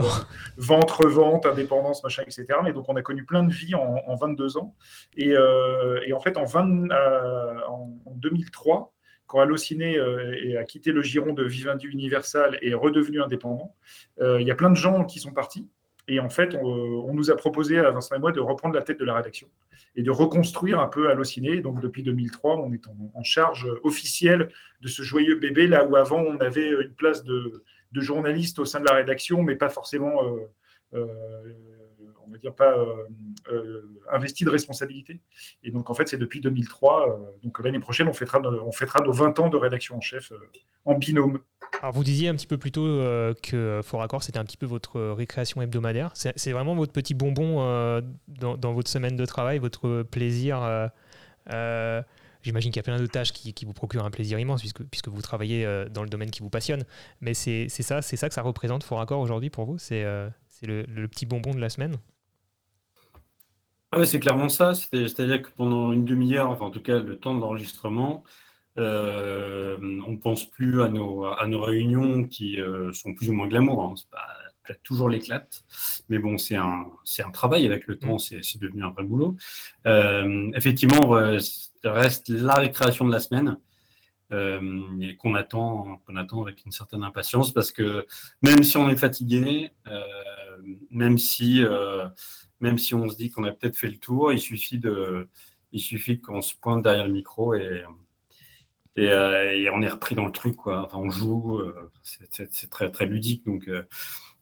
vente, 0.57 0.91
revente, 0.91 1.47
indépendance, 1.47 2.03
machin, 2.03 2.23
etc. 2.23 2.47
Mais 2.65 2.73
donc, 2.73 2.89
on 2.89 2.97
a 2.97 3.03
connu 3.03 3.25
plein 3.25 3.43
de 3.43 3.53
vies 3.53 3.75
en, 3.75 4.03
en 4.07 4.15
22 4.17 4.57
ans. 4.57 4.75
Euh, 5.19 6.01
et, 6.07 6.13
en 6.13 6.21
fait, 6.21 6.37
en, 6.37 6.45
2003, 8.17 8.77
euh, 8.77 8.85
quand 9.27 9.41
Allociné 9.41 9.97
euh, 9.97 10.61
a 10.61 10.65
quitté 10.65 10.93
le 10.93 11.03
giron 11.03 11.33
de 11.33 11.45
Vivendi 11.45 11.87
Universal 11.87 12.59
et 12.63 12.71
est 12.71 12.75
redevenu 12.75 13.23
indépendant, 13.23 13.75
il 14.21 14.43
y 14.43 14.51
a 14.51 14.55
plein 14.55 14.71
de 14.71 14.77
gens 14.77 15.05
qui 15.05 15.21
sont 15.21 15.33
partis. 15.33 15.69
Et 16.09 16.21
en 16.21 16.29
fait, 16.29 16.55
on, 16.55 17.13
nous 17.15 17.31
a 17.31 17.37
proposé 17.37 17.79
à 17.79 17.91
Vincent 17.91 18.17
et 18.17 18.19
moi 18.19 18.33
de 18.33 18.41
reprendre 18.41 18.75
la 18.75 18.83
tête 18.83 18.99
de 18.99 19.05
la 19.05 19.15
rédaction 19.15 19.49
et 19.97 20.03
de 20.03 20.11
reconstruire 20.11 20.81
un 20.81 20.89
peu 20.89 21.11
Allociné. 21.11 21.61
Donc 21.61 21.81
depuis 21.81 22.03
2003, 22.03 22.57
on 22.57 22.73
est 22.73 22.83
en, 23.15 23.23
charge 23.23 23.69
officielle 23.83 24.51
de 24.81 24.89
ce 24.89 25.03
joyeux 25.03 25.37
bébé, 25.37 25.67
là 25.67 25.85
où 25.85 25.97
avant 25.97 26.21
on 26.21 26.39
avait 26.39 26.71
une 26.71 26.95
place 26.95 27.25
de, 27.25 27.63
journaliste 27.93 28.59
au 28.59 28.65
sein 28.65 28.81
de 28.81 28.87
la 28.87 28.95
rédaction, 28.95 29.43
mais 29.43 29.57
pas 29.57 29.69
forcément 29.69 30.23
on 32.31 32.35
va 32.35 32.39
dire, 32.39 32.55
pas 32.55 32.73
euh, 32.73 33.09
euh, 33.51 33.83
investi 34.13 34.45
de 34.45 34.51
responsabilité. 34.51 35.21
Et 35.65 35.71
donc, 35.73 35.91
en 35.91 35.95
fait, 35.95 36.09
c'est 36.09 36.17
depuis 36.17 36.41
2003. 36.41 37.09
Euh, 37.09 37.17
donc, 37.43 37.59
l'année 37.59 37.81
prochaine, 37.81 38.09
on 38.09 38.13
fêtera, 38.13 38.39
nos, 38.39 38.63
on 38.63 38.73
fêtera 38.73 39.03
nos 39.03 39.13
20 39.13 39.39
ans 39.41 39.49
de 39.49 39.57
rédaction 39.57 39.97
en 39.97 40.01
chef 40.01 40.33
en 40.85 40.95
binôme. 40.95 41.41
Alors, 41.83 41.93
vous 41.93 42.05
disiez 42.05 42.29
un 42.29 42.35
petit 42.35 42.47
peu 42.47 42.57
plus 42.57 42.71
tôt 42.71 42.87
que 43.43 43.81
Fort 43.83 44.03
Accord, 44.03 44.23
c'était 44.23 44.39
un 44.39 44.45
petit 44.45 44.57
peu 44.57 44.67
votre 44.67 45.01
récréation 45.01 45.61
hebdomadaire. 45.61 46.13
C'est 46.15 46.53
vraiment 46.53 46.75
votre 46.75 46.93
petit 46.93 47.15
bonbon 47.15 48.03
dans, 48.29 48.73
votre 48.73 48.91
semaine 48.91 49.17
de 49.17 49.25
travail, 49.25 49.59
votre 49.59 50.03
plaisir. 50.03 50.91
J'imagine 52.43 52.71
qu'il 52.71 52.79
y 52.79 52.81
a 52.81 52.83
plein 52.83 52.99
de 52.99 53.07
tâches 53.07 53.33
qui, 53.33 53.65
vous 53.65 53.73
procurent 53.73 54.05
un 54.05 54.11
plaisir 54.11 54.39
immense 54.39 54.61
puisque, 54.61 54.83
puisque 54.85 55.09
vous 55.09 55.23
travaillez 55.23 55.67
dans 55.91 56.03
le 56.03 56.09
domaine 56.09 56.31
qui 56.31 56.41
vous 56.41 56.51
passionne. 56.51 56.85
Mais 57.21 57.35
c'est 57.35 57.69
ça, 57.69 58.03
ça 58.03 58.29
que 58.29 58.35
ça 58.35 58.43
représente 58.43 58.85
Fort 58.85 59.01
Accord 59.01 59.21
aujourd'hui 59.21 59.51
pour 59.51 59.65
vous? 59.65 59.79
C'est 59.79 60.05
le, 60.67 60.83
le, 60.83 61.09
petit 61.09 61.27
bonbon 61.27 61.55
de 61.55 61.61
la 61.61 61.71
semaine? 61.71 61.97
Ah 63.93 64.05
c'est 64.05 64.21
clairement 64.21 64.49
ça. 64.49 64.75
C'est-à-dire 64.75 65.43
que 65.43 65.51
pendant 65.51 65.93
une 65.93 66.05
demi-heure, 66.05 66.51
enfin 66.51 66.67
en 66.67 66.71
tout 66.71 66.83
cas 66.83 66.99
le 66.99 67.19
temps 67.19 67.35
de 67.35 67.41
l'enregistrement, 67.41 68.25
euh, 68.79 69.77
on 70.07 70.13
ne 70.13 70.17
pense 70.17 70.45
plus 70.49 70.83
à 70.83 70.89
nos, 70.89 71.25
à 71.25 71.47
nos 71.47 71.61
réunions 71.61 72.25
qui 72.25 72.61
euh, 72.61 72.93
sont 72.93 73.15
plus 73.15 73.29
ou 73.31 73.33
moins 73.33 73.49
glamour. 73.49 73.83
Hein. 73.83 73.95
C'est 73.97 74.11
pas, 74.11 74.27
toujours 74.85 75.09
l'éclate. 75.09 75.65
Mais 76.09 76.21
bon, 76.21 76.39
c'est 76.39 76.55
un, 76.55 76.87
c'est 77.05 77.25
un 77.25 77.33
travail 77.33 77.67
avec 77.67 77.89
le 77.89 77.99
temps, 77.99 78.19
c'est, 78.19 78.41
devenu 78.61 78.85
un 78.85 78.91
vrai 78.91 79.03
boulot. 79.03 79.37
Euh, 79.87 80.53
effectivement, 80.55 81.09
reste 81.83 82.29
la 82.29 82.55
récréation 82.55 83.05
de 83.05 83.13
la 83.13 83.19
semaine. 83.19 83.57
et 84.31 85.17
qu'on 85.17 85.35
attend, 85.35 86.01
qu'on 86.07 86.15
attend 86.15 86.43
avec 86.43 86.65
une 86.65 86.71
certaine 86.71 87.03
impatience 87.03 87.53
parce 87.53 87.73
que 87.73 88.07
même 88.43 88.63
si 88.63 88.77
on 88.77 88.89
est 88.89 88.97
fatigué, 88.97 89.73
même 90.93 91.19
si 91.19 91.65
même 92.61 92.79
si 92.79 92.95
on 92.95 93.09
se 93.09 93.17
dit 93.17 93.31
qu'on 93.31 93.45
a 93.45 93.53
peut-être 93.53 93.77
fait 93.77 93.89
le 93.89 93.99
tour, 93.99 94.33
il 94.33 94.39
suffit 94.39 94.79
de, 94.79 95.29
il 95.73 95.81
suffit 95.81 96.21
qu'on 96.21 96.43
se 96.43 96.55
pointe 96.55 96.83
derrière 96.83 97.07
le 97.07 97.13
micro 97.13 97.55
et, 97.55 97.85
Et, 98.97 99.05
et, 99.05 99.71
on 99.71 99.83
est 99.83 99.89
repris 99.89 100.15
dans 100.15 100.27
le 100.27 100.33
truc, 100.33 100.57
quoi. 100.57 100.85
Enfin, 100.85 100.99
on 100.99 101.11
joue, 101.11 101.61
c'est 102.03 102.71
très, 102.71 102.91
très 102.91 103.07
ludique. 103.07 103.45
Donc, 103.47 103.71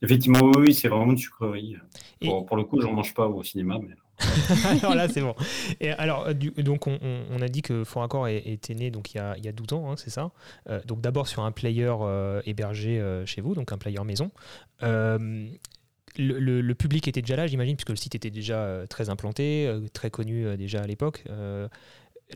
effectivement, 0.03 0.51
oui, 0.57 0.75
c'est 0.75 0.89
vraiment 0.89 1.13
une 1.13 1.19
sucrerie. 1.19 1.77
Pour, 2.23 2.47
pour, 2.47 2.57
le 2.57 2.65
coup, 2.65 2.81
j'en 2.81 2.93
mange 2.93 3.15
pas 3.15 3.29
au 3.29 3.43
cinéma, 3.43 3.79
mais. 3.81 3.95
alors 4.83 4.95
là, 4.95 5.09
c'est 5.09 5.21
bon. 5.21 5.35
Et 5.81 5.91
alors, 5.91 6.35
du, 6.35 6.51
donc, 6.51 6.87
on, 6.87 6.99
on, 7.31 7.41
a 7.41 7.49
dit 7.49 7.63
que 7.63 7.85
Fort 7.85 8.03
Accord 8.03 8.29
était 8.29 8.75
né 8.75 8.91
donc, 8.91 9.15
il, 9.15 9.19
y 9.19 9.21
a, 9.21 9.37
il 9.37 9.45
y 9.45 9.49
a 9.49 9.53
12 9.53 9.79
ans, 9.79 9.91
hein, 9.91 9.97
c'est 9.97 10.11
ça 10.11 10.33
euh, 10.69 10.81
Donc, 10.87 11.01
d'abord 11.01 11.29
sur 11.29 11.43
un 11.45 11.53
player 11.53 11.95
euh, 12.01 12.43
hébergé 12.45 13.01
euh, 13.01 13.25
chez 13.27 13.41
vous, 13.41 13.55
donc 13.55 13.73
un 13.73 13.79
player 13.79 14.03
maison. 14.05 14.31
Le, 16.19 16.39
le, 16.39 16.61
le, 16.61 16.75
public 16.75 17.07
était 17.07 17.23
déjà 17.23 17.37
là, 17.37 17.47
j'imagine, 17.47 17.77
puisque 17.77 17.91
le 17.91 17.97
site 17.97 18.15
était 18.15 18.31
déjà 18.31 18.85
très 18.91 19.09
implanté, 19.09 19.73
très 19.93 20.11
connu 20.11 20.57
déjà 20.57 20.83
à 20.83 20.87
l'époque 20.87 21.25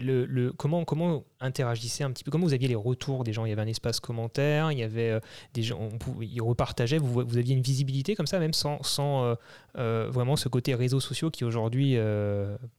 le, 0.00 0.52
comment, 0.52 0.84
comment 0.84 1.24
interagissait 1.40 2.04
un 2.04 2.10
petit 2.10 2.24
peu 2.24 2.30
Comment 2.30 2.46
vous 2.46 2.54
aviez 2.54 2.68
les 2.68 2.74
retours 2.74 3.24
des 3.24 3.32
gens? 3.32 3.44
Il 3.44 3.50
y 3.50 3.52
avait 3.52 3.62
un 3.62 3.66
espace 3.66 4.00
commentaire, 4.00 4.72
il 4.72 4.78
y 4.78 4.82
avait 4.82 5.10
euh, 5.10 5.20
des 5.54 5.62
gens, 5.62 5.90
ils 6.20 6.40
repartageaient, 6.40 6.98
vous, 6.98 7.24
vous 7.24 7.38
aviez 7.38 7.54
une 7.54 7.62
visibilité 7.62 8.14
comme 8.14 8.26
ça, 8.26 8.38
même 8.38 8.54
sans, 8.54 8.82
sans 8.82 9.24
euh, 9.24 9.34
euh, 9.76 10.08
vraiment 10.10 10.36
ce 10.36 10.48
côté 10.48 10.74
réseaux 10.74 11.00
sociaux 11.00 11.30
qui 11.30 11.44
aujourd'hui 11.44 11.96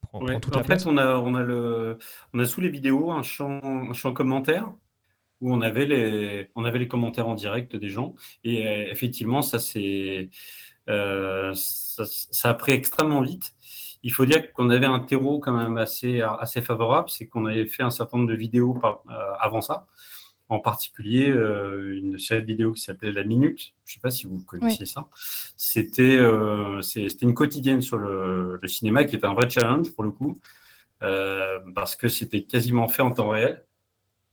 prend, 0.01 0.39
toute 0.39 0.55
la 0.55 0.63
place? 0.63 0.85
En 0.85 0.89
fait, 0.89 0.95
on 0.95 0.97
a, 0.97 1.17
on, 1.17 1.35
a 1.35 1.43
le, 1.43 1.97
on 2.33 2.39
a 2.39 2.45
sous 2.45 2.61
les 2.61 2.69
vidéos 2.69 3.11
un 3.11 3.23
champ, 3.23 3.59
un 3.63 3.93
champ 3.93 4.13
commentaire 4.13 4.71
où 5.41 5.53
on 5.53 5.61
avait, 5.61 5.85
les, 5.85 6.49
on 6.55 6.63
avait 6.63 6.79
les 6.79 6.87
commentaires 6.87 7.27
en 7.27 7.35
direct 7.35 7.75
des 7.75 7.89
gens. 7.89 8.15
Et 8.43 8.63
effectivement, 8.89 9.41
ça, 9.41 9.59
c'est, 9.59 10.29
ça, 10.87 12.03
ça 12.05 12.49
a 12.49 12.53
pris 12.53 12.73
extrêmement 12.73 13.21
vite. 13.21 13.53
Il 14.03 14.11
faut 14.11 14.25
dire 14.25 14.51
qu'on 14.51 14.69
avait 14.69 14.85
un 14.85 14.99
terreau 14.99 15.39
quand 15.39 15.53
même 15.53 15.77
assez, 15.77 16.21
assez 16.21 16.61
favorable, 16.61 17.09
c'est 17.09 17.27
qu'on 17.27 17.45
avait 17.45 17.65
fait 17.65 17.83
un 17.83 17.89
certain 17.89 18.17
nombre 18.17 18.29
de 18.29 18.35
vidéos 18.35 18.77
euh, 18.83 19.13
avant 19.39 19.61
ça, 19.61 19.87
en 20.49 20.59
particulier 20.59 21.29
euh, 21.29 21.97
une 21.97 22.19
série 22.19 22.41
de 22.41 22.47
vidéos 22.47 22.73
qui 22.73 22.81
s'appelait 22.81 23.13
La 23.13 23.23
Minute, 23.23 23.73
je 23.85 23.91
ne 23.91 23.93
sais 23.93 23.99
pas 24.01 24.11
si 24.11 24.27
vous 24.27 24.43
connaissez 24.43 24.85
ça, 24.85 25.07
c'était 25.55 26.17
euh, 26.17 26.81
une 27.21 27.33
quotidienne 27.33 27.81
sur 27.81 27.97
le, 27.97 28.59
cinéma 28.67 29.05
qui 29.05 29.15
était 29.15 29.25
un 29.25 29.33
vrai 29.33 29.49
challenge 29.49 29.89
pour 29.93 30.03
le 30.03 30.11
coup, 30.11 30.39
parce 30.99 31.95
que 31.95 32.09
c'était 32.09 32.43
quasiment 32.43 32.89
fait 32.89 33.01
en 33.01 33.11
temps 33.11 33.29
réel. 33.29 33.63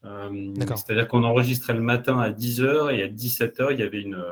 C'est-à-dire 0.03 1.07
qu'on 1.07 1.25
enregistrait 1.25 1.75
le 1.75 1.81
matin 1.81 2.19
à 2.19 2.31
10h 2.31 2.93
et 2.93 3.03
à 3.03 3.09
17h, 3.09 3.69
il 3.73 3.81
y 3.81 3.83
avait 3.83 4.01
une, 4.01 4.25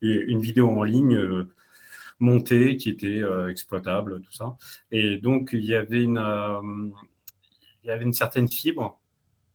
une 0.00 0.40
vidéo 0.40 0.70
en 0.70 0.82
ligne 0.82 1.46
montée, 2.18 2.76
qui 2.76 2.90
était 2.90 3.22
euh, 3.22 3.48
exploitable, 3.50 4.20
tout 4.22 4.32
ça. 4.32 4.56
Et 4.90 5.18
donc, 5.18 5.50
il 5.52 5.64
y 5.64 5.74
avait 5.74 6.02
une, 6.02 6.18
euh, 6.18 6.60
il 7.82 7.88
y 7.88 7.90
avait 7.90 8.04
une 8.04 8.12
certaine 8.12 8.48
fibre 8.48 9.00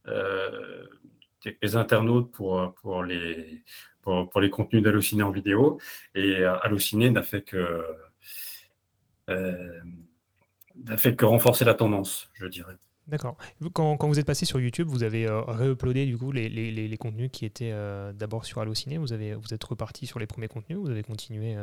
euh, 0.07 0.85
des 1.61 1.75
internautes 1.75 2.31
pour, 2.31 2.73
pour, 2.75 3.03
les, 3.03 3.63
pour, 4.01 4.41
les 4.41 4.49
contenus 4.49 4.83
d'Allociné 4.83 5.23
en 5.23 5.31
vidéo. 5.31 5.79
Et 6.15 6.43
Allociné 6.43 7.09
n'a 7.09 7.23
fait 7.23 7.41
que 7.41 7.85
n'a 9.27 10.97
fait 10.97 11.15
que 11.15 11.25
renforcer 11.25 11.65
la 11.65 11.75
tendance, 11.75 12.29
je 12.33 12.47
dirais. 12.47 12.75
D'accord. 13.09 13.37
Quand, 13.73 14.07
vous 14.07 14.19
êtes 14.19 14.25
passé 14.25 14.45
sur 14.45 14.59
YouTube, 14.59 14.87
vous 14.87 15.03
avez 15.03 15.25
euh, 15.25 15.41
réuploadé 15.41 16.05
du 16.05 16.17
coup 16.17 16.31
les, 16.31 16.97
contenus 16.99 17.29
qui 17.31 17.45
étaient 17.45 17.73
d'abord 18.13 18.45
sur 18.45 18.61
Allociné. 18.61 18.97
Vous 18.97 19.13
avez 19.13 19.33
vous 19.35 19.53
êtes 19.53 19.63
reparti 19.63 20.05
sur 20.05 20.19
les 20.19 20.27
premiers 20.27 20.47
contenus. 20.47 20.77
Vous 20.77 20.89
avez 20.89 21.03
continué. 21.03 21.57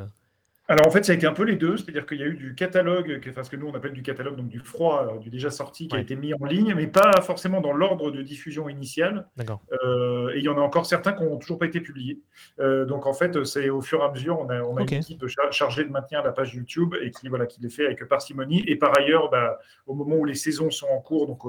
Alors 0.68 0.88
en 0.88 0.90
fait, 0.90 1.04
ça 1.04 1.12
a 1.12 1.14
été 1.14 1.26
un 1.26 1.32
peu 1.32 1.44
les 1.44 1.54
deux, 1.54 1.76
c'est-à-dire 1.76 2.06
qu'il 2.06 2.18
y 2.18 2.24
a 2.24 2.26
eu 2.26 2.34
du 2.34 2.56
catalogue, 2.56 3.20
enfin, 3.28 3.44
ce 3.44 3.50
que 3.50 3.56
nous 3.56 3.68
on 3.68 3.74
appelle 3.74 3.92
du 3.92 4.02
catalogue, 4.02 4.36
donc 4.36 4.48
du 4.48 4.58
froid, 4.58 5.14
euh, 5.14 5.18
du 5.18 5.30
déjà 5.30 5.50
sorti, 5.50 5.86
qui 5.86 5.96
a 5.96 6.00
été 6.00 6.16
mis 6.16 6.34
en 6.34 6.44
ligne, 6.44 6.74
mais 6.74 6.88
pas 6.88 7.12
forcément 7.22 7.60
dans 7.60 7.72
l'ordre 7.72 8.10
de 8.10 8.20
diffusion 8.20 8.68
initiale. 8.68 9.28
D'accord. 9.36 9.60
Euh, 9.84 10.34
et 10.34 10.38
il 10.38 10.44
y 10.44 10.48
en 10.48 10.58
a 10.58 10.60
encore 10.60 10.86
certains 10.86 11.12
qui 11.12 11.22
n'ont 11.22 11.36
toujours 11.36 11.58
pas 11.58 11.66
été 11.66 11.80
publiés. 11.80 12.20
Euh, 12.58 12.84
donc 12.84 13.06
en 13.06 13.12
fait, 13.12 13.44
c'est 13.44 13.70
au 13.70 13.80
fur 13.80 14.00
et 14.00 14.04
à 14.04 14.10
mesure, 14.10 14.40
on 14.40 14.48
a, 14.48 14.60
on 14.62 14.76
a 14.76 14.82
une 14.82 14.92
équipe 14.92 15.24
chargée 15.52 15.84
de 15.84 15.90
maintenir 15.90 16.24
la 16.24 16.32
page 16.32 16.54
YouTube 16.54 16.96
et 17.00 17.12
qui, 17.12 17.28
voilà, 17.28 17.46
qui 17.46 17.60
les 17.60 17.70
fait 17.70 17.86
avec 17.86 18.04
parcimonie. 18.08 18.64
Et 18.66 18.74
par 18.74 18.96
ailleurs, 18.98 19.30
bah, 19.30 19.60
au 19.86 19.94
moment 19.94 20.16
où 20.16 20.24
les 20.24 20.34
saisons 20.34 20.70
sont 20.70 20.88
en 20.88 21.00
cours, 21.00 21.28
donc 21.28 21.42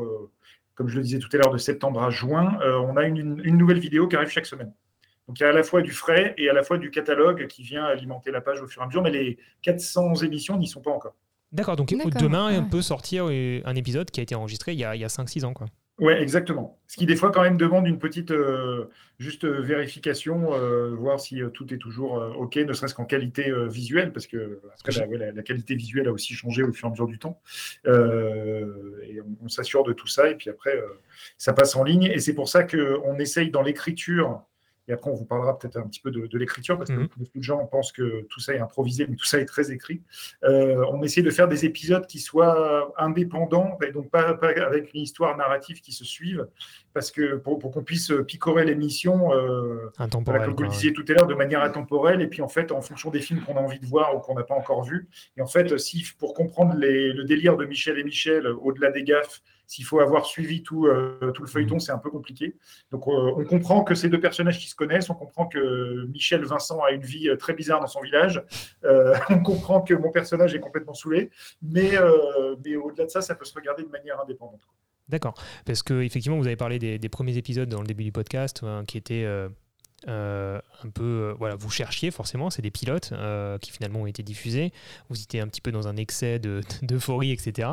comme 0.75 0.89
je 0.89 0.95
le 0.95 1.01
disais 1.01 1.17
tout 1.17 1.29
à 1.33 1.37
l'heure, 1.37 1.51
de 1.51 1.57
septembre 1.57 2.03
à 2.03 2.11
juin, 2.11 2.59
on 2.61 2.97
a 2.97 3.05
une, 3.05 3.41
une 3.43 3.57
nouvelle 3.57 3.79
vidéo 3.79 4.07
qui 4.07 4.15
arrive 4.15 4.29
chaque 4.29 4.45
semaine. 4.45 4.71
Donc 5.27 5.39
il 5.39 5.43
y 5.43 5.45
a 5.45 5.49
à 5.49 5.53
la 5.53 5.63
fois 5.63 5.81
du 5.81 5.91
frais 5.91 6.33
et 6.37 6.49
à 6.49 6.53
la 6.53 6.63
fois 6.63 6.77
du 6.77 6.89
catalogue 6.89 7.47
qui 7.47 7.61
vient 7.61 7.83
alimenter 7.83 8.31
la 8.31 8.41
page 8.41 8.61
au 8.61 8.67
fur 8.67 8.81
et 8.81 8.85
à 8.85 8.87
mesure, 8.87 9.01
mais 9.01 9.11
les 9.11 9.37
400 9.61 10.15
émissions 10.23 10.57
n'y 10.57 10.67
sont 10.67 10.81
pas 10.81 10.91
encore. 10.91 11.15
D'accord, 11.51 11.77
donc 11.77 11.89
demain, 12.19 12.59
on 12.59 12.65
peut 12.65 12.81
sortir 12.81 13.27
euh, 13.29 13.61
un 13.63 13.75
épisode 13.75 14.11
qui 14.11 14.19
a 14.19 14.23
été 14.23 14.35
enregistré 14.35 14.73
il 14.73 14.79
y 14.79 14.83
a, 14.83 14.91
a 14.91 14.95
5-6 14.95 15.45
ans. 15.45 15.53
Quoi. 15.53 15.67
Oui, 15.99 16.13
exactement. 16.13 16.77
Ce 16.87 16.97
qui 16.97 17.05
des 17.05 17.15
fois 17.15 17.31
quand 17.31 17.41
même 17.41 17.57
demande 17.57 17.87
une 17.87 17.99
petite 17.99 18.31
euh, 18.31 18.89
juste 19.17 19.45
euh, 19.45 19.61
vérification, 19.61 20.51
voir 20.97 21.19
si 21.19 21.41
tout 21.53 21.73
est 21.73 21.77
toujours 21.77 22.21
OK, 22.37 22.57
ne 22.57 22.73
serait-ce 22.73 22.93
qu'en 22.93 23.05
qualité 23.05 23.51
visuelle, 23.67 24.11
parce 24.11 24.27
que, 24.27 24.59
la, 24.85 25.43
qualité 25.43 25.75
visuelle 25.75 26.09
a 26.09 26.11
aussi 26.11 26.33
changé 26.33 26.63
au 26.63 26.73
fur 26.73 26.85
et 26.85 26.89
à 26.89 26.91
mesure 26.91 27.07
du 27.07 27.17
temps. 27.17 27.41
et 27.85 29.21
on 29.41 29.47
s'assure 29.47 29.83
de 29.83 29.93
tout 29.93 30.07
ça, 30.07 30.29
et 30.29 30.35
puis 30.35 30.49
après, 30.49 30.79
ça 31.37 31.53
passe 31.53 31.75
en 31.77 31.83
ligne. 31.83 32.03
Et 32.03 32.19
c'est 32.19 32.35
pour 32.35 32.49
ça 32.49 32.63
qu'on 32.63 33.17
essaye 33.19 33.51
dans 33.51 33.61
l'écriture 33.61 34.43
et 34.87 34.93
après, 34.93 35.11
on 35.11 35.15
vous 35.15 35.25
parlera 35.25 35.57
peut-être 35.57 35.77
un 35.77 35.87
petit 35.87 35.99
peu 35.99 36.11
de, 36.11 36.37
l'écriture, 36.37 36.77
parce 36.77 36.89
que 36.89 36.95
mhm. 36.95 37.09
beaucoup 37.17 37.37
de 37.37 37.43
gens 37.43 37.65
pensent 37.65 37.91
que 37.91 38.21
tout 38.29 38.39
ça 38.39 38.53
est 38.53 38.59
improvisé, 38.59 39.05
mais 39.07 39.15
tout 39.15 39.25
ça 39.25 39.39
est 39.39 39.45
très 39.45 39.71
écrit. 39.71 40.01
Euh, 40.43 40.85
on 40.91 41.01
essaie 41.03 41.21
de 41.21 41.29
faire 41.29 41.47
des 41.47 41.65
épisodes 41.65 42.05
qui 42.07 42.19
soient 42.19 42.93
indépendants, 42.97 43.77
et 43.85 43.91
donc 43.91 44.09
pas, 44.09 44.37
avec 44.41 44.93
une 44.93 45.01
histoire 45.01 45.35
narrative 45.35 45.81
qui 45.81 45.91
se 45.91 46.05
suive, 46.05 46.47
parce 46.93 47.11
que 47.11 47.35
pour, 47.35 47.59
qu'on 47.59 47.83
puisse 47.83 48.11
picorer 48.27 48.65
l'émission, 48.65 49.33
euh, 49.33 49.91
comme 49.97 50.55
vous 50.55 50.63
le 50.63 50.69
disiez 50.69 50.93
tout 50.93 51.05
à 51.09 51.13
l'heure, 51.13 51.27
de 51.27 51.35
manière 51.35 51.61
intemporelle, 51.61 52.21
et 52.21 52.27
puis 52.27 52.41
en 52.41 52.49
fait, 52.49 52.71
en 52.71 52.81
fonction 52.81 53.09
des 53.09 53.19
films 53.19 53.41
qu'on 53.41 53.57
a 53.57 53.61
envie 53.61 53.79
de 53.79 53.85
voir 53.85 54.15
ou 54.15 54.19
qu'on 54.19 54.35
n'a 54.35 54.43
pas 54.43 54.55
encore 54.55 54.83
vus. 54.83 55.09
Et 55.35 55.41
en 55.41 55.47
fait, 55.47 55.77
si, 55.77 56.05
pour 56.17 56.33
comprendre 56.33 56.75
le 56.77 57.23
délire 57.23 57.57
de 57.57 57.65
Michel 57.65 57.99
et 57.99 58.03
Michel, 58.03 58.47
au-delà 58.47 58.91
des 58.91 59.03
gaffes, 59.03 59.41
s'il 59.67 59.83
faut 59.83 59.99
avoir 59.99 60.25
suivi 60.25 60.63
tout, 60.63 60.87
euh, 60.87 61.31
tout 61.35 61.43
le 61.43 61.47
feuilleton, 61.47 61.75
mhm. 61.75 61.79
c'est 61.81 61.91
un 61.91 61.97
peu 61.97 62.09
compliqué. 62.09 62.55
Donc, 62.91 63.07
euh, 63.07 63.33
on 63.35 63.43
comprend 63.43 63.83
que 63.83 63.93
ces 63.93 64.09
deux 64.09 64.19
personnages 64.19 64.57
qui 64.57 64.69
se 64.69 64.75
connaissent, 64.75 65.09
on 65.09 65.15
comprend 65.15 65.45
que 65.45 66.05
Michel 66.07 66.45
Vincent 66.45 66.81
a 66.81 66.91
une 66.91 67.01
vie 67.01 67.29
euh, 67.29 67.35
très 67.35 67.53
bizarre 67.53 67.81
dans 67.81 67.87
son 67.87 68.01
village, 68.01 68.41
on 69.29 69.39
comprend 69.43 69.81
que 69.81 69.93
mon 69.93 70.11
personnage 70.11 70.55
est 70.55 70.59
complètement 70.59 70.93
saoulé, 70.93 71.29
mais, 71.61 71.91
mais 72.63 72.75
au-delà 72.77 73.05
de 73.05 73.09
ça, 73.09 73.21
ça 73.21 73.35
peut 73.35 73.43
se 73.43 73.53
regarder 73.53 73.83
de 73.83 73.89
manière 73.89 74.19
indépendante. 74.21 74.61
D'accord, 75.09 75.33
parce 75.65 75.83
que 75.83 76.01
effectivement, 76.01 76.37
vous 76.37 76.47
avez 76.47 76.55
parlé 76.55 76.79
des, 76.79 76.97
des, 76.97 77.09
premiers 77.09 77.37
épisodes 77.37 77.67
dans 77.67 77.81
le 77.81 77.87
début 77.87 78.03
du 78.03 78.11
podcast 78.11 78.61
hein, 78.63 78.83
qui 78.87 78.97
étaient 78.97 79.25
euh, 80.07 80.59
un 80.83 80.89
peu, 80.89 81.03
euh, 81.03 81.33
voilà, 81.39 81.55
vous 81.55 81.71
cherchiez 81.71 82.11
forcément, 82.11 82.51
c'est 82.51 82.61
des 82.61 82.69
pilotes 82.69 83.09
euh, 83.13 83.57
qui 83.57 83.71
finalement 83.71 84.01
ont 84.01 84.05
été 84.05 84.21
diffusés. 84.21 84.71
Vous 85.09 85.19
étiez 85.19 85.39
un 85.39 85.47
petit 85.47 85.59
peu 85.59 85.71
dans 85.71 85.87
un 85.87 85.97
excès 85.97 86.39
d'euphorie, 86.83 87.31
etc. 87.31 87.69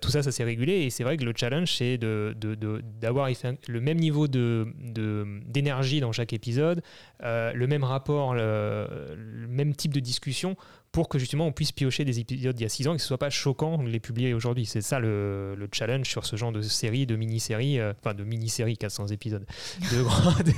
tout 0.00 0.10
ça, 0.10 0.22
ça 0.22 0.30
s'est 0.30 0.44
régulé 0.44 0.74
et 0.82 0.90
c'est 0.90 1.02
vrai 1.02 1.16
que 1.16 1.24
le 1.24 1.32
challenge, 1.36 1.74
c'est 1.74 1.98
d'avoir 1.98 3.28
de, 3.28 3.34
de, 3.34 3.56
le 3.66 3.80
même 3.80 3.98
niveau 3.98 4.28
d'énergie 4.28 6.00
dans 6.00 6.12
chaque 6.12 6.32
épisode, 6.32 6.82
le 7.20 7.66
même 7.66 7.82
rapport, 7.82 8.34
le, 8.34 9.46
même 9.48 9.74
type 9.74 9.92
de 9.92 10.00
discussion 10.00 10.56
pour 10.92 11.08
que 11.08 11.18
justement 11.18 11.46
on 11.46 11.52
puisse 11.52 11.72
piocher 11.72 12.04
des 12.04 12.18
épisodes 12.18 12.54
d'il 12.54 12.64
y 12.64 12.66
a 12.66 12.68
6 12.68 12.88
ans 12.88 12.94
et 12.94 12.96
que 12.96 13.02
ce 13.02 13.08
soit 13.08 13.18
pas 13.18 13.30
choquant 13.30 13.78
de 13.78 13.88
les 13.88 14.00
publier 14.00 14.34
aujourd'hui. 14.34 14.66
C'est 14.66 14.80
ça 14.80 14.98
le, 14.98 15.54
le, 15.54 15.68
challenge 15.72 16.08
sur 16.08 16.26
ce 16.26 16.36
genre 16.36 16.52
de 16.52 16.62
série, 16.62 17.06
de 17.06 17.16
mini-série, 17.16 17.78
euh, 17.78 17.92
enfin 18.00 18.14
de 18.14 18.24
mini-série 18.24 18.76
400 18.76 19.08
épisodes, 19.08 19.46
de, 19.92 20.02
grandes, 20.02 20.52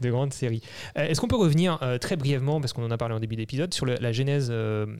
de 0.00 0.10
grandes 0.10 0.32
séries. 0.32 0.62
Euh, 0.96 1.06
est-ce 1.06 1.20
qu'on 1.20 1.28
peut 1.28 1.36
revenir 1.36 1.78
euh, 1.82 1.98
très 1.98 2.16
brièvement, 2.16 2.60
parce 2.60 2.72
qu'on 2.72 2.84
en 2.84 2.90
a 2.90 2.98
parlé 2.98 3.14
en 3.14 3.20
début 3.20 3.36
d'épisode, 3.36 3.72
sur 3.72 3.86
la 3.86 4.12
genèse 4.12 4.52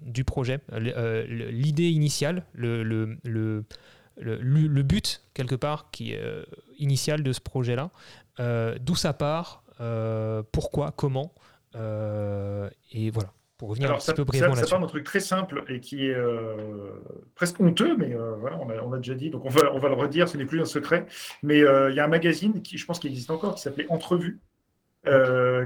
du 0.02 0.24
projet, 0.24 0.60
l'idée 0.72 1.88
initiale, 1.88 2.44
le, 2.52 2.82
le, 2.82 3.18
le, 3.24 3.64
le, 4.16 4.82
but 4.82 5.22
quelque 5.34 5.54
part 5.54 5.90
qui 5.90 6.12
est 6.12 6.20
initial 6.78 7.22
de 7.22 7.32
ce 7.32 7.40
projet-là, 7.40 7.90
d'où 8.80 8.94
ça 8.94 9.12
part, 9.12 9.64
pourquoi, 10.52 10.92
comment, 10.92 11.34
et 11.74 13.10
voilà 13.10 13.32
pour 13.58 13.70
revenir 13.70 13.90
un 13.90 13.96
petit 13.96 14.14
peu 14.14 14.24
brièvement 14.24 14.54
là-dessus. 14.54 14.68
Ça 14.68 14.76
part 14.76 14.80
d'un 14.80 14.86
truc 14.86 15.04
très 15.04 15.20
simple 15.20 15.64
et 15.68 15.80
qui 15.80 16.06
est 16.06 16.14
euh, 16.14 16.92
presque 17.34 17.60
honteux, 17.60 17.96
mais 17.96 18.14
euh, 18.14 18.36
voilà, 18.36 18.56
on 18.58 18.70
a, 18.70 18.80
on 18.82 18.92
a, 18.92 18.98
déjà 18.98 19.14
dit, 19.14 19.30
donc 19.30 19.44
on 19.44 19.50
va, 19.50 19.72
on 19.74 19.78
va 19.78 19.88
le 19.88 19.96
redire, 19.96 20.28
ce 20.28 20.36
n'est 20.36 20.46
plus 20.46 20.60
un 20.60 20.64
secret. 20.64 21.06
Mais 21.42 21.60
euh, 21.62 21.90
il 21.90 21.96
y 21.96 22.00
a 22.00 22.04
un 22.04 22.08
magazine 22.08 22.62
qui, 22.62 22.78
je 22.78 22.86
pense, 22.86 23.00
qui 23.00 23.08
existe 23.08 23.30
encore, 23.30 23.56
qui 23.56 23.62
s'appelait 23.62 23.86
Entrevue, 23.90 24.38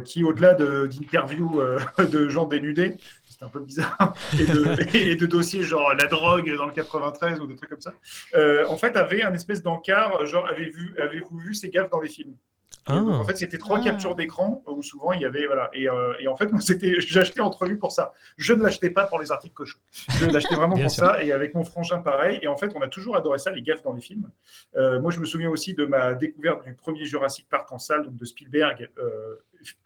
qui, 0.07 0.25
au-delà 0.25 0.55
d'interviews 0.55 1.61
de, 1.99 2.29
gens 2.29 2.47
dénudés, 2.47 2.97
c'est 3.29 3.45
un 3.45 3.49
peu 3.49 3.61
bizarre, 3.61 4.15
et 4.41 4.47
de, 4.47 4.97
et 4.97 5.17
de, 5.17 5.27
dossiers 5.27 5.63
genre 5.63 5.93
la 5.95 6.07
drogue 6.07 6.51
dans 6.57 6.67
le 6.67 6.73
93 6.73 7.41
ou 7.41 7.47
des 7.47 7.57
trucs 7.57 7.69
comme 7.69 7.81
ça, 7.81 7.93
en 8.69 8.77
fait, 8.79 8.97
avait 8.97 9.23
un 9.23 9.35
espèce 9.35 9.63
d'encart, 9.63 10.25
genre 10.25 10.47
avez-vous 10.47 10.99
avez 10.99 11.23
vu 11.35 11.55
ces 11.55 11.69
gaffes 11.69 11.91
dans 11.91 12.01
les 12.01 12.09
films? 12.09 12.37
Donc, 12.89 13.09
Ah. 13.13 13.17
en 13.19 13.25
fait, 13.25 13.37
c'était 13.37 13.59
trois 13.59 13.79
Ah. 13.81 13.85
captures 13.85 14.15
d'écran 14.17 14.63
où 14.67 14.83
souvent 14.83 15.13
il 15.13 15.21
y 15.21 15.25
avait 15.25 15.47
voilà. 15.47 15.71
Et, 15.73 15.89
euh, 15.89 16.15
et 16.19 16.27
en 16.29 16.37
fait, 16.37 16.47
moi, 16.53 16.61
c'était, 16.61 17.01
j'achetais 17.01 17.41
entre 17.41 17.65
lui 17.67 17.77
pour 17.77 17.93
ça. 17.93 18.13
Je 18.37 18.53
ne 18.55 18.63
l'achetais 18.63 18.91
pas 18.91 19.07
pour 19.07 19.21
les 19.21 19.31
articles 19.31 19.55
cochons. 19.55 19.79
Je 20.19 20.27
l'achetais 20.27 20.55
vraiment 20.57 20.77
pour 20.77 20.91
sûr. 20.91 21.05
ça. 21.05 21.23
Et 21.23 21.31
avec 21.33 21.55
mon 21.55 21.65
frangin, 21.65 21.99
pareil. 21.99 22.39
Et 22.43 22.49
en 22.49 22.57
fait, 22.57 22.73
on 22.75 22.81
a 22.81 22.89
toujours 22.89 23.17
adoré 23.17 23.39
ça, 23.39 23.51
les 23.53 23.63
gaffes 23.63 23.83
dans 23.83 23.93
les 23.93 24.01
films. 24.01 24.29
Euh, 24.77 25.01
moi, 25.01 25.11
je 25.13 25.21
me 25.21 25.25
souviens 25.27 25.51
aussi 25.51 25.75
de 25.75 25.85
ma 25.87 26.15
découverte 26.15 26.65
du 26.65 26.75
premier 26.75 27.05
Jurassic 27.05 27.49
Park 27.49 27.71
en 27.73 27.79
salle, 27.79 28.05
donc 28.05 28.17
de 28.17 28.25
Spielberg. 28.25 28.91
euh, 28.99 29.37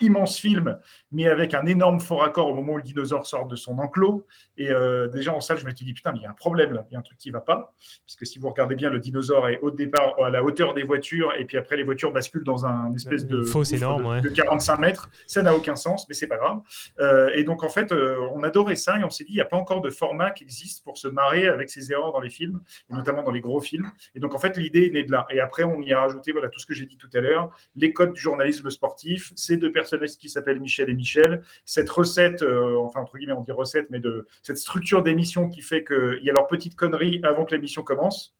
immense 0.00 0.38
film, 0.38 0.78
mais 1.12 1.28
avec 1.28 1.54
un 1.54 1.66
énorme 1.66 2.00
fort 2.00 2.24
accord 2.24 2.48
au 2.48 2.54
moment 2.54 2.74
où 2.74 2.76
le 2.76 2.82
dinosaure 2.82 3.26
sort 3.26 3.46
de 3.46 3.56
son 3.56 3.78
enclos. 3.78 4.26
Et 4.56 4.70
euh, 4.70 5.08
déjà 5.08 5.32
en 5.32 5.40
salle, 5.40 5.58
je 5.58 5.64
me 5.66 5.74
suis 5.74 5.84
dit, 5.84 5.92
putain, 5.92 6.12
mais 6.12 6.18
il 6.18 6.22
y 6.22 6.26
a 6.26 6.30
un 6.30 6.34
problème 6.34 6.72
là, 6.72 6.86
il 6.90 6.94
y 6.94 6.96
a 6.96 6.98
un 6.98 7.02
truc 7.02 7.18
qui 7.18 7.30
va 7.30 7.40
pas. 7.40 7.74
Parce 8.06 8.16
que 8.16 8.24
si 8.24 8.38
vous 8.38 8.48
regardez 8.48 8.74
bien, 8.74 8.90
le 8.90 8.98
dinosaure 8.98 9.48
est 9.48 9.58
au 9.60 9.70
départ 9.70 10.14
à 10.22 10.30
la 10.30 10.42
hauteur 10.42 10.74
des 10.74 10.82
voitures, 10.82 11.32
et 11.38 11.44
puis 11.44 11.56
après, 11.56 11.76
les 11.76 11.82
voitures 11.82 12.12
basculent 12.12 12.44
dans 12.44 12.66
un 12.66 12.92
espèce 12.94 13.26
de 13.26 13.42
gouffre 13.42 13.74
énorme, 13.74 14.02
de, 14.02 14.08
ouais. 14.08 14.20
de 14.20 14.28
45 14.28 14.78
mètres. 14.78 15.10
Ça 15.26 15.42
n'a 15.42 15.54
aucun 15.54 15.76
sens, 15.76 16.08
mais 16.08 16.14
c'est 16.14 16.26
pas 16.26 16.36
grave. 16.36 16.60
Euh, 17.00 17.30
et 17.34 17.44
donc, 17.44 17.62
en 17.62 17.68
fait, 17.68 17.92
euh, 17.92 18.16
on 18.34 18.42
adorait 18.42 18.76
ça, 18.76 18.98
et 18.98 19.04
on 19.04 19.10
s'est 19.10 19.24
dit, 19.24 19.32
il 19.32 19.36
n'y 19.36 19.40
a 19.40 19.46
pas 19.46 19.56
encore 19.56 19.80
de 19.80 19.90
format 19.90 20.30
qui 20.30 20.44
existe 20.44 20.84
pour 20.84 20.98
se 20.98 21.08
marrer 21.08 21.48
avec 21.48 21.70
ces 21.70 21.92
erreurs 21.92 22.12
dans 22.12 22.20
les 22.20 22.30
films, 22.30 22.60
et 22.90 22.94
notamment 22.94 23.22
dans 23.22 23.32
les 23.32 23.40
gros 23.40 23.60
films. 23.60 23.90
Et 24.14 24.20
donc, 24.20 24.34
en 24.34 24.38
fait, 24.38 24.56
l'idée 24.56 24.86
est 24.86 24.90
née 24.90 25.04
de 25.04 25.12
là. 25.12 25.26
Et 25.30 25.40
après, 25.40 25.64
on 25.64 25.80
y 25.82 25.92
a 25.92 26.00
rajouté 26.00 26.32
voilà, 26.32 26.48
tout 26.48 26.58
ce 26.58 26.66
que 26.66 26.74
j'ai 26.74 26.86
dit 26.86 26.96
tout 26.96 27.10
à 27.14 27.20
l'heure, 27.20 27.50
les 27.74 27.92
codes 27.92 28.12
du 28.12 28.20
journalisme 28.20 28.70
sportif, 28.70 29.32
ces 29.36 29.56
deux 29.68 30.06
qui 30.18 30.28
s'appellent 30.28 30.60
Michel 30.60 30.90
et 30.90 30.94
Michel, 30.94 31.42
cette 31.64 31.90
recette, 31.90 32.42
euh, 32.42 32.76
enfin, 32.78 33.00
entre 33.00 33.18
guillemets, 33.18 33.32
on 33.32 33.42
dit 33.42 33.52
recette, 33.52 33.88
mais 33.90 34.00
de 34.00 34.26
cette 34.42 34.58
structure 34.58 35.02
d'émission 35.02 35.48
qui 35.48 35.62
fait 35.62 35.84
qu'il 35.84 36.20
y 36.22 36.30
a 36.30 36.32
leur 36.32 36.46
petite 36.46 36.76
connerie 36.76 37.20
avant 37.22 37.44
que 37.44 37.54
l'émission 37.54 37.82
commence 37.82 38.36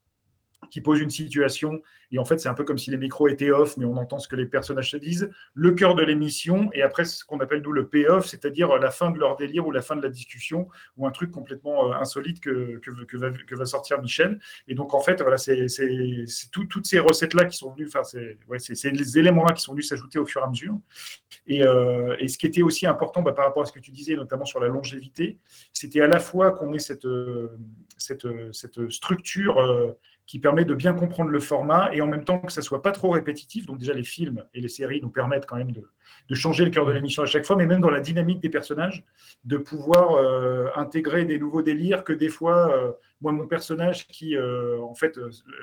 qui 0.70 0.80
pose 0.80 1.00
une 1.00 1.10
situation. 1.10 1.80
Et 2.12 2.18
en 2.18 2.24
fait 2.24 2.38
c'est 2.38 2.48
un 2.48 2.54
peu 2.54 2.64
comme 2.64 2.78
si 2.78 2.90
les 2.90 2.96
micros 2.96 3.28
étaient 3.28 3.50
off 3.50 3.76
mais 3.76 3.84
on 3.84 3.96
entend 3.96 4.18
ce 4.18 4.28
que 4.28 4.36
les 4.36 4.46
personnages 4.46 4.90
se 4.90 4.96
disent. 4.96 5.30
Le 5.54 5.72
cœur 5.72 5.94
de 5.94 6.02
l'émission 6.02 6.70
et 6.72 6.82
après 6.82 7.04
ce 7.04 7.24
qu'on 7.24 7.38
appelle 7.38 7.62
nous 7.62 7.72
le 7.72 7.88
payoff 7.88 8.26
c'est-à-dire 8.26 8.76
la 8.78 8.90
fin 8.90 9.10
de 9.10 9.18
leur 9.18 9.36
délire 9.36 9.66
ou 9.66 9.72
la 9.72 9.82
fin 9.82 9.96
de 9.96 10.02
la 10.02 10.08
discussion 10.08 10.68
ou 10.96 11.06
un 11.06 11.10
truc 11.10 11.30
complètement 11.30 11.90
euh, 11.90 11.96
insolite 11.96 12.40
que, 12.40 12.78
que, 12.78 12.90
que 13.04 13.54
va, 13.56 13.66
sortir 13.66 14.00
Michel. 14.00 14.38
Et 14.68 14.74
donc 14.74 14.94
en 14.94 15.00
fait 15.00 15.20
voilà 15.20 15.38
c'est 15.38 15.66
tout, 16.52 16.64
toutes 16.66 16.86
ces 16.86 17.00
recettes 17.00 17.34
là 17.34 17.44
qui 17.44 17.56
sont 17.56 17.72
venues 17.72 17.88
enfin 17.88 18.04
c'est 18.04 18.38
ouais, 18.48 18.58
les 18.92 19.18
éléments 19.18 19.44
là 19.44 19.52
qui 19.52 19.62
sont 19.62 19.72
venus 19.72 19.88
s'ajouter 19.88 20.18
au 20.18 20.26
fur 20.26 20.40
et 20.42 20.44
à 20.44 20.48
mesure. 20.48 20.78
Et, 21.48 21.62
euh, 21.62 22.16
et, 22.18 22.28
ce 22.28 22.38
qui 22.38 22.46
était 22.46 22.62
aussi 22.62 22.86
important 22.86 23.22
bah, 23.22 23.32
par 23.32 23.46
rapport 23.46 23.62
à 23.62 23.66
ce 23.66 23.72
que 23.72 23.78
tu 23.78 23.90
disais 23.90 24.14
notamment 24.14 24.44
sur 24.44 24.60
la 24.60 24.68
longévité 24.68 25.38
c'était 25.72 26.00
à 26.00 26.06
la 26.06 26.20
fois 26.20 26.52
qu'on 26.52 26.72
ait 26.72 26.78
cette, 26.78 27.04
euh, 27.04 27.56
cette, 27.96 28.26
cette 28.52 28.90
structure 28.90 29.58
euh, 29.58 29.92
qui 30.26 30.40
permet 30.40 30.64
de 30.64 30.74
bien 30.74 30.92
comprendre 30.92 31.30
le 31.30 31.38
format 31.38 31.90
et 31.92 32.00
en 32.00 32.08
même 32.08 32.24
temps 32.24 32.40
que 32.40 32.52
ça 32.52 32.60
soit 32.60 32.82
pas 32.82 32.90
trop 32.90 33.10
répétitif. 33.10 33.64
Donc 33.66 33.78
déjà 33.78 33.94
les 33.94 34.02
films 34.02 34.44
et 34.54 34.60
les 34.60 34.68
séries 34.68 35.00
nous 35.00 35.08
permettent 35.08 35.46
quand 35.46 35.56
même 35.56 35.72
de, 35.72 35.84
changer 36.34 36.64
le 36.64 36.70
cœur 36.70 36.84
de 36.84 36.92
l'émission 36.92 37.22
à 37.22 37.26
chaque 37.26 37.44
fois, 37.44 37.56
mais 37.56 37.66
même 37.66 37.80
dans 37.80 37.90
la 37.90 38.00
dynamique 38.00 38.40
des 38.40 38.48
personnages, 38.48 39.04
de 39.44 39.56
pouvoir 39.56 40.16
euh, 40.16 40.66
intégrer 40.74 41.24
des 41.24 41.38
nouveaux 41.38 41.62
délires 41.62 42.02
que 42.02 42.12
des 42.12 42.28
fois, 42.28 42.72
euh, 42.76 42.92
moi 43.20 43.32
mon 43.32 43.46
personnage 43.46 44.08
qui 44.08 44.36
euh, 44.36 44.80
en 44.80 44.94
fait 44.94 45.18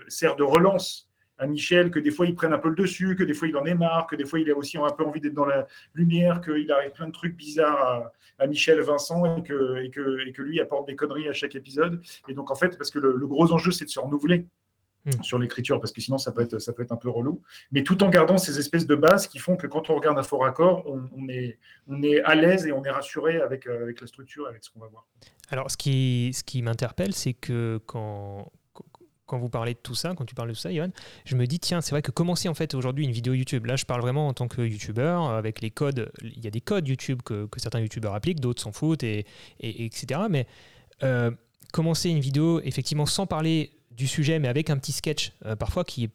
sert 0.07 0.35
de 0.37 0.43
relance 0.43 1.12
à 1.37 1.47
Michel, 1.47 1.89
que 1.91 1.99
des 1.99 2.11
fois 2.11 2.25
il 2.25 2.35
prenne 2.35 2.53
un 2.53 2.59
peu 2.59 2.69
le 2.69 2.75
dessus, 2.75 3.15
que 3.15 3.23
des 3.23 3.33
fois 3.33 3.47
il 3.47 3.57
en 3.57 3.65
est 3.65 3.73
marre, 3.73 4.07
que 4.07 4.15
des 4.15 4.25
fois 4.25 4.39
il 4.39 4.49
a 4.51 4.55
aussi 4.55 4.77
un 4.77 4.89
peu 4.89 5.03
envie 5.03 5.19
d'être 5.19 5.33
dans 5.33 5.45
la 5.45 5.67
lumière, 5.93 6.41
qu'il 6.41 6.71
arrive 6.71 6.91
plein 6.91 7.07
de 7.07 7.11
trucs 7.11 7.35
bizarres 7.35 7.81
à, 7.81 8.13
à 8.39 8.47
Michel 8.47 8.79
Vincent 8.81 9.37
et 9.37 9.43
que, 9.43 9.83
et, 9.83 9.89
que, 9.89 10.27
et 10.27 10.31
que 10.31 10.41
lui 10.41 10.59
apporte 10.61 10.87
des 10.87 10.95
conneries 10.95 11.27
à 11.27 11.33
chaque 11.33 11.55
épisode. 11.55 12.01
Et 12.27 12.33
donc 12.33 12.51
en 12.51 12.55
fait, 12.55 12.77
parce 12.77 12.91
que 12.91 12.99
le, 12.99 13.15
le 13.15 13.27
gros 13.27 13.51
enjeu 13.51 13.71
c'est 13.71 13.85
de 13.85 13.89
se 13.89 13.99
renouveler 13.99 14.45
mmh. 15.05 15.23
sur 15.23 15.39
l'écriture, 15.39 15.79
parce 15.79 15.91
que 15.91 16.01
sinon 16.01 16.17
ça 16.17 16.31
peut, 16.31 16.41
être, 16.41 16.59
ça 16.59 16.71
peut 16.71 16.83
être 16.83 16.91
un 16.91 16.97
peu 16.97 17.09
relou, 17.09 17.41
mais 17.71 17.83
tout 17.83 18.03
en 18.03 18.09
gardant 18.09 18.37
ces 18.37 18.59
espèces 18.59 18.85
de 18.85 18.95
bases 18.95 19.27
qui 19.27 19.39
font 19.39 19.55
que 19.57 19.67
quand 19.67 19.89
on 19.89 19.95
regarde 19.95 20.17
un 20.19 20.23
fort 20.23 20.41
raccord, 20.41 20.83
on, 20.85 21.09
on, 21.17 21.27
est, 21.29 21.57
on 21.87 22.03
est 22.03 22.21
à 22.21 22.35
l'aise 22.35 22.67
et 22.67 22.71
on 22.71 22.83
est 22.83 22.91
rassuré 22.91 23.41
avec, 23.41 23.65
euh, 23.67 23.81
avec 23.81 24.01
la 24.01 24.07
structure, 24.07 24.47
avec 24.47 24.63
ce 24.63 24.69
qu'on 24.69 24.79
va 24.79 24.87
voir. 24.87 25.07
Alors 25.49 25.69
ce 25.69 25.77
qui, 25.77 26.31
ce 26.33 26.43
qui 26.43 26.61
m'interpelle, 26.61 27.13
c'est 27.13 27.33
que 27.33 27.79
quand, 27.85 28.51
quand 29.25 29.37
vous 29.37 29.49
parlez 29.49 29.73
de 29.73 29.79
tout 29.79 29.95
ça, 29.95 30.13
quand 30.15 30.25
tu 30.25 30.35
parles 30.35 30.49
de 30.49 30.53
tout 30.53 30.59
ça, 30.59 30.71
Yohan, 30.71 30.89
je 31.25 31.35
me 31.35 31.45
dis, 31.45 31.59
tiens, 31.59 31.81
c'est 31.81 31.91
vrai 31.91 32.01
que 32.01 32.11
commencer 32.11 32.49
en 32.49 32.53
fait 32.53 32.73
aujourd'hui 32.73 33.05
une 33.05 33.11
vidéo 33.11 33.33
YouTube, 33.33 33.65
là 33.65 33.75
je 33.75 33.85
parle 33.85 34.01
vraiment 34.01 34.27
en 34.27 34.33
tant 34.33 34.47
que 34.47 34.61
YouTuber, 34.61 35.17
avec 35.29 35.61
les 35.61 35.71
codes, 35.71 36.11
il 36.21 36.43
y 36.43 36.47
a 36.47 36.51
des 36.51 36.61
codes 36.61 36.87
YouTube 36.87 37.21
que, 37.23 37.47
certains 37.57 37.79
YouTubeurs 37.79 38.13
appliquent, 38.13 38.39
d'autres 38.39 38.61
s'en 38.61 38.71
foutent, 38.71 39.03
et, 39.03 39.25
et, 39.59 39.85
etc. 39.85 40.21
Mais 40.29 40.47
euh, 41.03 41.31
commencer 41.71 42.09
une 42.09 42.19
vidéo 42.19 42.61
effectivement 42.61 43.05
sans 43.05 43.25
parler 43.25 43.71
du 43.95 44.07
sujet, 44.07 44.39
mais 44.39 44.47
avec 44.47 44.69
un 44.69 44.77
petit 44.77 44.91
sketch, 44.91 45.33
euh, 45.45 45.55
parfois 45.55 45.83
qui 45.83 46.05
est 46.05 46.09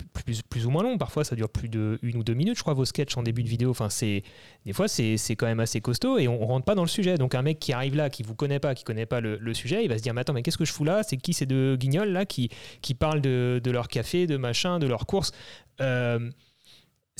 plus, 0.48 0.66
ou 0.66 0.70
moins 0.70 0.82
long. 0.82 0.98
Parfois, 0.98 1.24
ça 1.24 1.36
dure 1.36 1.48
plus 1.48 1.68
de 1.68 1.98
une 2.02 2.16
ou 2.16 2.24
deux 2.24 2.34
minutes, 2.34 2.56
je 2.56 2.62
crois, 2.62 2.74
vos 2.74 2.84
sketchs 2.84 3.16
en 3.16 3.22
début 3.22 3.42
de 3.42 3.48
vidéo. 3.48 3.70
Enfin, 3.70 3.88
c'est 3.88 4.22
des 4.66 4.72
fois, 4.72 4.88
c'est 4.88 5.16
quand 5.36 5.46
même 5.46 5.60
assez 5.60 5.80
costaud 5.80 6.18
et 6.18 6.28
on, 6.28 6.46
rentre 6.46 6.64
pas 6.64 6.74
dans 6.74 6.82
le 6.82 6.88
sujet. 6.88 7.16
Donc, 7.16 7.34
un 7.34 7.42
mec 7.42 7.58
qui 7.58 7.72
arrive 7.72 7.96
là, 7.96 8.10
qui 8.10 8.22
vous 8.22 8.34
connaît 8.34 8.58
pas, 8.58 8.74
qui 8.74 8.84
connaît 8.84 9.06
pas 9.06 9.20
le, 9.20 9.36
le 9.38 9.54
sujet, 9.54 9.84
il 9.84 9.88
va 9.88 9.98
se 9.98 10.02
dire, 10.02 10.14
mais 10.14 10.22
attends, 10.22 10.32
mais 10.32 10.42
qu'est-ce 10.42 10.58
que 10.58 10.64
je 10.64 10.72
fous 10.72 10.84
là? 10.84 11.02
C'est 11.02 11.16
qui 11.16 11.32
ces 11.32 11.46
deux 11.46 11.76
guignols 11.76 12.10
là 12.10 12.26
qui, 12.26 12.50
qui 12.82 12.94
parlent 12.94 13.20
de, 13.20 13.60
de, 13.62 13.70
leur 13.70 13.88
café, 13.88 14.26
de 14.26 14.36
machin, 14.36 14.78
de 14.78 14.86
leurs 14.86 15.06
courses 15.06 15.32
euh, 15.80 16.30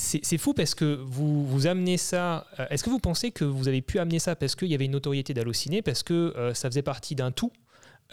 c'est 0.00 0.38
fou 0.38 0.54
parce 0.54 0.76
que 0.76 0.94
vous, 0.94 1.44
vous 1.44 1.66
amenez 1.66 1.96
ça. 1.96 2.46
Euh, 2.60 2.66
Est-ce 2.70 2.84
que 2.84 2.90
vous 2.90 3.00
pensez 3.00 3.32
que 3.32 3.44
vous 3.44 3.66
avez 3.66 3.82
pu 3.82 3.98
amener 3.98 4.20
ça 4.20 4.36
parce 4.36 4.54
qu'il 4.54 4.68
y 4.68 4.74
avait 4.74 4.84
une 4.84 4.92
notoriété 4.92 5.34
d'Allociné, 5.34 5.82
parce 5.82 6.04
que 6.04 6.52
ça 6.54 6.70
faisait 6.70 6.82
partie 6.82 7.16
d'un 7.16 7.32
tout? 7.32 7.50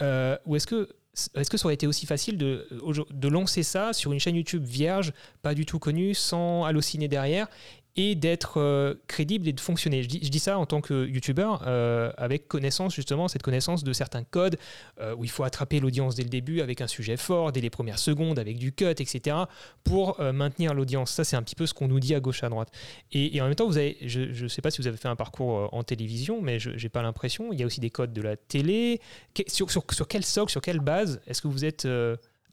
Ou 0.00 0.56
est-ce 0.56 0.66
que 0.66 0.88
est-ce 1.34 1.50
que 1.50 1.56
ça 1.56 1.66
aurait 1.66 1.74
été 1.74 1.86
aussi 1.86 2.06
facile 2.06 2.36
de, 2.36 2.68
de 3.10 3.28
lancer 3.28 3.62
ça 3.62 3.92
sur 3.92 4.12
une 4.12 4.20
chaîne 4.20 4.36
YouTube 4.36 4.64
vierge, 4.64 5.12
pas 5.42 5.54
du 5.54 5.64
tout 5.64 5.78
connue, 5.78 6.14
sans 6.14 6.64
Allociné 6.64 7.08
derrière, 7.08 7.48
et 7.96 8.14
d'être 8.14 8.60
euh, 8.60 8.94
crédible 9.06 9.48
et 9.48 9.52
de 9.52 9.60
fonctionner 9.60 10.02
je 10.02 10.08
dis, 10.08 10.38
ça 10.38 10.58
en 10.58 10.66
tant 10.66 10.80
que 10.80 11.06
YouTuber, 11.06 11.50
euh, 11.66 12.12
avec 12.18 12.46
connaissance 12.46 12.94
justement, 12.94 13.28
cette 13.28 13.42
connaissance 13.42 13.84
de 13.84 13.92
certains 13.92 14.22
codes, 14.22 14.58
euh, 15.00 15.14
où 15.16 15.24
il 15.24 15.30
faut 15.30 15.44
attraper 15.44 15.80
l'audience 15.80 16.14
dès 16.14 16.22
le 16.22 16.28
début 16.28 16.60
avec 16.60 16.80
un 16.80 16.86
sujet 16.86 17.16
fort, 17.16 17.52
dès 17.52 17.60
les 17.60 17.70
premières 17.70 17.98
secondes, 17.98 18.38
avec 18.38 18.58
du 18.58 18.72
cut, 18.72 18.84
etc., 18.84 19.36
pour 19.84 20.20
maintenir 20.20 20.74
l'audience. 20.74 21.12
Ça, 21.12 21.24
c'est 21.24 21.36
un 21.36 21.42
petit 21.42 21.54
peu 21.54 21.66
ce 21.66 21.74
qu'on 21.74 21.88
nous 21.88 22.00
dit 22.00 22.14
à 22.14 22.20
gauche, 22.20 22.42
à 22.42 22.48
droite. 22.48 22.70
Et, 23.12 23.40
en 23.40 23.44
même 23.46 23.54
temps, 23.54 23.66
vous 23.66 23.78
avez, 23.78 23.96
je 24.02 24.42
ne 24.42 24.48
sais 24.48 24.62
pas 24.62 24.70
si 24.70 24.80
vous 24.80 24.86
avez 24.86 24.96
fait 24.96 25.08
un 25.08 25.16
parcours 25.16 25.72
en 25.72 25.82
télévision, 25.82 26.42
mais 26.42 26.58
je 26.58 26.70
n'ai 26.70 26.88
pas 26.88 27.02
l'impression. 27.02 27.52
Il 27.52 27.60
y 27.60 27.62
a 27.62 27.66
aussi 27.66 27.80
des 27.80 27.90
codes 27.90 28.12
de 28.12 28.22
la 28.22 28.36
télé. 28.36 29.00
Sur, 29.46 29.68
quel 30.08 30.24
socle, 30.24 30.50
sur 30.50 30.60
quelle 30.60 30.80
base 30.80 31.20
est-ce 31.26 31.40
que 31.40 31.48
vous 31.48 31.64
êtes 31.64 31.88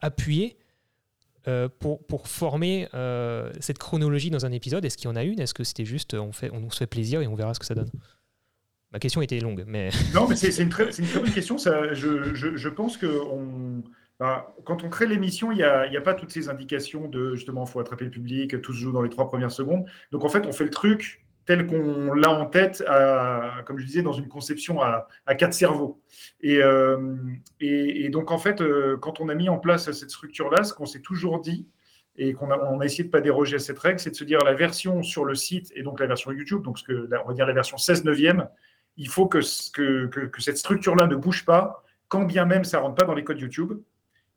appuyé 0.01 0.57
euh, 1.47 1.67
pour, 1.79 2.05
pour, 2.05 2.27
former 2.27 2.87
euh, 2.93 3.51
cette 3.59 3.77
chronologie 3.77 4.29
dans 4.29 4.45
un 4.45 4.51
épisode 4.51 4.85
Est-ce 4.85 4.97
qu'il 4.97 5.09
y 5.09 5.11
en 5.11 5.15
a 5.15 5.23
une? 5.23 5.39
Est-ce 5.39 5.53
que 5.53 5.63
c'était 5.63 5.85
juste 5.85 6.13
on, 6.13 6.31
fait, 6.31 6.49
on 6.51 6.69
se 6.69 6.77
fait 6.77 6.87
plaisir 6.87 7.21
et 7.21 7.27
on 7.27 7.35
verra 7.35 7.53
ce 7.53 7.59
que 7.59 7.65
ça 7.65 7.75
donne? 7.75 7.89
Ma 8.91 8.99
question 8.99 9.21
était 9.21 9.39
longue, 9.39 9.63
mais... 9.67 9.89
Non, 10.13 10.27
mais 10.27 10.35
c'est 10.35 10.55
une, 10.57 10.63
une 10.63 10.69
très 10.69 10.85
bonne 11.19 11.31
question. 11.31 11.57
Ça, 11.57 11.93
je, 11.93 12.33
je, 12.33 12.55
je, 12.55 12.69
pense 12.69 12.95
que 12.95 13.07
on, 13.07 13.83
bah, 14.19 14.55
quand 14.63 14.83
on 14.83 14.89
crée 14.89 15.07
l'émission, 15.07 15.51
il 15.51 15.57
n'y 15.57 15.63
a, 15.63 15.81
a, 15.81 16.01
pas 16.01 16.13
toutes 16.13 16.31
ces 16.31 16.47
indications 16.47 17.07
de 17.07 17.35
justement, 17.35 17.65
il 17.65 17.69
faut 17.69 17.79
attraper 17.79 18.05
le 18.05 18.11
public, 18.11 18.61
tout 18.61 18.71
se 18.71 18.77
joue 18.77 18.91
dans 18.91 19.01
les 19.01 19.09
trois 19.09 19.27
premières 19.27 19.51
secondes. 19.51 19.85
Donc 20.11 20.23
en 20.23 20.29
fait, 20.29 20.45
on 20.45 20.53
fait 20.53 20.63
le 20.63 20.69
truc 20.69 21.22
tel 21.45 21.67
qu'on 21.67 22.13
l'a 22.13 22.31
en 22.31 22.45
tête, 22.45 22.83
comme 23.65 23.77
je 23.77 23.85
disais, 23.85 24.01
dans 24.01 24.13
une 24.13 24.27
conception 24.27 24.81
à, 24.81 25.07
quatre 25.37 25.53
cerveaux. 25.53 26.01
Et, 26.41 26.61
euh, 26.61 27.15
et, 27.59 28.09
donc, 28.09 28.31
en 28.31 28.37
fait, 28.37 28.61
euh, 28.61 28.97
quand 28.97 29.19
on 29.19 29.29
a 29.29 29.35
mis 29.35 29.49
en 29.49 29.57
place 29.57 29.91
cette 29.91 30.09
structure-là, 30.09 30.63
ce 30.63 30.73
qu'on 30.73 30.85
s'est 30.85 31.01
toujours 31.01 31.39
dit, 31.39 31.67
et 32.15 32.33
qu'on 32.33 32.51
a, 32.51 32.85
essayé 32.85 33.03
de 33.03 33.09
ne 33.09 33.11
pas 33.11 33.21
déroger 33.21 33.55
à 33.55 33.59
cette 33.59 33.79
règle, 33.79 33.99
c'est 33.99 34.11
de 34.11 34.15
se 34.15 34.23
dire 34.23 34.39
la 34.39 34.53
version 34.53 35.01
sur 35.01 35.25
le 35.25 35.35
site, 35.35 35.71
et 35.75 35.83
donc 35.83 35.99
la 35.99 36.05
version 36.05 36.31
YouTube, 36.31 36.61
donc 36.61 36.77
ce 36.77 36.83
que, 36.83 37.09
on 37.23 37.27
va 37.27 37.33
dire 37.33 37.47
la 37.47 37.53
version 37.53 37.77
16 37.77 38.03
neuvième, 38.05 38.47
il 38.97 39.09
faut 39.09 39.27
que, 39.27 39.39
que 40.07 40.41
cette 40.41 40.57
structure-là 40.57 41.07
ne 41.07 41.15
bouge 41.15 41.43
pas, 41.43 41.83
quand 42.07 42.25
bien 42.25 42.45
même 42.45 42.63
ça 42.63 42.77
ne 42.77 42.83
rentre 42.83 42.95
pas 42.95 43.05
dans 43.05 43.15
les 43.15 43.23
codes 43.23 43.39
YouTube. 43.39 43.73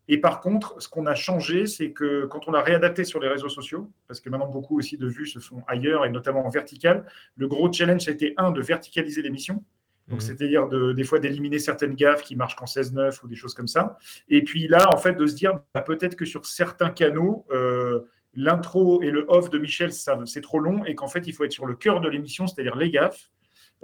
Et 0.09 0.19
par 0.19 0.41
contre, 0.41 0.81
ce 0.81 0.89
qu'on 0.89 1.07
a 1.07 1.15
changé, 1.15 1.67
c'est 1.67 1.91
que 1.91 2.27
quand 2.27 2.47
on 2.47 2.53
l'a 2.53 2.63
réadapté 2.63 3.05
sur 3.05 3.21
les 3.21 3.29
réseaux 3.29 3.49
sociaux, 3.49 3.91
parce 4.07 4.21
que 4.21 4.31
maintenant 4.31 4.49
beaucoup 4.49 4.79
aussi 4.79 4.97
de 4.97 5.07
vues 5.07 5.27
se 5.27 5.39
font 5.39 5.63
ailleurs 5.67 6.05
et 6.05 6.11
notamment 6.11 6.47
en 6.47 6.51
vertical, 6.51 7.05
le 7.37 7.49
gros 7.49 7.73
challenge 7.73 8.07
a 8.09 8.13
été 8.13 8.35
un 8.37 8.51
de 8.53 8.61
verticaliser 8.61 9.23
l'émission. 9.23 9.65
Donc, 10.09 10.19
mmh. 10.19 10.21
c'est-à-dire 10.21 10.69
de, 10.69 10.93
des 10.93 11.03
fois 11.03 11.19
d'éliminer 11.19 11.59
certaines 11.59 11.95
gaffes 11.95 12.23
qui 12.23 12.37
marchent 12.37 12.55
qu'en 12.55 12.67
16-9 12.67 13.25
ou 13.25 13.29
des 13.29 13.35
choses 13.35 13.55
comme 13.55 13.67
ça. 13.67 13.99
Et 14.29 14.45
puis 14.45 14.69
là, 14.69 14.89
en 14.93 14.99
fait, 14.99 15.15
de 15.15 15.27
se 15.27 15.35
dire 15.35 15.59
bah, 15.75 15.83
peut-être 15.83 16.15
que 16.15 16.25
sur 16.25 16.47
certains 16.47 16.91
canaux, 16.91 17.45
euh, 17.51 18.03
l'intro 18.35 19.03
et 19.03 19.11
le 19.11 19.25
off 19.29 19.51
de 19.51 19.59
Michel, 19.59 19.91
c'est 19.93 20.41
trop 20.43 20.61
long 20.61 20.85
et 20.85 20.95
qu'en 20.95 21.09
fait, 21.09 21.27
il 21.27 21.33
faut 21.33 21.45
être 21.45 21.53
sur 21.53 21.67
le 21.67 21.75
cœur 21.75 22.01
de 22.01 22.09
l'émission, 22.09 22.47
c'est-à-dire 22.47 22.77
les 22.77 22.91
gaffes. 22.91 23.31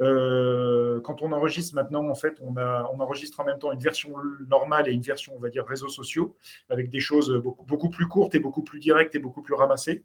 Euh, 0.01 1.01
quand 1.01 1.22
on 1.22 1.32
enregistre 1.32 1.74
maintenant, 1.74 2.09
en 2.09 2.14
fait, 2.14 2.38
on, 2.40 2.57
enregistre 2.57 3.40
en 3.40 3.45
même 3.45 3.59
temps 3.59 3.72
une 3.72 3.80
version 3.80 4.14
normale 4.49 4.88
et 4.88 4.93
une 4.93 5.03
version, 5.03 5.34
on 5.36 5.38
va 5.38 5.49
dire, 5.49 5.66
réseaux 5.66 5.88
sociaux, 5.88 6.34
avec 6.70 6.90
des 6.90 7.01
choses 7.01 7.30
beaucoup, 7.66 7.90
plus 7.90 8.07
courtes 8.07 8.34
et 8.34 8.38
beaucoup 8.38 8.62
plus 8.62 8.80
directes 8.80 9.14
et 9.14 9.18
beaucoup 9.18 9.43
plus 9.43 9.55
ramassées. 9.55 10.03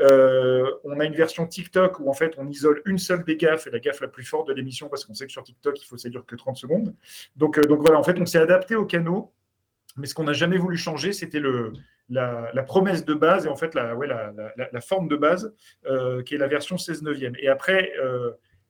Euh, 0.00 0.70
on 0.84 0.98
a 1.00 1.04
une 1.04 1.14
version 1.14 1.46
TikTok 1.46 2.00
où, 2.00 2.08
en 2.08 2.14
fait, 2.14 2.34
on 2.38 2.48
isole 2.48 2.82
une 2.84 2.98
seule 2.98 3.24
des 3.24 3.36
gaffes 3.36 3.66
et 3.66 3.70
la 3.70 3.78
gaffe 3.78 4.00
la 4.00 4.08
plus 4.08 4.24
forte 4.24 4.48
de 4.48 4.52
l'émission, 4.52 4.88
parce 4.88 5.04
qu'on 5.04 5.14
sait 5.14 5.26
que 5.26 5.32
sur 5.32 5.42
TikTok, 5.42 5.80
il 5.80 5.84
faut 5.84 5.96
ça 5.96 6.08
dure 6.08 6.26
que 6.26 6.36
30 6.36 6.56
secondes. 6.56 6.94
Donc, 7.36 7.58
euh, 7.58 7.62
donc 7.62 7.80
voilà, 7.80 7.98
en 7.98 8.02
fait, 8.02 8.18
on 8.20 8.26
s'est 8.26 8.38
adapté 8.38 8.74
aux 8.74 8.86
canaux 8.86 9.32
Mais 9.96 10.06
ce 10.06 10.14
qu'on 10.14 10.24
n'a 10.24 10.32
jamais 10.32 10.58
voulu 10.58 10.76
changer, 10.76 11.12
c'était 11.12 11.40
la, 12.08 12.62
promesse 12.66 13.04
de 13.04 13.14
base 13.14 13.46
et 13.46 13.48
en 13.48 13.56
fait 13.56 13.74
la, 13.74 13.94
la, 14.56 14.80
forme 14.80 15.08
de 15.08 15.16
base, 15.16 15.54
qui 16.24 16.34
est 16.34 16.38
la 16.38 16.46
version 16.46 16.78
16 16.78 17.02
neuvième. 17.02 17.34
Et 17.38 17.48
après, 17.48 17.92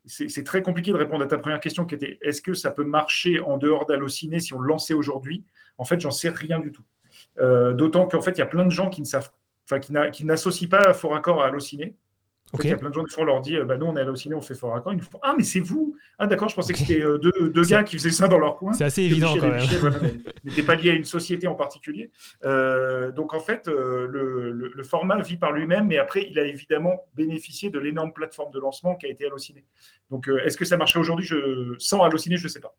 c'est 0.09 0.45
très 0.45 0.63
compliqué 0.63 0.91
de 0.91 0.97
répondre 0.97 1.25
à 1.25 1.27
ta 1.27 1.39
première 1.39 1.61
question 1.61 1.85
qui 1.85 1.95
était 1.95 2.19
est-ce 2.23 2.43
que 2.43 2.55
ça 2.55 2.71
peut 2.71 2.85
marcher 2.85 3.41
en 3.41 3.57
dehors 3.57 3.87
d'Allociné 3.87 4.41
si 4.41 4.55
on 4.55 4.59
le 4.59 4.69
lançait 4.69 4.95
aujourd'hui? 4.95 5.45
En 5.77 5.85
fait, 5.85 6.01
j'en 6.01 6.11
sais 6.11 6.31
rien 6.31 6.59
du 6.59 6.73
tout. 6.73 6.83
Euh, 7.41 7.73
d'autant 7.73 8.07
qu'en 8.07 8.21
fait, 8.21 8.33
il 8.33 8.39
y 8.39 8.43
a 8.43 8.47
plein 8.47 8.65
de 8.65 8.71
gens 8.71 8.91
qui 8.91 9.01
ne 9.01 9.07
savent, 9.07 9.31
enfin, 9.71 9.81
qui 10.11 10.25
n'associent 10.25 10.69
pas 10.69 10.93
Fort 10.95 11.15
Accord 11.15 11.43
à 11.43 11.47
Allociné. 11.47 11.95
Il 12.63 12.71
y 12.71 12.73
a 12.73 12.77
plein 12.77 12.89
de 12.89 12.95
gens 12.95 13.05
qui 13.05 13.15
font 13.15 13.25
leur 13.25 13.41
dit 13.41 13.57
bah, 13.67 13.77
nous, 13.77 13.87
on 13.87 13.97
est 13.97 14.01
halluciné, 14.01 14.35
on 14.35 14.41
fait 14.41 14.55
fort 14.55 14.75
accord. 14.75 14.93
Ils 14.93 14.97
nous 14.97 15.03
font 15.03 15.19
Ah, 15.23 15.35
mais 15.37 15.45
c'est 15.45 15.61
vous 15.61 15.97
Ah, 16.19 16.27
d'accord, 16.27 16.49
je 16.49 16.55
pensais 16.55 16.73
que 16.73 16.79
c'était 16.79 17.03
euh, 17.03 17.19
deux, 17.19 17.51
deux 17.51 17.65
gars 17.65 17.85
qui 17.85 17.97
faisaient 17.97 18.11
ça 18.11 18.29
dans 18.29 18.39
leur 18.39 18.57
coin. 18.57 18.73
C'est 18.73 18.85
assez 18.85 19.03
évident 19.03 19.35
quand 19.39 19.49
même. 19.49 19.63
N'était 20.45 20.63
pas 20.63 20.75
lié 20.75 20.91
à 20.91 20.95
une 20.95 21.05
société 21.05 21.47
en 21.47 21.55
particulier. 21.55 22.11
Euh, 22.45 23.13
donc, 23.13 23.35
en 23.35 23.41
fait, 23.41 23.69
euh, 23.69 24.07
le, 24.09 24.53
le, 24.53 24.83
format 24.85 25.21
vit 25.21 25.37
par 25.37 25.53
lui-même, 25.53 25.87
mais 25.89 25.99
après, 25.99 26.27
il 26.31 26.39
a 26.39 26.45
évidemment 26.45 27.05
bénéficié 27.15 27.71
de 27.71 27.79
l'énorme 27.79 28.13
plateforme 28.13 28.51
de 28.53 28.59
lancement 28.59 28.97
qui 28.97 29.07
a 29.07 29.11
été 29.11 29.27
Allociné. 29.27 29.65
Donc, 30.11 30.31
est-ce 30.45 30.57
que 30.57 30.65
ça 30.65 30.77
marcherait 30.77 31.01
aujourd'hui? 31.01 31.27
Je... 31.27 31.75
Sans 31.79 32.03
Allociné, 32.03 32.37
je 32.39 32.45
ne 32.45 32.49
sais 32.49 32.61
pas. 32.61 32.75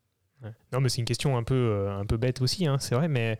Non, 0.72 0.80
mais 0.80 0.88
c'est 0.88 0.98
une 0.98 1.04
question 1.04 1.36
un 1.36 1.42
peu, 1.42 1.88
un 1.90 2.04
peu 2.04 2.16
bête 2.16 2.40
aussi, 2.42 2.66
hein, 2.66 2.78
c'est 2.78 2.94
vrai, 2.94 3.08
mais, 3.08 3.38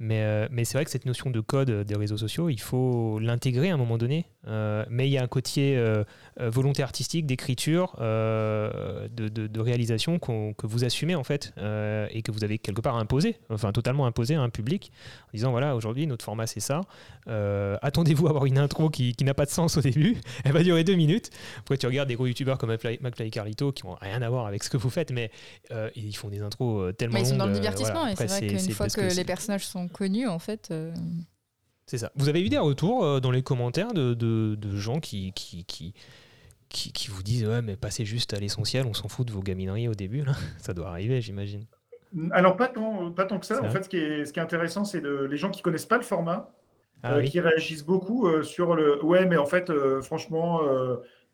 mais, 0.00 0.48
mais 0.50 0.64
c'est 0.64 0.78
vrai 0.78 0.84
que 0.84 0.90
cette 0.90 1.06
notion 1.06 1.30
de 1.30 1.40
code 1.40 1.84
des 1.84 1.94
réseaux 1.94 2.16
sociaux, 2.16 2.48
il 2.48 2.60
faut 2.60 3.18
l'intégrer 3.20 3.70
à 3.70 3.74
un 3.74 3.76
moment 3.78 3.98
donné 3.98 4.26
euh, 4.48 4.84
mais 4.90 5.08
il 5.08 5.12
y 5.12 5.18
a 5.18 5.22
un 5.22 5.28
côté 5.28 5.76
euh, 5.76 6.02
euh, 6.40 6.50
volonté 6.50 6.82
artistique, 6.82 7.26
d'écriture, 7.26 7.96
de, 7.98 9.60
réalisation 9.60 10.18
que 10.18 10.66
vous 10.66 10.84
assumez 10.84 11.14
en 11.14 11.22
fait 11.22 11.54
et 12.10 12.22
que 12.22 12.32
vous 12.32 12.42
avez 12.42 12.58
quelque 12.58 12.80
part 12.80 12.96
imposé, 12.96 13.36
enfin 13.48 13.70
totalement 13.70 14.06
imposé 14.06 14.34
à 14.34 14.40
un 14.40 14.50
public 14.50 14.90
en 15.28 15.30
disant 15.34 15.50
voilà 15.52 15.76
aujourd'hui 15.76 16.06
notre 16.06 16.24
format 16.24 16.46
c'est 16.46 16.60
ça. 16.60 16.80
Attendez-vous 17.26 18.26
à 18.26 18.30
avoir 18.30 18.46
une 18.46 18.58
intro 18.58 18.90
qui, 18.90 19.14
n'a 19.22 19.34
pas 19.34 19.44
de 19.44 19.50
sens 19.50 19.76
au 19.76 19.80
début, 19.80 20.16
elle 20.44 20.52
va 20.52 20.64
durer 20.64 20.82
deux 20.82 20.96
minutes. 20.96 21.30
Après 21.58 21.76
tu 21.76 21.86
regardes 21.86 22.08
des 22.08 22.16
gros 22.16 22.26
youtubeurs 22.26 22.58
comme 22.58 22.70
McFly 22.70 23.26
et 23.26 23.30
Carlito 23.30 23.70
qui 23.70 23.86
n'ont 23.86 23.94
rien 23.94 24.20
à 24.20 24.28
voir 24.28 24.46
avec 24.46 24.64
ce 24.64 24.70
que 24.70 24.76
vous 24.76 24.90
faites, 24.90 25.12
mais 25.12 25.30
ils 25.94 26.16
font 26.16 26.28
des 26.28 26.42
intros 26.42 26.71
tellement. 26.96 27.14
Mais 27.14 27.20
ils 27.20 27.26
sont 27.26 27.36
dans 27.36 27.46
le 27.46 27.52
divertissement 27.52 28.06
et 28.06 28.16
c'est 28.16 28.26
vrai 28.26 28.46
qu'une 28.46 28.70
fois 28.72 28.88
que, 28.88 29.14
les 29.16 29.24
personnages 29.24 29.66
sont 29.66 29.88
connus 29.88 30.28
en 30.28 30.38
fait. 30.38 30.72
C'est 31.86 31.98
ça. 31.98 32.10
Vous 32.14 32.28
avez 32.28 32.42
eu 32.42 32.48
des 32.48 32.58
retours 32.58 33.04
euh, 33.04 33.20
dans 33.20 33.30
les 33.30 33.42
commentaires 33.42 33.92
de, 33.92 34.14
de, 34.14 34.76
gens 34.76 35.00
qui, 35.00 35.32
qui, 35.32 35.64
qui, 35.64 35.92
qui, 36.70 37.08
vous 37.08 37.22
disent 37.22 37.46
Ouais, 37.46 37.62
mais 37.62 37.76
passez 37.76 38.04
juste 38.04 38.34
à 38.34 38.38
l'essentiel, 38.38 38.86
on 38.86 38.94
s'en 38.94 39.08
fout 39.08 39.26
de 39.26 39.32
vos 39.32 39.42
gamineries 39.42 39.88
au 39.88 39.94
début. 39.94 40.24
Là. 40.24 40.32
Ça 40.58 40.74
doit 40.74 40.88
arriver, 40.88 41.20
j'imagine. 41.20 41.66
Alors, 42.30 42.56
pas 42.56 42.68
tant, 42.68 43.10
pas 43.10 43.24
tant 43.24 43.38
que 43.38 43.46
ça. 43.46 43.62
En 43.62 43.70
fait, 43.70 43.84
ce 43.84 43.88
qui 43.88 43.96
est, 43.96 44.26
ce 44.26 44.32
qui 44.32 44.38
est 44.38 44.42
intéressant, 44.42 44.84
c'est 44.84 45.02
les 45.02 45.36
gens 45.36 45.50
qui 45.50 45.62
connaissent 45.62 45.86
pas 45.86 45.96
le 45.96 46.02
format, 46.02 46.50
ah 47.02 47.14
euh, 47.14 47.22
qui 47.22 47.40
réagissent 47.40 47.84
beaucoup 47.84 48.26
euh, 48.26 48.42
sur 48.42 48.74
le 48.74 49.02
Ouais, 49.02 49.24
mais 49.24 49.38
en 49.38 49.46
fait, 49.46 49.72
franchement, 50.02 50.60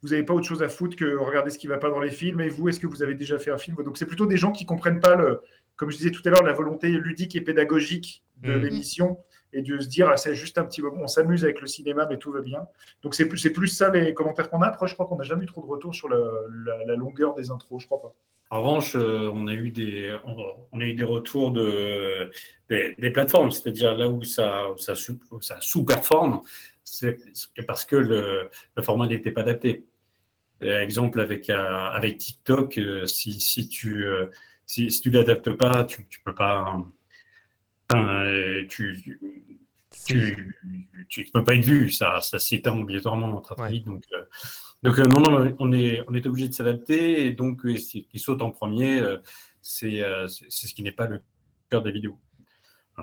vous 0.03 0.11
n'avez 0.11 0.22
pas 0.22 0.34
autre 0.34 0.46
chose 0.46 0.62
à 0.62 0.68
foutre 0.68 0.96
que 0.96 1.16
regarder 1.16 1.51
ce 1.51 1.59
qui 1.59 1.66
ne 1.66 1.72
va 1.72 1.78
pas 1.78 1.90
dans 1.90 2.01
les 2.01 2.11
films. 2.11 2.40
Et 2.40 2.49
vous, 2.49 2.68
est-ce 2.68 2.80
que 2.80 2.86
vous 2.86 3.03
avez 3.03 3.14
déjà 3.14 3.38
fait 3.38 3.51
un 3.51 3.59
film? 3.59 3.76
Donc, 3.82 3.99
c'est 3.99 4.07
plutôt 4.07 4.26
des 4.26 4.36
gens 4.36 4.53
qui 4.53 4.64
comprennent 4.64 5.01
pas, 5.01 5.16
le, 5.16 5.40
comme 5.76 5.90
je 5.90 5.96
disais 5.96 6.11
tout 6.11 6.22
à 6.24 6.30
l'heure, 6.30 6.42
la 6.42 6.53
volonté 6.53 6.88
ludique 6.88 7.34
et 7.36 7.40
pédagogique 7.40 8.22
de 8.42 8.55
mmh. 8.55 8.62
l'émission 8.62 9.18
et 9.53 9.62
de 9.62 9.78
se 9.78 9.88
dire, 9.88 10.09
ah, 10.09 10.16
c'est 10.16 10.34
juste 10.34 10.59
un 10.59 10.64
petit 10.64 10.82
moment, 10.82 11.03
on 11.03 11.07
s'amuse 11.07 11.44
avec 11.44 11.61
le 11.61 11.66
cinéma, 11.66 12.07
mais 12.09 12.18
tout 12.18 12.32
va 12.32 12.40
bien. 12.40 12.66
Donc 13.03 13.14
c'est 13.14 13.26
plus, 13.26 13.51
plus 13.51 13.68
ça 13.68 13.90
les 13.90 14.12
commentaires 14.12 14.51
qu'on 14.51 14.61
a. 14.62 14.66
Après, 14.66 14.86
je 14.86 14.94
crois 14.94 15.07
qu'on 15.07 15.16
n'a 15.16 15.24
jamais 15.24 15.44
eu 15.44 15.46
trop 15.46 15.62
de 15.62 15.66
retours 15.66 15.94
sur 15.94 16.09
la, 16.09 16.96
longueur 16.96 17.34
des 17.34 17.51
intros, 17.51 17.80
je 17.80 17.86
crois 17.86 18.03
pas. 18.03 18.14
En 18.51 18.62
revanche, 18.62 18.96
euh, 18.96 19.30
on 19.32 19.46
a 19.46 19.53
eu 19.53 19.70
des, 19.70 20.16
on 20.24 20.80
a 20.80 20.84
eu 20.84 20.94
des 20.94 21.05
retours 21.05 21.51
de, 21.51 22.30
des, 22.68 23.11
plateformes, 23.11 23.51
c'est-à-dire 23.51 23.94
là 23.94 24.09
où 24.09 24.22
ça, 24.22 24.68
ça, 24.78 24.94
ça 24.94 25.57
sous-performe, 25.61 26.40
c'est 26.93 27.66
parce 27.66 27.84
que 27.84 27.97
le, 27.97 28.51
le 28.76 28.82
format 28.82 29.07
n'était 29.07 29.32
pas 29.32 29.43
adapté. 29.43 29.84
Exemple 30.61 31.20
avec, 31.20 31.51
euh, 31.51 31.89
avec 31.91 32.18
TikTok, 32.18 32.78
euh, 32.78 33.07
si, 33.07 33.41
si 33.41 33.68
tu 33.68 34.05
si, 34.66 34.91
si 34.91 35.01
tu 35.01 35.11
l'adaptes 35.11 35.53
pas, 35.53 35.84
tu 35.84 36.03
ne 36.03 36.07
peux 36.24 36.34
pas 36.34 36.84
euh, 37.95 38.66
tu, 38.68 39.18
tu, 40.05 40.55
tu, 41.09 41.24
peux 41.32 41.43
pas 41.43 41.55
être 41.55 41.64
vu, 41.64 41.91
ça, 41.91 42.20
ça 42.20 42.39
s'éteint 42.39 42.78
obligatoirement 42.78 43.41
très, 43.41 43.70
vite. 43.70 43.86
Donc, 43.86 44.05
euh, 44.12 44.24
donc 44.82 44.99
euh, 44.99 45.05
non, 45.05 45.20
non, 45.20 45.57
on 45.59 45.72
est, 45.72 46.05
on 46.07 46.14
est 46.14 46.26
obligé 46.26 46.49
de 46.49 46.53
s'adapter 46.55 47.26
et 47.26 47.32
donc 47.32 47.62
ce 47.62 47.99
qui 47.99 48.18
saute 48.18 48.43
en 48.43 48.51
premier, 48.51 49.03
c'est 49.62 50.03
ce 50.28 50.74
qui 50.74 50.82
n'est 50.82 50.93
pas 50.93 51.07
le 51.07 51.22
cœur 51.70 51.82
des 51.82 51.93
vidéos 51.93 52.18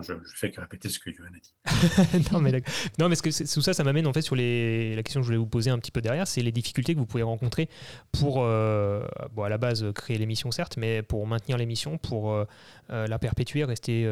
je, 0.02 0.14
fais 0.36 0.52
que 0.52 0.62
répéter 0.62 0.90
ce 0.90 1.00
que 1.00 1.12
Johan 1.12 1.28
a 1.28 1.40
dit. 1.40 2.30
non, 2.32 2.40
mais, 2.40 2.52
non, 3.00 3.10
mais 3.10 3.16
que 3.16 3.54
tout 3.54 3.62
ça, 3.62 3.74
ça 3.74 3.84
m'amène 3.84 4.08
en 4.08 4.14
fait 4.14 4.22
sur 4.22 4.36
les, 4.36 4.96
la 4.96 5.04
question 5.04 5.22
que 5.22 5.24
je 5.24 5.28
voulais 5.28 5.38
vous 5.38 5.48
poser 5.48 5.70
un 5.70 5.80
petit 5.80 5.92
peu 5.92 6.02
derrière, 6.02 6.28
c'est 6.28 6.42
les 6.42 6.52
difficultés 6.52 6.94
que 6.94 7.00
vous 7.00 7.06
pouvez 7.06 7.24
rencontrer 7.24 7.70
pour, 8.12 8.44
euh, 8.44 9.06
bon, 9.34 9.44
à 9.44 9.50
la 9.50 9.58
base, 9.58 9.86
créer 9.94 10.18
l'émission, 10.18 10.52
certes, 10.52 10.78
mais 10.78 11.02
pour 11.02 11.26
maintenir 11.28 11.58
l'émission, 11.58 11.98
pour 11.98 12.32
euh, 12.32 12.46
euh, 12.90 13.08
la 13.08 13.20
perpétuer, 13.20 13.64
rester 13.64 14.08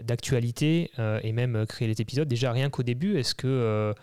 d'actualité 0.00 0.90
et 1.22 1.32
même 1.32 1.66
créer 1.66 1.88
les 1.88 2.00
épisodes. 2.00 2.26
Déjà, 2.26 2.52
rien 2.52 2.68
qu'au 2.70 2.82
début, 2.82 3.16
est-ce 3.16 3.34
que 3.34 3.94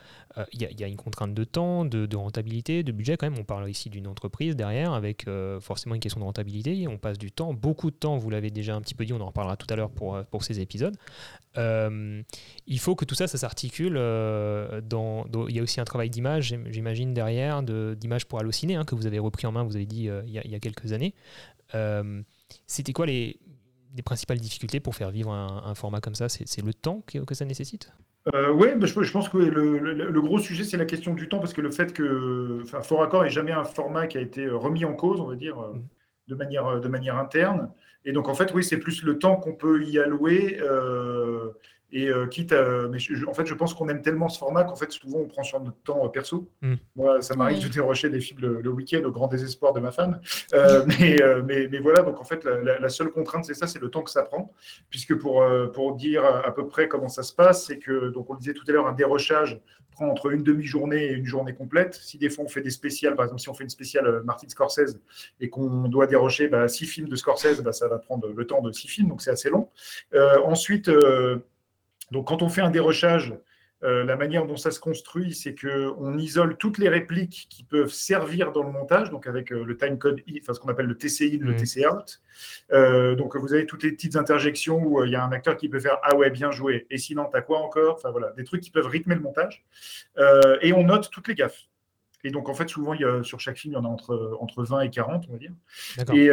il 0.54 0.66
euh, 0.66 0.72
y, 0.72 0.84
a 0.84 0.88
une 0.88 0.96
contrainte 0.96 1.34
de 1.34 1.44
temps, 1.44 1.86
de, 1.86 2.16
rentabilité, 2.16 2.84
de 2.84 2.92
budget 2.92 3.18
quand 3.18 3.30
même. 3.30 3.40
On 3.40 3.44
parle 3.44 3.70
ici 3.70 3.90
d'une 3.90 4.08
entreprise 4.08 4.56
derrière 4.56 4.94
avec 4.94 5.28
euh, 5.28 5.60
forcément 5.60 5.96
une 5.96 6.02
question 6.02 6.20
de 6.20 6.26
rentabilité. 6.26 6.88
On 6.88 6.98
passe 6.98 7.18
du 7.18 7.32
temps, 7.32 7.54
beaucoup 7.54 7.92
de 7.92 7.96
temps, 7.96 8.18
vous 8.18 8.30
l'avez 8.30 8.50
déjà 8.50 8.76
un 8.76 8.82
petit 8.82 8.96
peu 8.96 9.06
dit, 9.06 9.14
on 9.14 9.22
en 9.22 9.28
reparlera 9.28 9.58
tout 9.58 9.68
à 9.70 9.76
l'heure 9.76 9.92
pour, 9.92 10.16
euh, 10.16 10.24
pour 10.24 10.44
ces 10.44 10.60
épisodes. 10.60 10.96
il 11.58 12.80
faut 12.80 12.96
que 12.96 13.06
tout 13.06 13.16
ça, 13.16 13.28
ça 13.28 13.38
s'articule. 13.38 13.96
il 13.96 15.56
y 15.56 15.60
a 15.60 15.64
aussi 15.64 15.82
un 15.82 15.86
travail 15.86 16.10
d'image, 16.10 16.56
j'imagine, 16.70 17.14
derrière, 17.14 17.64
d'image 17.64 18.26
pour 18.26 18.40
Allociné, 18.40 18.76
hein, 18.76 18.86
que 18.86 18.96
vous 18.96 19.06
avez 19.06 19.20
repris 19.20 19.48
en 19.48 19.52
main, 19.52 19.64
vous 19.64 19.76
avez 19.76 19.86
dit, 19.86 20.10
il 20.26 20.32
y, 20.32 20.56
a 20.56 20.60
quelques 20.60 20.94
années. 20.94 21.14
C'était 22.68 22.94
quoi 22.94 23.06
les 23.06 23.40
principales 24.06 24.40
difficultés 24.40 24.80
pour 24.80 24.96
faire 24.96 25.12
vivre 25.12 25.32
un, 25.32 25.76
format 25.76 26.00
comme 26.00 26.16
ça? 26.16 26.30
C'est 26.30 26.64
le 26.64 26.74
temps 26.74 27.02
que 27.02 27.36
ça 27.36 27.46
nécessite? 27.46 27.92
Euh, 28.34 28.52
oui, 28.52 28.68
je, 28.80 29.12
pense 29.12 29.30
que 29.30 29.38
le, 29.38 30.22
gros 30.22 30.38
sujet, 30.38 30.64
c'est 30.64 30.78
la 30.78 30.86
question 30.86 31.14
du 31.14 31.28
temps, 31.28 31.40
parce 31.40 31.54
que 31.54 31.62
le 31.62 31.72
fait 31.72 31.92
que 31.92 32.64
Fort 32.84 33.02
Accord 33.02 33.24
n'est 33.24 33.30
jamais 33.30 33.52
un 33.52 33.64
format 33.64 34.08
qui 34.08 34.18
a 34.18 34.22
été 34.22 34.48
remis 34.48 34.86
en 34.86 34.94
cause, 34.94 35.20
on 35.20 35.28
va 35.28 35.36
dire, 35.36 35.60
euh, 35.60 35.74
mm. 35.74 35.82
de 36.28 36.36
manière, 36.36 36.80
de 36.80 36.88
manière 36.88 37.18
interne. 37.18 37.72
Et 38.06 38.12
donc, 38.12 38.30
en 38.30 38.34
fait, 38.34 38.54
oui, 38.54 38.64
c'est 38.64 38.78
plus 38.78 39.04
le 39.04 39.18
temps 39.18 39.36
qu'on 39.38 39.54
peut 39.54 39.84
y 39.84 40.00
allouer. 40.00 40.60
Euh, 40.62 41.52
et 41.92 42.08
euh, 42.08 42.28
quitte 42.28 42.54
à. 42.54 42.88
Mais 42.90 43.00
en 43.28 43.34
fait, 43.34 43.46
je 43.46 43.54
pense 43.54 43.74
qu'on 43.74 43.90
aime 43.90 44.02
tellement 44.02 44.30
ce 44.30 44.40
format 44.40 44.64
qu'en 44.64 44.76
fait, 44.76 44.92
souvent, 44.92 45.20
on 45.20 45.28
prend 45.28 45.44
sur 45.44 45.60
notre 45.60 45.78
temps 45.84 46.06
euh, 46.06 46.10
perso. 46.10 46.50
Mm. 46.62 46.76
Moi, 46.96 47.22
ça 47.22 47.36
m'arrive 47.36 47.64
de 47.64 47.68
dérocher 47.68 48.10
des 48.10 48.22
films 48.22 48.40
le, 48.40 48.70
week-end 48.70 49.02
au 49.04 49.12
grand 49.12 49.28
désespoir 49.28 49.74
de 49.74 49.80
ma 49.80 49.92
femme. 49.92 50.22
Euh, 50.54 50.86
mais, 51.00 51.18
mais, 51.46 51.68
mais, 51.70 51.80
voilà, 51.80 52.02
donc 52.02 52.20
en 52.20 52.24
fait, 52.24 52.46
la, 52.46 52.90
seule 52.90 53.12
contrainte, 53.12 53.46
c'est 53.46 53.54
ça, 53.54 53.68
c'est 53.68 53.82
le 53.82 53.90
temps 53.90 54.04
que 54.04 54.12
ça 54.12 54.24
prend. 54.24 54.54
Puisque 54.90 55.16
pour, 55.16 55.44
pour 55.74 55.96
dire 55.96 56.26
à 56.26 56.54
peu 56.54 56.68
près 56.68 56.88
comment 56.88 57.10
ça 57.10 57.24
se 57.24 57.34
passe, 57.34 57.66
c'est 57.66 57.80
que, 57.80 58.10
donc 58.10 58.30
on 58.30 58.34
le 58.34 58.40
disait 58.40 58.54
tout 58.54 58.64
à 58.68 58.72
l'heure, 58.72 58.88
un 58.88 58.94
dérochage 58.94 59.60
prend 59.92 60.08
entre 60.08 60.32
une 60.32 60.44
demi-journée 60.44 61.06
et 61.06 61.12
une 61.12 61.26
journée 61.26 61.54
complète. 61.54 61.96
Si 61.96 62.18
des 62.18 62.30
fois 62.30 62.46
on 62.46 62.48
fait 62.48 62.62
des 62.62 62.70
spéciales, 62.70 63.16
par 63.16 63.26
exemple, 63.26 63.42
si 63.42 63.50
on 63.50 63.54
fait 63.54 63.66
une 63.66 63.70
spéciale 63.70 64.22
Martin 64.24 64.48
Scorsese 64.48 65.00
et 65.42 65.50
qu'on 65.50 65.90
doit 65.90 66.08
dérocher 66.08 66.48
bah, 66.48 66.68
six 66.70 66.86
films 66.86 67.10
de 67.10 67.16
Scorsese, 67.18 67.62
bah, 67.62 67.74
ça 67.74 67.90
va 67.90 67.98
prendre 67.98 68.28
le 68.28 68.48
temps 68.48 68.62
de 68.62 68.72
six 68.72 68.88
films, 68.88 69.10
donc 69.10 69.22
c'est 69.22 69.32
assez 69.32 69.50
long. 69.50 69.70
ensuite, 70.46 70.90
donc, 72.12 72.28
quand 72.28 72.42
on 72.42 72.50
fait 72.50 72.62
un 72.62 72.70
dérochage, 72.70 73.34
euh, 73.84 74.04
la 74.04 74.16
manière 74.16 74.46
dont 74.46 74.58
ça 74.58 74.70
se 74.70 74.80
construit, 74.80 75.34
c'est 75.34 75.56
qu'on 75.56 76.18
isole 76.18 76.58
toutes 76.58 76.78
les 76.78 76.88
répliques 76.88 77.48
qui 77.50 77.64
peuvent 77.64 77.92
servir 77.92 78.52
dans 78.52 78.64
le 78.64 78.72
montage, 78.72 79.10
donc 79.10 79.26
avec 79.26 79.52
euh, 79.52 79.64
le 79.64 79.76
timecode, 79.76 80.22
enfin 80.40 80.54
ce 80.54 80.60
qu'on 80.60 80.70
appelle 80.70 80.86
le 80.86 80.96
TCI, 80.96 81.38
le 81.38 81.56
TC 81.56 81.88
out. 81.88 82.22
Euh, 82.74 83.16
donc 83.16 83.36
vous 83.36 83.54
avez 83.54 83.66
toutes 83.66 83.82
les 83.82 83.92
petites 83.92 84.16
interjections 84.16 84.84
où 84.84 85.04
il 85.04 85.12
y 85.12 85.16
a 85.16 85.24
un 85.24 85.32
acteur 85.32 85.58
qui 85.58 85.68
peut 85.68 85.80
faire 85.80 85.98
ah 86.04 86.16
ouais 86.16 86.30
bien 86.30 86.52
joué, 86.52 86.86
et 86.92 87.00
sinon 87.00 87.28
t'as 87.32 87.42
quoi 87.42 87.60
encore? 87.60 87.96
Enfin 87.96 88.12
voilà, 88.12 88.32
des 88.38 88.44
trucs 88.44 88.62
qui 88.62 88.70
peuvent 88.70 88.88
rythmer 88.88 89.16
le 89.16 89.22
montage. 89.22 89.66
et 90.62 90.74
on 90.74 90.84
note 90.84 91.10
toutes 91.10 91.28
les 91.28 91.36
gaffes. 91.36 91.68
Et 92.24 92.30
donc, 92.30 92.50
en 92.50 92.54
fait, 92.54 92.70
souvent, 92.70 92.94
il 92.94 93.02
y 93.02 93.04
a, 93.04 93.24
sur 93.24 93.40
chaque 93.40 93.58
film, 93.58 93.74
il 93.74 93.78
y 93.78 93.80
en 93.80 93.84
a 93.84 93.88
entre, 93.88 94.38
entre 94.40 94.64
20 94.64 94.82
et 94.82 94.90
40, 94.92 95.26
on 95.28 95.32
va 95.32 95.40
dire. 95.40 95.54
Et 96.14 96.30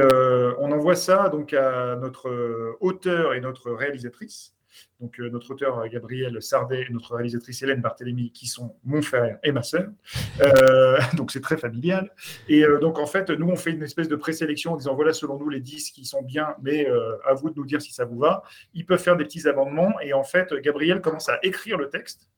on 0.59 0.70
envoie 0.70 0.97
ça 0.97 1.31
donc 1.31 1.55
à 1.55 1.97
notre 1.97 2.76
auteur 2.81 3.33
et 3.33 3.41
notre 3.41 3.70
réalisatrice 3.70 4.53
donc 5.01 5.21
euh, 5.21 5.31
notre 5.31 5.53
auteur 5.53 5.79
euh, 5.79 5.89
Gabriel 5.89 6.43
Sardet 6.43 6.87
et 6.89 6.93
notre 6.93 7.14
réalisatrice 7.14 7.62
Hélène 7.62 7.81
Barthélémy, 7.81 8.33
qui 8.33 8.47
sont 8.47 8.77
mon 8.85 9.03
frère 9.03 9.39
et 9.43 9.53
ma 9.53 9.62
sœur. 9.62 9.89
Euh, 10.41 10.99
donc 11.16 11.31
c'est 11.31 11.41
très 11.41 11.57
familial. 11.57 12.11
Et 12.49 12.64
donc 12.81 12.99
en 12.99 13.07
fait, 13.07 13.31
nous, 13.31 13.49
on 13.49 13.57
fait 13.57 13.71
une 13.71 13.83
espèce 13.83 14.09
de 14.09 14.16
présélection 14.16 14.73
en 14.73 14.77
disant 14.77 14.95
voilà, 14.95 15.12
selon 15.12 15.39
nous, 15.39 15.49
les 15.49 15.61
10 15.61 15.91
qui 15.91 16.05
sont 16.05 16.23
bien, 16.23 16.55
mais 16.62 16.87
à 17.27 17.35
vous 17.35 17.51
de 17.51 17.57
nous 17.57 17.66
dire 17.66 17.81
si 17.81 17.93
ça 17.93 18.05
vous 18.05 18.19
va. 18.19 18.43
Ils 18.75 18.87
peuvent 18.87 19.01
faire 19.01 19.16
des 19.16 19.25
petits 19.25 19.49
amendements. 19.49 19.99
Et 20.01 20.12
en 20.12 20.25
fait, 20.25 20.53
Gabriel 20.55 21.01
commence 21.01 21.29
à 21.29 21.39
écrire 21.43 21.77
le 21.77 21.89
texte. 21.89 22.29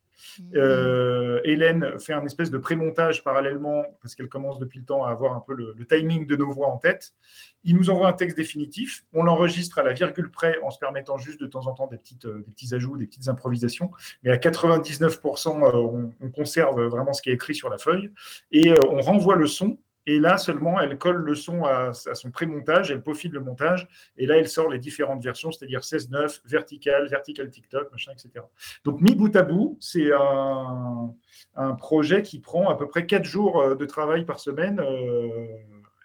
Euh, 0.54 1.40
Hélène 1.44 1.98
fait 1.98 2.12
un 2.12 2.24
espèce 2.24 2.50
de 2.50 2.58
pré-montage 2.58 3.22
parallèlement, 3.22 3.84
parce 4.02 4.14
qu'elle 4.14 4.28
commence 4.28 4.58
depuis 4.58 4.78
le 4.78 4.84
temps 4.84 5.04
à 5.04 5.10
avoir 5.10 5.34
un 5.34 5.40
peu 5.40 5.54
le, 5.54 5.74
timing 5.86 6.26
de 6.26 6.36
nos 6.36 6.50
voix 6.50 6.68
en 6.68 6.76
tête. 6.76 7.12
Il 7.64 7.76
nous 7.76 7.90
envoie 7.90 8.08
un 8.08 8.12
texte 8.12 8.36
définitif. 8.36 9.04
On 9.12 9.22
l'enregistre 9.22 9.78
à 9.78 9.82
la 9.82 9.92
virgule 9.92 10.30
près 10.30 10.58
en 10.62 10.70
se 10.70 10.78
permettant 10.78 11.18
juste 11.18 11.40
de 11.40 11.46
temps 11.46 11.66
en 11.66 11.74
temps 11.74 11.86
des, 11.86 11.98
petites, 11.98 12.24
euh, 12.24 12.42
des 12.46 12.52
petits 12.52 12.74
ajouts, 12.74 12.96
des 12.96 13.06
petites 13.06 13.28
improvisations. 13.28 13.90
Mais 14.22 14.30
à 14.30 14.36
99%, 14.36 15.62
euh, 15.62 15.76
on, 15.76 16.12
on, 16.20 16.30
conserve 16.30 16.82
vraiment 16.86 17.12
ce 17.12 17.22
qui 17.22 17.30
est 17.30 17.34
écrit 17.34 17.54
sur 17.54 17.68
la 17.68 17.78
feuille. 17.78 18.10
Et 18.50 18.72
on 18.88 19.00
renvoie 19.00 19.36
le 19.36 19.46
son 19.46 19.78
et 20.06 20.18
là 20.18 20.38
seulement, 20.38 20.80
elle 20.80 20.96
colle 20.96 21.16
le 21.16 21.34
son 21.34 21.64
à, 21.64 21.92
son 21.92 22.30
pré-montage, 22.30 22.90
elle 22.90 23.02
peaufine 23.02 23.32
le 23.32 23.40
montage, 23.40 23.86
et 24.16 24.26
là, 24.26 24.38
elle 24.38 24.48
sort 24.48 24.68
les 24.70 24.78
différentes 24.78 25.22
versions, 25.22 25.52
c'est-à-dire 25.52 25.80
16.9, 25.80 26.40
vertical, 26.46 27.08
vertical 27.08 27.50
TikTok, 27.50 27.92
machin, 27.92 28.12
etc. 28.12 28.44
Donc, 28.84 29.00
mi 29.00 29.14
bout 29.14 29.34
à 29.36 29.42
bout, 29.42 29.76
c'est 29.80 30.10
un, 30.12 31.12
projet 31.78 32.22
qui 32.22 32.40
prend 32.40 32.68
à 32.70 32.76
peu 32.76 32.88
près 32.88 33.06
4 33.06 33.24
jours 33.24 33.60
euh, 33.60 33.74
de 33.74 33.84
travail 33.84 34.24
par 34.24 34.40
semaine. 34.40 34.80
Euh, 34.80 35.46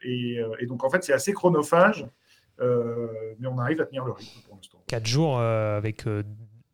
euh, 0.06 0.56
et, 0.60 0.66
donc, 0.66 0.84
en 0.84 0.90
fait, 0.90 1.04
c'est 1.04 1.14
assez 1.14 1.34
chronophage, 1.34 2.06
mais 2.60 3.48
on 3.48 3.58
arrive 3.58 3.82
à 3.82 3.86
tenir 3.86 4.06
le 4.06 4.12
rythme 4.12 4.42
pour 4.46 4.56
l'instant. 4.58 4.78
4 4.88 5.06
jours 5.06 5.40
avec 5.40 6.06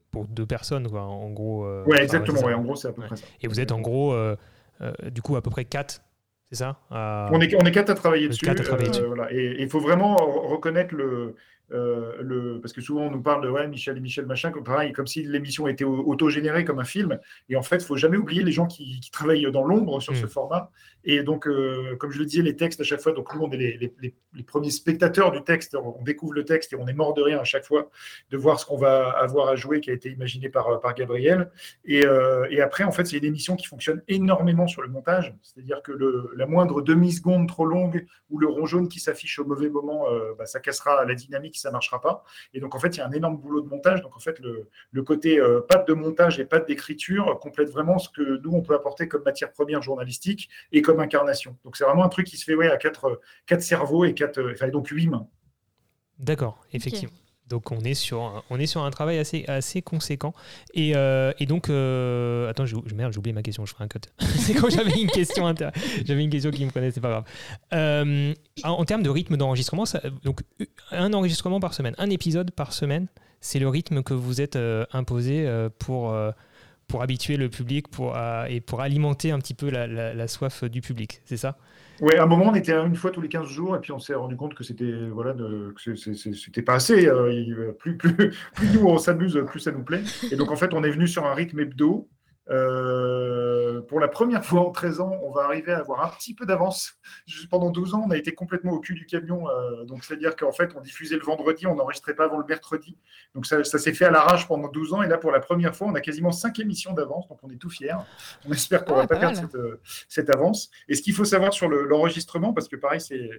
pour 0.09 0.27
deux 0.27 0.45
personnes, 0.45 0.89
quoi, 0.89 1.03
en 1.03 1.29
gros. 1.29 1.65
Oui, 1.85 1.97
exactement, 1.97 2.41
ouais, 2.41 2.53
en 2.53 2.63
gros, 2.63 2.75
c'est 2.75 2.89
à 2.89 2.91
peu 2.91 3.03
près 3.03 3.15
ça. 3.15 3.25
Et 3.41 3.47
vous 3.47 3.59
êtes 3.59 3.71
en 3.71 3.79
gros, 3.79 4.15
du 5.11 5.21
coup, 5.21 5.35
à 5.35 5.41
peu 5.41 5.51
près 5.51 5.65
4 5.65 6.01
c'est 6.51 6.57
ça? 6.57 6.77
On, 6.91 7.39
est, 7.39 7.55
on 7.55 7.65
est 7.65 7.71
quatre 7.71 7.91
à 7.91 7.95
travailler 7.95 8.27
dessus. 8.27 8.45
Euh, 8.47 9.25
et 9.31 9.61
il 9.61 9.69
faut 9.69 9.79
vraiment 9.79 10.17
reconnaître 10.17 10.93
le, 10.93 11.35
euh, 11.73 12.13
le, 12.21 12.59
parce 12.61 12.73
que 12.73 12.81
souvent 12.81 13.03
on 13.03 13.11
nous 13.11 13.21
parle 13.21 13.43
de 13.43 13.49
ouais, 13.49 13.67
Michel 13.67 13.97
et 13.97 13.99
Michel 13.99 14.25
machin, 14.25 14.51
comme, 14.51 14.63
pareil, 14.63 14.91
comme 14.91 15.07
si 15.07 15.23
l'émission 15.23 15.67
était 15.67 15.83
auto-générée 15.83 16.65
comme 16.65 16.79
un 16.79 16.85
film. 16.85 17.19
Et 17.49 17.55
en 17.55 17.61
fait, 17.61 17.77
il 17.77 17.85
faut 17.85 17.97
jamais 17.97 18.17
oublier 18.17 18.43
les 18.43 18.51
gens 18.51 18.67
qui, 18.67 18.99
travaillent 19.11 19.51
dans 19.51 19.63
l'ombre 19.63 20.01
sur 20.01 20.15
ce 20.15 20.25
mm. 20.25 20.29
format. 20.29 20.71
Et 21.03 21.23
donc, 21.23 21.47
euh, 21.47 21.95
comme 21.97 22.11
je 22.11 22.19
le 22.19 22.25
disais, 22.25 22.43
les 22.43 22.55
textes 22.55 22.79
à 22.81 22.83
chaque 22.83 23.01
fois, 23.01 23.11
donc 23.11 23.33
nous, 23.33 23.41
on 23.41 23.51
est 23.51 23.57
les, 23.57 23.93
les, 24.01 24.43
premiers 24.43 24.69
spectateurs 24.69 25.31
du 25.31 25.41
texte, 25.43 25.75
on 25.75 26.01
découvre 26.03 26.33
le 26.33 26.45
texte 26.45 26.73
et 26.73 26.75
on 26.75 26.87
est 26.87 26.93
mort 26.93 27.13
de 27.13 27.21
rien 27.21 27.39
à 27.39 27.43
chaque 27.43 27.65
fois 27.65 27.89
de 28.29 28.37
voir 28.37 28.59
ce 28.59 28.65
qu'on 28.65 28.77
va 28.77 29.09
avoir 29.09 29.49
à 29.49 29.55
jouer 29.55 29.81
qui 29.81 29.89
a 29.89 29.93
été 29.93 30.09
imaginé 30.09 30.49
par, 30.49 30.79
par 30.79 30.93
Gabriel. 30.93 31.49
Et, 31.85 32.05
euh, 32.05 32.47
et 32.49 32.61
après, 32.61 32.83
en 32.83 32.91
fait, 32.91 33.05
c'est 33.05 33.17
une 33.17 33.25
émission 33.25 33.55
qui 33.55 33.65
fonctionne 33.65 34.01
énormément 34.07 34.67
sur 34.67 34.81
le 34.81 34.89
montage. 34.89 35.33
C'est-à-dire 35.41 35.81
que 35.81 35.91
le, 35.91 36.31
la 36.35 36.45
moindre 36.45 36.81
demi-seconde 36.81 37.47
trop 37.47 37.65
longue 37.65 38.05
ou 38.29 38.39
le 38.39 38.47
rond 38.47 38.65
jaune 38.65 38.87
qui 38.87 38.99
s'affiche 38.99 39.39
au 39.39 39.45
mauvais 39.45 39.69
moment, 39.69 40.05
bah, 40.37 40.45
ça 40.45 40.59
cassera 40.59 41.03
la 41.05 41.15
dynamique 41.15 41.57
ça 41.61 41.71
marchera 41.71 42.01
pas. 42.01 42.23
Et 42.53 42.59
donc, 42.59 42.75
en 42.75 42.79
fait, 42.79 42.95
il 42.95 42.97
y 42.97 43.01
a 43.01 43.07
un 43.07 43.11
énorme 43.11 43.37
boulot 43.37 43.61
de 43.61 43.67
montage. 43.67 44.01
Donc, 44.01 44.15
en 44.15 44.19
fait, 44.19 44.39
le, 44.39 44.69
le 44.91 45.03
côté 45.03 45.39
euh, 45.39 45.61
patte 45.61 45.87
de 45.87 45.93
montage 45.93 46.39
et 46.39 46.45
patte 46.45 46.67
d'écriture 46.67 47.39
complète 47.39 47.69
vraiment 47.69 47.99
ce 47.99 48.09
que 48.09 48.41
nous, 48.41 48.51
on 48.51 48.61
peut 48.61 48.75
apporter 48.75 49.07
comme 49.07 49.23
matière 49.23 49.51
première 49.51 49.81
journalistique 49.81 50.49
et 50.71 50.81
comme 50.81 50.99
incarnation. 50.99 51.57
Donc, 51.63 51.77
c'est 51.77 51.83
vraiment 51.83 52.03
un 52.03 52.09
truc 52.09 52.27
qui 52.27 52.37
se 52.37 52.45
fait 52.45 52.55
ouais, 52.55 52.69
à 52.69 52.77
quatre, 52.77 53.21
quatre 53.45 53.61
cerveaux 53.61 54.05
et 54.05 54.13
quatre, 54.13 54.41
enfin, 54.53 54.69
donc 54.69 54.87
huit 54.87 55.07
mains. 55.07 55.27
D'accord, 56.19 56.59
effectivement. 56.71 57.17
Donc 57.51 57.71
on 57.71 57.81
est 57.81 57.93
sur 57.93 58.21
un, 58.21 58.43
on 58.49 58.59
est 58.59 58.65
sur 58.65 58.83
un 58.83 58.89
travail 58.89 59.19
assez, 59.19 59.45
assez 59.47 59.81
conséquent. 59.81 60.33
Et, 60.73 60.93
euh, 60.95 61.31
et 61.39 61.45
donc, 61.45 61.69
euh, 61.69 62.49
attends, 62.49 62.65
je, 62.65 62.75
merde, 62.95 63.13
j'ai 63.13 63.19
oublié 63.19 63.33
ma 63.33 63.43
question, 63.43 63.65
je 63.65 63.73
ferai 63.73 63.83
un 63.83 63.87
cut. 63.87 63.99
c'est 64.19 64.53
quand 64.53 64.69
j'avais 64.69 64.99
une 64.99 65.09
question 65.09 65.45
une 65.47 66.29
question 66.29 66.51
qui 66.51 66.65
me 66.65 66.71
prenait, 66.71 66.91
c'est 66.91 67.01
pas 67.01 67.09
grave. 67.09 67.23
Euh, 67.73 68.33
en, 68.63 68.85
termes 68.85 69.03
de 69.03 69.09
rythme 69.09 69.37
d'enregistrement, 69.37 69.83
donc 70.23 70.41
un 70.91 71.13
enregistrement 71.13 71.59
par 71.59 71.73
semaine, 71.73 71.93
un 71.97 72.09
épisode 72.09 72.51
par 72.51 72.73
semaine, 72.73 73.07
c'est 73.41 73.59
le 73.59 73.67
rythme 73.67 74.03
que 74.03 74.13
vous 74.13 74.39
êtes 74.39 74.57
imposé 74.93 75.47
pour, 75.79 76.15
pour 76.91 77.01
habituer 77.01 77.37
le 77.37 77.49
public 77.49 77.87
pour, 77.87 78.17
et 78.49 78.59
pour 78.59 78.81
alimenter 78.81 79.31
un 79.31 79.39
petit 79.39 79.53
peu 79.53 79.69
la, 79.69 80.27
soif 80.27 80.65
du 80.65 80.81
public, 80.81 81.21
c'est 81.23 81.37
ça? 81.37 81.57
Oui, 82.01 82.15
à 82.15 82.23
un 82.23 82.25
moment, 82.25 82.49
on 82.49 82.55
était 82.55 82.73
une 82.73 82.95
fois 82.95 83.11
tous 83.11 83.21
les 83.21 83.29
15 83.29 83.47
jours, 83.47 83.75
et 83.75 83.79
puis 83.79 83.91
on 83.91 83.99
s'est 83.99 84.13
rendu 84.13 84.35
compte 84.35 84.55
que 84.55 84.63
c'était 84.63 84.91
voilà, 85.09 85.35
c'était 85.77 86.61
pas 86.63 86.73
assez. 86.73 87.07
Euh, 87.07 87.71
plus, 87.79 87.95
plus, 87.95 88.15
plus 88.55 88.73
nous 88.73 88.85
on 88.85 88.97
s'amuse, 88.97 89.41
plus 89.47 89.59
ça 89.59 89.71
nous 89.71 89.83
plaît. 89.83 90.01
Et 90.31 90.35
donc, 90.35 90.51
en 90.51 90.55
fait, 90.55 90.73
on 90.73 90.83
est 90.83 90.89
venu 90.89 91.07
sur 91.07 91.25
un 91.25 91.33
rythme 91.33 91.59
hebdo 91.59 92.09
euh, 92.49 93.81
pour 93.81 93.99
la 93.99 94.07
première 94.07 94.43
fois 94.43 94.61
en 94.61 94.71
13 94.71 94.99
ans, 94.99 95.19
on 95.23 95.31
va 95.31 95.43
arriver 95.43 95.71
à 95.71 95.79
avoir 95.79 96.03
un 96.03 96.09
petit 96.09 96.33
peu 96.33 96.45
d'avance. 96.45 96.93
Pendant 97.49 97.69
12 97.69 97.93
ans, 97.93 98.03
on 98.07 98.11
a 98.11 98.17
été 98.17 98.33
complètement 98.33 98.71
au 98.71 98.79
cul 98.79 98.93
du 98.93 99.05
camion. 99.05 99.47
Euh, 99.47 99.83
donc, 99.85 100.03
c'est-à-dire 100.03 100.35
qu'en 100.35 100.51
fait, 100.51 100.71
on 100.75 100.81
diffusait 100.81 101.17
le 101.17 101.23
vendredi, 101.23 101.67
on 101.67 101.75
n'enregistrait 101.75 102.15
pas 102.15 102.25
avant 102.25 102.37
le 102.37 102.45
mercredi. 102.45 102.97
Donc, 103.35 103.45
ça, 103.45 103.63
s'est 103.63 103.93
fait 103.93 104.05
à 104.05 104.11
l'arrache 104.11 104.47
pendant 104.47 104.67
12 104.67 104.93
ans. 104.93 105.03
Et 105.03 105.07
là, 105.07 105.17
pour 105.17 105.31
la 105.31 105.39
première 105.39 105.75
fois, 105.75 105.87
on 105.87 105.95
a 105.95 106.01
quasiment 106.01 106.31
5 106.31 106.59
émissions 106.59 106.93
d'avance. 106.93 107.27
Donc, 107.27 107.39
on 107.43 107.49
est 107.49 107.57
tout 107.57 107.69
fiers. 107.69 107.95
On 108.45 108.51
espère 108.51 108.85
qu'on 108.85 108.95
ne 108.95 109.01
va 109.01 109.07
pas 109.07 109.17
perdre 109.17 109.41
euh, 109.55 109.79
cette, 110.09 110.29
avance. 110.29 110.69
Et 110.87 110.95
ce 110.95 111.01
qu'il 111.01 111.13
faut 111.13 111.25
savoir 111.25 111.53
sur 111.53 111.69
l'enregistrement, 111.69 112.53
parce 112.53 112.67
que 112.67 112.75
pareil, 112.75 113.01
c'est 113.01 113.29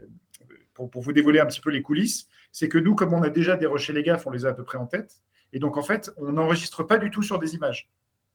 pour, 0.74 0.90
pour, 0.90 1.02
vous 1.02 1.12
dévoiler 1.12 1.40
un 1.40 1.46
petit 1.46 1.60
peu 1.60 1.70
les 1.70 1.82
coulisses, 1.82 2.28
c'est 2.52 2.68
que 2.68 2.78
nous, 2.78 2.94
comme 2.94 3.12
on 3.12 3.22
a 3.22 3.30
déjà 3.30 3.56
des 3.56 3.66
rochers 3.66 3.92
les 3.92 4.02
gaffes, 4.02 4.26
on 4.26 4.30
les 4.30 4.46
a 4.46 4.50
à 4.50 4.54
peu 4.54 4.64
près 4.64 4.78
en 4.78 4.86
tête. 4.86 5.22
Et 5.52 5.58
donc, 5.58 5.76
en 5.76 5.82
fait, 5.82 6.10
on 6.16 6.32
n'enregistre 6.32 6.82
pas 6.82 6.98
du 6.98 7.10
tout 7.10 7.22
sur 7.22 7.38
des 7.38 7.54
images. 7.54 7.90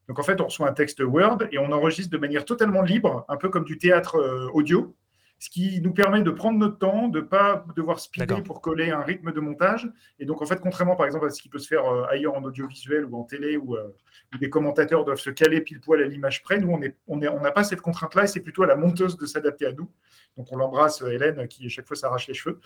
Donc 0.08 0.20
en 0.20 0.24
fait, 0.24 0.39
on 0.41 0.45
reçoit 0.45 0.70
un 0.70 0.74
texte 0.74 1.01
Word 1.01 1.39
et 1.51 1.58
on 1.58 1.72
enregistre 1.72 2.12
de 2.12 2.18
manière 2.18 2.45
totalement 2.45 2.82
libre, 2.82 3.26
un 3.28 3.38
peu 3.38 3.49
comme 3.49 3.66
du 3.66 3.78
théâtre 3.78 4.16
euh, 4.16 4.49
audio, 4.53 4.95
ce 5.39 5.49
qui 5.49 5.82
nous 5.82 5.93
permet 5.93 6.22
de 6.22 6.32
prendre 6.32 6.58
notre 6.58 6.80
temps, 6.80 7.10
de 7.10 7.20
ne 7.20 7.26
pas 7.26 7.64
devoir 7.76 7.99
speeder 7.99 8.41
pour 8.41 8.62
coller 8.62 8.89
un 8.89 9.01
rythme 9.01 9.32
de 9.32 9.39
montage. 9.39 9.88
Et 10.18 10.26
donc 10.26 10.41
en 10.41 10.45
fait, 10.45 10.60
contrairement 10.60 10.95
par 10.95 11.05
exemple 11.05 11.28
à 11.28 11.30
ce 11.30 11.41
qui 11.41 11.49
peut 11.49 11.60
se 11.60 11.68
faire 11.68 11.86
euh, 11.86 12.05
ailleurs 12.10 12.36
en 12.36 12.43
audiovisuel 12.43 13.05
ou 13.05 13.18
en 13.18 13.24
télé, 13.24 13.58
où, 13.58 13.76
euh, 13.76 13.93
où, 14.34 14.38
des 14.38 14.49
commentateurs 14.49 15.03
doivent 15.03 15.20
se 15.20 15.30
caler 15.30 15.62
pile 15.62 15.80
poil 15.80 16.01
à 16.01 16.08
l'image 16.08 16.41
près, 16.41 16.58
nous, 16.58 16.72
on 16.72 16.80
n'a 16.80 16.88
on 17.08 17.38
on 17.38 17.51
pas 17.51 17.64
cette 17.64 17.82
contrainte-là 17.82 18.24
et 18.24 18.28
c'est 18.28 18.39
plutôt 18.39 18.64
à 18.64 18.68
la 18.68 18.78
monteuse 18.78 19.18
de 19.18 19.26
s'adapter 19.26 19.66
à 19.66 19.74
nous. 19.74 19.91
Donc 20.38 20.47
on 20.51 20.55
l'embrasse, 20.55 21.01
Hélène, 21.01 21.47
qui 21.47 21.66
à 21.66 21.70
chaque 21.70 21.88
fois 21.88 21.97
s'arrache 21.97 22.28
les 22.28 22.34
cheveux. 22.34 22.60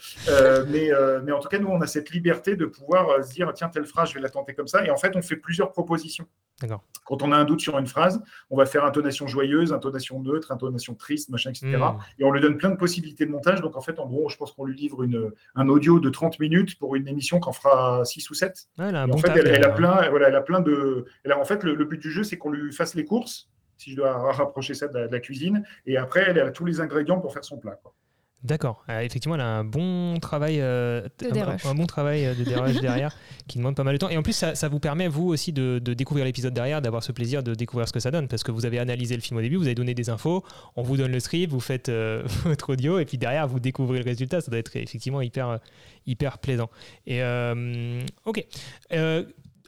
mais, 0.67 0.91
mais 1.23 1.31
en 1.31 1.39
tout 1.39 1.47
cas, 1.47 1.57
nous, 1.57 1.69
on 1.69 1.79
a 1.79 1.87
cette 1.87 2.09
liberté 2.09 2.57
de 2.57 2.65
pouvoir 2.65 3.23
se 3.23 3.33
dire, 3.33 3.51
tiens, 3.53 3.69
telle 3.69 3.85
phrase, 3.85 4.09
je 4.09 4.15
vais 4.15 4.19
la 4.19 4.29
tenter 4.29 4.53
comme 4.53 4.67
ça. 4.67 4.85
Et 4.85 4.89
en 4.89 4.97
fait, 4.97 5.15
on 5.15 5.21
fait 5.21 5.37
plusieurs 5.37 5.71
propositions. 5.71 6.27
Quand 7.05 7.23
on 7.23 7.31
a 7.31 7.37
un 7.37 7.45
doute 7.45 7.59
sur 7.59 7.77
une 7.77 7.87
phrase, 7.87 8.21
on 8.49 8.57
va 8.57 8.65
faire 8.65 8.85
intonation 8.85 9.27
joyeuse, 9.27 9.73
intonation 9.73 10.21
neutre, 10.21 10.51
intonation 10.51 10.95
triste, 10.95 11.29
machin, 11.29 11.49
etc. 11.49 11.77
Hmm. 11.77 11.97
Et 12.19 12.23
on 12.23 12.31
lui 12.31 12.41
donne 12.41 12.57
plein 12.57 12.69
de 12.69 12.75
possibilités 12.75 13.25
de 13.25 13.31
montage. 13.31 13.61
Donc 13.61 13.75
en 13.75 13.81
fait, 13.81 13.99
en 13.99 14.07
gros, 14.07 14.29
je 14.29 14.37
pense 14.37 14.51
qu'on 14.51 14.65
lui 14.65 14.77
livre 14.77 15.03
une, 15.03 15.31
un 15.55 15.67
audio 15.67 15.99
de 15.99 16.09
30 16.09 16.39
minutes 16.39 16.77
pour 16.77 16.95
une 16.95 17.07
émission 17.07 17.39
qu'on 17.39 17.53
fera 17.53 18.05
6 18.05 18.29
ou 18.29 18.33
7. 18.33 18.67
en 18.79 19.17
fait, 19.17 19.35
elle, 19.35 19.63
a 19.63 19.69
plein, 19.69 20.09
voilà, 20.09 20.29
elle 20.29 20.35
a 20.35 20.41
plein 20.41 20.61
de. 20.61 21.05
en 21.35 21.45
fait, 21.45 21.63
le, 21.63 21.85
but 21.85 21.99
du 21.99 22.11
jeu, 22.11 22.23
c'est 22.23 22.37
qu'on 22.37 22.51
lui 22.51 22.71
fasse 22.71 22.95
les 22.95 23.05
courses, 23.05 23.49
si 23.77 23.91
je 23.91 23.95
dois 23.95 24.31
rapprocher 24.31 24.73
ça 24.73 24.87
de 24.87 24.99
la, 24.99 25.19
cuisine. 25.19 25.63
Et 25.85 25.97
après, 25.97 26.25
elle 26.27 26.39
a 26.39 26.51
tous 26.51 26.65
les 26.65 26.81
ingrédients 26.81 27.19
pour 27.19 27.33
faire 27.33 27.43
son 27.43 27.57
plat. 27.57 27.79
D'accord. 28.43 28.83
Euh, 28.89 29.01
effectivement, 29.01 29.35
elle 29.35 29.41
a 29.41 29.57
un 29.57 29.63
bon 29.63 30.19
travail, 30.19 30.61
euh, 30.61 31.07
un, 31.63 31.75
bon 31.75 31.85
travail 31.85 32.25
euh, 32.25 32.33
de 32.33 32.43
derrière 32.81 33.15
qui 33.47 33.59
demande 33.59 33.75
pas 33.75 33.83
mal 33.83 33.93
de 33.93 33.99
temps. 33.99 34.09
Et 34.09 34.17
en 34.17 34.23
plus, 34.23 34.33
ça, 34.33 34.67
vous 34.67 34.79
permet, 34.79 35.07
vous 35.07 35.27
aussi, 35.27 35.53
de, 35.53 35.77
découvrir 35.79 36.25
l'épisode 36.25 36.53
derrière, 36.53 36.81
d'avoir 36.81 37.03
ce 37.03 37.11
plaisir 37.11 37.43
de 37.43 37.53
découvrir 37.53 37.87
ce 37.87 37.93
que 37.93 37.99
ça 37.99 38.09
donne. 38.09 38.27
Parce 38.27 38.43
que 38.43 38.51
vous 38.51 38.65
avez 38.65 38.79
analysé 38.79 39.15
le 39.15 39.21
film 39.21 39.37
au 39.37 39.41
début, 39.41 39.57
vous 39.57 39.65
avez 39.65 39.75
donné 39.75 39.93
des 39.93 40.09
infos, 40.09 40.43
on 40.75 40.81
vous 40.81 40.97
donne 40.97 41.11
le 41.11 41.19
script, 41.19 41.51
vous 41.51 41.59
faites 41.59 41.91
votre 42.43 42.73
audio, 42.73 42.97
et 42.97 43.05
puis 43.05 43.17
derrière, 43.19 43.47
vous 43.47 43.59
découvrez 43.59 43.99
le 43.99 44.05
résultat. 44.05 44.41
Ça 44.41 44.49
doit 44.49 44.59
être 44.59 44.75
effectivement 44.75 45.21
hyper, 45.21 45.59
hyper 46.07 46.39
plaisant. 46.39 46.69
Et 47.05 47.21
ok 48.25 48.45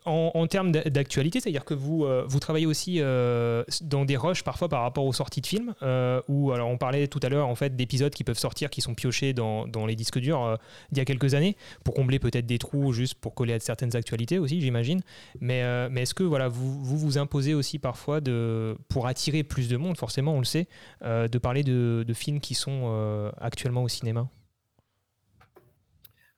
en, 0.06 0.48
termes 0.48 0.72
d'actualité, 0.72 1.40
c'est-à-dire 1.40 1.66
que 1.66 1.74
vous, 1.74 2.06
euh, 2.06 2.24
vous 2.28 2.40
travaillez 2.40 2.66
aussi 2.66 2.98
euh, 3.00 3.64
dans 3.82 4.06
des 4.06 4.18
rushs 4.18 4.44
parfois 4.44 4.70
par 4.70 4.82
rapport 4.82 5.06
aux 5.06 5.14
sorties 5.14 5.42
de 5.42 5.48
films, 5.48 5.74
euh, 5.82 6.22
ou 6.28 6.52
alors 6.52 6.70
on 6.70 6.78
parlait 6.78 7.08
tout 7.08 7.20
à 7.24 7.30
l'heure 7.30 7.48
en 7.48 7.56
fait 7.56 7.76
d'épisodes 7.76 8.14
qui 8.14 8.24
peuvent 8.24 8.38
sortir, 8.38 8.70
qui 8.70 8.82
sont 8.82 8.96
piochés 8.96 9.34
dans, 9.34 9.68
dans 9.68 9.86
les 9.86 9.96
disques 9.96 10.20
durs 10.20 10.58
d'il 10.92 11.00
y 11.00 11.02
a 11.02 11.06
quelques 11.06 11.34
années, 11.34 11.56
pour 11.84 11.94
combler 11.94 12.20
peut-être 12.20 12.46
des 12.46 12.58
trous, 12.58 12.92
juste 12.94 13.16
pour 13.16 13.34
coller 13.34 13.54
à 13.54 13.60
certaines 13.60 13.96
actualités 13.96 14.40
aussi, 14.40 14.62
j'imagine. 14.62 15.02
Mais, 15.40 15.64
mais 15.90 16.02
est-ce 16.02 16.14
que 16.14 16.24
voilà, 16.24 16.48
vous, 16.48 16.84
vous, 16.84 16.98
vous 16.98 17.18
imposez 17.18 17.54
aussi 17.54 17.80
parfois 17.80 18.22
de, 18.22 18.78
pour 18.90 19.08
attirer 19.08 19.44
plus 19.44 19.70
de 19.70 19.78
monde, 19.78 19.98
forcément, 19.98 20.34
on 20.34 20.40
le 20.40 20.46
sait, 20.46 20.68
de 21.04 21.38
parler 21.38 21.64
de, 21.64 22.04
de, 22.06 22.14
films 22.14 22.40
qui 22.40 22.56
sont 22.56 23.32
actuellement 23.40 23.84
au 23.84 23.88
cinéma? 23.88 24.28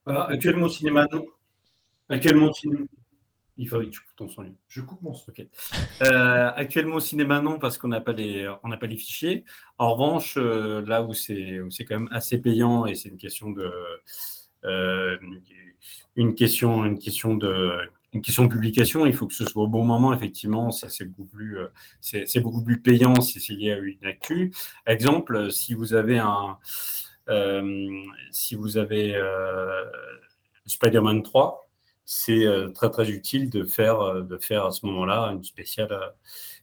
Actuellement 0.06 0.68
au 0.68 0.70
cinéma, 0.70 1.08
non. 1.12 1.26
Actuellement 2.10 2.48
au 2.48 2.54
cinéma. 2.54 2.86
Il 3.58 3.70
faut 3.70 3.80
que 3.80 3.86
tu 3.86 4.02
coupes 4.02 4.16
ton 4.18 4.28
son. 4.28 4.46
Je 4.68 4.82
coupe 4.82 5.02
mon 5.02 5.14
son. 5.14 5.32
Euh, 6.02 6.52
actuellement 6.56 6.96
au 6.96 7.00
cinéma, 7.00 7.40
non, 7.40 7.58
parce 7.58 7.78
qu'on 7.78 7.88
n'a 7.88 8.02
pas, 8.02 8.12
les, 8.12 8.52
pas 8.62 8.88
les 8.88 8.98
fichiers. 8.98 9.46
En 9.78 9.94
revanche, 9.94 10.36
euh, 10.38 10.86
là 10.86 11.04
où 11.04 11.14
c'est 11.14 11.62
quand 11.88 12.00
même 12.00 12.10
assez 12.12 12.40
payant 12.40 12.86
et 12.86 12.96
c'est 12.96 13.10
une 13.10 13.18
question 13.18 13.52
de. 13.52 13.72
Euh, 14.66 15.18
une, 16.16 16.34
question, 16.36 16.86
une, 16.86 16.98
question 16.98 17.36
de, 17.36 17.78
une 18.14 18.22
question 18.22 18.46
de 18.46 18.50
publication, 18.50 19.06
il 19.06 19.14
faut 19.14 19.28
que 19.28 19.34
ce 19.34 19.46
soit 19.46 19.64
au 19.64 19.68
bon 19.68 19.86
moment, 19.86 20.14
effectivement. 20.14 20.72
C'est 20.72 21.06
beaucoup, 21.06 21.30
plus, 21.30 21.58
beaucoup 22.42 22.64
plus 22.64 22.82
payant 22.82 23.22
si 23.22 23.40
c'est 23.40 23.54
lié 23.54 23.72
à 23.72 23.78
une 23.78 24.06
actu. 24.06 24.52
Exemple, 24.86 25.50
si 25.52 25.74
vous 25.74 25.94
avez 25.94 26.20
un. 26.20 26.58
si 28.32 28.56
vous 28.56 28.78
avez 28.78 29.16
Spider-Man 30.66 31.24
3, 31.24 31.65
c'est 32.06 32.46
euh, 32.46 32.70
très 32.70 32.90
très 32.90 33.10
utile 33.10 33.50
de 33.50 33.64
faire, 33.64 34.00
euh, 34.00 34.22
de 34.22 34.38
faire 34.38 34.66
à 34.66 34.72
ce 34.72 34.86
moment-là 34.86 35.32
une 35.34 35.44
spéciale, 35.44 35.92
euh, 35.92 36.08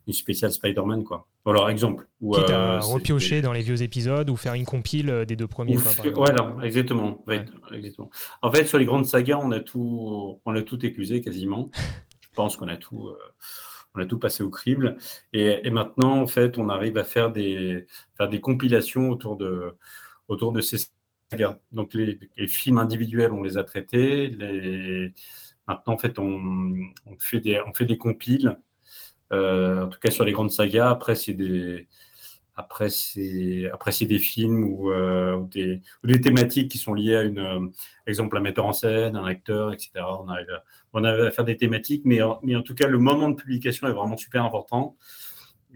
une 0.07 0.13
spéciale 0.13 0.53
Spider-Man, 0.53 1.05
quoi. 1.05 1.27
Alors, 1.45 1.69
exemple. 1.69 2.07
Ou, 2.21 2.35
Quitte 2.35 2.51
à 2.51 2.79
repiocher 2.79 3.43
dans 3.43 3.53
les 3.53 3.63
vieux 3.63 3.83
épisodes 3.83 4.31
ou 4.31 4.37
faire 4.37 4.55
une 4.55 4.65
compile 4.65 5.25
des 5.27 5.35
deux 5.35 5.49
premiers. 5.49 5.77
voilà, 6.15 6.55
exactement, 6.63 7.25
exactement. 7.73 8.11
En 8.43 8.53
fait, 8.53 8.65
sur 8.67 8.79
les 8.79 8.85
grandes 8.85 9.07
sagas, 9.07 9.41
on 9.43 9.51
a 9.51 9.59
tout, 9.59 10.41
on 10.45 10.55
a 10.55 10.63
tout 10.63 10.87
éclusé 10.87 11.21
quasiment. 11.21 11.71
Je 12.21 12.29
pense 12.37 12.57
qu'on 12.57 12.69
a 12.69 12.77
tout 12.77 13.13
on 13.95 14.01
a 14.01 14.07
tout 14.07 14.19
passé 14.19 14.43
au 14.43 14.51
crible. 14.51 14.97
Et, 15.33 15.69
maintenant, 15.71 16.23
en 16.23 16.27
fait, 16.27 16.59
on 16.59 16.69
arrive 16.69 16.97
à 16.97 17.05
faire 17.05 17.31
des, 17.31 17.87
faire 18.17 18.29
des 18.29 18.41
compilations 18.41 19.11
autour 19.11 19.37
de, 19.37 19.75
autour 20.29 20.53
de 20.53 20.61
ces 20.61 20.79
Donc, 21.73 21.95
les, 21.95 22.19
films 22.47 22.79
individuels, 22.79 23.33
on 23.33 23.43
les 23.43 23.59
a 23.59 23.65
traités. 23.65 24.31
Maintenant, 25.69 25.95
en 25.95 25.99
fait, 25.99 26.19
on, 26.19 26.75
fait 27.19 27.41
des, 27.41 27.61
on 27.67 27.73
fait 27.73 27.85
des 27.85 27.99
compiles, 27.99 28.59
euh, 29.33 29.85
en 29.85 29.89
tout 29.89 29.99
cas 30.01 30.11
sur 30.11 30.25
les 30.25 30.33
grandes 30.33 30.51
sagas. 30.51 30.91
Après, 30.91 31.15
c'est 31.15 31.35
des. 31.35 31.89
Après, 32.55 32.91
c'est 32.91 33.71
après 33.73 33.93
c'est 33.93 34.05
des 34.05 34.19
films 34.19 34.65
ou, 34.65 34.91
euh, 34.93 35.41
des, 35.51 35.81
thématiques 36.21 36.71
qui 36.71 36.77
sont 36.77 36.93
liées 36.93 37.17
à 37.17 37.23
une 37.23 37.39
euh, 37.39 37.67
exemple 38.07 38.37
un 38.37 38.41
metteur 38.41 38.67
en 38.67 38.75
scène, 38.75 39.17
un 39.17 39.25
acteur, 39.25 39.73
etc. 39.73 39.91
On 40.21 40.29
arrive 40.29 40.51
à, 40.51 40.63
on 40.93 41.03
avait 41.03 41.29
à 41.29 41.31
faire 41.31 41.47
des 41.47 41.57
thématiques, 41.57 42.03
mais 42.05 42.21
en, 42.21 42.41
mais 42.43 42.55
en 42.55 42.63
tout 42.63 42.75
cas, 42.75 42.89
le 42.89 42.99
moment 42.99 43.31
de 43.31 43.37
publication 43.37 43.89
est 43.89 43.93
vraiment 43.93 44.19
super 44.19 44.45
important. 44.45 44.97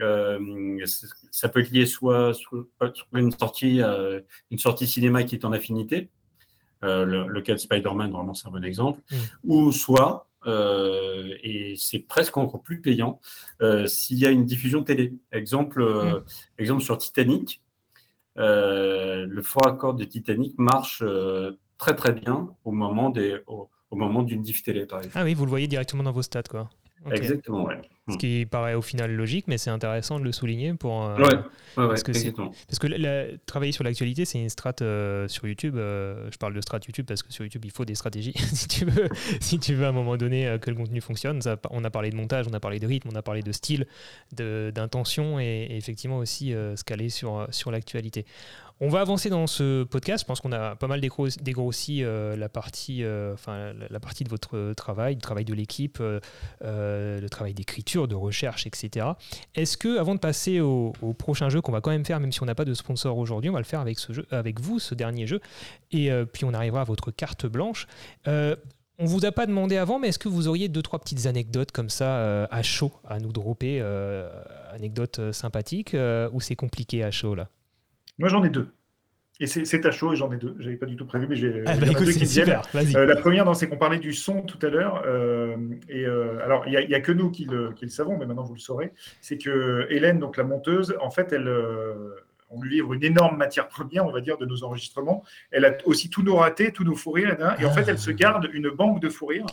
Euh, 0.00 0.84
ça 1.30 1.48
peut 1.48 1.60
être 1.60 1.70
lié 1.70 1.86
soit 1.86 2.34
sur 2.34 2.66
une 3.14 3.32
sortie, 3.32 3.82
euh, 3.82 4.20
une 4.50 4.58
sortie 4.58 4.86
cinéma 4.86 5.24
qui 5.24 5.34
est 5.34 5.44
en 5.44 5.52
affinité, 5.52 6.10
euh, 6.84 7.04
le, 7.04 7.40
cas 7.40 7.54
de 7.54 7.58
Spider-Man, 7.58 8.10
vraiment, 8.12 8.34
c'est 8.34 8.48
un 8.48 8.50
bon 8.50 8.64
exemple, 8.64 9.00
mm. 9.10 9.16
ou 9.44 9.72
soit, 9.72 10.28
et 10.46 11.74
c'est 11.76 11.98
presque 11.98 12.36
encore 12.36 12.62
plus 12.62 12.80
payant, 12.80 13.20
s'il 13.86 14.18
y 14.18 14.26
a 14.26 14.30
une 14.30 14.44
diffusion 14.44 14.84
télé. 14.84 15.14
Exemple, 15.32 15.82
mm. 15.82 16.24
exemple 16.58 16.82
sur 16.82 16.98
Titanic, 16.98 17.62
le 18.36 19.40
fort 19.42 19.66
accord 19.66 19.94
de 19.94 20.04
Titanic 20.04 20.58
marche 20.58 21.02
très 21.78 21.96
très 21.96 22.12
bien 22.12 22.54
au 22.64 22.72
moment 22.72 23.10
des, 23.10 23.40
au 23.46 23.68
moment 23.96 24.22
d'une 24.22 24.42
diff 24.42 24.62
télé, 24.62 24.86
par 24.86 24.98
exemple. 24.98 25.16
Ah 25.18 25.24
oui, 25.24 25.34
vous 25.34 25.44
le 25.44 25.50
voyez 25.50 25.66
directement 25.66 26.02
dans 26.02 26.12
vos 26.12 26.22
stats, 26.22 26.42
quoi. 26.44 26.70
Exactement, 27.10 27.64
ouais. 27.64 27.80
Ce 28.08 28.14
hmm. 28.14 28.18
qui 28.18 28.46
paraît 28.46 28.74
au 28.74 28.82
final 28.82 29.12
logique, 29.12 29.46
mais 29.48 29.58
c'est 29.58 29.70
intéressant 29.70 30.20
de 30.20 30.24
le 30.24 30.30
souligner 30.30 30.74
pour. 30.74 31.06
Euh, 31.06 31.16
ouais, 31.16 31.34
parce, 31.74 32.04
que 32.04 32.12
parce 32.12 32.78
que 32.78 33.36
travailler 33.46 33.72
sur 33.72 33.82
l'actualité, 33.82 34.24
c'est 34.24 34.38
une 34.38 34.48
strat 34.48 34.74
euh, 34.80 35.26
sur 35.26 35.48
YouTube. 35.48 35.74
Euh, 35.76 36.28
je 36.30 36.38
parle 36.38 36.54
de 36.54 36.60
strat 36.60 36.78
YouTube 36.86 37.04
parce 37.04 37.24
que 37.24 37.32
sur 37.32 37.44
YouTube, 37.44 37.64
il 37.64 37.72
faut 37.72 37.84
des 37.84 37.96
stratégies 37.96 38.34
si 38.52 38.68
tu 38.68 38.84
veux, 38.84 39.08
si 39.40 39.58
tu 39.58 39.74
veux 39.74 39.86
à 39.86 39.88
un 39.88 39.92
moment 39.92 40.16
donné 40.16 40.56
que 40.60 40.70
le 40.70 40.76
contenu 40.76 41.00
fonctionne. 41.00 41.42
Ça, 41.42 41.56
on 41.70 41.82
a 41.82 41.90
parlé 41.90 42.10
de 42.10 42.16
montage, 42.16 42.46
on 42.48 42.54
a 42.54 42.60
parlé 42.60 42.78
de 42.78 42.86
rythme, 42.86 43.08
on 43.12 43.16
a 43.16 43.22
parlé 43.22 43.42
de 43.42 43.50
style, 43.50 43.88
d'intention 44.30 45.40
et, 45.40 45.66
et, 45.70 45.76
effectivement 45.76 46.18
aussi 46.18 46.52
se 46.52 46.84
caler 46.84 47.08
sur, 47.08 47.48
sur 47.50 47.72
l'actualité. 47.72 48.24
On 48.78 48.90
va 48.90 49.00
avancer 49.00 49.30
dans 49.30 49.46
ce 49.46 49.84
podcast. 49.84 50.24
Je 50.24 50.26
pense 50.26 50.40
qu'on 50.42 50.52
a 50.52 50.76
pas 50.76 50.86
mal 50.86 51.00
dégrossi 51.00 52.04
euh, 52.04 52.36
la, 52.36 52.50
partie, 52.50 53.04
euh, 53.04 53.32
enfin, 53.32 53.72
la, 53.72 54.00
partie 54.00 54.22
de 54.22 54.28
votre 54.28 54.74
travail, 54.74 55.14
le 55.14 55.20
travail 55.22 55.46
de 55.46 55.54
l'équipe, 55.54 55.98
euh, 56.00 56.20
le 56.60 57.28
travail 57.30 57.54
d'écriture, 57.54 57.95
de 58.06 58.14
recherche, 58.14 58.66
etc. 58.66 59.06
Est-ce 59.54 59.78
que, 59.78 59.98
avant 59.98 60.14
de 60.14 60.20
passer 60.20 60.60
au, 60.60 60.92
prochain 61.18 61.48
jeu 61.48 61.62
qu'on 61.62 61.72
va 61.72 61.80
quand 61.80 61.90
même 61.90 62.04
faire, 62.04 62.20
même 62.20 62.32
si 62.32 62.42
on 62.42 62.46
n'a 62.46 62.54
pas 62.54 62.66
de 62.66 62.74
sponsor 62.74 63.16
aujourd'hui, 63.16 63.48
on 63.48 63.54
va 63.54 63.60
le 63.60 63.64
faire 63.64 63.80
avec, 63.80 63.98
ce 63.98 64.12
jeu, 64.12 64.26
avec 64.30 64.60
vous, 64.60 64.78
ce 64.78 64.94
dernier 64.94 65.26
jeu, 65.26 65.40
et 65.92 66.10
puis 66.32 66.44
on 66.44 66.52
arrivera 66.52 66.82
à 66.82 66.84
votre 66.84 67.10
carte 67.10 67.46
blanche. 67.46 67.86
On 68.26 69.04
vous 69.04 69.24
a 69.24 69.32
pas 69.32 69.46
demandé 69.46 69.76
avant, 69.76 69.98
mais 69.98 70.08
est-ce 70.08 70.18
que 70.18 70.28
vous 70.28 70.48
auriez 70.48 70.68
deux 70.68 70.82
trois 70.82 70.98
petites 70.98 71.26
anecdotes 71.26 71.72
comme 71.72 71.90
ça 71.90 72.44
à 72.44 72.62
chaud 72.62 72.92
à 73.06 73.18
nous 73.18 73.32
dropper, 73.32 73.80
anecdotes 74.72 75.32
sympathiques, 75.32 75.96
ou 76.32 76.40
c'est 76.40 76.56
compliqué 76.56 77.02
à 77.02 77.10
chaud 77.10 77.34
là? 77.34 77.48
Moi, 78.18 78.28
j'en 78.28 78.42
ai 78.44 78.50
deux. 78.50 78.72
Et 79.38 79.46
c'est 79.46 79.84
à 79.84 79.90
chaud 79.90 80.14
et 80.14 80.16
j'en 80.16 80.32
ai 80.32 80.38
deux. 80.38 80.56
J'avais 80.58 80.76
pas 80.76 80.86
du 80.86 80.96
tout 80.96 81.04
prévu, 81.04 81.26
mais 81.28 81.36
j'ai 81.36 81.62
ah 81.66 81.76
bah 81.76 81.86
deux 81.86 82.10
qui 82.10 82.26
super, 82.26 82.62
euh, 82.74 83.04
la 83.04 83.16
première, 83.16 83.54
c'est 83.54 83.68
qu'on 83.68 83.76
parlait 83.76 83.98
du 83.98 84.14
son 84.14 84.40
tout 84.40 84.58
à 84.64 84.70
l'heure. 84.70 85.02
Euh, 85.04 85.56
et 85.90 86.06
euh, 86.06 86.42
alors, 86.42 86.66
il 86.66 86.72
n'y 86.72 86.94
a, 86.94 87.00
que 87.00 87.12
nous 87.12 87.30
qui 87.30 87.44
le, 87.44 87.72
qui 87.72 87.84
le, 87.84 87.90
savons, 87.90 88.16
mais 88.16 88.24
maintenant 88.24 88.44
vous 88.44 88.54
le 88.54 88.60
saurez. 88.60 88.92
C'est 89.20 89.36
que 89.36 89.86
Hélène, 89.90 90.18
donc 90.20 90.38
la 90.38 90.44
monteuse, 90.44 90.96
en 91.02 91.10
fait, 91.10 91.34
elle, 91.34 91.52
on 92.48 92.62
lui 92.62 92.76
livre 92.76 92.94
une 92.94 93.04
énorme 93.04 93.36
matière 93.36 93.68
première, 93.68 94.06
on 94.06 94.12
va 94.12 94.22
dire, 94.22 94.38
de 94.38 94.46
nos 94.46 94.64
enregistrements. 94.64 95.22
Elle 95.50 95.66
a 95.66 95.76
aussi 95.84 96.08
tous 96.08 96.22
nos 96.22 96.36
ratés, 96.36 96.72
tous 96.72 96.84
nos 96.84 96.94
fous 96.94 97.10
rires. 97.10 97.36
Et 97.58 97.66
en 97.66 97.72
fait, 97.72 97.84
elle 97.88 97.98
se 97.98 98.10
garde 98.10 98.48
une 98.54 98.70
banque 98.70 99.00
de 99.00 99.10
fous 99.10 99.26
rires. 99.26 99.46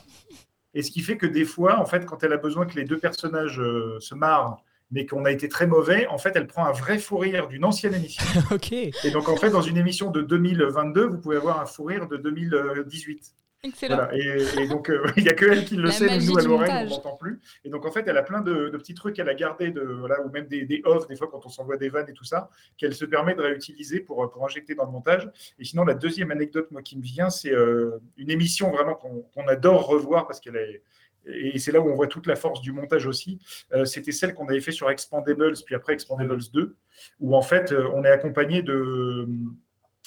Et 0.74 0.82
ce 0.82 0.92
qui 0.92 1.02
fait 1.02 1.18
que 1.18 1.26
des 1.26 1.46
fois, 1.46 1.80
en 1.80 1.86
fait, 1.86 2.06
quand 2.06 2.24
elle 2.24 2.34
a 2.34 2.38
besoin 2.38 2.66
que 2.66 2.76
les 2.76 2.86
deux 2.86 2.98
personnages 2.98 3.62
se 4.00 4.16
marrent 4.16 4.64
mais 4.92 5.06
qu'on 5.06 5.26
a 5.26 5.32
été 5.32 5.50
très 5.50 5.68
mauvais, 5.68 6.08
en 6.08 6.18
fait, 6.18 6.34
elle 6.36 6.48
prend 6.48 6.66
un 6.66 6.72
vrai 6.72 7.00
fou 7.00 7.18
rire 7.18 7.48
d'une 7.48 7.66
ancienne 7.66 7.94
émission. 7.94 8.24
ok. 8.52 8.72
Et 8.72 9.12
donc, 9.12 9.30
en 9.30 9.36
fait, 9.36 9.50
dans 9.50 9.62
une 9.62 9.78
émission 9.78 10.12
de 10.12 10.22
2022, 10.22 11.06
vous 11.06 11.18
pouvez 11.18 11.38
avoir 11.38 11.60
un 11.60 11.66
fou 11.66 11.86
rire 11.86 12.08
de 12.08 12.18
2018. 12.18 13.34
Excellent. 13.66 14.10
Et, 14.12 14.68
donc, 14.68 14.90
euh, 14.90 15.06
il 15.18 15.24
n'y 15.24 15.30
a 15.30 15.34
que 15.34 15.46
elle 15.46 15.64
qui 15.64 15.78
le 15.78 15.90
sait, 15.90 16.08
mais 16.08 16.20
nous, 16.20 16.38
à 16.38 16.42
l'oreille, 16.42 16.70
on 16.82 16.84
ne 16.84 16.90
l'entend 16.90 17.16
plus. 17.16 17.40
Et 17.64 17.70
donc, 17.70 17.86
en 17.86 17.92
fait, 17.92 18.06
elle 18.08 18.18
a 18.18 18.24
plein 18.24 18.42
de, 18.42 18.70
petits 18.72 18.94
trucs 18.94 19.16
qu'elle 19.16 19.30
a 19.30 19.34
gardés, 19.34 19.72
de, 19.72 19.82
voilà, 19.82 20.22
ou 20.22 20.30
même 20.30 20.48
des, 20.48 20.66
des 20.66 20.82
off, 20.84 21.08
des 21.08 21.16
fois, 21.16 21.30
quand 21.32 21.46
on 21.46 21.50
s'envoie 21.50 21.78
des 21.78 21.88
vannes 21.88 22.10
et 22.10 22.14
tout 22.14 22.26
ça, 22.26 22.50
qu'elle 22.78 22.94
se 22.94 23.06
permet 23.06 23.36
de 23.36 23.42
réutiliser 23.42 24.02
pour, 24.02 24.30
pour 24.32 24.44
injecter 24.44 24.76
dans 24.76 24.84
le 24.84 24.92
montage. 24.92 25.30
Et 25.60 25.64
sinon, 25.64 25.86
la 25.86 25.94
deuxième 25.94 26.32
anecdote, 26.32 26.70
moi, 26.72 26.82
qui 26.82 26.98
me 26.98 27.04
vient, 27.04 27.30
c'est 27.30 27.54
euh, 27.54 28.00
une 28.18 28.30
émission 28.30 28.70
vraiment 28.70 28.96
qu'on 28.96 29.48
adore 29.48 29.88
revoir 29.88 30.28
parce 30.28 30.42
qu'elle 30.42 30.58
est 30.58 30.84
et 31.26 31.60
c'est 31.60 31.72
là 31.72 31.80
où 31.80 31.90
on 31.90 31.96
voit 31.96 32.08
toute 32.08 32.28
la 32.28 32.36
force 32.36 32.62
du 32.62 32.72
montage 32.72 33.06
aussi, 33.06 33.40
euh, 33.74 33.86
c'était 33.86 34.12
celle 34.12 34.34
qu'on 34.34 34.48
avait 34.48 34.62
fait 34.62 34.72
sur 34.72 34.90
Expandables, 34.90 35.54
puis 35.66 35.76
après 35.76 35.94
Expandables 35.94 36.42
2, 36.54 36.76
où 37.20 37.36
en 37.36 37.42
fait 37.42 37.72
euh, 37.72 37.88
on 37.94 38.04
est 38.04 38.12
accompagné 38.12 38.62
de, 38.62 39.28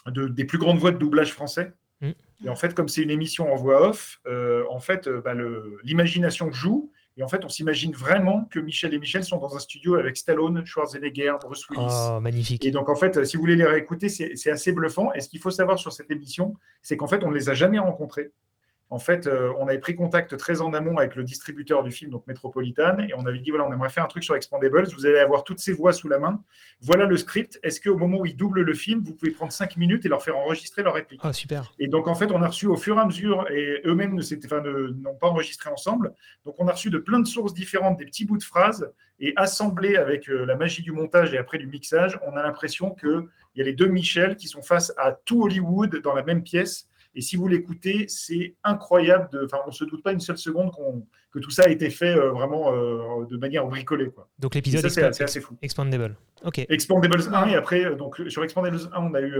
des 0.06 0.44
plus 0.44 0.58
grandes 0.58 0.78
voix 0.78 0.92
de 0.92 0.98
doublage 0.98 1.32
français. 1.32 1.72
Mm. 2.00 2.10
Et 2.44 2.48
en 2.50 2.56
fait, 2.56 2.74
comme 2.74 2.88
c'est 2.88 3.02
une 3.02 3.10
émission 3.10 3.50
en 3.50 3.56
voix 3.56 3.88
off, 3.88 4.20
euh, 4.26 4.64
en 4.70 4.80
fait, 4.80 5.08
bah, 5.08 5.34
l'imagination 5.82 6.52
joue. 6.52 6.92
Et 7.18 7.22
en 7.22 7.28
fait, 7.28 7.46
on 7.46 7.48
s'imagine 7.48 7.92
vraiment 7.92 8.44
que 8.50 8.58
Michel 8.58 8.92
et 8.92 8.98
Michel 8.98 9.24
sont 9.24 9.38
dans 9.38 9.56
un 9.56 9.58
studio 9.58 9.94
avec 9.94 10.18
Stallone, 10.18 10.66
Schwarzenegger, 10.66 11.32
Bruce 11.40 11.66
Willis. 11.70 11.86
Oh, 11.88 12.20
magnifique. 12.20 12.62
Et 12.66 12.70
donc, 12.70 12.90
en 12.90 12.94
fait, 12.94 13.24
si 13.24 13.38
vous 13.38 13.42
voulez 13.42 13.56
les 13.56 13.64
réécouter, 13.64 14.10
c'est 14.10 14.50
assez 14.50 14.72
bluffant. 14.72 15.10
Et 15.14 15.20
ce 15.20 15.30
qu'il 15.30 15.40
faut 15.40 15.50
savoir 15.50 15.78
sur 15.78 15.94
cette 15.94 16.10
émission, 16.10 16.56
c'est 16.82 16.98
qu'en 16.98 17.06
fait, 17.06 17.24
on 17.24 17.30
ne 17.30 17.34
les 17.34 17.48
a 17.48 17.54
jamais 17.54 17.78
rencontrés 17.78 18.32
en 18.88 19.00
fait, 19.00 19.26
euh, 19.26 19.52
on 19.58 19.66
avait 19.66 19.80
pris 19.80 19.96
contact 19.96 20.36
très 20.36 20.60
en 20.60 20.72
amont 20.72 20.96
avec 20.98 21.16
le 21.16 21.24
distributeur 21.24 21.82
du 21.82 21.90
film, 21.90 22.12
donc 22.12 22.24
Metropolitan, 22.28 22.98
et 23.00 23.14
on 23.16 23.26
avait 23.26 23.40
dit 23.40 23.50
voilà, 23.50 23.66
on 23.66 23.72
aimerait 23.72 23.88
faire 23.88 24.04
un 24.04 24.08
truc 24.08 24.22
sur 24.22 24.36
Expandables. 24.36 24.86
Vous 24.94 25.06
allez 25.06 25.18
avoir 25.18 25.42
toutes 25.42 25.58
ces 25.58 25.72
voix 25.72 25.92
sous 25.92 26.08
la 26.08 26.20
main. 26.20 26.40
Voilà 26.80 27.04
le 27.04 27.16
script. 27.16 27.58
Est-ce 27.64 27.80
qu'au 27.80 27.96
moment 27.96 28.18
où 28.18 28.26
ils 28.26 28.36
doublent 28.36 28.62
le 28.62 28.74
film, 28.74 29.02
vous 29.02 29.14
pouvez 29.14 29.32
prendre 29.32 29.50
cinq 29.50 29.76
minutes 29.76 30.06
et 30.06 30.08
leur 30.08 30.22
faire 30.22 30.36
enregistrer 30.36 30.84
leur 30.84 30.94
réplique? 30.94 31.20
Ah, 31.24 31.32
super. 31.32 31.72
Et 31.80 31.88
donc, 31.88 32.06
en 32.06 32.14
fait, 32.14 32.30
on 32.30 32.40
a 32.42 32.46
reçu 32.46 32.66
au 32.66 32.76
fur 32.76 32.96
et 32.96 33.00
à 33.00 33.06
mesure, 33.06 33.50
et 33.50 33.82
eux-mêmes 33.84 34.14
n'ont 34.14 35.14
pas 35.16 35.28
enregistré 35.28 35.68
ensemble. 35.68 36.14
Donc, 36.44 36.54
on 36.58 36.68
a 36.68 36.72
reçu 36.72 36.90
de 36.90 36.98
plein 36.98 37.18
de 37.18 37.26
sources 37.26 37.54
différentes 37.54 37.98
des 37.98 38.04
petits 38.04 38.24
bouts 38.24 38.38
de 38.38 38.44
phrases 38.44 38.92
et 39.18 39.32
assemblés 39.36 39.96
avec 39.96 40.28
euh, 40.28 40.44
la 40.44 40.56
magie 40.56 40.82
du 40.82 40.92
montage 40.92 41.32
et 41.32 41.38
après 41.38 41.58
du 41.58 41.66
mixage, 41.66 42.18
on 42.26 42.36
a 42.36 42.42
l'impression 42.42 42.90
qu'il 42.90 43.26
y 43.56 43.62
a 43.62 43.64
les 43.64 43.72
deux 43.72 43.88
Michel 43.88 44.36
qui 44.36 44.46
sont 44.46 44.62
face 44.62 44.92
à 44.98 45.12
tout 45.12 45.42
Hollywood 45.42 46.02
dans 46.02 46.14
la 46.14 46.22
même 46.22 46.42
pièce 46.42 46.88
et 47.16 47.22
si 47.22 47.36
vous 47.36 47.48
l'écoutez, 47.48 48.04
c'est 48.08 48.54
incroyable. 48.62 49.30
De, 49.32 49.44
enfin, 49.46 49.58
on 49.64 49.70
ne 49.70 49.74
se 49.74 49.84
doute 49.84 50.02
pas 50.02 50.12
une 50.12 50.20
seule 50.20 50.36
seconde 50.36 50.70
que 51.32 51.38
tout 51.38 51.50
ça 51.50 51.64
a 51.64 51.68
été 51.68 51.90
fait 51.90 52.14
euh, 52.14 52.30
vraiment 52.30 52.72
euh, 52.72 53.26
de 53.28 53.36
manière 53.36 53.66
bricolée. 53.66 54.10
Quoi. 54.10 54.28
Donc 54.38 54.54
l'épisode 54.54 54.88
c'est 54.88 55.22
assez 55.22 55.40
fou. 55.40 55.56
Expandable. 55.62 56.16
Ok. 56.44 56.64
Expandables 56.68 57.22
1 57.32 57.48
et 57.48 57.54
après, 57.54 57.84
euh, 57.84 57.94
donc 57.94 58.20
sur 58.28 58.44
Expandables 58.44 58.80
1, 58.92 59.02
on 59.02 59.14
a 59.14 59.20
eu 59.22 59.34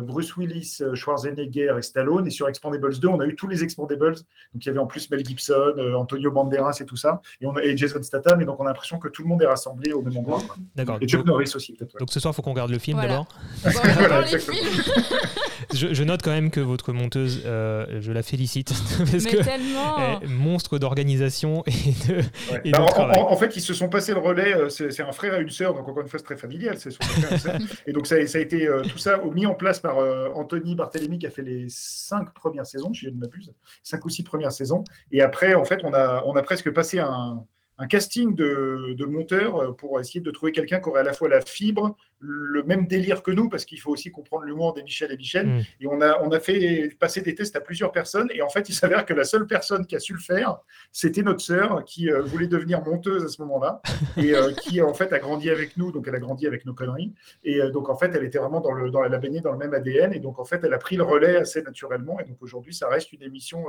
Bruce 0.00 0.36
Willis, 0.36 0.82
Schwarzenegger 0.94 1.74
et 1.78 1.82
Stallone. 1.82 2.26
Et 2.26 2.30
sur 2.30 2.48
Expandables 2.48 2.98
2, 2.98 3.08
on 3.08 3.20
a 3.20 3.26
eu 3.26 3.36
tous 3.36 3.46
les 3.46 3.62
Expandables. 3.62 4.14
Donc 4.14 4.64
il 4.64 4.66
y 4.66 4.70
avait 4.70 4.78
en 4.78 4.86
plus 4.86 5.10
Mel 5.10 5.24
Gibson, 5.24 5.74
Antonio 5.94 6.30
Banderas 6.30 6.78
et 6.80 6.86
tout 6.86 6.96
ça. 6.96 7.20
Et, 7.40 7.46
on 7.46 7.54
a, 7.56 7.62
et 7.62 7.76
Jason 7.76 8.02
Statham. 8.02 8.40
Et 8.40 8.44
donc 8.46 8.58
on 8.58 8.64
a 8.64 8.68
l'impression 8.68 8.98
que 8.98 9.08
tout 9.08 9.22
le 9.22 9.28
monde 9.28 9.42
est 9.42 9.46
rassemblé 9.46 9.92
au 9.92 10.02
même 10.02 10.16
endroit. 10.16 10.42
D'accord. 10.74 10.98
Et 11.00 11.06
Chuck 11.06 11.26
Norris 11.26 11.52
aussi, 11.54 11.74
peut-être. 11.74 11.98
Donc 11.98 12.10
ce 12.10 12.20
soir, 12.20 12.32
il 12.32 12.36
faut 12.36 12.42
qu'on 12.42 12.52
regarde 12.52 12.70
le 12.70 12.78
film 12.78 13.00
d'abord. 13.00 13.28
voilà, 13.62 14.22
exactement. 14.22 14.58
je, 15.74 16.02
note 16.04 16.22
quand 16.22 16.30
même 16.30 16.50
que 16.50 16.60
votre 16.60 16.92
monteuse, 16.92 17.42
euh, 17.46 18.00
je 18.00 18.12
la 18.12 18.22
félicite 18.22 18.68
parce 18.98 19.24
Mais 19.24 19.30
que 19.30 19.42
tellement. 19.44 20.20
monstre 20.28 20.78
d'organisation 20.78 21.62
et 21.66 21.72
de, 22.08 22.20
et 22.64 22.70
bah, 22.70 22.78
de 22.78 22.82
en, 22.82 22.86
travail. 22.86 23.18
En, 23.18 23.36
fait, 23.36 23.56
ils 23.56 23.60
se 23.60 23.74
sont 23.74 23.88
passés 23.88 24.12
le 24.12 24.18
relais. 24.20 24.54
euh, 24.54 24.68
C'est 24.68 24.90
c'est 24.90 25.02
un 25.02 25.12
frère 25.12 25.34
et 25.36 25.42
une 25.42 25.50
sœur, 25.50 25.74
donc 25.74 25.88
encore 25.88 26.02
une 26.02 26.08
fois, 26.08 26.18
c'est 26.18 26.24
très 26.24 26.36
familial. 26.36 26.78
c'est 26.78 26.90
son 26.90 27.02
frère 27.02 27.58
et 27.86 27.92
donc, 27.92 28.06
ça, 28.06 28.16
a- 28.16 28.26
ça 28.26 28.38
a 28.38 28.40
été 28.40 28.66
euh, 28.66 28.82
tout 28.82 28.98
ça 28.98 29.20
mis 29.34 29.46
en 29.46 29.54
place 29.54 29.80
par 29.80 29.98
euh, 29.98 30.28
Anthony 30.34 30.74
Barthélémy 30.74 31.18
qui 31.18 31.26
a 31.26 31.30
fait 31.30 31.42
les 31.42 31.66
cinq 31.68 32.32
premières 32.34 32.66
saisons, 32.66 32.92
si 32.94 33.06
je 33.06 33.10
ne 33.10 33.16
m'abuse, 33.18 33.52
cinq 33.82 34.04
ou 34.04 34.08
six 34.08 34.22
premières 34.22 34.52
saisons. 34.52 34.84
Et 35.12 35.22
après, 35.22 35.54
en 35.54 35.64
fait, 35.64 35.80
on 35.84 35.92
a, 35.94 36.22
on 36.26 36.34
a 36.36 36.42
presque 36.42 36.70
passé 36.72 36.98
un, 36.98 37.44
un 37.78 37.86
casting 37.86 38.34
de, 38.34 38.94
de 38.96 39.04
monteurs 39.04 39.76
pour 39.76 40.00
essayer 40.00 40.20
de 40.20 40.30
trouver 40.30 40.52
quelqu'un 40.52 40.80
qui 40.80 40.88
aurait 40.88 41.00
à 41.00 41.04
la 41.04 41.12
fois 41.12 41.28
la 41.28 41.40
fibre, 41.42 41.96
le 42.18 42.62
même 42.62 42.86
délire 42.86 43.22
que 43.22 43.30
nous, 43.30 43.48
parce 43.48 43.64
qu'il 43.64 43.80
faut 43.80 43.90
aussi 43.90 44.10
comprendre 44.10 44.44
l'humour 44.44 44.72
des 44.72 44.82
Michel 44.82 45.12
et 45.12 45.16
Michel. 45.16 45.46
Mm. 45.46 45.62
Et 45.80 45.86
on 45.86 46.00
a, 46.00 46.20
on 46.22 46.30
a 46.30 46.40
fait 46.40 46.96
passer 46.98 47.20
des 47.20 47.34
tests 47.34 47.56
à 47.56 47.60
plusieurs 47.60 47.92
personnes. 47.92 48.28
Et 48.34 48.42
en 48.42 48.48
fait, 48.48 48.68
il 48.68 48.74
s'avère 48.74 49.04
que 49.04 49.12
la 49.12 49.24
seule 49.24 49.46
personne 49.46 49.86
qui 49.86 49.96
a 49.96 50.00
su 50.00 50.12
le 50.12 50.18
faire, 50.18 50.58
c'était 50.92 51.22
notre 51.22 51.40
sœur 51.40 51.84
qui 51.84 52.10
euh, 52.10 52.22
voulait 52.22 52.46
devenir 52.46 52.82
monteuse 52.82 53.24
à 53.24 53.28
ce 53.28 53.40
moment-là. 53.42 53.82
Et 54.16 54.34
euh, 54.34 54.52
qui, 54.52 54.80
en 54.80 54.94
fait, 54.94 55.12
a 55.12 55.18
grandi 55.18 55.50
avec 55.50 55.76
nous. 55.76 55.92
Donc, 55.92 56.08
elle 56.08 56.14
a 56.14 56.18
grandi 56.18 56.46
avec 56.46 56.64
nos 56.64 56.74
conneries. 56.74 57.12
Et 57.44 57.60
euh, 57.60 57.70
donc, 57.70 57.88
en 57.88 57.96
fait, 57.96 58.12
elle 58.14 58.24
était 58.24 58.38
vraiment 58.38 58.60
dans 58.60 58.72
le, 58.72 58.90
dans, 58.90 59.04
elle 59.04 59.14
a 59.14 59.18
baigné 59.18 59.40
dans 59.40 59.52
le 59.52 59.58
même 59.58 59.74
ADN. 59.74 60.12
Et 60.14 60.20
donc, 60.20 60.38
en 60.38 60.44
fait, 60.44 60.62
elle 60.64 60.72
a 60.72 60.78
pris 60.78 60.96
le 60.96 61.02
relais 61.02 61.36
assez 61.36 61.62
naturellement. 61.62 62.18
Et 62.20 62.24
donc, 62.24 62.38
aujourd'hui, 62.40 62.74
ça 62.74 62.88
reste 62.88 63.12
une 63.12 63.22
émission 63.22 63.64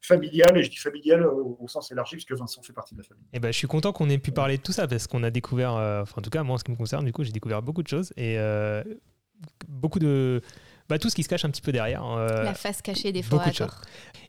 familiale. 0.00 0.58
Et 0.58 0.62
je 0.62 0.70
dis 0.70 0.76
familiale 0.76 1.24
au, 1.26 1.56
au 1.60 1.68
sens 1.68 1.92
élargi, 1.92 2.16
parce 2.16 2.24
que 2.24 2.34
Vincent 2.34 2.62
fait 2.62 2.72
partie 2.72 2.94
de 2.94 3.00
la 3.00 3.04
famille. 3.04 3.24
Et 3.32 3.38
ben, 3.38 3.52
je 3.52 3.58
suis 3.58 3.68
content 3.68 3.92
qu'on 3.92 4.08
ait 4.08 4.18
pu 4.18 4.32
parler 4.32 4.56
de 4.56 4.62
tout 4.62 4.72
ça 4.72 4.88
parce 4.88 5.06
qu'on 5.06 5.22
a 5.22 5.30
découvert, 5.30 5.72
enfin, 5.72 6.14
en 6.18 6.22
tout 6.22 6.30
cas, 6.30 6.42
moi, 6.42 6.54
en 6.54 6.58
ce 6.58 6.64
qui 6.64 6.72
me 6.72 6.76
concerne, 6.76 7.04
du 7.04 7.12
coup, 7.12 7.22
j'ai 7.22 7.32
découvert 7.32 7.62
beaucoup 7.62 7.82
de 7.82 7.83
choses 7.88 8.12
et 8.16 8.38
euh, 8.38 8.82
beaucoup 9.68 9.98
de. 9.98 10.40
Bah, 10.88 10.98
tout 10.98 11.08
ce 11.08 11.14
qui 11.14 11.22
se 11.22 11.28
cache 11.28 11.44
un 11.44 11.50
petit 11.50 11.62
peu 11.62 11.72
derrière. 11.72 12.04
euh, 12.04 12.42
La 12.42 12.54
face 12.54 12.82
cachée 12.82 13.10
des 13.10 13.22
de 13.22 13.26
choses. 13.52 13.68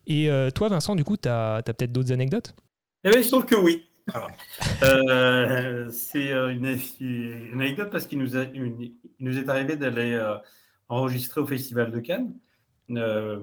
Et 0.08 0.30
euh, 0.30 0.50
toi, 0.52 0.70
Vincent, 0.70 0.96
du 0.96 1.04
coup, 1.04 1.18
tu 1.18 1.28
as, 1.28 1.62
peut-être 1.66 1.92
d'autres 1.92 2.14
anecdotes? 2.14 2.56
Eh 3.04 3.10
bien, 3.10 3.20
il 3.20 3.24
se 3.26 3.30
trouve 3.30 3.46
que 3.46 3.56
oui. 3.56 3.90
Euh, 4.84 5.90
c'est 5.90 6.32
une, 6.32 6.78
une 7.02 7.62
anecdote 7.62 7.90
parce 7.92 8.08
qu'il 8.08 8.20
nous, 8.20 8.38
a- 8.38 8.44
une- 8.44 8.80
il 8.82 8.94
nous 9.20 9.38
est 9.38 9.50
arrivé 9.50 9.76
d'aller 9.76 10.14
euh, 10.14 10.36
enregistrer 10.90 11.42
au 11.42 11.46
Festival 11.48 11.92
de 11.92 12.00
Cannes. 12.00 12.34
Euh, 12.92 13.40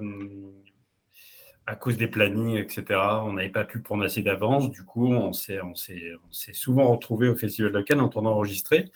à 1.67 1.77
cause 1.77 1.97
des 1.97 2.09
plannings, 2.09 2.57
etc., 2.57 2.85
on 3.25 3.35
n'avait 3.35 3.49
pas 3.49 3.65
pu 3.65 3.81
prendre 3.81 4.05
assez 4.05 4.23
d'avance. 4.23 4.71
Du 4.71 4.85
coup, 4.85 5.13
on 5.13 5.33
s'est, 5.33 5.61
on 5.61 5.75
s'est, 5.75 6.13
on 6.29 6.33
s'est 6.33 6.53
souvent 6.55 6.91
retrouvé 6.91 7.29
au 7.29 7.37
Festival 7.37 7.73
de 7.73 7.81
Cannes 7.83 8.01
en 8.01 8.09
tournant 8.09 8.33
enregistrer. 8.33 8.91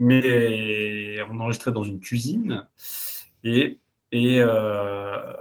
Mais 0.00 1.22
on 1.30 1.38
enregistrait 1.40 1.72
dans 1.72 1.84
une 1.84 2.00
cuisine. 2.00 2.66
Et, 3.44 3.78
et 4.12 4.40
euh, 4.40 5.32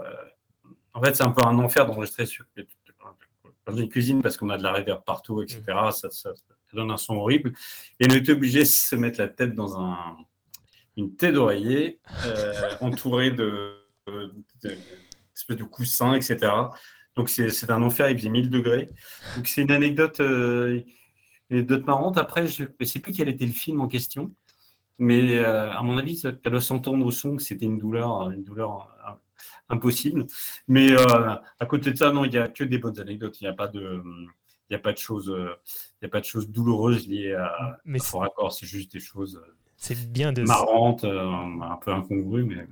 en 0.94 1.02
fait, 1.02 1.16
c'est 1.16 1.24
un 1.24 1.32
peu 1.32 1.44
un 1.44 1.58
enfer 1.60 1.86
d'enregistrer 1.86 2.26
sur, 2.26 2.46
dans 3.66 3.76
une 3.76 3.90
cuisine 3.90 4.22
parce 4.22 4.36
qu'on 4.38 4.50
a 4.50 4.58
de 4.58 4.64
la 4.64 4.74
réverb 4.74 5.04
partout, 5.06 5.42
etc. 5.42 5.62
Ça, 5.92 6.10
ça- 6.12 6.36
ça 6.36 6.44
donne 6.74 6.92
un 6.92 6.98
son 6.98 7.16
horrible. 7.16 7.54
Et 8.00 8.06
on 8.10 8.14
était 8.14 8.34
obligé 8.34 8.60
de 8.60 8.66
se 8.66 8.96
mettre 8.96 9.20
la 9.20 9.28
tête 9.28 9.56
dans 9.56 9.80
un, 9.82 10.18
une 10.98 11.16
tête 11.16 11.34
d'oreiller 11.36 12.00
euh, 12.26 12.72
entourée 12.82 13.32
de, 13.32 13.76
de, 14.08 14.34
de- 14.64 14.78
espèce 15.36 15.58
de 15.58 15.64
coussins, 15.64 16.14
etc. 16.16 16.52
Donc 17.16 17.30
c'est 17.30 17.70
un 17.72 17.82
enfer, 17.82 18.10
il 18.10 18.18
faisait 18.18 18.30
1000 18.30 18.50
degrés. 18.50 18.90
Donc 19.36 19.48
c'est 19.48 19.62
une 19.62 19.72
anecdote, 19.72 20.20
euh, 20.20 20.82
une 21.50 21.58
anecdote 21.58 21.86
marrante. 21.86 22.18
Après, 22.18 22.46
je 22.48 22.64
ne 22.80 22.86
sais 22.86 23.00
plus 23.00 23.14
quel 23.14 23.30
était 23.30 23.46
le 23.46 23.52
film 23.54 23.82
en 23.82 23.88
question, 23.88 24.32
mais 25.00 25.38
euh, 25.38 25.72
à 25.72 25.82
mon 25.82 25.98
avis, 25.98 26.18
ça, 26.18 26.32
doit 26.32 26.62
s'entendre 26.62 27.06
au 27.06 27.12
son 27.12 27.38
que 27.38 27.42
c'était 27.44 27.66
une 27.66 27.80
douleur, 27.80 28.30
une 28.32 28.44
douleur 28.44 28.96
euh, 29.08 29.12
impossible. 29.70 30.28
Mais 30.68 30.92
euh, 30.92 31.36
à 31.60 31.66
côté 31.66 31.92
de 31.92 31.98
ça, 31.98 32.12
non, 32.12 32.26
il 32.26 32.32
n'y 32.32 32.38
a 32.38 32.48
que 32.48 32.64
des 32.64 32.78
bonnes 32.78 33.00
anecdotes. 33.00 33.40
Il 33.42 33.46
n'y 33.46 33.50
a 33.50 33.54
pas 33.54 33.68
de, 33.68 34.04
il 34.70 34.74
n'y 34.74 34.76
a 34.76 34.80
pas 34.80 34.94
de 34.94 34.98
choses, 34.98 35.30
euh, 35.30 35.56
il 36.02 36.06
y 36.06 36.08
a 36.08 36.10
pas 36.10 36.20
de 36.20 36.26
choses 36.26 36.50
douloureuses 36.50 37.08
liées 37.08 37.34
à, 37.34 37.80
Mais 37.86 38.00
à 38.00 38.04
Fort 38.04 38.24
Accord. 38.24 38.54
C'est 38.54 38.68
juste 38.68 38.92
des 38.92 39.00
choses 39.00 39.38
euh, 39.38 39.56
c'est 39.78 40.12
bien 40.12 40.34
de. 40.34 40.44
marrantes, 40.44 41.06
euh, 41.06 41.26
un 41.62 41.78
peu 41.78 41.92
incongrues, 41.92 42.44
mais. 42.44 42.68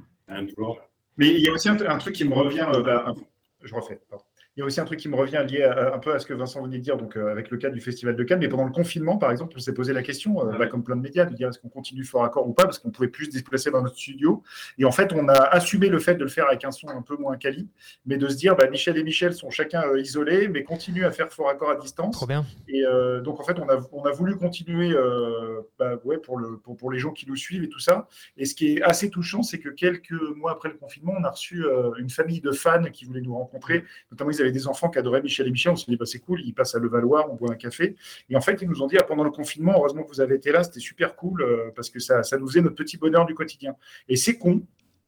Mais 1.18 1.34
il 1.34 1.40
y 1.42 1.48
a 1.48 1.54
aussi 1.54 1.70
un, 1.70 1.80
un 1.80 1.98
truc 1.98 2.14
qui 2.16 2.26
me 2.26 2.34
revient. 2.36 2.68
euh, 2.72 2.84
bah, 2.84 3.16
je 3.64 3.74
refais. 3.74 4.00
pardon. 4.10 4.26
Il 4.58 4.62
y 4.62 4.64
a 4.64 4.66
aussi 4.66 4.82
un 4.82 4.86
truc 4.86 5.00
qui 5.00 5.08
me 5.08 5.16
revient 5.16 5.46
lié 5.48 5.62
à- 5.62 5.94
un 5.94 6.00
peu 6.00 6.16
à 6.16 6.18
ce 6.20 6.26
que 6.26 6.34
Vincent 6.34 6.64
venait 6.64 6.80
de 6.80 6.84
dire, 6.84 6.98
donc 6.98 7.16
euh, 7.16 7.32
avec 7.32 7.52
le 7.52 7.58
cas 7.58 7.70
du 7.70 7.80
Festival 7.80 8.16
de 8.16 8.24
Cannes. 8.24 8.40
Mais 8.40 8.48
pendant 8.48 8.66
le 8.66 8.72
confinement, 8.72 9.20
par 9.20 9.30
exemple, 9.30 9.54
on 9.56 9.60
s'est 9.60 9.74
posé 9.74 9.94
la 9.94 10.02
question, 10.02 10.42
euh, 10.50 10.58
bah, 10.58 10.66
comme 10.66 10.84
plein 10.84 10.96
de 10.96 11.02
médias, 11.02 11.26
de 11.26 11.36
dire 11.36 11.50
est-ce 11.50 11.60
qu'on 11.60 11.70
continue 11.70 12.04
fort 12.04 12.24
accord 12.24 12.48
ou 12.48 12.54
pas, 12.54 12.64
parce 12.64 12.80
qu'on 12.80 12.90
pouvait 12.90 13.08
plus 13.08 13.26
se 13.26 13.32
déplacer 13.34 13.70
dans 13.70 13.84
notre 13.84 13.98
studio. 13.98 14.42
Et 14.80 14.86
en 14.86 14.92
fait, 14.92 15.14
on 15.14 15.28
a 15.28 15.34
assumé 15.34 15.90
le 15.90 16.00
fait 16.00 16.16
de 16.16 16.24
le 16.24 16.30
faire 16.30 16.48
avec 16.48 16.66
un 16.66 16.72
son 16.72 16.88
un 16.90 17.04
peu 17.04 17.16
moins 17.18 17.38
quali, 17.38 17.70
mais 18.08 18.18
de 18.18 18.28
se 18.28 18.36
dire, 18.36 18.56
bah, 18.56 18.68
Michel 18.68 18.98
et 18.98 19.04
Michel 19.04 19.34
sont 19.34 19.52
chacun 19.52 19.84
euh, 19.84 20.02
isolés, 20.02 20.48
mais 20.48 20.64
continuent 20.64 21.06
à 21.06 21.12
faire 21.12 21.32
fort 21.32 21.50
accord 21.50 21.70
à 21.70 21.76
distance. 21.76 22.16
Trop 22.16 22.26
bien. 22.26 22.44
Et 22.68 22.84
euh, 22.84 23.22
donc, 23.22 23.40
en 23.40 23.44
fait, 23.44 23.60
on 23.60 23.70
a, 23.70 23.78
on 23.92 24.06
a 24.06 24.12
voulu 24.12 24.38
continuer 24.38 24.92
euh, 24.92 25.62
bah, 25.78 25.98
ouais, 26.04 26.18
pour, 26.18 26.40
le, 26.40 26.58
pour, 26.58 26.76
pour 26.78 26.92
les 26.92 26.98
gens 26.98 27.12
qui 27.12 27.28
nous 27.30 27.36
suivent 27.36 27.64
et 27.64 27.70
tout 27.70 27.80
ça. 27.80 28.08
Et 28.38 28.46
ce 28.46 28.56
qui 28.56 28.78
est 28.78 28.82
assez 28.82 29.12
touchant, 29.12 29.44
c'est 29.44 29.60
que 29.60 29.70
quelques 29.70 30.20
mois 30.36 30.52
après 30.54 30.70
le 30.70 30.76
confinement, 30.78 31.14
on 31.16 31.24
a 31.26 31.30
reçu 31.30 31.64
euh, 31.64 31.92
une 32.00 32.10
famille 32.10 32.42
de 32.42 32.52
fans 32.52 32.82
qui 32.92 33.06
voulaient 33.06 33.22
nous 33.22 33.36
rencontrer. 33.36 33.84
Notamment, 34.12 34.32
ils 34.32 34.42
avaient 34.42 34.47
des 34.52 34.68
enfants 34.68 34.90
qui 34.90 35.00
adoraient 35.00 35.22
Michel 35.22 35.48
et 35.48 35.52
Michel. 35.52 35.74
On 35.74 35.76
s'est 35.76 35.86
dit, 35.90 35.98
bah, 35.98 36.06
c'est 36.06 36.20
cool, 36.20 36.42
ils 36.42 36.54
passent 36.54 36.76
à 36.76 36.80
Levallois, 36.80 37.30
on 37.32 37.36
boit 37.36 37.52
un 37.52 37.56
café. 37.56 37.96
Et 38.30 38.36
en 38.36 38.42
fait, 38.42 38.62
ils 38.62 38.70
nous 38.70 38.82
ont 38.82 38.88
dit, 38.88 38.98
ah, 39.00 39.04
pendant 39.04 39.24
le 39.24 39.32
confinement, 39.32 39.74
heureusement 39.78 40.04
que 40.04 40.10
vous 40.10 40.22
avez 40.22 40.36
été 40.36 40.52
là, 40.52 40.64
c'était 40.64 40.80
super 40.80 41.16
cool 41.16 41.42
euh, 41.42 41.72
parce 41.76 41.90
que 41.90 42.00
ça, 42.00 42.24
ça 42.24 42.38
nous 42.38 42.48
faisait 42.48 42.62
notre 42.62 42.76
petit 42.76 42.98
bonheur 42.98 43.26
du 43.26 43.34
quotidien. 43.36 43.76
Et 44.10 44.16
c'est 44.16 44.38
con. 44.38 44.62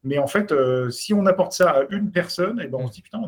Mais 0.03 0.17
en 0.17 0.27
fait, 0.27 0.53
euh, 0.53 0.89
si 0.89 1.13
on 1.13 1.25
apporte 1.25 1.51
ça 1.51 1.71
à 1.71 1.83
une 1.89 2.09
personne, 2.11 2.61
et 2.61 2.67
ben 2.67 2.77
on 2.79 2.87
se 2.87 2.93
dit, 2.93 3.01
putain, 3.01 3.19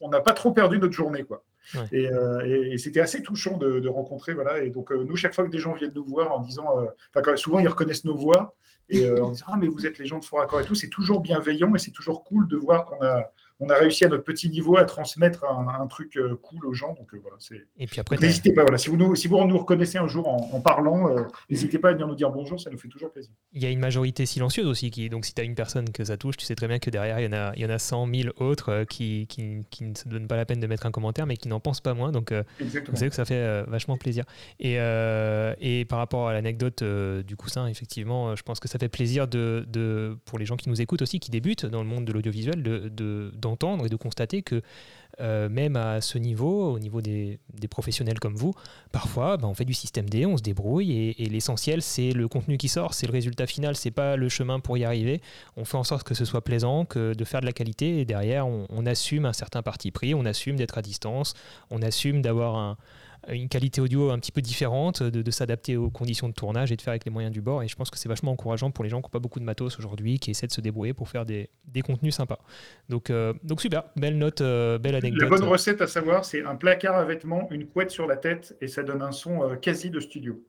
on 0.00 0.08
n'a 0.08 0.20
pas 0.20 0.32
trop 0.32 0.52
perdu 0.52 0.78
notre 0.78 0.92
journée. 0.92 1.24
Quoi. 1.24 1.42
Ouais. 1.74 1.80
Et, 1.90 2.08
euh, 2.12 2.46
et- 2.46 2.72
et 2.74 2.78
c'était 2.78 3.00
assez 3.00 3.20
touchant 3.20 3.56
de, 3.56 3.80
de 3.80 3.88
rencontrer. 3.88 4.32
Voilà. 4.34 4.62
Et 4.62 4.70
donc, 4.70 4.92
euh, 4.92 5.02
nous, 5.04 5.16
chaque 5.16 5.34
fois 5.34 5.44
que 5.44 5.50
des 5.50 5.58
gens 5.58 5.72
viennent 5.74 5.92
nous 5.94 6.04
voir 6.04 6.30
en 6.32 6.40
disant, 6.40 6.78
euh, 6.78 6.86
quand- 7.20 7.36
souvent 7.36 7.58
ils 7.58 7.66
reconnaissent 7.68 8.04
nos 8.04 8.14
voix 8.16 8.54
et 8.88 9.08
en 9.10 9.30
disant, 9.30 9.46
ah, 9.48 9.56
mais 9.58 9.66
vous 9.66 9.86
êtes 9.86 9.98
les 9.98 10.06
gens 10.06 10.18
de 10.20 10.24
Fort 10.24 10.40
Accord 10.40 10.60
et 10.60 10.64
tout, 10.64 10.74
c'est 10.76 10.88
toujours 10.88 11.20
bienveillant 11.20 11.74
et 11.74 11.78
c'est 11.78 11.90
toujours 11.92 12.22
cool 12.24 12.46
de 12.48 12.56
voir 12.56 12.86
qu'on 12.86 13.00
a, 13.04 13.30
on 13.60 13.68
a 13.68 13.74
réussi 13.74 14.04
à 14.04 14.08
notre 14.08 14.24
petit 14.24 14.48
niveau 14.48 14.76
à 14.78 14.84
transmettre 14.84 15.44
un, 15.44 15.68
un 15.68 15.86
truc 15.86 16.16
euh, 16.16 16.34
cool 16.42 16.64
aux 16.66 16.72
gens. 16.74 16.94
Donc, 16.94 17.12
euh, 17.14 17.18
voilà, 17.22 17.36
c'est. 17.38 17.66
Et 17.78 17.86
puis 17.86 18.00
après, 18.00 18.16
Donc, 18.16 18.20
t'as- 18.22 18.26
N'hésitez 18.26 18.52
pas, 18.52 18.62
voilà. 18.62 18.78
si, 18.78 18.88
vous 18.88 18.96
nous, 18.96 19.14
si 19.14 19.28
vous 19.28 19.44
nous 19.44 19.58
reconnaissez 19.58 19.98
un 19.98 20.08
jour 20.08 20.26
en, 20.28 20.50
en 20.52 20.60
parlant, 20.60 21.14
euh, 21.16 21.22
n'hésitez 21.48 21.78
pas 21.78 21.90
à 21.90 21.92
venir 21.92 22.06
nous 22.06 22.14
dire 22.14 22.30
bonjour, 22.30 22.60
ça 22.60 22.70
nous 22.70 22.78
fait 22.78 22.88
toujours 22.88 23.10
plaisir. 23.12 23.30
il 23.52 23.62
y 23.62 23.66
a 23.66 23.70
une 23.70 23.78
majorité 23.80 24.26
silencieuse 24.26 24.66
aussi. 24.66 24.90
Qui, 24.90 25.08
donc, 25.10 25.24
si 25.24 25.34
tu 25.34 25.40
as 25.40 25.44
une 25.44 25.54
personne 25.54 25.90
que 25.90 26.04
ça 26.04 26.16
touche, 26.16 26.36
tu 26.36 26.46
sais 26.46 26.54
très 26.54 26.68
bien 26.68 26.78
que 26.78 26.90
derrière, 26.90 27.20
il 27.20 27.24
y 27.24 27.28
en 27.28 27.32
a, 27.32 27.52
il 27.56 27.62
y 27.62 27.66
en 27.66 27.70
a 27.70 27.78
100 27.78 28.06
000 28.14 28.30
autres 28.38 28.84
qui, 28.88 29.26
qui, 29.28 29.66
qui 29.70 29.84
ne 29.84 29.94
se 29.94 30.08
donnent 30.08 30.26
pas 30.28 30.36
la 30.36 30.46
peine 30.46 30.60
de 30.60 30.66
mettre 30.66 30.86
un 30.86 30.90
commentaire, 30.90 31.26
mais 31.26 31.36
qui 31.36 31.48
n'en 31.48 31.60
pensent 31.60 31.80
pas 31.82 31.94
moins. 31.94 32.12
Donc. 32.12 32.32
Vous 32.60 32.96
savez 32.96 33.08
que 33.10 33.14
ça 33.16 33.24
fait 33.24 33.62
vachement 33.64 33.96
plaisir. 33.96 34.24
Et, 34.58 34.76
euh, 34.78 35.54
et 35.60 35.84
par 35.84 35.98
rapport 35.98 36.28
à 36.28 36.32
l'anecdote 36.32 36.82
du 36.82 37.36
coussin, 37.36 37.66
effectivement, 37.66 38.34
je 38.36 38.42
pense 38.42 38.60
que 38.60 38.68
ça 38.68 38.78
fait 38.78 38.88
plaisir 38.88 39.28
de, 39.28 39.64
de- 39.68 40.16
pour 40.24 40.38
les 40.38 40.46
gens 40.46 40.56
qui 40.56 40.68
nous 40.68 40.80
écoutent 40.80 41.02
aussi, 41.02 41.20
qui 41.20 41.30
débutent 41.30 41.66
dans 41.66 41.82
le 41.82 41.88
monde 41.88 42.04
de 42.04 42.12
l'audiovisuel, 42.12 42.62
d'entendre 42.62 42.90
de, 42.90 43.30
d'entendre 43.50 43.86
et 43.86 43.88
de 43.88 43.96
constater 43.96 44.42
que 44.42 44.62
euh, 45.20 45.48
même 45.48 45.76
à 45.76 46.00
ce 46.00 46.16
niveau, 46.18 46.72
au 46.72 46.78
niveau 46.78 47.02
des, 47.02 47.38
professionnels 47.68 48.18
comme 48.18 48.36
vous, 48.36 48.54
parfois 48.90 49.36
ben, 49.36 49.48
on 49.48 49.54
fait 49.54 49.64
du 49.64 49.74
système 49.74 50.08
D, 50.08 50.24
on 50.24 50.36
se 50.36 50.42
débrouille 50.42 51.14
et, 51.18 51.26
l'essentiel 51.26 51.82
c'est 51.82 52.12
le 52.12 52.26
contenu 52.28 52.56
qui 52.56 52.68
sort, 52.68 52.94
c'est 52.94 53.06
le 53.06 53.12
résultat 53.12 53.46
final, 53.46 53.76
c'est 53.76 53.90
pas 53.90 54.16
le 54.16 54.28
chemin 54.28 54.60
pour 54.60 54.78
y 54.78 54.84
arriver. 54.84 55.20
On 55.56 55.64
fait 55.64 55.76
en 55.76 55.84
sorte 55.84 56.04
que 56.04 56.14
ce 56.14 56.24
soit 56.24 56.42
plaisant, 56.42 56.84
que 56.84 57.12
de 57.12 57.24
faire 57.24 57.40
de 57.40 57.46
la 57.46 57.52
qualité 57.52 58.00
et 58.00 58.04
derrière 58.04 58.46
on 58.46 58.86
assume 58.86 59.26
un 59.26 59.32
certain 59.32 59.62
parti 59.62 59.90
pris, 59.90 60.14
on 60.14 60.24
assume 60.24 60.56
d'être 60.56 60.78
à 60.78 60.82
distance, 60.82 61.34
on 61.70 61.82
assume 61.82 62.22
d'avoir 62.22 62.56
un- 62.56 62.76
une 63.28 63.48
qualité 63.48 63.80
audio 63.80 64.10
un 64.10 64.18
petit 64.18 64.32
peu 64.32 64.40
différente, 64.40 65.02
de, 65.02 65.22
de 65.22 65.30
s'adapter 65.30 65.76
aux 65.76 65.90
conditions 65.90 66.28
de 66.28 66.34
tournage 66.34 66.72
et 66.72 66.76
de 66.76 66.82
faire 66.82 66.92
avec 66.92 67.04
les 67.04 67.10
moyens 67.10 67.32
du 67.32 67.40
bord. 67.40 67.62
Et 67.62 67.68
je 67.68 67.76
pense 67.76 67.90
que 67.90 67.98
c'est 67.98 68.08
vachement 68.08 68.32
encourageant 68.32 68.70
pour 68.70 68.84
les 68.84 68.90
gens 68.90 69.00
qui 69.00 69.06
n'ont 69.06 69.10
pas 69.10 69.18
beaucoup 69.18 69.40
de 69.40 69.44
matos 69.44 69.78
aujourd'hui, 69.78 70.18
qui 70.18 70.30
essaient 70.30 70.46
de 70.46 70.52
se 70.52 70.60
débrouiller 70.60 70.94
pour 70.94 71.08
faire 71.08 71.26
des, 71.26 71.50
des 71.64 71.82
contenus 71.82 72.14
sympas. 72.14 72.38
Donc, 72.88 73.10
euh, 73.10 73.32
donc 73.42 73.60
super, 73.60 73.84
belle 73.96 74.18
note, 74.18 74.40
euh, 74.40 74.78
belle 74.78 74.94
anecdote. 74.94 75.22
La 75.22 75.28
bonne 75.28 75.48
recette 75.48 75.80
à 75.80 75.86
savoir, 75.86 76.24
c'est 76.24 76.44
un 76.44 76.56
placard 76.56 76.96
à 76.96 77.04
vêtements, 77.04 77.48
une 77.50 77.66
couette 77.66 77.90
sur 77.90 78.06
la 78.06 78.16
tête 78.16 78.56
et 78.60 78.68
ça 78.68 78.82
donne 78.82 79.02
un 79.02 79.12
son 79.12 79.42
euh, 79.42 79.56
quasi 79.56 79.90
de 79.90 80.00
studio. 80.00 80.42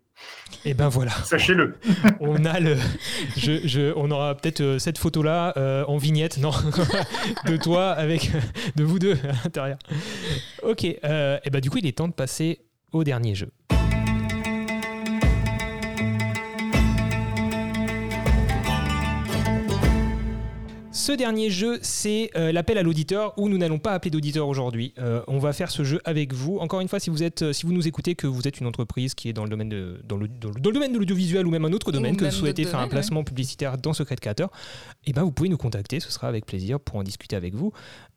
Et 0.66 0.74
ben 0.74 0.90
voilà, 0.90 1.12
Sachez-le. 1.24 1.76
on 2.20 2.46
a 2.46 2.60
le, 2.60 2.78
je, 3.38 3.66
je- 3.68 3.94
on 3.96 4.12
aura 4.12 4.36
peut-être 4.36 4.62
euh, 4.62 4.80
cette 4.80 4.98
photo-là 5.00 5.54
euh, 5.58 5.84
en 5.88 5.98
vignette, 5.98 6.38
non, 6.38 6.52
de 7.48 7.58
toi 7.58 7.90
avec, 7.92 8.30
de 8.76 8.84
vous 8.84 9.00
deux 9.00 9.18
à 9.24 9.44
l'intérieur. 9.44 9.78
Ok, 10.64 10.86
euh, 11.04 11.40
et 11.44 11.50
ben 11.50 11.62
du 11.62 11.70
coup 11.70 11.78
il 11.80 11.88
est 11.88 11.98
temps 11.98 12.08
de 12.08 12.14
passer 12.14 12.60
au 12.92 13.04
dernier 13.04 13.34
jeu. 13.34 13.50
Ce 20.94 21.14
dernier 21.14 21.50
jeu, 21.50 21.80
c'est 21.82 22.32
euh, 22.36 22.52
l'appel 22.52 22.78
à 22.78 22.84
l'auditeur 22.84 23.34
où 23.38 23.48
nous 23.48 23.58
n'allons 23.58 23.80
pas 23.80 23.94
appeler 23.94 24.12
d'auditeur 24.12 24.46
aujourd'hui. 24.50 24.94
Euh, 25.00 25.22
on 25.28 25.40
va 25.40 25.54
faire 25.54 25.72
ce 25.72 25.86
jeu 25.86 26.02
avec 26.04 26.34
vous. 26.34 26.58
Encore 26.58 26.82
une 26.82 26.90
fois, 26.90 27.00
si 27.00 27.10
vous 27.10 27.24
êtes, 27.24 27.44
euh, 27.44 27.54
si 27.54 27.66
vous 27.66 27.72
nous 27.72 27.88
écoutez, 27.88 28.14
que 28.16 28.28
vous 28.28 28.46
êtes 28.46 28.60
une 28.60 28.68
entreprise 28.68 29.14
qui 29.16 29.30
est 29.30 29.34
dans 29.34 29.46
le 29.46 29.50
domaine 29.50 29.70
de, 29.70 30.02
dans 30.04 30.18
le, 30.18 30.28
dans 30.28 30.50
le- 30.50 30.60
dans 30.60 30.70
le 30.70 30.74
domaine 30.74 30.92
de 30.92 30.98
l'audiovisuel 30.98 31.48
ou 31.48 31.50
même 31.50 31.64
un 31.64 31.72
autre 31.72 31.94
domaine, 31.94 32.18
que 32.18 32.26
vous 32.26 32.32
souhaitez 32.40 32.64
faire 32.66 32.80
un 32.80 32.84
placement 32.90 33.24
publicitaire 33.24 33.78
dans 33.78 33.94
Secret 33.94 34.18
Creator, 34.18 34.52
eh 35.06 35.14
ben 35.14 35.24
vous 35.24 35.32
pouvez 35.32 35.48
nous 35.48 35.58
contacter. 35.58 36.02
Ce 36.02 36.12
sera 36.12 36.28
avec 36.28 36.46
plaisir 36.46 36.78
pour 36.80 36.98
en 36.98 37.04
discuter 37.04 37.38
avec 37.38 37.56
vous. 37.56 37.72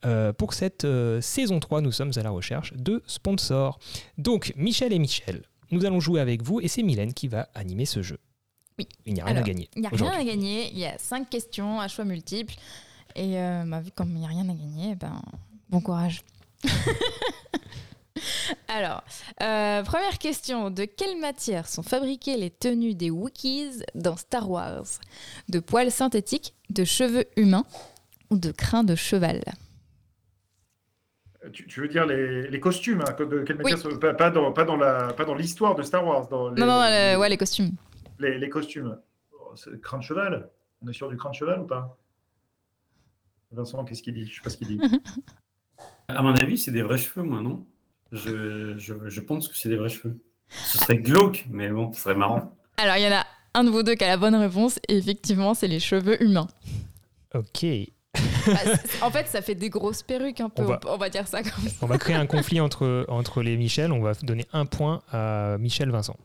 Euh, 0.04 0.32
pour 0.32 0.52
cette 0.52 0.84
saison 1.20 1.60
3, 1.60 1.80
nous 1.80 1.92
sommes 1.92 2.10
à 2.16 2.22
la 2.24 2.30
recherche 2.30 2.72
de 2.74 3.02
sponsors. 3.06 3.78
Donc, 4.18 4.52
Michel 4.56 4.92
et 4.92 4.98
Michel, 4.98 5.42
nous 5.70 5.84
allons 5.86 6.00
jouer 6.00 6.20
avec 6.20 6.42
vous 6.42 6.60
et 6.60 6.66
c'est 6.66 6.82
Mylène 6.82 7.14
qui 7.14 7.28
va 7.28 7.48
animer 7.54 7.84
ce 7.86 8.02
jeu. 8.02 8.18
Oui. 8.78 8.88
Il 9.06 9.14
n'y 9.14 9.20
a 9.20 9.24
rien 9.24 9.34
Alors, 9.36 9.44
à 9.44 9.48
gagner. 9.48 9.68
Il 9.76 9.80
n'y 9.82 9.86
a 9.86 9.90
rien 9.90 10.10
à 10.12 10.24
gagner, 10.24 10.68
il 10.72 10.78
y 10.78 10.84
a 10.86 10.98
cinq 10.98 11.30
questions 11.30 11.80
à 11.80 11.88
choix 11.88 12.04
multiples. 12.04 12.54
Et 13.16 13.38
euh, 13.38 13.62
bah, 13.66 13.80
vu 13.80 13.90
comme 13.92 14.10
il 14.10 14.18
n'y 14.20 14.24
a 14.24 14.28
rien 14.28 14.48
à 14.48 14.54
gagner, 14.54 14.94
ben, 14.96 15.22
bon 15.70 15.80
courage. 15.80 16.22
Alors, 18.68 19.02
euh, 19.42 19.82
première 19.82 20.18
question. 20.18 20.70
De 20.70 20.84
quelle 20.84 21.18
matière 21.20 21.68
sont 21.68 21.82
fabriquées 21.82 22.36
les 22.36 22.50
tenues 22.50 22.94
des 22.94 23.10
Wookiees 23.10 23.82
dans 23.94 24.16
Star 24.16 24.48
Wars? 24.50 24.84
De 25.48 25.58
poils 25.60 25.90
synthétiques, 25.90 26.54
de 26.70 26.84
cheveux 26.84 27.24
humains 27.36 27.64
ou 28.30 28.36
de 28.38 28.50
crins 28.52 28.84
de 28.84 28.94
cheval? 28.94 29.42
Tu, 31.52 31.66
tu 31.66 31.80
veux 31.80 31.88
dire 31.88 32.06
les, 32.06 32.48
les 32.48 32.60
costumes 32.60 33.02
hein, 33.06 33.12
De 33.18 33.42
quelle 33.42 33.56
Oui. 33.62 33.72
matière 33.72 33.78
sont- 33.92 33.98
pas, 33.98 34.14
pas 34.14 34.30
dans, 34.30 34.50
pas 34.52 34.64
dans 34.64 34.76
la, 34.76 35.12
pas 35.12 35.24
dans 35.24 35.34
l'histoire 35.34 35.74
de 35.74 35.82
Star 35.82 36.06
Wars. 36.06 36.26
Dans 36.28 36.48
les, 36.50 36.60
Non, 36.60 36.66
non, 36.66 36.80
euh, 36.82 37.16
ouais, 37.18 37.28
les 37.28 37.36
costumes. 37.36 37.72
Les, 38.18 38.38
les 38.38 38.48
costumes. 38.48 38.98
Oh, 39.32 39.54
de 39.54 40.02
cheval. 40.02 40.50
On 40.82 40.88
est 40.88 40.92
sur 40.92 41.08
du 41.08 41.16
crin 41.16 41.30
de 41.30 41.34
cheval 41.34 41.60
ou 41.60 41.66
pas? 41.66 41.96
Vincent, 43.52 43.84
qu'est-ce 43.84 44.02
qu'il 44.02 44.14
dit? 44.14 44.26
Je 44.26 44.34
sais 44.36 44.42
pas 44.42 44.50
ce 44.50 44.56
qu'il 44.56 44.68
dit. 44.68 44.80
À 46.08 46.20
mon 46.22 46.34
avis, 46.34 46.58
c'est 46.58 46.70
des 46.70 46.82
vrais 46.82 46.98
cheveux, 46.98 47.22
moi, 47.24 47.40
non? 47.40 47.64
Je, 48.12 48.74
je, 48.76 48.94
je 49.08 49.20
pense 49.22 49.48
que 49.48 49.56
c'est 49.56 49.70
des 49.70 49.76
vrais 49.76 49.88
cheveux. 49.88 50.18
Ce 50.48 50.76
serait 50.78 50.98
glauque, 50.98 51.46
mais 51.50 51.70
bon, 51.70 51.92
ce 51.94 52.02
serait 52.02 52.14
marrant. 52.14 52.54
Alors, 52.76 52.96
il 52.96 53.02
y 53.04 53.08
en 53.08 53.12
a 53.16 53.24
un 53.54 53.64
de 53.64 53.70
vous 53.70 53.82
deux 53.82 53.94
qui 53.94 54.04
a 54.04 54.08
la 54.08 54.16
bonne 54.18 54.34
réponse, 54.34 54.78
et 54.88 54.98
effectivement, 54.98 55.54
c'est 55.54 55.66
les 55.66 55.80
cheveux 55.80 56.22
humains. 56.22 56.46
Ok. 57.34 57.64
Bah, 58.46 58.52
en 59.02 59.10
fait, 59.10 59.26
ça 59.28 59.40
fait 59.40 59.54
des 59.54 59.70
grosses 59.70 60.02
perruques 60.02 60.40
un 60.42 60.50
peu, 60.50 60.62
On 60.62 60.66
va- 60.66 60.80
on 60.88 60.96
va 60.98 61.08
dire 61.08 61.26
ça 61.26 61.42
comme 61.42 61.64
ça. 61.68 61.74
On 61.80 61.86
va 61.86 61.96
créer 61.96 62.14
un 62.16 62.26
conflit 62.26 62.60
entre, 62.60 63.06
entre 63.08 63.42
les 63.42 63.56
Michel. 63.56 63.90
On 63.90 64.02
va 64.02 64.12
donner 64.14 64.44
un 64.52 64.66
point 64.66 65.02
à 65.10 65.56
Michel 65.58 65.90
Vincent. 65.90 66.16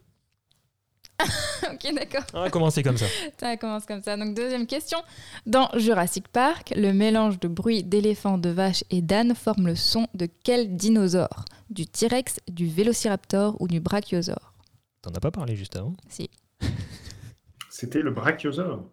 ok, 1.71 1.93
d'accord. 1.95 2.23
On 2.33 2.41
va 2.41 2.49
commencer 2.49 2.81
comme 2.83 2.97
ça. 2.97 3.05
Ça 3.39 3.57
commence 3.57 3.85
comme 3.85 4.01
ça. 4.01 4.15
Donc, 4.17 4.35
deuxième 4.35 4.65
question. 4.67 4.97
Dans 5.45 5.69
Jurassic 5.77 6.27
Park, 6.27 6.73
le 6.75 6.91
mélange 6.93 7.39
de 7.39 7.47
bruit 7.47 7.83
d'éléphants, 7.83 8.37
de 8.37 8.49
vaches 8.49 8.83
et 8.89 9.01
d'ânes 9.01 9.35
forme 9.35 9.67
le 9.67 9.75
son 9.75 10.07
de 10.13 10.27
quel 10.43 10.75
dinosaure? 10.75 11.45
Du 11.69 11.85
T-Rex, 11.85 12.39
du 12.49 12.67
Vélociraptor 12.67 13.55
ou 13.61 13.67
du 13.67 13.79
Brachiosaure? 13.79 14.53
T'en 15.01 15.11
as 15.11 15.19
pas 15.19 15.31
parlé 15.31 15.55
juste 15.55 15.75
avant? 15.75 15.93
Si. 16.09 16.29
C'était 17.69 18.01
le 18.01 18.11
brachiosaure. 18.11 18.83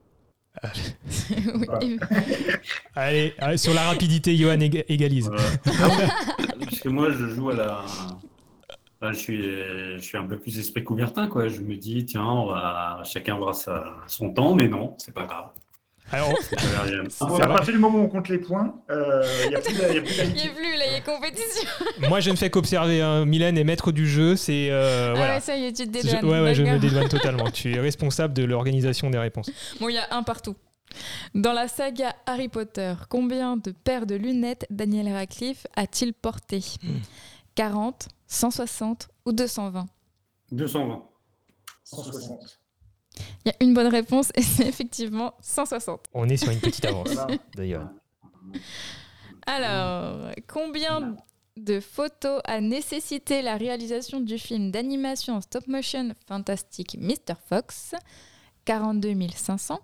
Oui. 1.80 1.98
Allez, 2.94 3.34
allez, 3.38 3.56
sur 3.58 3.74
la 3.74 3.82
rapidité, 3.88 4.36
Johan 4.36 4.56
éga- 4.58 4.84
égalise. 4.88 5.28
Voilà. 5.64 6.08
Parce 6.60 6.80
que 6.80 6.88
moi, 6.88 7.10
je 7.10 7.28
joue 7.28 7.50
à 7.50 7.54
la. 7.54 7.84
Enfin, 9.00 9.12
je, 9.12 9.18
suis, 9.18 9.42
je 9.42 9.98
suis 10.00 10.16
un 10.16 10.26
peu 10.26 10.38
plus 10.38 10.58
esprit 10.58 10.82
couvertin, 10.84 11.26
quoi. 11.28 11.48
Je 11.48 11.60
me 11.60 11.76
dis, 11.76 12.04
tiens, 12.06 12.24
on 12.24 12.46
va 12.46 13.02
chacun 13.04 13.36
aura 13.36 13.52
sa, 13.52 13.84
son 14.06 14.32
temps, 14.32 14.54
mais 14.54 14.68
non, 14.68 14.94
c'est 14.98 15.12
pas 15.14 15.24
grave. 15.24 15.46
Alors, 16.12 16.32
à 17.40 17.46
partir 17.48 17.72
du 17.74 17.80
moment 17.80 17.98
où 17.98 18.02
on 18.02 18.08
compte 18.08 18.28
les 18.28 18.38
points, 18.38 18.72
euh, 18.90 19.24
il 19.44 19.48
n'y 19.48 19.54
a 19.56 19.58
a 19.58 19.60
a 19.60 19.64
plus, 19.64 19.74
là, 20.78 20.86
il 20.86 20.92
y 20.92 20.96
a 20.96 21.00
compétition. 21.00 21.68
moi, 22.08 22.20
je 22.20 22.30
ne 22.30 22.36
fais 22.36 22.48
qu'observer. 22.48 23.02
hein. 23.02 23.24
Mylène 23.24 23.58
est 23.58 23.64
maître 23.64 23.90
du 23.90 24.08
jeu. 24.08 24.36
C'est 24.36 24.68
euh, 24.70 25.10
Ah 25.10 25.16
voilà. 25.18 25.34
ouais, 25.34 25.40
ça 25.40 25.56
y 25.56 25.64
est, 25.64 25.72
tu 25.72 25.88
te 25.88 25.98
Je- 25.98 26.02
dédouanes. 26.14 26.24
ouais, 26.24 26.40
ouais, 26.42 26.54
je 26.54 26.62
me 26.62 26.78
dédouane 26.78 27.08
totalement. 27.10 27.50
Tu 27.50 27.74
es 27.74 27.80
responsable 27.80 28.34
de 28.34 28.44
l'organisation 28.44 29.10
des 29.10 29.18
réponses. 29.18 29.50
Bon, 29.80 29.88
il 29.88 29.94
y 29.96 29.98
a 29.98 30.06
un 30.12 30.22
partout. 30.22 30.54
Dans 31.34 31.52
la 31.52 31.66
saga 31.66 32.14
Harry 32.24 32.48
Potter, 32.48 32.94
combien 33.08 33.56
de 33.56 33.72
paires 33.72 34.06
de 34.06 34.14
lunettes 34.14 34.64
Daniel 34.70 35.12
Radcliffe 35.12 35.66
a-t-il 35.74 36.14
porté 36.14 36.60
40, 37.56 38.08
160 38.28 39.08
ou 39.24 39.32
220 39.32 39.86
220. 40.52 41.02
160. 41.84 42.60
Il 43.44 43.48
y 43.48 43.50
a 43.50 43.54
une 43.64 43.74
bonne 43.74 43.88
réponse 43.88 44.30
et 44.34 44.42
c'est 44.42 44.66
effectivement 44.66 45.34
160. 45.40 46.06
On 46.14 46.28
est 46.28 46.36
sur 46.36 46.50
une 46.52 46.60
petite 46.60 46.84
avance 46.84 47.08
Johan. 47.56 47.90
Alors, 49.46 50.32
combien 50.46 51.16
de 51.56 51.80
photos 51.80 52.40
a 52.44 52.60
nécessité 52.60 53.42
la 53.42 53.56
réalisation 53.56 54.20
du 54.20 54.38
film 54.38 54.70
d'animation 54.70 55.36
en 55.36 55.40
stop 55.40 55.66
motion 55.66 56.12
fantastique 56.28 56.96
Mr. 57.00 57.34
Fox? 57.48 57.94
42 58.66 59.14
500, 59.32 59.78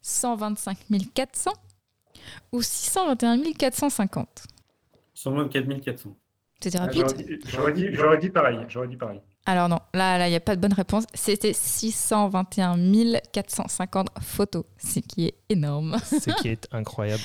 125 0.00 0.78
400 1.12 1.50
ou 2.52 2.62
621 2.62 3.52
450 3.52 4.44
124 5.14 5.80
400. 5.80 6.16
C'était 6.60 6.78
Ah, 6.78 6.86
rapide 6.86 7.40
J'aurais 7.46 7.72
dit- 8.18 8.30
pareil. 8.30 8.58
J'aurais 8.68 8.88
dit 8.88 8.96
pareil. 8.96 9.20
Alors 9.44 9.68
non, 9.68 9.78
là, 9.94 10.18
là, 10.18 10.26
il 10.26 10.30
n'y 10.30 10.36
a 10.36 10.40
pas 10.40 10.56
de 10.56 10.60
bonne 10.60 10.72
réponse. 10.72 11.04
C'était 11.14 11.52
621 11.52 12.76
450 13.32 14.08
photos, 14.20 14.64
ce 14.78 15.00
qui 15.00 15.26
est 15.26 15.34
énorme. 15.48 15.96
Ce 16.04 16.30
qui 16.40 16.48
est 16.48 16.66
incroyable. 16.72 17.22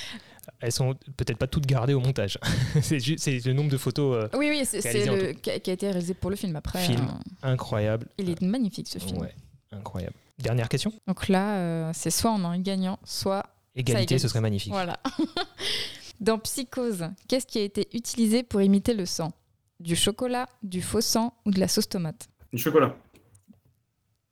Elles 0.60 0.72
sont 0.72 0.94
peut-être 1.18 1.38
pas 1.38 1.48
toutes 1.48 1.66
gardées 1.66 1.94
au 1.94 2.00
montage. 2.00 2.38
c'est 2.82 2.98
le 3.46 3.54
nombre 3.54 3.72
de 3.72 3.78
photos 3.78 4.26
euh, 4.26 4.38
Oui, 4.38 4.50
oui, 4.50 4.66
c'est 4.66 5.06
le 5.06 5.32
qui 5.34 5.50
a, 5.50 5.60
qui 5.60 5.70
a 5.72 5.74
été 5.74 5.90
réalisé 5.90 6.14
pour 6.14 6.30
le 6.30 6.36
film. 6.36 6.56
Après, 6.56 6.80
Film. 6.80 7.02
euh, 7.44 7.48
incroyables. 7.48 8.08
il 8.18 8.30
est 8.30 8.42
magnifique 8.42 8.88
ce 8.88 9.00
film. 9.00 9.20
Ouais, 9.20 9.34
incroyable. 9.72 10.14
Dernière 10.38 10.70
question? 10.70 10.92
Donc 11.08 11.28
là, 11.30 11.56
euh, 11.56 11.92
c'est 11.94 12.12
soit 12.12 12.32
on 12.32 12.44
a 12.44 12.48
un 12.50 12.60
gagnant, 12.60 13.00
soit 13.04 13.46
Égalité, 13.76 14.04
égalise. 14.16 14.22
ce 14.24 14.28
serait 14.28 14.42
magnifique. 14.42 14.72
voilà. 14.74 15.00
Dans 16.22 16.38
Psychose, 16.40 17.06
qu'est-ce 17.28 17.46
qui 17.48 17.58
a 17.60 17.64
été 17.64 17.88
utilisé 17.94 18.44
pour 18.44 18.62
imiter 18.62 18.94
le 18.94 19.06
sang? 19.06 19.32
Du 19.80 19.96
chocolat, 19.96 20.48
du 20.64 20.82
faux 20.82 21.02
sang 21.02 21.34
ou 21.46 21.52
de 21.52 21.60
la 21.60 21.68
sauce 21.68 21.90
tomate? 21.90 22.30
Du 22.54 22.60
chocolat. 22.62 22.96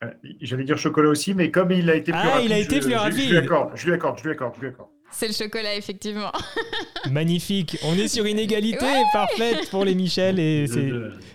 Euh, 0.03 0.07
J'allais 0.41 0.63
dire 0.63 0.77
chocolat 0.77 1.09
aussi, 1.09 1.33
mais 1.33 1.51
comme 1.51 1.71
il 1.71 1.89
a 1.89 1.95
été 1.95 2.11
plus 2.11 2.21
Ah, 2.23 2.29
rapide, 2.29 2.45
il 2.45 2.53
a 2.53 2.59
été 2.59 2.75
je- 2.77 2.81
plus 2.81 2.91
je- 2.91 2.95
rapide. 2.97 3.19
Je 3.19 3.29
lui 3.31 3.37
accorde, 3.37 3.71
je 3.75 3.85
lui 3.87 3.93
accorde, 3.93 4.17
je 4.19 4.23
lui 4.23 4.31
accorde, 4.31 4.53
je 4.55 4.61
lui 4.61 4.67
accorde. 4.67 4.89
C'est 5.11 5.27
le 5.27 5.33
chocolat, 5.33 5.75
effectivement. 5.75 6.31
Magnifique. 7.11 7.77
On 7.83 7.95
est 7.95 8.07
sur 8.07 8.25
une 8.25 8.37
égalité 8.37 8.85
parfaite 9.11 9.69
pour 9.71 9.83
les 9.83 9.95
Michel 9.95 10.39
et 10.39 10.67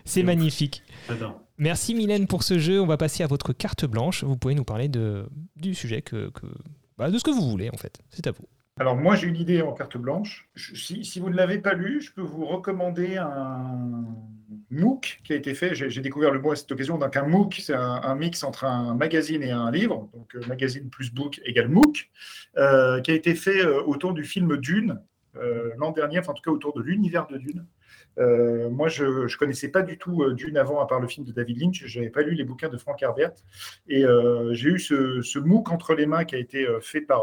c'est 0.05 0.23
magnifique. 0.23 0.83
Merci 1.59 1.95
Mylène 1.95 2.27
pour 2.29 2.45
ce 2.45 2.59
jeu. 2.61 2.81
On 2.81 2.87
va 2.87 2.97
passer 2.97 3.25
à 3.25 3.27
votre 3.27 3.53
carte 3.53 3.85
blanche. 3.85 4.23
Vous 4.23 4.37
pouvez 4.37 4.55
nous 4.55 4.65
parler 4.65 4.87
de, 4.89 5.27
du 5.57 5.75
sujet 5.75 6.03
que, 6.03 6.31
que- 6.31 6.47
bah, 6.97 7.11
de 7.11 7.19
ce 7.19 7.25
que 7.25 7.31
vous 7.33 7.51
voulez 7.51 7.69
en 7.71 7.77
fait. 7.77 7.99
C'est 8.11 8.27
à 8.29 8.31
vous. 8.31 8.47
Alors 8.77 8.97
moi 8.97 9.15
j'ai 9.15 9.29
une 9.29 9.37
idée 9.37 9.63
en 9.63 9.73
carte 9.73 9.97
blanche. 9.97 10.49
Si, 10.57 11.21
vous 11.21 11.31
ne 11.31 11.37
l'avez 11.37 11.59
pas 11.59 11.75
lu, 11.75 12.01
je 12.01 12.13
peux 12.13 12.23
vous 12.23 12.45
recommander 12.45 13.17
un 13.17 14.05
MOOC 14.71 15.21
qui 15.23 15.33
a 15.33 15.37
été 15.37 15.55
fait. 15.55 15.77
J'ai 15.77 16.01
découvert 16.01 16.33
le 16.33 16.41
mot 16.41 16.51
à 16.51 16.57
cette 16.57 16.73
occasion. 16.73 16.99
Donc 16.99 17.17
un 17.17 17.25
MOOC, 17.25 17.61
c'est 17.63 17.75
un, 17.75 18.15
mix 18.17 18.43
entre 18.43 18.65
un 18.65 18.95
magazine 18.95 19.45
et 19.45 19.53
un 19.53 19.71
livre. 19.71 20.09
Donc 20.13 20.35
euh, 20.35 20.41
magazine 20.49 20.91
plus 20.91 21.15
book 21.15 21.41
égale 21.45 21.69
MOOC, 21.69 22.11
euh, 22.57 23.01
qui 23.01 23.13
a 23.13 23.15
été 23.15 23.37
fait 23.37 23.65
euh, 23.65 23.81
autour 23.85 24.13
du 24.13 24.25
film 24.25 24.57
Dune 24.57 25.01
l'an 25.79 25.91
dernier, 25.91 26.21
enfin 26.21 26.31
en 26.31 26.35
tout 26.35 26.45
cas 26.45 26.53
autour 26.53 26.73
de 26.75 26.81
l'univers 26.81 27.27
de 27.27 27.39
Dune. 27.39 27.67
Euh, 28.19 28.70
moi, 28.70 28.89
je 28.89 29.05
ne 29.05 29.36
connaissais 29.39 29.69
pas 29.69 29.82
du 29.82 29.99
tout 29.99 30.23
euh, 30.23 30.35
Dune 30.35 30.57
avant, 30.57 30.81
à 30.81 30.86
part 30.86 31.01
le 31.01 31.09
film 31.09 31.27
de 31.27 31.32
David 31.32 31.61
Lynch. 31.61 31.85
Je 31.86 31.99
n'avais 31.99 32.11
pas 32.11 32.23
lu 32.23 32.35
les 32.35 32.45
bouquins 32.45 32.69
de 32.69 32.77
Frank 32.77 33.03
Herbert. 33.03 33.32
Et 33.89 34.05
euh, 34.05 34.55
j'ai 34.55 34.70
eu 34.70 34.78
ce, 34.78 35.23
ce 35.23 35.39
MOOC 35.39 35.70
entre 35.70 35.95
les 35.95 36.07
mains 36.07 36.24
qui 36.24 36.35
a 36.35 36.39
été 36.39 36.66
fait 36.81 37.01
par 37.01 37.23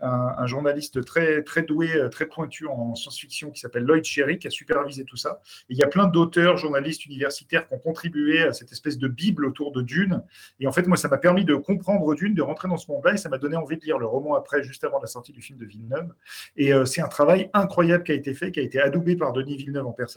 un, 0.00 0.34
un 0.36 0.46
journaliste 0.46 1.04
très, 1.04 1.42
très 1.42 1.62
doué, 1.62 2.08
très 2.10 2.26
pointu 2.26 2.66
en 2.66 2.94
science-fiction 2.94 3.50
qui 3.50 3.60
s'appelle 3.60 3.84
Lloyd 3.84 4.04
Cherry, 4.04 4.38
qui 4.38 4.46
a 4.46 4.50
supervisé 4.50 5.04
tout 5.04 5.16
ça. 5.16 5.40
Et 5.68 5.74
il 5.74 5.78
y 5.78 5.82
a 5.82 5.86
plein 5.86 6.06
d'auteurs, 6.06 6.56
journalistes 6.56 7.06
universitaires 7.06 7.68
qui 7.68 7.74
ont 7.74 7.78
contribué 7.78 8.42
à 8.42 8.52
cette 8.52 8.72
espèce 8.72 8.98
de 8.98 9.08
bible 9.08 9.46
autour 9.46 9.72
de 9.72 9.82
Dune. 9.82 10.22
Et 10.60 10.66
en 10.66 10.72
fait, 10.72 10.86
moi, 10.86 10.96
ça 10.96 11.08
m'a 11.08 11.18
permis 11.18 11.44
de 11.44 11.54
comprendre 11.54 12.14
Dune, 12.14 12.34
de 12.34 12.42
rentrer 12.42 12.68
dans 12.68 12.76
ce 12.76 12.90
monde-là, 12.90 13.14
et 13.14 13.16
ça 13.16 13.28
m'a 13.28 13.38
donné 13.38 13.56
envie 13.56 13.76
de 13.76 13.84
lire 13.84 13.98
le 13.98 14.06
roman 14.06 14.34
après, 14.34 14.62
juste 14.62 14.84
avant 14.84 15.00
la 15.00 15.06
sortie 15.06 15.32
du 15.32 15.42
film 15.42 15.58
de 15.58 15.64
Villeneuve. 15.64 16.12
Et 16.56 16.72
c'est 16.84 17.00
un 17.00 17.08
travail 17.08 17.50
incroyable 17.54 18.04
qui 18.04 18.12
a 18.12 18.14
été 18.14 18.34
fait, 18.34 18.50
qui 18.50 18.60
a 18.60 18.62
été 18.62 18.80
adoubé 18.80 19.16
par 19.16 19.32
Denis 19.32 19.56
Villeneuve 19.56 19.86
en 19.86 19.92
personne. 19.92 20.07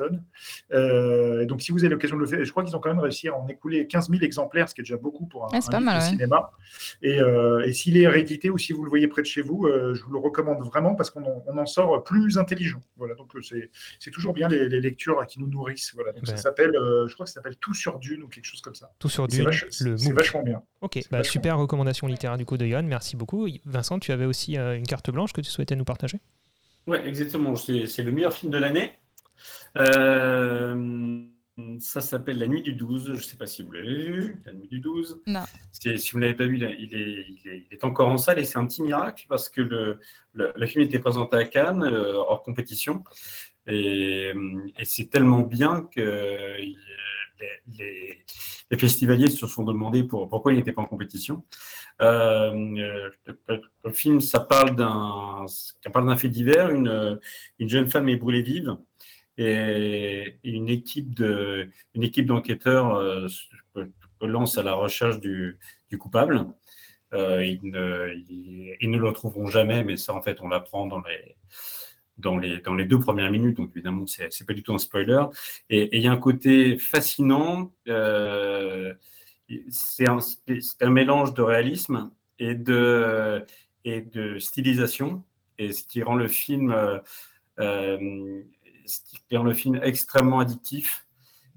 Euh, 0.72 1.46
donc, 1.46 1.62
si 1.62 1.72
vous 1.72 1.80
avez 1.80 1.90
l'occasion 1.90 2.16
de 2.16 2.22
le 2.22 2.28
faire, 2.28 2.44
je 2.44 2.52
crois 2.52 2.64
qu'ils 2.64 2.76
ont 2.76 2.80
quand 2.80 2.90
même 2.90 3.00
réussi 3.00 3.28
à 3.28 3.36
en 3.36 3.48
écouler 3.48 3.88
15 3.88 4.10
000 4.10 4.24
exemplaires, 4.24 4.70
ce 4.70 4.76
qui 4.76 4.82
est 4.82 4.84
déjà 4.84 4.98
beaucoup 4.98 5.26
pour 5.26 5.46
un, 5.46 5.50
Ah, 5.54 5.62
c'est 5.62 5.70
un 5.70 5.72
pas 5.72 5.80
livre 5.80 5.92
mal, 5.92 6.00
de 6.00 6.04
ouais. 6.04 6.10
cinéma. 6.10 6.52
Et, 7.02 7.20
euh, 7.20 7.66
et 7.66 7.74
s'il 7.74 7.98
est 7.98 8.08
réédité 8.08 8.50
ou 8.50 8.58
si 8.58 8.74
vous 8.74 8.84
le 8.84 8.90
voyez 8.90 9.08
près 9.08 9.22
de 9.22 9.28
chez 9.28 9.42
vous, 9.42 9.66
euh, 9.66 9.94
je 9.94 10.04
vous 10.04 10.12
le 10.12 10.20
recommande 10.20 10.64
vraiment 10.66 10.96
parce 10.96 11.10
qu'on 11.10 11.24
en, 11.26 11.66
sort 11.66 12.04
plus 12.04 12.38
intelligent. 12.38 12.82
Voilà, 12.98 13.14
donc 13.16 13.32
c'est 13.44 13.70
c'est 14.00 14.12
toujours 14.12 14.34
bien 14.34 14.48
les, 14.48 14.68
les 14.68 14.82
lectures 14.82 15.26
qui 15.28 15.40
nous 15.40 15.48
nourrissent. 15.48 15.92
Voilà, 15.94 16.12
donc 16.12 16.26
Ben. 16.26 16.36
ça 16.36 16.38
s'appelle, 16.38 16.76
euh, 16.76 17.08
je 17.08 17.14
crois 17.14 17.26
que 17.26 17.30
ça 17.30 17.36
s'appelle 17.36 17.58
Tout 17.58 17.74
sur 17.74 18.00
Dune 18.00 18.24
ou 18.24 18.28
quelque 18.28 18.46
chose 18.46 18.62
comme 18.62 18.76
ça. 18.76 18.92
Tout 19.00 19.10
sur 19.10 19.28
Dune, 19.28 19.50
c'est 19.70 20.14
vachement 20.14 20.44
bien. 20.44 20.62
Ok, 20.82 20.96
bah, 21.10 21.18
vachement 21.20 21.32
super 21.32 21.58
recommandation 21.58 22.08
littéraire 22.08 22.38
du 22.38 22.46
coup 22.46 22.58
de 22.58 22.66
Johan. 22.66 22.84
Merci 22.84 23.16
beaucoup. 23.16 23.48
Vincent, 23.66 24.00
tu 24.00 24.12
avais 24.12 24.26
aussi 24.26 24.58
euh, 24.58 24.76
une 24.76 24.86
carte 24.86 25.12
blanche 25.12 25.34
que 25.34 25.42
tu 25.42 25.50
souhaitais 25.50 25.76
nous 25.76 25.86
partager? 25.86 26.20
Ouais, 26.88 27.08
exactement. 27.08 27.56
C'est 27.56 28.04
le 28.04 28.12
meilleur 28.12 28.34
film 28.34 28.52
de 28.52 28.58
l'année. 28.58 28.94
Euh, 29.78 31.24
ça 31.80 32.02
s'appelle 32.02 32.40
La 32.40 32.48
Nuit 32.48 32.62
du 32.62 32.74
12. 32.74 33.06
Je 33.08 33.12
ne 33.12 33.18
sais 33.18 33.38
pas 33.38 33.46
si 33.46 33.64
vous 33.64 33.72
l'avez 33.72 33.96
vu. 34.12 34.42
La 34.46 34.54
Nuit 34.54 34.68
du 34.68 34.80
12. 34.80 35.22
Non. 35.28 35.44
Si 35.72 36.12
vous 36.12 36.20
ne 36.20 36.24
l'avez 36.26 36.36
pas 36.36 36.46
vu, 36.46 36.58
il 36.58 36.64
est, 36.64 36.76
il, 36.80 36.96
est, 36.98 37.28
il 37.48 37.68
est 37.72 37.84
encore 37.84 38.08
en 38.10 38.18
salle 38.18 38.40
et 38.40 38.46
c'est 38.46 38.58
un 38.58 38.66
petit 38.66 38.82
miracle 38.82 39.26
parce 39.30 39.50
que 39.50 39.62
le, 39.62 40.00
le, 40.34 40.52
le 40.56 40.66
film 40.68 40.84
était 40.84 41.00
présenté 41.00 41.38
à 41.38 41.46
Cannes 41.46 41.84
euh, 41.84 42.14
hors 42.16 42.44
compétition. 42.44 43.04
Et, 43.68 44.32
euh, 44.36 44.60
et 44.78 44.86
c'est 44.86 45.10
tellement 45.10 45.42
bien 45.42 45.88
que 45.94 46.02
euh, 46.02 46.58
les, 46.58 46.76
les- 47.78 48.18
les 48.70 48.78
festivaliers 48.78 49.30
se 49.30 49.48
sont 49.48 49.64
demandé 49.66 50.02
pour, 50.04 50.30
pourquoi 50.30 50.54
il 50.54 50.56
n'était 50.58 50.72
pas 50.72 50.82
en 50.82 50.86
compétition. 50.86 51.44
Euh, 52.02 52.54
le, 52.54 53.62
le 53.84 53.92
film, 53.92 54.22
ça 54.22 54.40
parle 54.40 54.78
d'un 54.78 55.46
ça 55.48 55.90
parle 55.92 56.08
d'un 56.08 56.16
fait 56.16 56.30
divers. 56.30 56.70
Une, 56.70 57.20
une 57.60 57.68
jeune 57.68 57.90
femme 57.90 58.08
est 58.08 58.16
brûlée 58.16 58.42
vive 58.44 58.78
et 59.42 60.38
une 60.44 60.70
équipe 60.70 61.14
de, 61.14 61.70
équipe 61.96 62.26
d'enquêteurs 62.26 62.96
euh, 62.96 63.28
lance 64.22 64.58
à 64.58 64.64
la 64.64 64.74
recherche 64.74 65.20
du, 65.20 65.58
du 65.90 65.98
coupable. 65.98 66.46
Euh, 67.14 67.44
ils, 67.44 67.60
ne, 67.64 68.14
ils, 68.30 68.90
ne, 68.90 68.98
le 68.98 69.08
retrouveront 69.08 69.48
jamais, 69.48 69.84
mais 69.84 69.98
ça, 69.98 70.14
en 70.14 70.22
fait, 70.22 70.40
on 70.42 70.48
l'apprend 70.48 70.88
dans 70.88 71.02
les, 71.02 71.36
dans, 72.18 72.38
les, 72.38 72.60
dans 72.60 72.74
les 72.74 72.86
deux 72.86 73.00
premières 73.00 73.32
minutes. 73.32 73.58
Donc, 73.58 73.72
évidemment, 73.76 74.06
c'est 74.06 74.30
n'est 74.40 74.46
pas 74.46 74.54
du 74.54 74.64
tout 74.64 74.74
un 74.74 74.78
spoiler. 74.78 75.24
Et 75.70 75.98
il 75.98 76.04
y 76.04 76.08
a 76.08 76.12
un 76.12 76.18
côté 76.18 76.78
fascinant. 76.78 77.72
Euh, 77.88 78.94
c'est 79.70 80.08
un, 80.08 80.90
mélange 80.90 81.34
de 81.34 81.42
réalisme 81.42 82.12
et 82.40 82.56
de, 82.56 83.44
et 83.84 84.02
de 84.02 84.40
stylisation. 84.40 85.24
Et 85.58 85.74
ce 85.74 85.84
qui 85.84 86.02
rend 86.02 86.16
le 86.16 86.30
film, 86.30 86.74
rend 89.32 89.44
le 89.44 89.54
film 89.54 89.80
extrêmement 89.84 90.40
addictif 90.40 91.06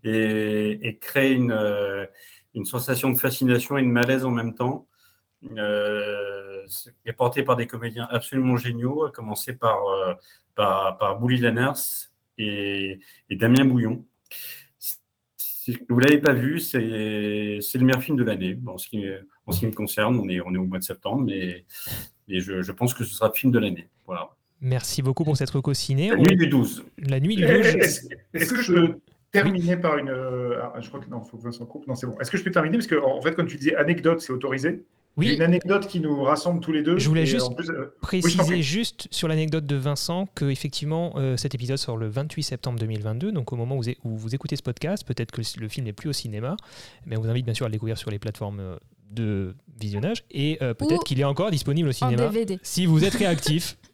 et, 0.05 0.99
crée 1.01 1.33
une, 1.33 1.53
euh, 1.53 2.07
une 2.55 2.65
sensation 2.65 3.11
de 3.11 3.19
fascination 3.19 3.77
et 3.79 3.83
de 3.83 3.89
malaise 3.89 4.25
en 4.25 4.31
même 4.31 4.55
temps. 4.55 4.87
Euh, 5.59 6.67
est 7.05 7.13
porté 7.13 7.43
par 7.43 7.57
des 7.57 7.67
comédiens 7.67 8.09
absolument 8.11 8.57
géniaux, 8.57 9.05
à 9.05 9.11
commencer 9.11 9.53
par, 9.55 9.79
euh, 9.87 10.15
Lanners 10.57 12.09
et, 12.39 13.01
Damien 13.31 13.67
Bouillon. 13.67 14.07
Si 15.37 15.79
vous 15.89 15.97
ne 15.97 16.05
l'avez 16.05 16.19
pas 16.19 16.33
vu, 16.33 16.61
c'est 16.61 16.79
le 16.79 17.81
meilleur 17.81 18.03
film 18.03 18.17
de 18.17 18.25
l'année. 18.25 18.59
En, 18.67 18.79
ce 18.79 18.89
qui, 18.89 18.99
me 18.99 19.73
concerne, 19.73 20.19
on 20.19 20.29
est, 20.29 20.41
au 20.41 20.51
mois 20.51 20.79
de 20.79 20.85
septembre, 20.85 21.23
mais, 21.23 21.67
mais 22.29 22.41
je, 22.41 22.63
je 22.63 22.73
pense 22.73 22.95
que 22.95 23.05
ce 23.05 23.15
sera 23.15 23.29
le 23.29 23.35
film 23.35 23.53
de 23.53 23.59
l'année. 23.59 23.89
Voilà. 24.07 24.31
Merci 24.65 25.03
beaucoup 25.03 25.25
pour 25.25 25.37
cette 25.37 25.51
reco 25.51 25.75
ciné. 25.75 26.09
La 26.09 26.17
nuit 26.17 26.37
du 26.37 26.49
12. 26.49 26.85
La 26.99 27.21
nuit 27.21 27.37
du 27.37 27.47
12. 27.47 27.53
Est-ce 27.53 28.09
est 28.33 28.49
que 28.49 28.63
je 28.63 28.73
peux 28.73 28.99
terminer 29.31 29.77
par 29.77 29.99
une. 29.99 30.11
Ah, 30.11 30.73
je 30.81 30.89
crois 30.89 31.01
que 31.01 31.09
non, 31.09 31.23
il 31.25 31.31
faut 31.31 31.37
que 31.37 31.43
Vincent 31.45 31.67
coupe. 31.67 31.87
Non, 31.87 31.95
c'est 31.95 32.07
bon. 32.07 32.17
Est-ce 32.19 32.31
que 32.31 32.39
je 32.39 32.43
peux 32.43 32.51
terminer? 32.51 32.79
Parce 32.79 32.87
que, 32.87 32.97
en 32.97 33.21
fait, 33.21 33.35
comme 33.35 33.47
tu 33.47 33.59
disais, 33.59 33.77
anecdote, 33.77 34.21
c'est 34.21 34.33
autorisé. 34.33 34.85
Oui. 35.17 35.35
Une 35.35 35.43
anecdote 35.43 35.87
qui 35.87 36.01
nous 36.01 36.23
rassemble 36.23 36.61
tous 36.61 36.73
les 36.73 36.83
deux. 36.83 36.99
Je 36.99 37.09
voulais 37.09 37.27
juste 37.27 37.55
plus, 37.55 37.71
euh... 37.71 37.95
préciser 38.01 38.55
oui, 38.55 38.63
juste 38.63 39.07
sur 39.13 39.29
l'anecdote 39.29 39.65
de 39.65 39.77
Vincent 39.77 40.27
que 40.35 40.47
effectivement 40.47 41.13
euh, 41.17 41.37
cet 41.37 41.55
épisode 41.55 41.77
sort 41.77 41.97
le 41.97 42.09
28 42.09 42.43
septembre 42.43 42.81
2022, 42.81 43.31
donc 43.31 43.53
au 43.53 43.57
moment 43.57 43.77
où 43.77 43.83
vous, 43.83 43.91
où 44.03 44.17
vous 44.17 44.35
écoutez 44.35 44.57
ce 44.57 44.63
podcast, 44.63 45.07
peut-être 45.07 45.31
que 45.31 45.41
le 45.61 45.69
film 45.69 45.87
n'est 45.87 45.93
plus 45.93 46.09
au 46.09 46.13
cinéma, 46.13 46.57
mais 47.07 47.17
on 47.17 47.21
vous 47.21 47.29
invite 47.29 47.45
bien 47.45 47.55
sûr 47.55 47.67
à 47.67 47.69
le 47.69 47.73
découvrir 47.73 47.97
sur 47.97 48.11
les 48.11 48.19
plateformes 48.19 48.59
euh, 48.59 48.77
de 49.13 49.55
visionnage 49.79 50.25
et 50.33 50.59
euh, 50.63 50.75
peut-être 50.75 51.05
qu'il 51.05 51.21
est 51.21 51.25
encore 51.25 51.53
disponible 51.53 51.91
au 51.91 51.93
cinéma 51.93 52.31
si 52.63 52.87
vous 52.87 53.05
êtes 53.05 53.15
réactif 53.15 53.77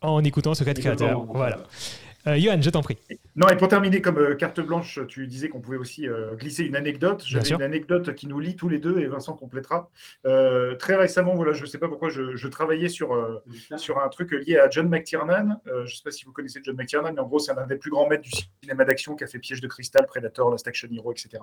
en 0.00 0.22
écoutant 0.24 0.54
Secret 0.54 0.74
Créateur. 0.74 1.24
Voilà. 1.24 1.58
Euh, 2.26 2.36
Johan, 2.36 2.60
je 2.60 2.70
t'en 2.70 2.82
prie. 2.82 2.98
Non, 3.38 3.46
et 3.50 3.56
pour 3.56 3.68
terminer, 3.68 4.02
comme 4.02 4.18
euh, 4.18 4.34
carte 4.34 4.58
blanche, 4.58 4.98
tu 5.06 5.28
disais 5.28 5.48
qu'on 5.48 5.60
pouvait 5.60 5.76
aussi 5.76 6.08
euh, 6.08 6.34
glisser 6.34 6.64
une 6.64 6.74
anecdote. 6.74 7.22
J'avais 7.24 7.50
une 7.50 7.62
anecdote 7.62 8.12
qui 8.16 8.26
nous 8.26 8.40
lie 8.40 8.56
tous 8.56 8.68
les 8.68 8.80
deux 8.80 8.98
et 8.98 9.06
Vincent 9.06 9.32
complétera. 9.34 9.90
Euh, 10.26 10.74
très 10.74 10.96
récemment, 10.96 11.36
voilà, 11.36 11.52
je 11.52 11.62
ne 11.62 11.66
sais 11.66 11.78
pas 11.78 11.86
pourquoi, 11.86 12.08
je, 12.08 12.34
je 12.34 12.48
travaillais 12.48 12.88
sur, 12.88 13.16
sur 13.76 14.00
un 14.00 14.08
truc 14.08 14.32
lié 14.32 14.58
à 14.58 14.68
John 14.68 14.88
McTiernan. 14.88 15.60
Je 15.66 15.72
ne 15.82 15.86
sais 15.86 16.02
pas 16.02 16.10
si 16.10 16.24
vous 16.24 16.32
connaissez 16.32 16.58
John 16.64 16.74
McTiernan, 16.74 17.12
mais 17.12 17.20
en 17.20 17.28
gros, 17.28 17.38
c'est 17.38 17.52
un 17.52 17.64
des 17.64 17.76
plus 17.76 17.92
grands 17.92 18.08
maîtres 18.08 18.24
du 18.24 18.30
cinéma 18.60 18.84
d'action 18.84 19.14
qui 19.14 19.22
a 19.22 19.28
fait 19.28 19.38
Piège 19.38 19.60
de 19.60 19.68
cristal, 19.68 20.04
Predator, 20.06 20.50
Last 20.50 20.66
Action 20.66 20.88
Hero, 20.90 21.12
etc. 21.12 21.40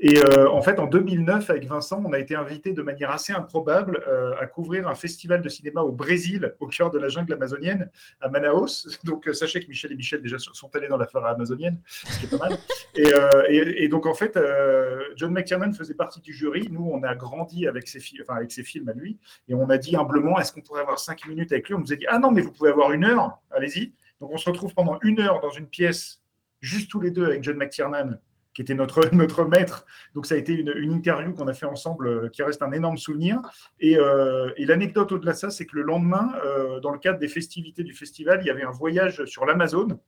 Et 0.00 0.20
en 0.20 0.60
fait, 0.60 0.80
en 0.80 0.86
2009, 0.86 1.50
avec 1.50 1.66
Vincent, 1.66 2.02
on 2.04 2.12
a 2.12 2.18
été 2.18 2.34
invité 2.34 2.72
de 2.72 2.82
manière 2.82 3.12
assez 3.12 3.32
improbable 3.32 4.02
à 4.40 4.46
couvrir 4.46 4.88
un 4.88 4.96
festival 4.96 5.40
de 5.40 5.48
cinéma 5.48 5.82
au 5.82 5.92
Brésil, 5.92 6.56
au 6.58 6.66
cœur 6.66 6.90
de 6.90 6.98
la 6.98 7.08
jungle 7.08 7.32
amazonienne, 7.32 7.90
à 8.20 8.28
Manaus. 8.28 8.88
Donc, 9.04 9.28
sachez 9.32 9.60
que 9.60 9.68
Michel 9.68 9.92
et 9.92 9.94
Michel 9.94 10.07
déjà 10.16 10.38
sont 10.38 10.74
allés 10.74 10.88
dans 10.88 10.96
la 10.96 11.06
forêt 11.06 11.30
amazonienne, 11.30 11.80
ce 11.86 12.18
qui 12.18 12.26
est 12.26 12.38
pas 12.38 12.48
mal. 12.48 12.58
Et, 12.94 13.12
euh, 13.12 13.88
donc, 13.88 14.06
en 14.06 14.14
fait, 14.14 14.36
euh, 14.36 15.02
John 15.16 15.32
McTiernan 15.32 15.72
faisait 15.72 15.94
partie 15.94 16.20
du 16.20 16.32
jury. 16.32 16.68
Nous, 16.70 16.88
on 16.90 17.02
a 17.02 17.14
grandi 17.14 17.66
avec 17.66 17.86
ses, 17.88 18.00
enfin, 18.22 18.36
avec 18.36 18.50
ses 18.50 18.62
films 18.62 18.88
à 18.88 18.92
lui. 18.92 19.18
Et 19.48 19.54
on 19.54 19.68
a 19.68 19.76
dit 19.76 19.96
humblement, 19.96 20.38
est-ce 20.38 20.52
qu'on 20.52 20.62
pourrait 20.62 20.82
avoir 20.82 20.98
cinq 20.98 21.26
minutes 21.26 21.52
avec 21.52 21.68
lui? 21.68 21.74
On 21.74 21.80
nous 21.80 21.92
a 21.92 21.96
dit, 21.96 22.06
ah 22.08 22.18
non, 22.18 22.30
mais 22.30 22.40
vous 22.40 22.52
pouvez 22.52 22.70
avoir 22.70 22.92
une 22.92 23.04
heure, 23.04 23.38
allez-y. 23.50 23.92
Donc, 24.20 24.30
on 24.32 24.38
se 24.38 24.48
retrouve 24.48 24.74
pendant 24.74 24.98
une 25.02 25.20
heure 25.20 25.40
dans 25.40 25.50
une 25.50 25.66
pièce, 25.66 26.22
juste 26.60 26.90
tous 26.90 27.00
les 27.00 27.10
deux 27.10 27.26
avec 27.26 27.42
John 27.42 27.56
McTiernan, 27.56 28.18
qui 28.58 28.62
était 28.62 28.74
notre, 28.74 29.08
notre 29.14 29.44
maître. 29.44 29.86
Donc, 30.16 30.26
ça 30.26 30.34
a 30.34 30.36
été 30.36 30.52
une, 30.52 30.92
interview 30.92 31.32
qu'on 31.32 31.46
a 31.46 31.54
fait 31.54 31.66
ensemble 31.66 32.08
euh, 32.08 32.28
qui 32.28 32.42
reste 32.42 32.60
un 32.60 32.72
énorme 32.72 32.98
souvenir. 32.98 33.40
Et, 33.78 33.96
euh, 33.96 34.50
et 34.56 34.66
l'anecdote 34.66 35.12
au-delà 35.12 35.30
de 35.30 35.36
ça, 35.36 35.50
c'est 35.50 35.64
que 35.64 35.76
le 35.76 35.82
lendemain, 35.82 36.32
euh, 36.44 36.80
dans 36.80 36.90
le 36.90 36.98
cadre 36.98 37.20
des 37.20 37.28
festivités 37.28 37.84
du 37.84 37.94
festival, 37.94 38.40
il 38.42 38.48
y 38.48 38.50
avait 38.50 38.64
un 38.64 38.72
voyage 38.72 39.24
sur 39.26 39.46
l'Amazone 39.46 39.98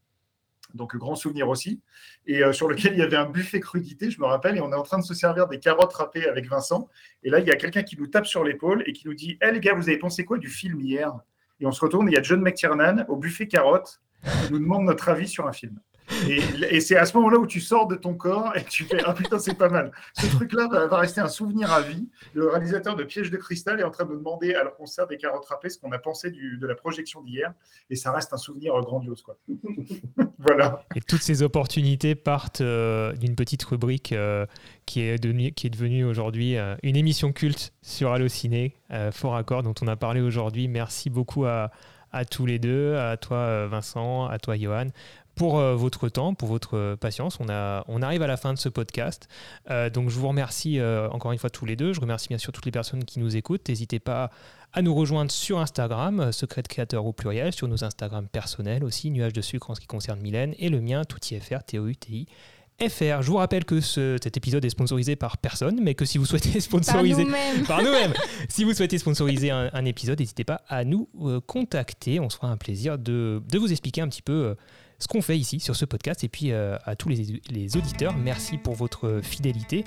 donc 0.74 0.96
grand 0.96 1.16
souvenir 1.16 1.48
aussi, 1.48 1.80
et 2.28 2.42
sur 2.52 2.68
lequel 2.68 2.92
il 2.92 3.00
y 3.00 3.02
avait 3.02 3.16
un 3.16 3.28
buffet 3.28 3.58
crudité, 3.58 4.08
je 4.08 4.20
me 4.20 4.26
rappelle, 4.26 4.56
et 4.56 4.60
on 4.60 4.70
est 4.70 4.76
en 4.76 4.84
train 4.84 5.00
de 5.00 5.04
se 5.04 5.14
servir 5.14 5.48
des 5.48 5.58
carottes 5.58 5.92
râpées 5.94 6.28
avec 6.28 6.48
Vincent, 6.48 6.88
et 7.24 7.30
là 7.30 7.40
il 7.40 7.46
y 7.48 7.50
a 7.50 7.56
quelqu'un 7.56 7.82
qui 7.82 7.98
nous 7.98 8.06
tape 8.06 8.24
sur 8.24 8.44
l'épaule 8.44 8.84
et 8.86 8.92
qui 8.92 9.08
nous 9.08 9.14
dit, 9.14 9.36
hé 9.42 9.46
hey, 9.46 9.54
les 9.54 9.58
gars, 9.58 9.74
vous 9.74 9.88
avez 9.88 9.98
pensé 9.98 10.24
quoi 10.24 10.38
du 10.38 10.48
film 10.48 10.80
hier? 10.80 11.12
Et 11.58 11.66
on 11.66 11.72
se 11.72 11.80
retourne, 11.80 12.06
et 12.06 12.12
il 12.12 12.14
y 12.14 12.18
a 12.18 12.22
John 12.22 12.40
McTiernan 12.40 13.04
au 13.08 13.16
buffet 13.16 13.48
carottes, 13.48 14.00
qui 14.22 14.52
nous 14.52 14.60
demande 14.60 14.84
notre 14.84 15.08
avis 15.08 15.26
sur 15.26 15.48
un 15.48 15.52
film. 15.52 15.80
Et, 16.28 16.80
c'est 16.80 16.96
à 16.96 17.04
ce 17.04 17.16
moment-là 17.16 17.38
où 17.38 17.46
tu 17.46 17.60
sors 17.60 17.86
de 17.86 17.96
ton 17.96 18.14
corps 18.14 18.56
et 18.56 18.64
tu 18.64 18.84
fais 18.84 19.00
Ah 19.04 19.14
putain, 19.14 19.38
c'est 19.38 19.54
pas 19.54 19.68
mal. 19.68 19.92
Ce 20.14 20.26
truc-là 20.26 20.68
va, 20.68 20.98
rester 20.98 21.20
un 21.20 21.28
souvenir 21.28 21.72
à 21.72 21.82
vie. 21.82 22.08
Le 22.34 22.48
réalisateur 22.48 22.96
de 22.96 23.04
Piège 23.04 23.30
de 23.30 23.36
cristal 23.36 23.80
est 23.80 23.84
en 23.84 23.90
train 23.90 24.04
de 24.04 24.14
demander, 24.14 24.54
alors 24.54 24.76
qu'on 24.76 24.86
sert 24.86 25.06
des 25.06 25.16
carottes 25.16 25.46
râpées, 25.46 25.70
ce 25.70 25.78
qu'on 25.78 25.92
a 25.92 25.98
pensé 25.98 26.30
de 26.30 26.66
la 26.66 26.74
projection 26.74 27.22
d'hier. 27.22 27.52
Et 27.88 27.96
ça 27.96 28.12
reste 28.12 28.32
un 28.32 28.36
souvenir 28.36 28.74
grandiose. 28.80 29.22
Quoi. 29.22 29.36
voilà. 30.38 30.84
Et 30.94 31.00
toutes 31.00 31.22
ces 31.22 31.42
opportunités 31.42 32.14
partent 32.14 32.60
euh, 32.60 33.12
d'une 33.14 33.34
petite 33.34 33.62
rubrique 33.64 34.12
euh, 34.12 34.46
qui, 34.86 35.00
est 35.00 35.18
devenue, 35.18 36.04
aujourd'hui 36.04 36.56
euh, 36.56 36.76
une 36.82 36.96
émission 36.96 37.32
culte 37.32 37.72
sur 37.82 38.12
Allociné, 38.12 38.74
Fort 39.12 39.36
Accord, 39.36 39.62
dont 39.62 39.74
on 39.82 39.86
a 39.86 39.96
parlé 39.96 40.20
aujourd'hui. 40.20 40.68
Merci 40.68 41.10
beaucoup 41.10 41.44
à 41.44 41.70
à 42.12 42.24
tous 42.24 42.44
les 42.44 42.58
deux, 42.58 42.96
à 42.96 43.16
toi 43.16 43.68
Vincent, 43.68 44.26
à 44.26 44.38
toi 44.40 44.56
Johan, 44.56 44.88
pour 45.40 45.58
euh, 45.58 45.74
votre 45.74 46.10
temps, 46.10 46.34
pour 46.34 46.48
votre 46.48 46.96
patience. 46.96 47.38
On, 47.40 47.48
a, 47.48 47.82
on 47.88 48.02
arrive 48.02 48.20
à 48.20 48.26
la 48.26 48.36
fin 48.36 48.52
de 48.52 48.58
ce 48.58 48.68
podcast. 48.68 49.26
Euh, 49.70 49.88
donc 49.88 50.10
je 50.10 50.18
vous 50.18 50.28
remercie 50.28 50.78
euh, 50.78 51.08
encore 51.08 51.32
une 51.32 51.38
fois 51.38 51.48
tous 51.48 51.64
les 51.64 51.76
deux. 51.76 51.94
Je 51.94 52.00
remercie 52.02 52.28
bien 52.28 52.36
sûr 52.36 52.52
toutes 52.52 52.66
les 52.66 52.70
personnes 52.70 53.06
qui 53.06 53.20
nous 53.20 53.38
écoutent. 53.38 53.66
N'hésitez 53.66 54.00
pas 54.00 54.30
à 54.74 54.82
nous 54.82 54.94
rejoindre 54.94 55.30
sur 55.30 55.58
Instagram, 55.58 56.30
Secret 56.30 56.64
Créateur 56.64 57.06
au 57.06 57.14
pluriel, 57.14 57.54
sur 57.54 57.68
nos 57.68 57.82
Instagram 57.84 58.28
personnels 58.30 58.84
aussi, 58.84 59.10
Nuage 59.10 59.32
de 59.32 59.40
sucre 59.40 59.70
en 59.70 59.74
ce 59.74 59.80
qui 59.80 59.86
concerne 59.86 60.20
Mylène, 60.20 60.54
et 60.58 60.68
le 60.68 60.82
mien, 60.82 61.04
ToutiFR, 61.04 61.64
T-O-U-T-I. 61.66 62.26
FR. 62.86 63.22
Je 63.22 63.26
vous 63.26 63.36
rappelle 63.36 63.64
que 63.64 63.80
ce, 63.80 64.18
cet 64.22 64.36
épisode 64.36 64.64
est 64.66 64.70
sponsorisé 64.70 65.16
par 65.16 65.38
personne, 65.38 65.80
mais 65.82 65.94
que 65.94 66.04
si 66.04 66.18
vous 66.18 66.26
souhaitez 66.26 66.60
sponsoriser 66.60 67.26
par 67.66 67.82
nous-mêmes, 67.82 68.10
nous 68.10 68.14
si 68.50 68.64
vous 68.64 68.74
souhaitez 68.74 68.98
sponsoriser 68.98 69.50
un, 69.50 69.70
un 69.72 69.84
épisode, 69.86 70.18
n'hésitez 70.20 70.44
pas 70.44 70.60
à 70.68 70.84
nous 70.84 71.08
euh, 71.22 71.40
contacter. 71.40 72.20
On 72.20 72.28
se 72.28 72.36
fera 72.36 72.48
un 72.48 72.58
plaisir 72.58 72.98
de, 72.98 73.42
de 73.50 73.58
vous 73.58 73.70
expliquer 73.70 74.02
un 74.02 74.08
petit 74.08 74.22
peu 74.22 74.32
euh, 74.32 74.54
ce 75.00 75.08
qu'on 75.08 75.22
fait 75.22 75.36
ici 75.36 75.58
sur 75.58 75.74
ce 75.74 75.84
podcast. 75.84 76.22
Et 76.22 76.28
puis 76.28 76.52
euh, 76.52 76.76
à 76.84 76.94
tous 76.94 77.08
les, 77.08 77.40
les, 77.50 77.76
auditeurs, 77.76 78.14
merci 78.16 78.58
pour 78.58 78.74
votre 78.74 79.20
fidélité. 79.22 79.84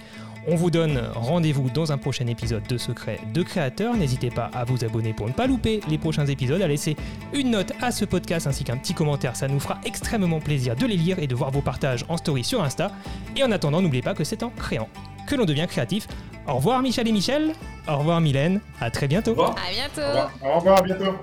On 0.48 0.56
vous 0.56 0.72
donne 0.72 1.02
rendez-vous 1.16 1.70
dans 1.70 1.92
un 1.94 1.98
prochain 1.98 2.28
épisode 2.28 2.68
de 2.68 2.78
Secret 2.78 3.20
de 3.34 3.44
Créateur. 3.44 3.96
N'hésitez 3.96 4.30
pas 4.30 4.50
à 4.54 4.66
vous 4.66 4.84
abonner 4.84 5.14
pour 5.14 5.28
ne 5.28 5.34
pas 5.34 5.48
louper 5.48 5.80
les 5.88 5.98
prochains 5.98 6.26
épisodes, 6.26 6.62
à 6.62 6.68
laisser 6.68 6.98
une 7.34 7.52
note 7.52 7.72
à 7.82 7.92
ce 7.92 8.04
podcast 8.04 8.48
ainsi 8.48 8.64
qu'un 8.64 8.78
petit 8.78 8.94
commentaire. 8.94 9.36
Ça 9.36 9.48
nous 9.48 9.60
fera 9.60 9.80
extrêmement 9.86 10.42
plaisir 10.42 10.76
de 10.76 10.86
les 10.86 10.98
lire 10.98 11.20
et 11.20 11.28
de 11.28 11.36
voir 11.36 11.52
vos 11.52 11.62
partages 11.62 12.04
en 12.10 12.18
story 12.18 12.44
sur 12.44 12.62
Insta. 12.64 12.92
Et 13.38 13.44
en 13.44 13.52
attendant, 13.52 13.82
n'oubliez 13.82 14.04
pas 14.04 14.16
que 14.16 14.24
c'est 14.24 14.44
en 14.44 14.50
créant 14.50 14.90
que 15.28 15.36
l'on 15.36 15.46
devient 15.46 15.68
créatif. 15.68 16.08
Au 16.48 16.56
revoir 16.56 16.82
Michel 16.82 17.08
et 17.08 17.12
Michel. 17.12 17.54
Au 17.88 17.98
revoir 17.98 18.20
Mylène. 18.20 18.60
À 18.82 18.92
très 18.92 19.08
bientôt. 19.08 19.32
À 19.42 19.56
bientôt. 19.72 20.02
Au 20.02 20.08
revoir, 20.08 20.32
Au 20.44 20.60
revoir 20.60 20.80
à 20.80 20.82
bientôt. 20.82 21.16